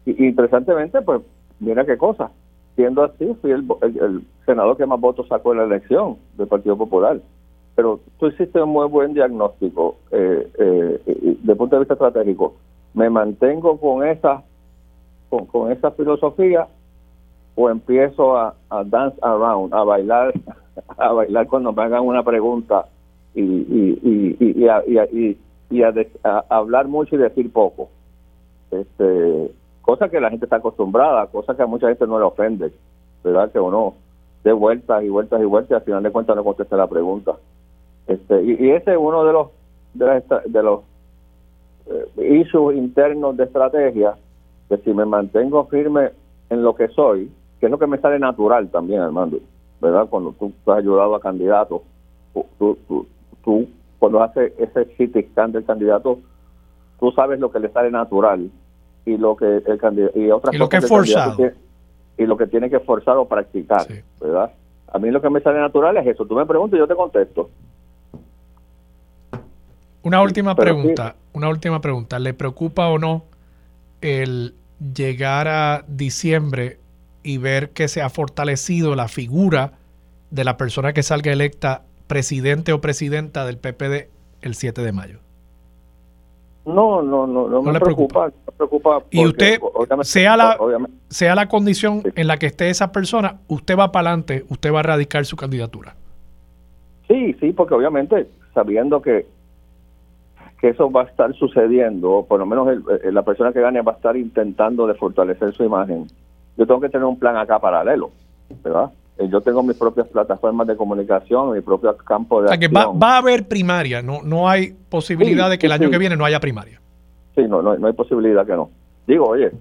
interesantemente 0.05 1.01
pues 1.01 1.21
mira 1.59 1.85
qué 1.85 1.97
cosa. 1.97 2.31
Siendo 2.75 3.03
así 3.03 3.35
fui 3.41 3.51
el, 3.51 4.23
senador 4.45 4.77
que 4.77 4.85
más 4.85 4.99
votos 4.99 5.27
sacó 5.27 5.51
en 5.51 5.59
la 5.59 5.65
elección 5.65 6.17
del 6.37 6.47
Partido 6.47 6.75
Popular. 6.75 7.19
Pero 7.75 7.99
tú 8.19 8.27
hiciste 8.27 8.61
un 8.61 8.69
muy 8.69 8.87
buen 8.87 9.13
diagnóstico 9.13 9.97
eh, 10.11 10.47
eh, 10.57 11.37
el 11.47 11.57
punto 11.57 11.75
de 11.75 11.81
vista 11.81 11.93
estratégico. 11.93 12.55
Me 12.93 13.09
mantengo 13.09 13.79
con 13.79 14.05
esa 14.05 14.43
con, 15.29 15.45
con 15.45 15.71
esa 15.71 15.91
filosofía 15.91 16.67
o 17.55 17.69
empiezo 17.69 18.37
a, 18.37 18.55
dance 18.85 19.17
around, 19.21 19.73
a 19.73 19.83
bailar, 19.83 20.33
a 20.97 21.11
bailar 21.11 21.47
cuando 21.47 21.71
me 21.71 21.83
hagan 21.83 22.03
una 22.03 22.23
pregunta 22.23 22.85
y, 23.35 23.41
y, 23.41 24.37
y, 24.39 25.37
y, 25.69 25.83
a, 25.83 25.93
hablar 26.49 26.87
mucho 26.87 27.15
y 27.15 27.19
decir 27.19 27.51
poco. 27.51 27.89
Este, 28.71 29.51
cosa 29.81 30.09
que 30.09 30.19
la 30.19 30.29
gente 30.29 30.45
está 30.45 30.57
acostumbrada, 30.57 31.27
cosa 31.27 31.55
que 31.55 31.63
a 31.63 31.67
mucha 31.67 31.87
gente 31.87 32.07
no 32.07 32.19
le 32.19 32.25
ofende, 32.25 32.71
¿verdad? 33.23 33.51
Que 33.51 33.59
uno 33.59 33.95
dé 34.43 34.51
vueltas 34.51 35.03
y 35.03 35.09
vueltas 35.09 35.41
y 35.41 35.45
vueltas 35.45 35.71
y 35.71 35.75
al 35.75 35.81
final 35.81 36.03
de 36.03 36.11
cuentas 36.11 36.35
no 36.35 36.43
conteste 36.43 36.75
la 36.75 36.87
pregunta. 36.87 37.35
Este, 38.07 38.43
y, 38.43 38.71
ese 38.71 38.91
es 38.91 38.97
uno 38.99 39.23
de 39.25 39.33
los 39.33 39.47
de, 39.93 40.23
de 40.47 40.63
los 40.63 40.81
eh, 41.87 42.39
issues 42.41 42.75
internos 42.75 43.37
de 43.37 43.45
estrategia, 43.45 44.15
que 44.69 44.77
si 44.77 44.93
me 44.93 45.05
mantengo 45.05 45.65
firme 45.65 46.11
en 46.49 46.63
lo 46.63 46.75
que 46.75 46.87
soy, 46.89 47.31
que 47.59 47.67
es 47.67 47.71
lo 47.71 47.79
que 47.79 47.87
me 47.87 47.97
sale 47.99 48.19
natural 48.19 48.69
también, 48.69 49.01
Armando, 49.01 49.39
¿verdad? 49.83 50.07
Cuando 50.09 50.31
tú, 50.31 50.53
has 50.71 50.77
ayudado 50.77 51.13
a 51.13 51.19
candidatos, 51.19 51.81
tú, 52.57 52.77
tú, 53.43 53.67
cuando 53.99 54.23
haces 54.23 54.53
ese 54.57 54.85
city 54.95 55.27
scan 55.31 55.51
del 55.51 55.65
candidato, 55.65 56.19
tú 56.99 57.11
sabes 57.11 57.39
lo 57.39 57.51
que 57.51 57.59
le 57.59 57.69
sale 57.69 57.91
natural 57.91 58.49
y 59.05 59.17
lo 59.17 59.35
que 59.35 59.57
el 59.57 59.77
candidato 59.77 60.17
y 60.17 60.31
otras 60.31 60.55
y 60.55 60.57
lo 60.57 60.69
que 60.69 60.77
es 60.77 60.87
forzado 60.87 61.35
y 62.17 62.25
lo 62.25 62.37
que 62.37 62.47
tiene 62.47 62.69
que 62.69 62.79
forzar 62.79 63.17
o 63.17 63.27
practicar, 63.27 63.85
¿verdad? 64.21 64.53
A 64.87 64.99
mí 64.99 65.11
lo 65.11 65.21
que 65.21 65.29
me 65.29 65.41
sale 65.41 65.59
natural 65.59 65.97
es 65.97 66.07
eso. 66.07 66.25
Tú 66.25 66.35
me 66.35 66.45
preguntas 66.45 66.77
y 66.77 66.79
yo 66.79 66.87
te 66.87 66.95
contesto. 66.95 67.49
Una 70.03 70.21
última 70.21 70.55
pregunta, 70.55 71.15
una 71.33 71.49
última 71.49 71.81
pregunta. 71.81 72.19
¿Le 72.19 72.33
preocupa 72.33 72.87
o 72.87 72.99
no 72.99 73.23
el 73.99 74.53
llegar 74.95 75.47
a 75.47 75.83
diciembre 75.87 76.77
y 77.23 77.37
ver 77.37 77.71
que 77.71 77.87
se 77.87 78.01
ha 78.01 78.09
fortalecido 78.09 78.95
la 78.95 79.07
figura 79.07 79.73
de 80.29 80.43
la 80.43 80.57
persona 80.57 80.93
que 80.93 81.03
salga 81.03 81.31
electa 81.31 81.83
presidente 82.07 82.73
o 82.73 82.81
presidenta 82.81 83.45
del 83.45 83.57
PPD 83.57 84.09
el 84.41 84.55
7 84.55 84.81
de 84.81 84.91
mayo. 84.91 85.19
No, 86.65 87.01
no, 87.01 87.27
no, 87.27 87.49
no, 87.49 87.61
me 87.61 87.79
preocupa. 87.79 88.31
preocupa 88.55 89.03
y 89.09 89.25
usted, 89.25 89.59
sea 90.03 90.37
la, 90.37 90.57
sea 91.09 91.35
la 91.35 91.49
condición 91.49 92.03
en 92.15 92.27
la 92.27 92.37
que 92.37 92.45
esté 92.45 92.69
esa 92.69 92.91
persona, 92.91 93.39
usted 93.47 93.77
va 93.77 93.91
para 93.91 94.09
adelante, 94.09 94.45
usted 94.47 94.73
va 94.73 94.79
a 94.79 94.83
radicar 94.83 95.25
su 95.25 95.35
candidatura. 95.35 95.95
Sí, 97.07 97.33
sí, 97.41 97.51
porque 97.51 97.73
obviamente 97.73 98.27
sabiendo 98.53 99.01
que, 99.01 99.25
que 100.61 100.69
eso 100.69 100.89
va 100.89 101.01
a 101.01 101.05
estar 101.05 101.33
sucediendo, 101.33 102.11
o 102.11 102.25
por 102.25 102.39
lo 102.39 102.45
menos 102.45 102.67
la 103.03 103.23
persona 103.23 103.51
que 103.51 103.59
gane 103.59 103.81
va 103.81 103.93
a 103.93 103.95
estar 103.95 104.15
intentando 104.15 104.87
de 104.87 104.93
fortalecer 104.93 105.53
su 105.53 105.65
imagen, 105.65 106.07
yo 106.57 106.65
tengo 106.67 106.81
que 106.81 106.89
tener 106.89 107.05
un 107.05 107.17
plan 107.17 107.37
acá 107.37 107.59
paralelo, 107.59 108.11
¿verdad? 108.63 108.91
Eh, 109.17 109.27
yo 109.29 109.41
tengo 109.41 109.61
mis 109.61 109.77
propias 109.77 110.07
plataformas 110.07 110.67
de 110.67 110.75
comunicación, 110.75 111.53
mi 111.53 111.61
propio 111.61 111.95
campo 111.97 112.41
de. 112.41 112.45
O 112.45 112.49
sea, 112.49 112.57
que 112.57 112.67
va, 112.67 112.91
a 113.01 113.17
haber 113.17 113.47
primaria, 113.47 114.01
no, 114.01 114.21
no 114.23 114.49
hay 114.49 114.73
posibilidad 114.89 115.49
de 115.49 115.57
que 115.57 115.67
el 115.67 115.71
año 115.71 115.89
que 115.89 115.97
viene 115.97 116.15
no 116.15 116.25
haya 116.25 116.39
primaria. 116.39 116.81
Sí, 117.35 117.43
no, 117.47 117.61
no, 117.61 117.87
hay 117.87 117.93
posibilidad 117.93 118.45
que 118.45 118.53
no. 118.53 118.69
Digo, 119.05 119.27
oye, 119.27 119.51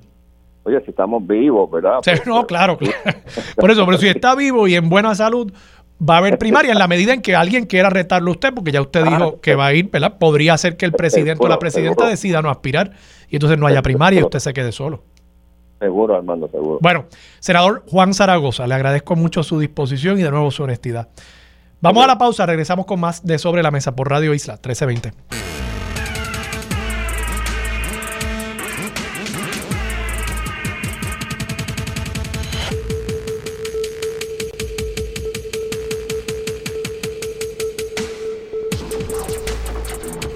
oye, 0.64 0.81
si 0.82 0.90
estamos 0.90 1.27
vivos, 1.27 1.70
¿verdad? 1.70 2.01
no, 2.27 2.47
claro, 2.47 2.77
claro. 2.77 2.94
Por 3.56 3.70
eso, 3.70 3.85
pero 3.85 3.98
si 3.98 4.09
está 4.09 4.35
vivo 4.36 4.69
y 4.69 4.74
en 4.74 4.89
buena 4.89 5.14
salud, 5.14 5.52
va 6.09 6.14
a 6.14 6.19
haber 6.19 6.39
primaria 6.39 6.73
en 6.73 6.78
la 6.78 6.89
medida 6.89 7.12
en 7.12 7.20
que 7.20 7.36
alguien 7.36 7.66
quiera 7.66 7.90
retarlo 7.90 8.31
a 8.31 8.35
usted, 8.35 8.55
porque 8.55 8.73
ya 8.73 8.81
usted 8.81 9.05
dijo 9.05 9.40
que 9.40 9.55
va 9.55 9.66
a 9.66 9.74
ir, 9.74 9.90
¿verdad? 9.90 10.19
Podría 10.19 10.56
ser 10.56 10.77
que 10.77 10.86
el 10.86 10.93
presidente 10.93 11.44
o 11.44 11.48
la 11.48 11.59
presidenta 11.59 12.06
decida 12.06 12.40
no 12.43 12.51
aspirar 12.51 12.93
y 13.28 13.36
entonces 13.36 13.59
no 13.59 13.66
haya 13.66 13.82
primaria 13.82 14.20
y 14.20 14.23
usted 14.24 14.39
se 14.39 14.52
quede 14.52 14.73
solo. 14.73 15.02
Seguro, 15.82 16.14
Armando, 16.14 16.48
seguro. 16.48 16.78
Bueno, 16.80 17.06
senador 17.40 17.82
Juan 17.90 18.14
Zaragoza, 18.14 18.68
le 18.68 18.74
agradezco 18.74 19.16
mucho 19.16 19.42
su 19.42 19.59
disposición 19.59 20.16
y 20.16 20.22
de 20.22 20.30
nuevo 20.30 20.52
su 20.52 20.62
honestidad. 20.62 21.09
Vamos 21.80 22.04
a 22.04 22.06
la 22.06 22.18
pausa, 22.18 22.46
regresamos 22.46 22.86
con 22.86 23.00
más 23.00 23.26
de 23.26 23.36
Sobre 23.36 23.64
la 23.64 23.72
Mesa 23.72 23.96
por 23.96 24.09
Radio 24.09 24.32
Isla 24.32 24.54
1320. 24.54 25.12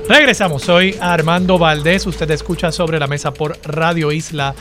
Regresamos, 0.08 0.62
soy 0.62 0.96
Armando 1.00 1.56
Valdés, 1.56 2.04
usted 2.06 2.28
escucha 2.32 2.72
sobre 2.72 2.98
la 2.98 3.06
mesa 3.06 3.32
por 3.32 3.56
Radio 3.62 4.10
Isla 4.10 4.56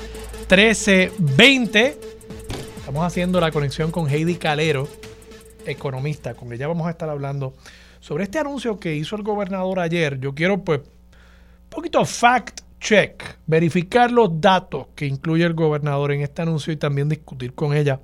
1320. 0.47 1.97
Estamos 2.77 3.03
haciendo 3.03 3.41
la 3.41 3.49
conexión 3.49 3.89
con 3.89 4.07
Heidi 4.07 4.35
Calero, 4.35 4.87
economista, 5.65 6.35
con 6.35 6.53
ella 6.53 6.67
vamos 6.67 6.85
a 6.85 6.91
estar 6.91 7.09
hablando 7.09 7.55
sobre 7.99 8.25
este 8.25 8.37
anuncio 8.37 8.79
que 8.79 8.95
hizo 8.95 9.15
el 9.15 9.23
gobernador 9.23 9.79
ayer. 9.79 10.19
Yo 10.19 10.35
quiero, 10.35 10.63
pues, 10.63 10.81
un 10.81 11.69
poquito 11.69 12.05
fact 12.05 12.61
check, 12.79 13.23
verificar 13.47 14.11
los 14.11 14.39
datos 14.39 14.85
que 14.93 15.07
incluye 15.07 15.43
el 15.43 15.55
gobernador 15.55 16.11
en 16.11 16.21
este 16.21 16.43
anuncio 16.43 16.71
y 16.71 16.77
también 16.77 17.09
discutir 17.09 17.55
con 17.55 17.75
ella 17.75 18.01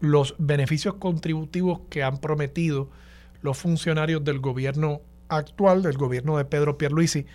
los 0.00 0.36
beneficios 0.38 0.94
contributivos 0.94 1.80
que 1.90 2.02
han 2.02 2.16
prometido 2.16 2.88
los 3.42 3.58
funcionarios 3.58 4.24
del 4.24 4.38
gobierno 4.38 5.02
actual, 5.28 5.82
del 5.82 5.98
gobierno 5.98 6.38
de 6.38 6.46
Pedro 6.46 6.78
Pierluisi, 6.78 7.26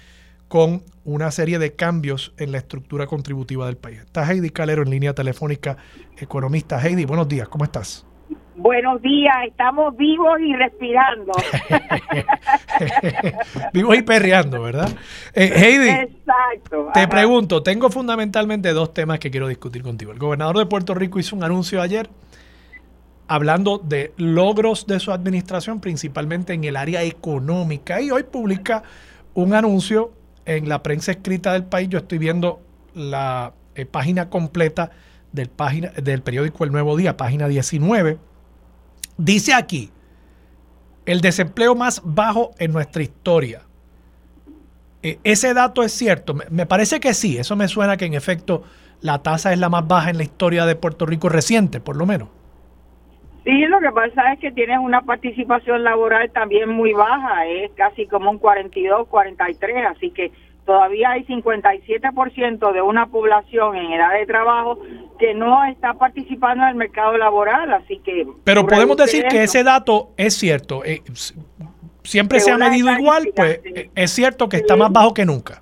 con 0.53 0.84
una 1.03 1.31
serie 1.31 1.57
de 1.57 1.75
cambios 1.75 2.31
en 2.38 2.51
la 2.51 2.59
estructura 2.59 3.07
contributiva 3.07 3.65
del 3.65 3.75
país. 3.75 4.01
Está 4.01 4.31
Heidi 4.31 4.51
Calero 4.51 4.84
en 4.84 4.91
línea 4.91 5.15
telefónica, 5.15 5.77
economista. 6.15 6.80
Heidi, 6.80 7.05
buenos 7.05 7.27
días, 7.27 7.49
¿cómo 7.49 7.63
estás? 7.63 8.05
Buenos 8.55 9.01
días, 9.01 9.34
estamos 9.47 9.97
vivos 9.97 10.39
y 10.41 10.53
respirando. 10.53 11.31
vivos 13.73 13.97
y 13.97 14.03
perreando, 14.03 14.61
¿verdad? 14.61 14.95
Eh, 15.34 15.51
Heidi, 15.55 15.89
Exacto, 15.89 16.89
te 16.93 17.07
pregunto, 17.07 17.63
tengo 17.63 17.89
fundamentalmente 17.89 18.73
dos 18.73 18.93
temas 18.93 19.17
que 19.17 19.31
quiero 19.31 19.47
discutir 19.47 19.81
contigo. 19.81 20.11
El 20.11 20.19
gobernador 20.19 20.59
de 20.59 20.67
Puerto 20.67 20.93
Rico 20.93 21.17
hizo 21.17 21.35
un 21.35 21.43
anuncio 21.43 21.81
ayer 21.81 22.11
hablando 23.27 23.80
de 23.80 24.13
logros 24.17 24.85
de 24.85 24.99
su 24.99 25.11
administración, 25.11 25.80
principalmente 25.80 26.53
en 26.53 26.63
el 26.63 26.75
área 26.75 27.01
económica, 27.01 28.01
y 28.01 28.11
hoy 28.11 28.21
publica 28.21 28.84
un 29.34 29.55
anuncio 29.55 30.11
en 30.45 30.69
la 30.69 30.83
prensa 30.83 31.11
escrita 31.11 31.53
del 31.53 31.65
país, 31.65 31.89
yo 31.89 31.99
estoy 31.99 32.17
viendo 32.17 32.61
la 32.93 33.53
eh, 33.75 33.85
página 33.85 34.29
completa 34.29 34.91
del, 35.31 35.49
página, 35.49 35.89
del 35.89 36.21
periódico 36.21 36.63
El 36.63 36.71
Nuevo 36.71 36.95
Día, 36.95 37.17
página 37.17 37.47
19. 37.47 38.17
Dice 39.17 39.53
aquí, 39.53 39.91
el 41.05 41.21
desempleo 41.21 41.75
más 41.75 42.01
bajo 42.03 42.51
en 42.59 42.71
nuestra 42.71 43.03
historia. 43.03 43.61
E, 45.01 45.19
ese 45.23 45.53
dato 45.53 45.83
es 45.83 45.91
cierto. 45.91 46.35
me 46.49 46.65
parece 46.65 46.99
que 46.99 47.13
sí. 47.13 47.37
Eso 47.37 47.55
me 47.55 47.67
suena 47.67 47.97
que 47.97 48.05
en 48.05 48.13
efecto 48.13 48.63
la 49.01 49.21
tasa 49.21 49.51
es 49.51 49.59
la 49.59 49.69
más 49.69 49.87
baja 49.87 50.09
en 50.09 50.17
la 50.17 50.23
historia 50.23 50.65
de 50.65 50.75
Puerto 50.75 51.05
Rico 51.05 51.29
reciente, 51.29 51.79
por 51.79 51.97
lo 51.97 52.05
menos. 52.05 52.29
Sí, 53.43 53.65
lo 53.67 53.79
que 53.79 53.91
pasa 53.91 54.33
es 54.33 54.39
que 54.39 54.51
tienes 54.51 54.79
una 54.79 55.01
participación 55.01 55.83
laboral 55.83 56.31
también 56.31 56.69
muy 56.69 56.93
baja, 56.93 57.45
es 57.45 57.71
casi 57.73 58.07
como 58.07 58.31
un 58.31 58.37
42, 58.37 59.07
43, 59.07 59.85
así 59.85 60.11
que 60.11 60.31
todavía 60.65 61.11
hay 61.11 61.25
57% 61.25 62.71
de 62.71 62.81
una 62.81 63.07
población 63.07 63.75
en 63.75 63.91
edad 63.91 64.13
de 64.13 64.25
trabajo 64.25 64.79
que 65.19 65.33
no 65.33 65.65
está 65.65 65.93
participando 65.95 66.63
en 66.63 66.69
el 66.69 66.75
mercado 66.75 67.17
laboral, 67.17 67.73
así 67.73 67.99
que... 67.99 68.25
Pero 68.45 68.65
podemos 68.65 68.95
decir 68.95 69.25
que 69.29 69.43
ese 69.43 69.63
dato 69.63 70.11
es 70.15 70.35
cierto, 70.35 70.85
eh, 70.85 71.01
siempre 72.03 72.39
se 72.39 72.51
ha 72.51 72.57
medido 72.57 72.91
igual, 72.93 73.29
pues 73.35 73.59
es 73.93 74.11
cierto 74.11 74.47
que 74.47 74.57
está 74.57 74.77
más 74.77 74.91
bajo 74.91 75.13
que 75.13 75.25
nunca. 75.25 75.59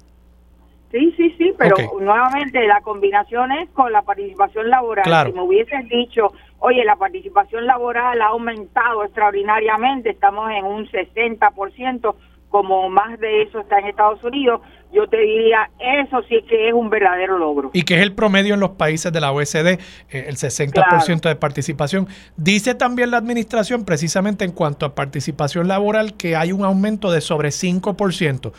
Sí, 0.92 1.14
sí, 1.16 1.34
sí, 1.38 1.54
pero 1.58 1.76
nuevamente 2.02 2.68
la 2.68 2.82
combinación 2.82 3.52
es 3.54 3.70
con 3.70 3.94
la 3.94 4.02
participación 4.02 4.70
laboral. 4.70 5.28
Si 5.28 5.34
me 5.34 5.42
hubieses 5.42 5.88
dicho, 5.88 6.34
oye, 6.62 6.86
la 6.86 6.96
participación 6.96 7.66
laboral 7.66 8.22
ha 8.22 8.28
aumentado 8.28 9.04
extraordinariamente, 9.04 10.12
estamos 10.12 10.50
en 10.52 10.64
un 10.64 10.88
60%, 10.88 12.16
como 12.50 12.90
más 12.90 13.20
de 13.20 13.44
eso 13.44 13.62
está 13.62 13.80
en 13.80 13.88
Estados 13.88 14.24
Unidos, 14.24 14.62
yo 14.94 15.08
te 15.08 15.18
diría, 15.18 15.72
eso 15.80 16.22
sí 16.28 16.44
que 16.48 16.68
es 16.68 16.74
un 16.74 16.90
verdadero 16.90 17.38
logro. 17.38 17.72
Y 17.74 17.84
que 17.84 17.96
es 17.96 18.02
el 18.02 18.14
promedio 18.14 18.54
en 18.54 18.60
los 18.60 18.72
países 18.72 19.12
de 19.12 19.22
la 19.22 19.32
OECD, 19.32 19.68
eh, 19.68 19.80
el 20.28 20.36
60% 20.36 21.30
de 21.30 21.36
participación. 21.36 22.08
Dice 22.36 22.76
también 22.76 23.10
la 23.10 23.18
administración, 23.18 23.86
precisamente 23.86 24.44
en 24.44 24.52
cuanto 24.52 24.86
a 24.86 24.94
participación 24.94 25.68
laboral, 25.68 26.16
que 26.16 26.36
hay 26.36 26.52
un 26.52 26.66
aumento 26.66 27.10
de 27.10 27.22
sobre 27.22 27.50
5%. 27.50 28.52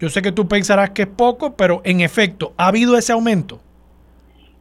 Yo 0.00 0.08
sé 0.08 0.22
que 0.22 0.32
tú 0.32 0.48
pensarás 0.48 0.90
que 0.90 1.02
es 1.02 1.08
poco, 1.08 1.54
pero 1.54 1.82
en 1.84 2.00
efecto, 2.00 2.54
¿ha 2.56 2.68
habido 2.68 2.96
ese 2.96 3.12
aumento? 3.12 3.60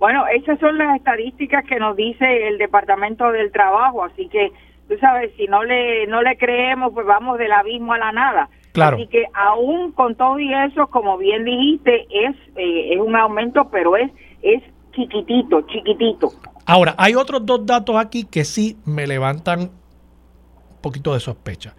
Bueno, 0.03 0.25
esas 0.27 0.59
son 0.59 0.77
las 0.77 0.97
estadísticas 0.97 1.63
que 1.63 1.79
nos 1.79 1.95
dice 1.95 2.49
el 2.49 2.57
Departamento 2.57 3.31
del 3.31 3.53
Trabajo, 3.53 4.03
así 4.03 4.27
que 4.27 4.51
tú 4.89 4.95
sabes, 4.99 5.31
si 5.37 5.47
no 5.47 5.63
le 5.63 6.07
no 6.07 6.21
le 6.21 6.35
creemos, 6.35 6.91
pues 6.93 7.07
vamos 7.07 7.39
del 7.39 7.53
abismo 7.53 7.93
a 7.93 7.99
la 7.99 8.11
nada. 8.11 8.49
Claro. 8.73 8.97
Así 8.97 9.07
que 9.07 9.23
aún 9.33 9.93
con 9.93 10.15
todo 10.15 10.37
y 10.41 10.53
eso, 10.53 10.87
como 10.87 11.17
bien 11.17 11.45
dijiste, 11.45 12.05
es 12.09 12.35
eh, 12.57 12.95
es 12.95 12.99
un 12.99 13.15
aumento, 13.15 13.69
pero 13.71 13.95
es 13.95 14.11
es 14.41 14.61
chiquitito, 14.91 15.61
chiquitito. 15.67 16.33
Ahora, 16.65 16.95
hay 16.97 17.15
otros 17.15 17.45
dos 17.45 17.65
datos 17.65 17.95
aquí 17.95 18.25
que 18.25 18.43
sí 18.43 18.75
me 18.85 19.07
levantan 19.07 19.61
un 19.61 20.81
poquito 20.81 21.13
de 21.13 21.21
sospecha. 21.21 21.75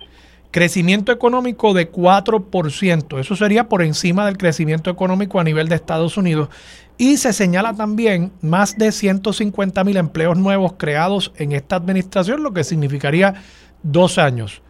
Crecimiento 0.51 1.11
económico 1.11 1.75
de 1.75 1.91
4%, 1.91 3.19
eso 3.19 3.35
sería 3.35 3.69
por 3.69 3.83
encima 3.83 4.25
del 4.25 4.39
crecimiento 4.39 4.89
económico 4.89 5.41
a 5.41 5.45
nivel 5.45 5.69
de 5.69 5.75
Estados 5.75 6.17
Unidos. 6.17 6.49
Y 6.97 7.17
se 7.17 7.33
señala 7.33 7.75
también 7.75 8.33
más 8.41 8.79
de 8.79 8.93
150 8.93 9.83
mil 9.85 9.97
empleos 9.97 10.39
nuevos 10.39 10.75
creados 10.75 11.33
en 11.37 11.53
esta 11.53 11.77
administración, 11.77 12.43
lo 12.43 12.53
que 12.53 12.65
significaría 12.65 13.35
dos 13.83 14.19
años. 14.19 14.63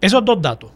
Esos 0.00 0.24
dos 0.24 0.40
datos. 0.42 0.70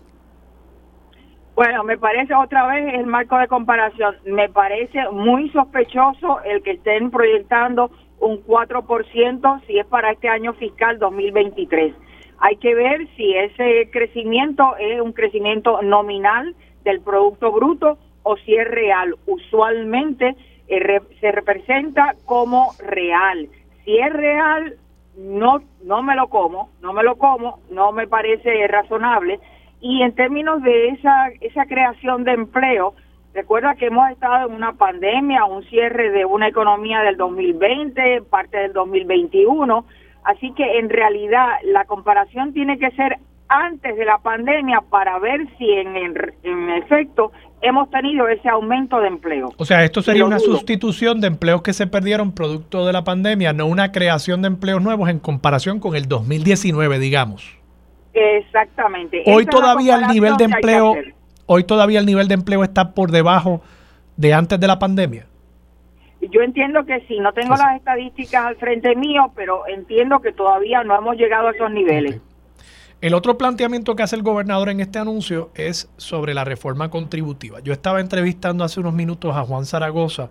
Bueno, 1.54 1.84
me 1.84 1.98
parece 1.98 2.34
otra 2.34 2.66
vez 2.66 2.94
el 2.94 3.06
marco 3.06 3.38
de 3.38 3.48
comparación. 3.48 4.14
Me 4.26 4.48
parece 4.48 4.98
muy 5.10 5.50
sospechoso 5.50 6.40
el 6.44 6.62
que 6.62 6.72
estén 6.72 7.10
proyectando 7.10 7.90
un 8.20 8.42
4% 8.44 9.66
si 9.66 9.78
es 9.78 9.86
para 9.86 10.12
este 10.12 10.28
año 10.28 10.54
fiscal 10.54 10.98
2023 10.98 11.94
hay 12.38 12.56
que 12.56 12.74
ver 12.74 13.06
si 13.16 13.34
ese 13.34 13.90
crecimiento 13.90 14.76
es 14.78 15.00
un 15.00 15.12
crecimiento 15.12 15.80
nominal 15.82 16.54
del 16.84 17.00
Producto 17.00 17.52
Bruto 17.52 17.98
o 18.22 18.36
si 18.38 18.54
es 18.54 18.68
real. 18.68 19.16
Usualmente 19.26 20.36
eh, 20.68 21.00
se 21.20 21.32
representa 21.32 22.14
como 22.24 22.72
real. 22.78 23.48
Si 23.84 23.96
es 23.96 24.12
real, 24.12 24.74
no, 25.16 25.60
no 25.84 26.02
me 26.02 26.14
lo 26.14 26.28
como, 26.28 26.70
no 26.82 26.92
me 26.92 27.02
lo 27.02 27.16
como, 27.16 27.60
no 27.70 27.92
me 27.92 28.06
parece 28.06 28.66
razonable. 28.68 29.40
Y 29.80 30.02
en 30.02 30.14
términos 30.14 30.62
de 30.62 30.88
esa, 30.88 31.28
esa 31.40 31.66
creación 31.66 32.24
de 32.24 32.32
empleo, 32.32 32.94
recuerda 33.34 33.74
que 33.74 33.86
hemos 33.86 34.10
estado 34.10 34.48
en 34.48 34.54
una 34.54 34.72
pandemia, 34.72 35.44
un 35.44 35.62
cierre 35.64 36.10
de 36.10 36.24
una 36.24 36.48
economía 36.48 37.00
del 37.02 37.16
2020, 37.16 38.22
parte 38.22 38.58
del 38.58 38.72
2021 38.72 39.84
Así 40.26 40.50
que 40.54 40.78
en 40.78 40.90
realidad 40.90 41.46
la 41.62 41.84
comparación 41.84 42.52
tiene 42.52 42.78
que 42.78 42.90
ser 42.90 43.16
antes 43.48 43.96
de 43.96 44.04
la 44.04 44.18
pandemia 44.18 44.80
para 44.90 45.20
ver 45.20 45.46
si 45.56 45.70
en, 45.70 46.68
efecto 46.72 47.30
hemos 47.62 47.90
tenido 47.90 48.28
ese 48.28 48.48
aumento 48.48 49.00
de 49.00 49.08
empleo. 49.08 49.52
O 49.56 49.64
sea, 49.64 49.84
esto 49.84 50.02
sería 50.02 50.24
una 50.24 50.38
sustitución 50.38 51.20
de 51.20 51.28
empleos 51.28 51.62
que 51.62 51.72
se 51.72 51.86
perdieron 51.86 52.32
producto 52.32 52.86
de 52.86 52.92
la 52.92 53.04
pandemia, 53.04 53.52
no 53.52 53.66
una 53.66 53.92
creación 53.92 54.42
de 54.42 54.48
empleos 54.48 54.82
nuevos 54.82 55.08
en 55.08 55.18
comparación 55.18 55.80
con 55.80 55.96
el 55.96 56.06
2019, 56.08 56.98
digamos. 56.98 57.56
Exactamente. 58.12 59.22
Hoy 59.26 59.46
todavía 59.46 59.96
el 59.96 60.06
nivel 60.08 60.36
de 60.36 60.44
empleo, 60.44 60.94
hoy 61.46 61.64
todavía 61.64 62.00
el 62.00 62.06
nivel 62.06 62.28
de 62.28 62.34
empleo 62.34 62.62
está 62.62 62.94
por 62.94 63.10
debajo 63.10 63.62
de 64.16 64.32
antes 64.32 64.58
de 64.58 64.66
la 64.66 64.78
pandemia. 64.78 65.26
Yo 66.30 66.40
entiendo 66.40 66.84
que 66.86 67.00
sí, 67.06 67.20
no 67.20 67.32
tengo 67.32 67.54
las 67.56 67.76
estadísticas 67.76 68.46
al 68.46 68.56
frente 68.56 68.96
mío, 68.96 69.30
pero 69.36 69.66
entiendo 69.68 70.20
que 70.20 70.32
todavía 70.32 70.82
no 70.82 70.96
hemos 70.96 71.16
llegado 71.16 71.48
a 71.48 71.50
esos 71.52 71.70
niveles. 71.70 72.20
El 73.02 73.12
otro 73.12 73.36
planteamiento 73.36 73.94
que 73.94 74.02
hace 74.02 74.16
el 74.16 74.22
gobernador 74.22 74.70
en 74.70 74.80
este 74.80 74.98
anuncio 74.98 75.50
es 75.54 75.88
sobre 75.98 76.32
la 76.32 76.44
reforma 76.44 76.90
contributiva. 76.90 77.60
Yo 77.60 77.74
estaba 77.74 78.00
entrevistando 78.00 78.64
hace 78.64 78.80
unos 78.80 78.94
minutos 78.94 79.36
a 79.36 79.42
Juan 79.42 79.66
Zaragoza 79.66 80.30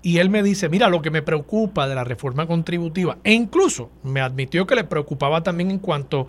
y 0.00 0.16
él 0.16 0.30
me 0.30 0.42
dice, 0.42 0.70
mira, 0.70 0.88
lo 0.88 1.02
que 1.02 1.10
me 1.10 1.20
preocupa 1.20 1.86
de 1.86 1.94
la 1.94 2.04
reforma 2.04 2.46
contributiva, 2.46 3.18
e 3.22 3.34
incluso 3.34 3.90
me 4.02 4.22
admitió 4.22 4.66
que 4.66 4.76
le 4.76 4.84
preocupaba 4.84 5.42
también 5.42 5.70
en 5.70 5.78
cuanto 5.78 6.26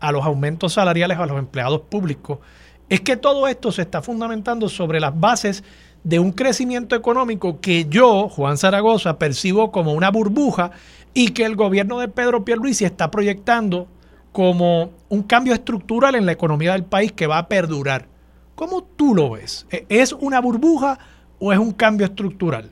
a 0.00 0.10
los 0.10 0.24
aumentos 0.24 0.72
salariales 0.72 1.16
a 1.18 1.26
los 1.26 1.38
empleados 1.38 1.82
públicos, 1.82 2.40
es 2.88 3.00
que 3.00 3.16
todo 3.16 3.46
esto 3.46 3.70
se 3.70 3.82
está 3.82 4.02
fundamentando 4.02 4.68
sobre 4.68 4.98
las 4.98 5.18
bases 5.18 5.62
de 6.02 6.18
un 6.18 6.32
crecimiento 6.32 6.96
económico 6.96 7.60
que 7.60 7.86
yo, 7.88 8.28
Juan 8.28 8.58
Zaragoza, 8.58 9.16
percibo 9.16 9.70
como 9.70 9.92
una 9.92 10.10
burbuja 10.10 10.72
y 11.14 11.28
que 11.28 11.44
el 11.44 11.54
gobierno 11.54 12.00
de 12.00 12.08
Pedro 12.08 12.44
Pierluisi 12.44 12.84
está 12.84 13.12
proyectando 13.12 13.86
como 14.34 14.90
un 15.14 15.22
cambio 15.22 15.54
estructural 15.54 16.14
en 16.14 16.26
la 16.26 16.32
economía 16.32 16.72
del 16.72 16.84
país 16.84 17.12
que 17.12 17.26
va 17.26 17.38
a 17.38 17.48
perdurar. 17.48 18.06
¿Cómo 18.54 18.82
tú 18.82 19.14
lo 19.14 19.30
ves? 19.30 19.66
¿E-, 19.70 19.86
¿Es 19.88 20.12
una 20.12 20.40
burbuja 20.40 20.98
o 21.38 21.52
es 21.52 21.58
un 21.58 21.72
cambio 21.72 22.06
estructural? 22.06 22.70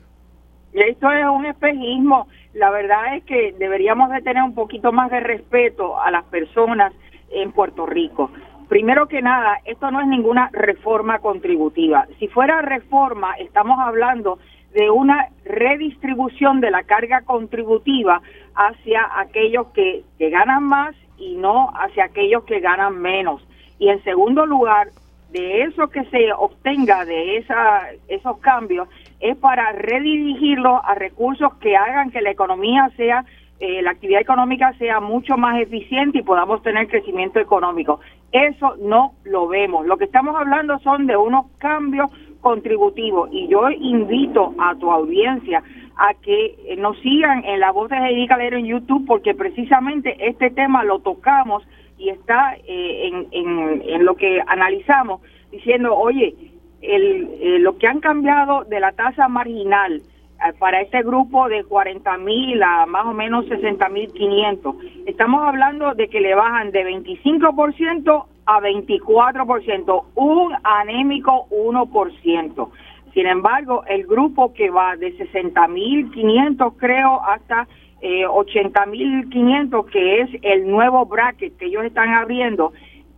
Esto 0.73 1.11
es 1.11 1.25
un 1.25 1.45
espejismo. 1.45 2.27
La 2.53 2.69
verdad 2.69 3.15
es 3.15 3.23
que 3.23 3.55
deberíamos 3.57 4.09
de 4.11 4.21
tener 4.21 4.43
un 4.43 4.53
poquito 4.53 4.91
más 4.91 5.09
de 5.09 5.19
respeto 5.19 5.99
a 5.99 6.11
las 6.11 6.25
personas 6.25 6.93
en 7.31 7.51
Puerto 7.51 7.85
Rico. 7.85 8.29
Primero 8.69 9.07
que 9.07 9.21
nada, 9.21 9.59
esto 9.65 9.91
no 9.91 10.01
es 10.01 10.07
ninguna 10.07 10.49
reforma 10.51 11.19
contributiva. 11.19 12.07
Si 12.19 12.27
fuera 12.27 12.61
reforma, 12.61 13.33
estamos 13.35 13.77
hablando 13.79 14.39
de 14.73 14.89
una 14.89 15.27
redistribución 15.45 16.59
de 16.59 16.71
la 16.71 16.83
carga 16.83 17.21
contributiva 17.21 18.21
hacia 18.55 19.07
aquellos 19.19 19.67
que, 19.67 20.03
ganan 20.19 20.63
más 20.63 20.95
y 21.23 21.35
no 21.35 21.69
hacia 21.73 22.05
aquellos 22.05 22.43
que 22.43 22.59
ganan 22.59 23.01
menos. 23.01 23.41
Y 23.79 23.89
en 23.89 24.03
segundo 24.03 24.45
lugar, 24.45 24.87
de 25.31 25.63
eso 25.63 25.87
que 25.89 26.03
se 26.05 26.31
obtenga 26.31 27.05
de 27.05 27.37
esa, 27.37 27.89
esos 28.07 28.37
cambios 28.37 28.87
es 29.19 29.35
para 29.37 29.71
redirigirlo 29.71 30.83
a 30.85 30.93
recursos 30.93 31.55
que 31.55 31.75
hagan 31.75 32.11
que 32.11 32.21
la 32.21 32.29
economía 32.29 32.91
sea 32.95 33.25
eh, 33.59 33.81
la 33.81 33.91
actividad 33.91 34.19
económica 34.19 34.73
sea 34.77 34.99
mucho 34.99 35.37
más 35.37 35.57
eficiente 35.61 36.17
y 36.17 36.23
podamos 36.23 36.61
tener 36.63 36.87
crecimiento 36.87 37.39
económico. 37.39 38.01
Eso 38.31 38.75
no 38.81 39.13
lo 39.23 39.47
vemos. 39.47 39.85
Lo 39.85 39.95
que 39.95 40.03
estamos 40.05 40.35
hablando 40.35 40.79
son 40.79 41.07
de 41.07 41.15
unos 41.15 41.45
cambios 41.59 42.09
contributivos 42.41 43.29
y 43.31 43.47
yo 43.47 43.69
invito 43.69 44.53
a 44.59 44.75
tu 44.75 44.91
audiencia 44.91 45.63
a 45.97 46.13
que 46.15 46.55
eh, 46.65 46.75
nos 46.77 46.97
sigan 46.99 47.43
en 47.45 47.59
la 47.59 47.71
voz 47.71 47.89
de 47.89 47.97
Heidi 47.97 48.27
Calero 48.27 48.57
en 48.57 48.65
YouTube 48.65 49.05
porque 49.05 49.33
precisamente 49.33 50.15
este 50.27 50.49
tema 50.49 50.83
lo 50.83 50.99
tocamos 50.99 51.63
y 51.97 52.09
está 52.09 52.55
eh, 52.67 53.07
en, 53.07 53.27
en, 53.31 53.81
en, 53.87 54.05
lo 54.05 54.15
que 54.15 54.41
analizamos 54.47 55.21
diciendo, 55.51 55.95
oye, 55.95 56.35
el, 56.81 57.61
lo 57.63 57.77
que 57.77 57.87
han 57.87 57.99
cambiado 57.99 58.63
de 58.65 58.79
la 58.79 58.91
tasa 58.91 59.27
marginal 59.27 60.01
eh, 60.01 60.53
para 60.59 60.81
este 60.81 61.01
grupo 61.03 61.47
de 61.47 61.63
40 61.63 62.17
mil 62.17 62.61
a 62.61 62.85
más 62.85 63.05
o 63.05 63.13
menos 63.13 63.45
60 63.47 63.87
mil 63.89 64.11
500. 64.11 64.75
Estamos 65.05 65.41
hablando 65.47 65.93
de 65.93 66.07
que 66.09 66.19
le 66.19 66.35
bajan 66.35 66.71
de 66.71 66.85
25% 66.85 68.25
a 68.45 68.59
24%, 68.59 70.03
un 70.15 70.53
anémico 70.63 71.47
1%. 71.49 72.69
Sin 73.13 73.27
embargo, 73.27 73.83
el 73.87 74.07
grupo 74.07 74.53
que 74.53 74.69
va 74.69 74.95
de 74.95 75.15
60 75.17 75.67
mil 75.67 76.11
500 76.11 76.73
creo 76.77 77.21
hasta 77.23 77.67
eh, 78.01 78.25
80 78.25 78.85
mil 78.87 79.29
500 79.29 79.85
que 79.87 80.21
es 80.21 80.29
el 80.41 80.69
nuevo 80.69 81.05
bracket 81.05 81.57
que 81.57 81.65
ellos 81.65 81.85
están 81.85 82.09
abriendo, 82.09 82.73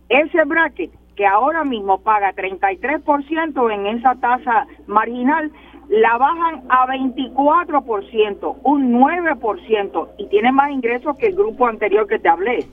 ese 0.08 0.44
bracket 0.44 0.90
que 1.16 1.26
ahora 1.26 1.64
mismo 1.64 2.02
paga 2.02 2.32
33% 2.34 3.72
en 3.72 3.86
esa 3.86 4.14
tasa 4.16 4.66
marginal, 4.86 5.50
la 5.88 6.18
bajan 6.18 6.64
a 6.68 6.86
24%, 6.86 8.56
un 8.62 8.92
9%, 8.92 10.08
y 10.18 10.26
tiene 10.26 10.52
más 10.52 10.70
ingresos 10.70 11.16
que 11.16 11.28
el 11.28 11.36
grupo 11.36 11.66
anterior 11.66 12.06
que 12.06 12.18
te 12.18 12.28
hablé. 12.28 12.66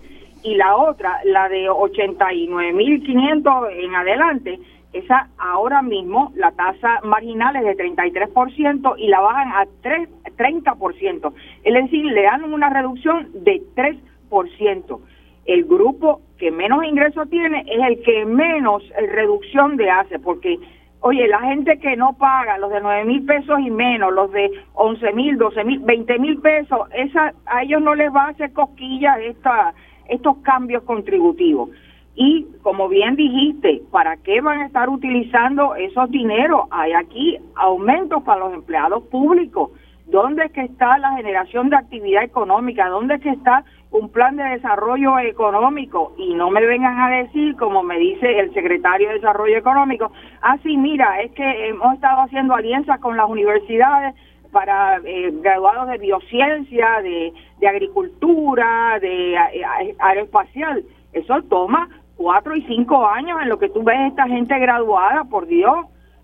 Y 0.43 0.55
la 0.55 0.75
otra, 0.75 1.21
la 1.23 1.47
de 1.47 1.69
89.500 1.69 3.69
en 3.71 3.95
adelante, 3.95 4.59
esa 4.93 5.29
ahora 5.37 5.81
mismo 5.81 6.31
la 6.35 6.51
tasa 6.51 7.01
marginal 7.03 7.55
es 7.55 7.63
de 7.63 7.77
33% 7.77 8.95
y 8.97 9.07
la 9.07 9.19
bajan 9.19 9.49
a 9.49 9.67
3, 9.81 10.09
30%. 10.37 11.33
Es 11.63 11.73
decir, 11.73 12.05
le 12.05 12.23
dan 12.23 12.53
una 12.53 12.69
reducción 12.69 13.29
de 13.33 13.61
3%. 13.75 14.99
El 15.45 15.65
grupo 15.65 16.21
que 16.37 16.51
menos 16.51 16.85
ingresos 16.85 17.29
tiene 17.29 17.65
es 17.67 17.81
el 17.85 18.01
que 18.03 18.25
menos 18.25 18.83
reducción 19.13 19.77
de 19.77 19.89
hace, 19.89 20.19
porque 20.19 20.59
Oye, 21.05 21.27
la 21.27 21.41
gente 21.41 21.79
que 21.79 21.97
no 21.97 22.13
paga, 22.13 22.57
los 22.57 22.71
de 22.71 22.79
9 22.79 23.03
mil 23.03 23.25
pesos 23.25 23.59
y 23.59 23.69
menos, 23.69 24.13
los 24.13 24.31
de 24.31 24.49
11 24.73 25.11
mil, 25.11 25.37
12 25.37 25.63
mil, 25.65 25.79
20 25.79 26.17
mil 26.17 26.39
pesos, 26.39 26.79
esa, 26.93 27.33
a 27.45 27.63
ellos 27.63 27.81
no 27.81 27.93
les 27.93 28.09
va 28.09 28.23
a 28.23 28.29
hacer 28.29 28.53
cosquillas 28.53 29.19
esta, 29.19 29.73
estos 30.07 30.37
cambios 30.37 30.83
contributivos. 30.83 31.71
Y 32.15 32.45
como 32.61 32.89
bien 32.89 33.15
dijiste, 33.15 33.81
¿para 33.91 34.17
qué 34.17 34.39
van 34.41 34.59
a 34.59 34.65
estar 34.67 34.89
utilizando 34.89 35.75
esos 35.75 36.11
dineros? 36.11 36.61
Hay 36.69 36.93
aquí 36.93 37.39
aumentos 37.55 38.21
para 38.23 38.41
los 38.41 38.53
empleados 38.53 39.03
públicos. 39.05 39.71
¿Dónde 40.05 40.45
es 40.45 40.51
que 40.51 40.61
está 40.61 40.97
la 40.99 41.15
generación 41.15 41.69
de 41.69 41.77
actividad 41.77 42.23
económica? 42.23 42.87
¿Dónde 42.89 43.15
es 43.15 43.21
que 43.21 43.29
está 43.29 43.63
un 43.89 44.09
plan 44.09 44.35
de 44.35 44.43
desarrollo 44.43 45.17
económico? 45.17 46.13
Y 46.17 46.35
no 46.35 46.51
me 46.51 46.63
vengan 46.65 46.99
a 46.99 47.09
decir, 47.09 47.55
como 47.55 47.81
me 47.81 47.97
dice 47.97 48.39
el 48.39 48.53
secretario 48.53 49.07
de 49.07 49.15
Desarrollo 49.15 49.57
Económico, 49.57 50.11
ah, 50.41 50.57
mira, 50.65 51.21
es 51.21 51.31
que 51.31 51.69
hemos 51.69 51.95
estado 51.95 52.21
haciendo 52.21 52.53
alianzas 52.53 52.99
con 52.99 53.17
las 53.17 53.27
universidades 53.27 54.13
para 54.51 54.97
eh, 55.03 55.31
graduados 55.41 55.87
de 55.87 55.97
biociencia, 55.97 57.01
de, 57.01 57.33
de 57.59 57.67
agricultura, 57.67 58.99
de 58.99 59.33
eh, 59.33 59.95
aeroespacial. 59.97 60.83
Eso 61.13 61.41
toma 61.43 61.89
cuatro 62.23 62.55
y 62.55 62.61
cinco 62.61 63.05
años 63.05 63.37
en 63.41 63.49
lo 63.49 63.59
que 63.59 63.67
tú 63.67 63.83
ves 63.83 63.97
esta 64.07 64.25
gente 64.27 64.57
graduada, 64.57 65.25
por 65.25 65.45
Dios. 65.45 65.75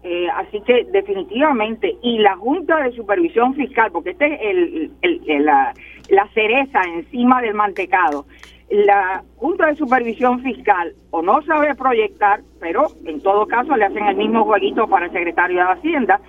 Eh, 0.01 0.27
así 0.33 0.61
que 0.61 0.85
definitivamente, 0.85 1.97
y 2.01 2.19
la 2.19 2.37
Junta 2.37 2.77
de 2.77 2.93
Supervisión 2.93 3.53
Fiscal, 3.53 3.91
porque 3.91 4.11
este 4.11 4.33
es 4.33 4.91
el, 5.01 5.45
la, 5.45 5.73
la 6.07 6.25
cereza 6.29 6.79
encima 6.95 7.41
del 7.41 7.53
mantecado, 7.53 8.25
la 8.69 9.23
Junta 9.35 9.65
de 9.65 9.75
Supervisión 9.75 10.41
Fiscal 10.41 10.93
o 11.11 11.21
no 11.21 11.41
sabe 11.41 11.75
proyectar, 11.75 12.39
pero 12.61 12.87
en 13.03 13.21
todo 13.21 13.45
caso 13.45 13.75
le 13.75 13.83
hacen 13.83 14.05
el 14.05 14.15
mismo 14.15 14.45
jueguito 14.45 14.87
para 14.87 15.07
el 15.07 15.11
secretario 15.11 15.57
de 15.57 15.71
Hacienda, 15.73 16.21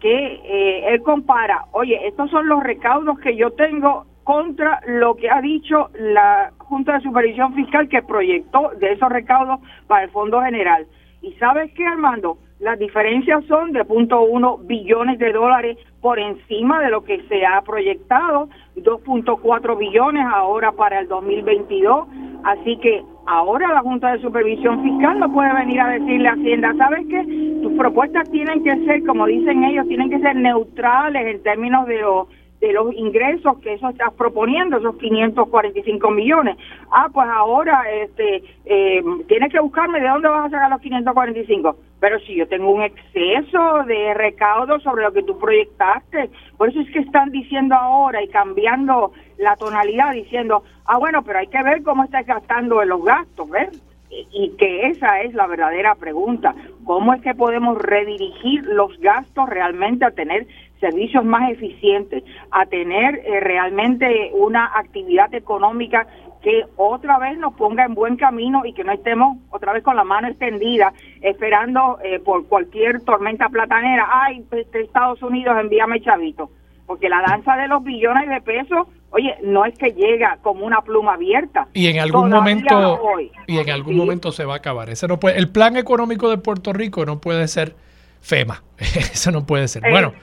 que 0.00 0.40
eh, 0.42 0.88
él 0.88 1.00
compara, 1.02 1.66
oye, 1.70 2.08
estos 2.08 2.28
son 2.28 2.48
los 2.48 2.60
recaudos 2.60 3.20
que 3.20 3.36
yo 3.36 3.52
tengo 3.52 4.04
contra 4.24 4.80
lo 4.86 5.16
que 5.16 5.30
ha 5.30 5.40
dicho 5.40 5.90
la 5.94 6.52
Junta 6.58 6.94
de 6.94 7.00
Supervisión 7.00 7.54
Fiscal 7.54 7.88
que 7.88 8.02
proyectó 8.02 8.70
de 8.78 8.92
esos 8.92 9.08
recaudos 9.08 9.60
para 9.86 10.04
el 10.04 10.10
Fondo 10.10 10.40
General. 10.42 10.86
¿Y 11.22 11.32
sabes 11.34 11.72
qué, 11.74 11.86
Armando? 11.86 12.38
Las 12.62 12.78
diferencias 12.78 13.44
son 13.46 13.72
de 13.72 13.84
uno 13.88 14.58
billones 14.58 15.18
de 15.18 15.32
dólares 15.32 15.76
por 16.00 16.20
encima 16.20 16.80
de 16.80 16.90
lo 16.90 17.02
que 17.02 17.20
se 17.28 17.44
ha 17.44 17.60
proyectado, 17.62 18.48
2.4 18.76 19.78
billones 19.78 20.24
ahora 20.32 20.70
para 20.70 21.00
el 21.00 21.08
2022. 21.08 22.06
Así 22.44 22.76
que 22.76 23.02
ahora 23.26 23.72
la 23.72 23.80
Junta 23.80 24.12
de 24.12 24.20
Supervisión 24.20 24.80
Fiscal 24.82 25.18
no 25.18 25.32
puede 25.32 25.52
venir 25.54 25.80
a 25.80 25.88
decirle 25.88 26.28
a 26.28 26.34
Hacienda, 26.34 26.72
¿sabes 26.78 27.04
qué? 27.08 27.58
Tus 27.62 27.72
propuestas 27.72 28.30
tienen 28.30 28.62
que 28.62 28.76
ser, 28.84 29.04
como 29.06 29.26
dicen 29.26 29.64
ellos, 29.64 29.88
tienen 29.88 30.08
que 30.08 30.20
ser 30.20 30.36
neutrales 30.36 31.34
en 31.34 31.42
términos 31.42 31.86
de 31.86 32.00
los 32.00 32.28
de 32.62 32.72
los 32.72 32.94
ingresos 32.94 33.58
que 33.58 33.74
eso 33.74 33.88
estás 33.88 34.12
proponiendo, 34.14 34.78
esos 34.78 34.96
545 34.96 36.10
millones. 36.12 36.56
Ah, 36.92 37.08
pues 37.12 37.26
ahora 37.28 37.82
este 37.90 38.44
eh, 38.64 39.02
tienes 39.26 39.52
que 39.52 39.58
buscarme 39.58 40.00
de 40.00 40.08
dónde 40.08 40.28
vas 40.28 40.46
a 40.46 40.50
sacar 40.50 40.70
los 40.70 40.80
545. 40.80 41.76
Pero 41.98 42.20
si 42.20 42.36
yo 42.36 42.46
tengo 42.46 42.70
un 42.70 42.82
exceso 42.82 43.82
de 43.84 44.14
recaudo 44.14 44.78
sobre 44.78 45.02
lo 45.02 45.12
que 45.12 45.24
tú 45.24 45.36
proyectaste, 45.38 46.30
por 46.56 46.68
eso 46.68 46.80
es 46.80 46.90
que 46.92 47.00
están 47.00 47.32
diciendo 47.32 47.74
ahora 47.74 48.22
y 48.22 48.28
cambiando 48.28 49.12
la 49.38 49.56
tonalidad, 49.56 50.12
diciendo, 50.12 50.62
ah, 50.86 50.98
bueno, 50.98 51.24
pero 51.24 51.40
hay 51.40 51.48
que 51.48 51.62
ver 51.64 51.82
cómo 51.82 52.04
estás 52.04 52.24
gastando 52.24 52.84
los 52.84 53.04
gastos, 53.04 53.50
¿ves? 53.50 53.82
y 54.30 54.50
que 54.58 54.88
esa 54.88 55.22
es 55.22 55.32
la 55.32 55.46
verdadera 55.46 55.94
pregunta. 55.94 56.54
¿Cómo 56.84 57.14
es 57.14 57.22
que 57.22 57.34
podemos 57.34 57.78
redirigir 57.78 58.62
los 58.66 58.98
gastos 59.00 59.48
realmente 59.48 60.04
a 60.04 60.10
tener 60.10 60.46
servicios 60.82 61.24
más 61.24 61.50
eficientes, 61.50 62.24
a 62.50 62.66
tener 62.66 63.22
eh, 63.24 63.40
realmente 63.40 64.32
una 64.34 64.66
actividad 64.76 65.32
económica 65.32 66.08
que 66.42 66.64
otra 66.76 67.18
vez 67.18 67.38
nos 67.38 67.54
ponga 67.54 67.84
en 67.84 67.94
buen 67.94 68.16
camino 68.16 68.66
y 68.66 68.72
que 68.74 68.82
no 68.82 68.90
estemos 68.90 69.38
otra 69.50 69.72
vez 69.72 69.84
con 69.84 69.94
la 69.94 70.02
mano 70.02 70.26
extendida 70.26 70.92
esperando 71.20 71.98
eh, 72.02 72.18
por 72.18 72.48
cualquier 72.48 73.00
tormenta 73.02 73.48
platanera. 73.48 74.08
Ay, 74.12 74.44
este, 74.50 74.82
Estados 74.82 75.22
Unidos, 75.22 75.56
envíame 75.60 76.00
chavito. 76.00 76.50
Porque 76.84 77.08
la 77.08 77.22
danza 77.22 77.56
de 77.56 77.68
los 77.68 77.84
billones 77.84 78.28
de 78.28 78.40
pesos, 78.40 78.88
oye, 79.10 79.36
no 79.44 79.64
es 79.64 79.78
que 79.78 79.92
llega 79.92 80.38
como 80.42 80.66
una 80.66 80.82
pluma 80.82 81.14
abierta. 81.14 81.68
Y 81.74 81.86
en 81.86 82.00
algún 82.00 82.28
momento 82.28 83.06
y 83.46 83.58
en 83.58 83.70
algún 83.70 83.96
momento 83.96 84.32
se 84.32 84.44
va 84.44 84.54
a 84.54 84.56
acabar. 84.56 84.90
Ese 84.90 85.06
no 85.06 85.20
puede, 85.20 85.38
el 85.38 85.48
plan 85.48 85.76
económico 85.76 86.28
de 86.28 86.38
Puerto 86.38 86.72
Rico 86.72 87.06
no 87.06 87.20
puede 87.20 87.46
ser 87.46 87.76
FEMA. 88.22 88.62
Eso 89.12 89.30
no 89.30 89.44
puede 89.44 89.68
ser. 89.68 89.82
Bueno, 89.90 90.14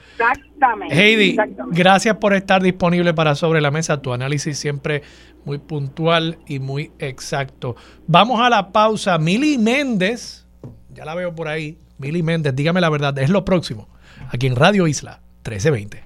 Heidi, 0.90 1.36
gracias 1.68 2.16
por 2.16 2.34
estar 2.34 2.62
disponible 2.62 3.14
para 3.14 3.34
Sobre 3.34 3.60
la 3.60 3.70
Mesa. 3.70 4.02
Tu 4.02 4.12
análisis 4.12 4.58
siempre 4.58 5.02
muy 5.44 5.58
puntual 5.58 6.38
y 6.46 6.58
muy 6.58 6.90
exacto. 6.98 7.76
Vamos 8.06 8.40
a 8.40 8.50
la 8.50 8.72
pausa. 8.72 9.18
Mili 9.18 9.58
Méndez, 9.58 10.46
ya 10.92 11.04
la 11.04 11.14
veo 11.14 11.34
por 11.34 11.46
ahí. 11.48 11.78
Mili 11.98 12.22
Méndez, 12.22 12.54
dígame 12.56 12.80
la 12.80 12.88
verdad, 12.88 13.16
es 13.18 13.30
lo 13.30 13.44
próximo. 13.44 13.88
Aquí 14.30 14.46
en 14.46 14.56
Radio 14.56 14.86
Isla 14.86 15.20
1320. 15.44 16.04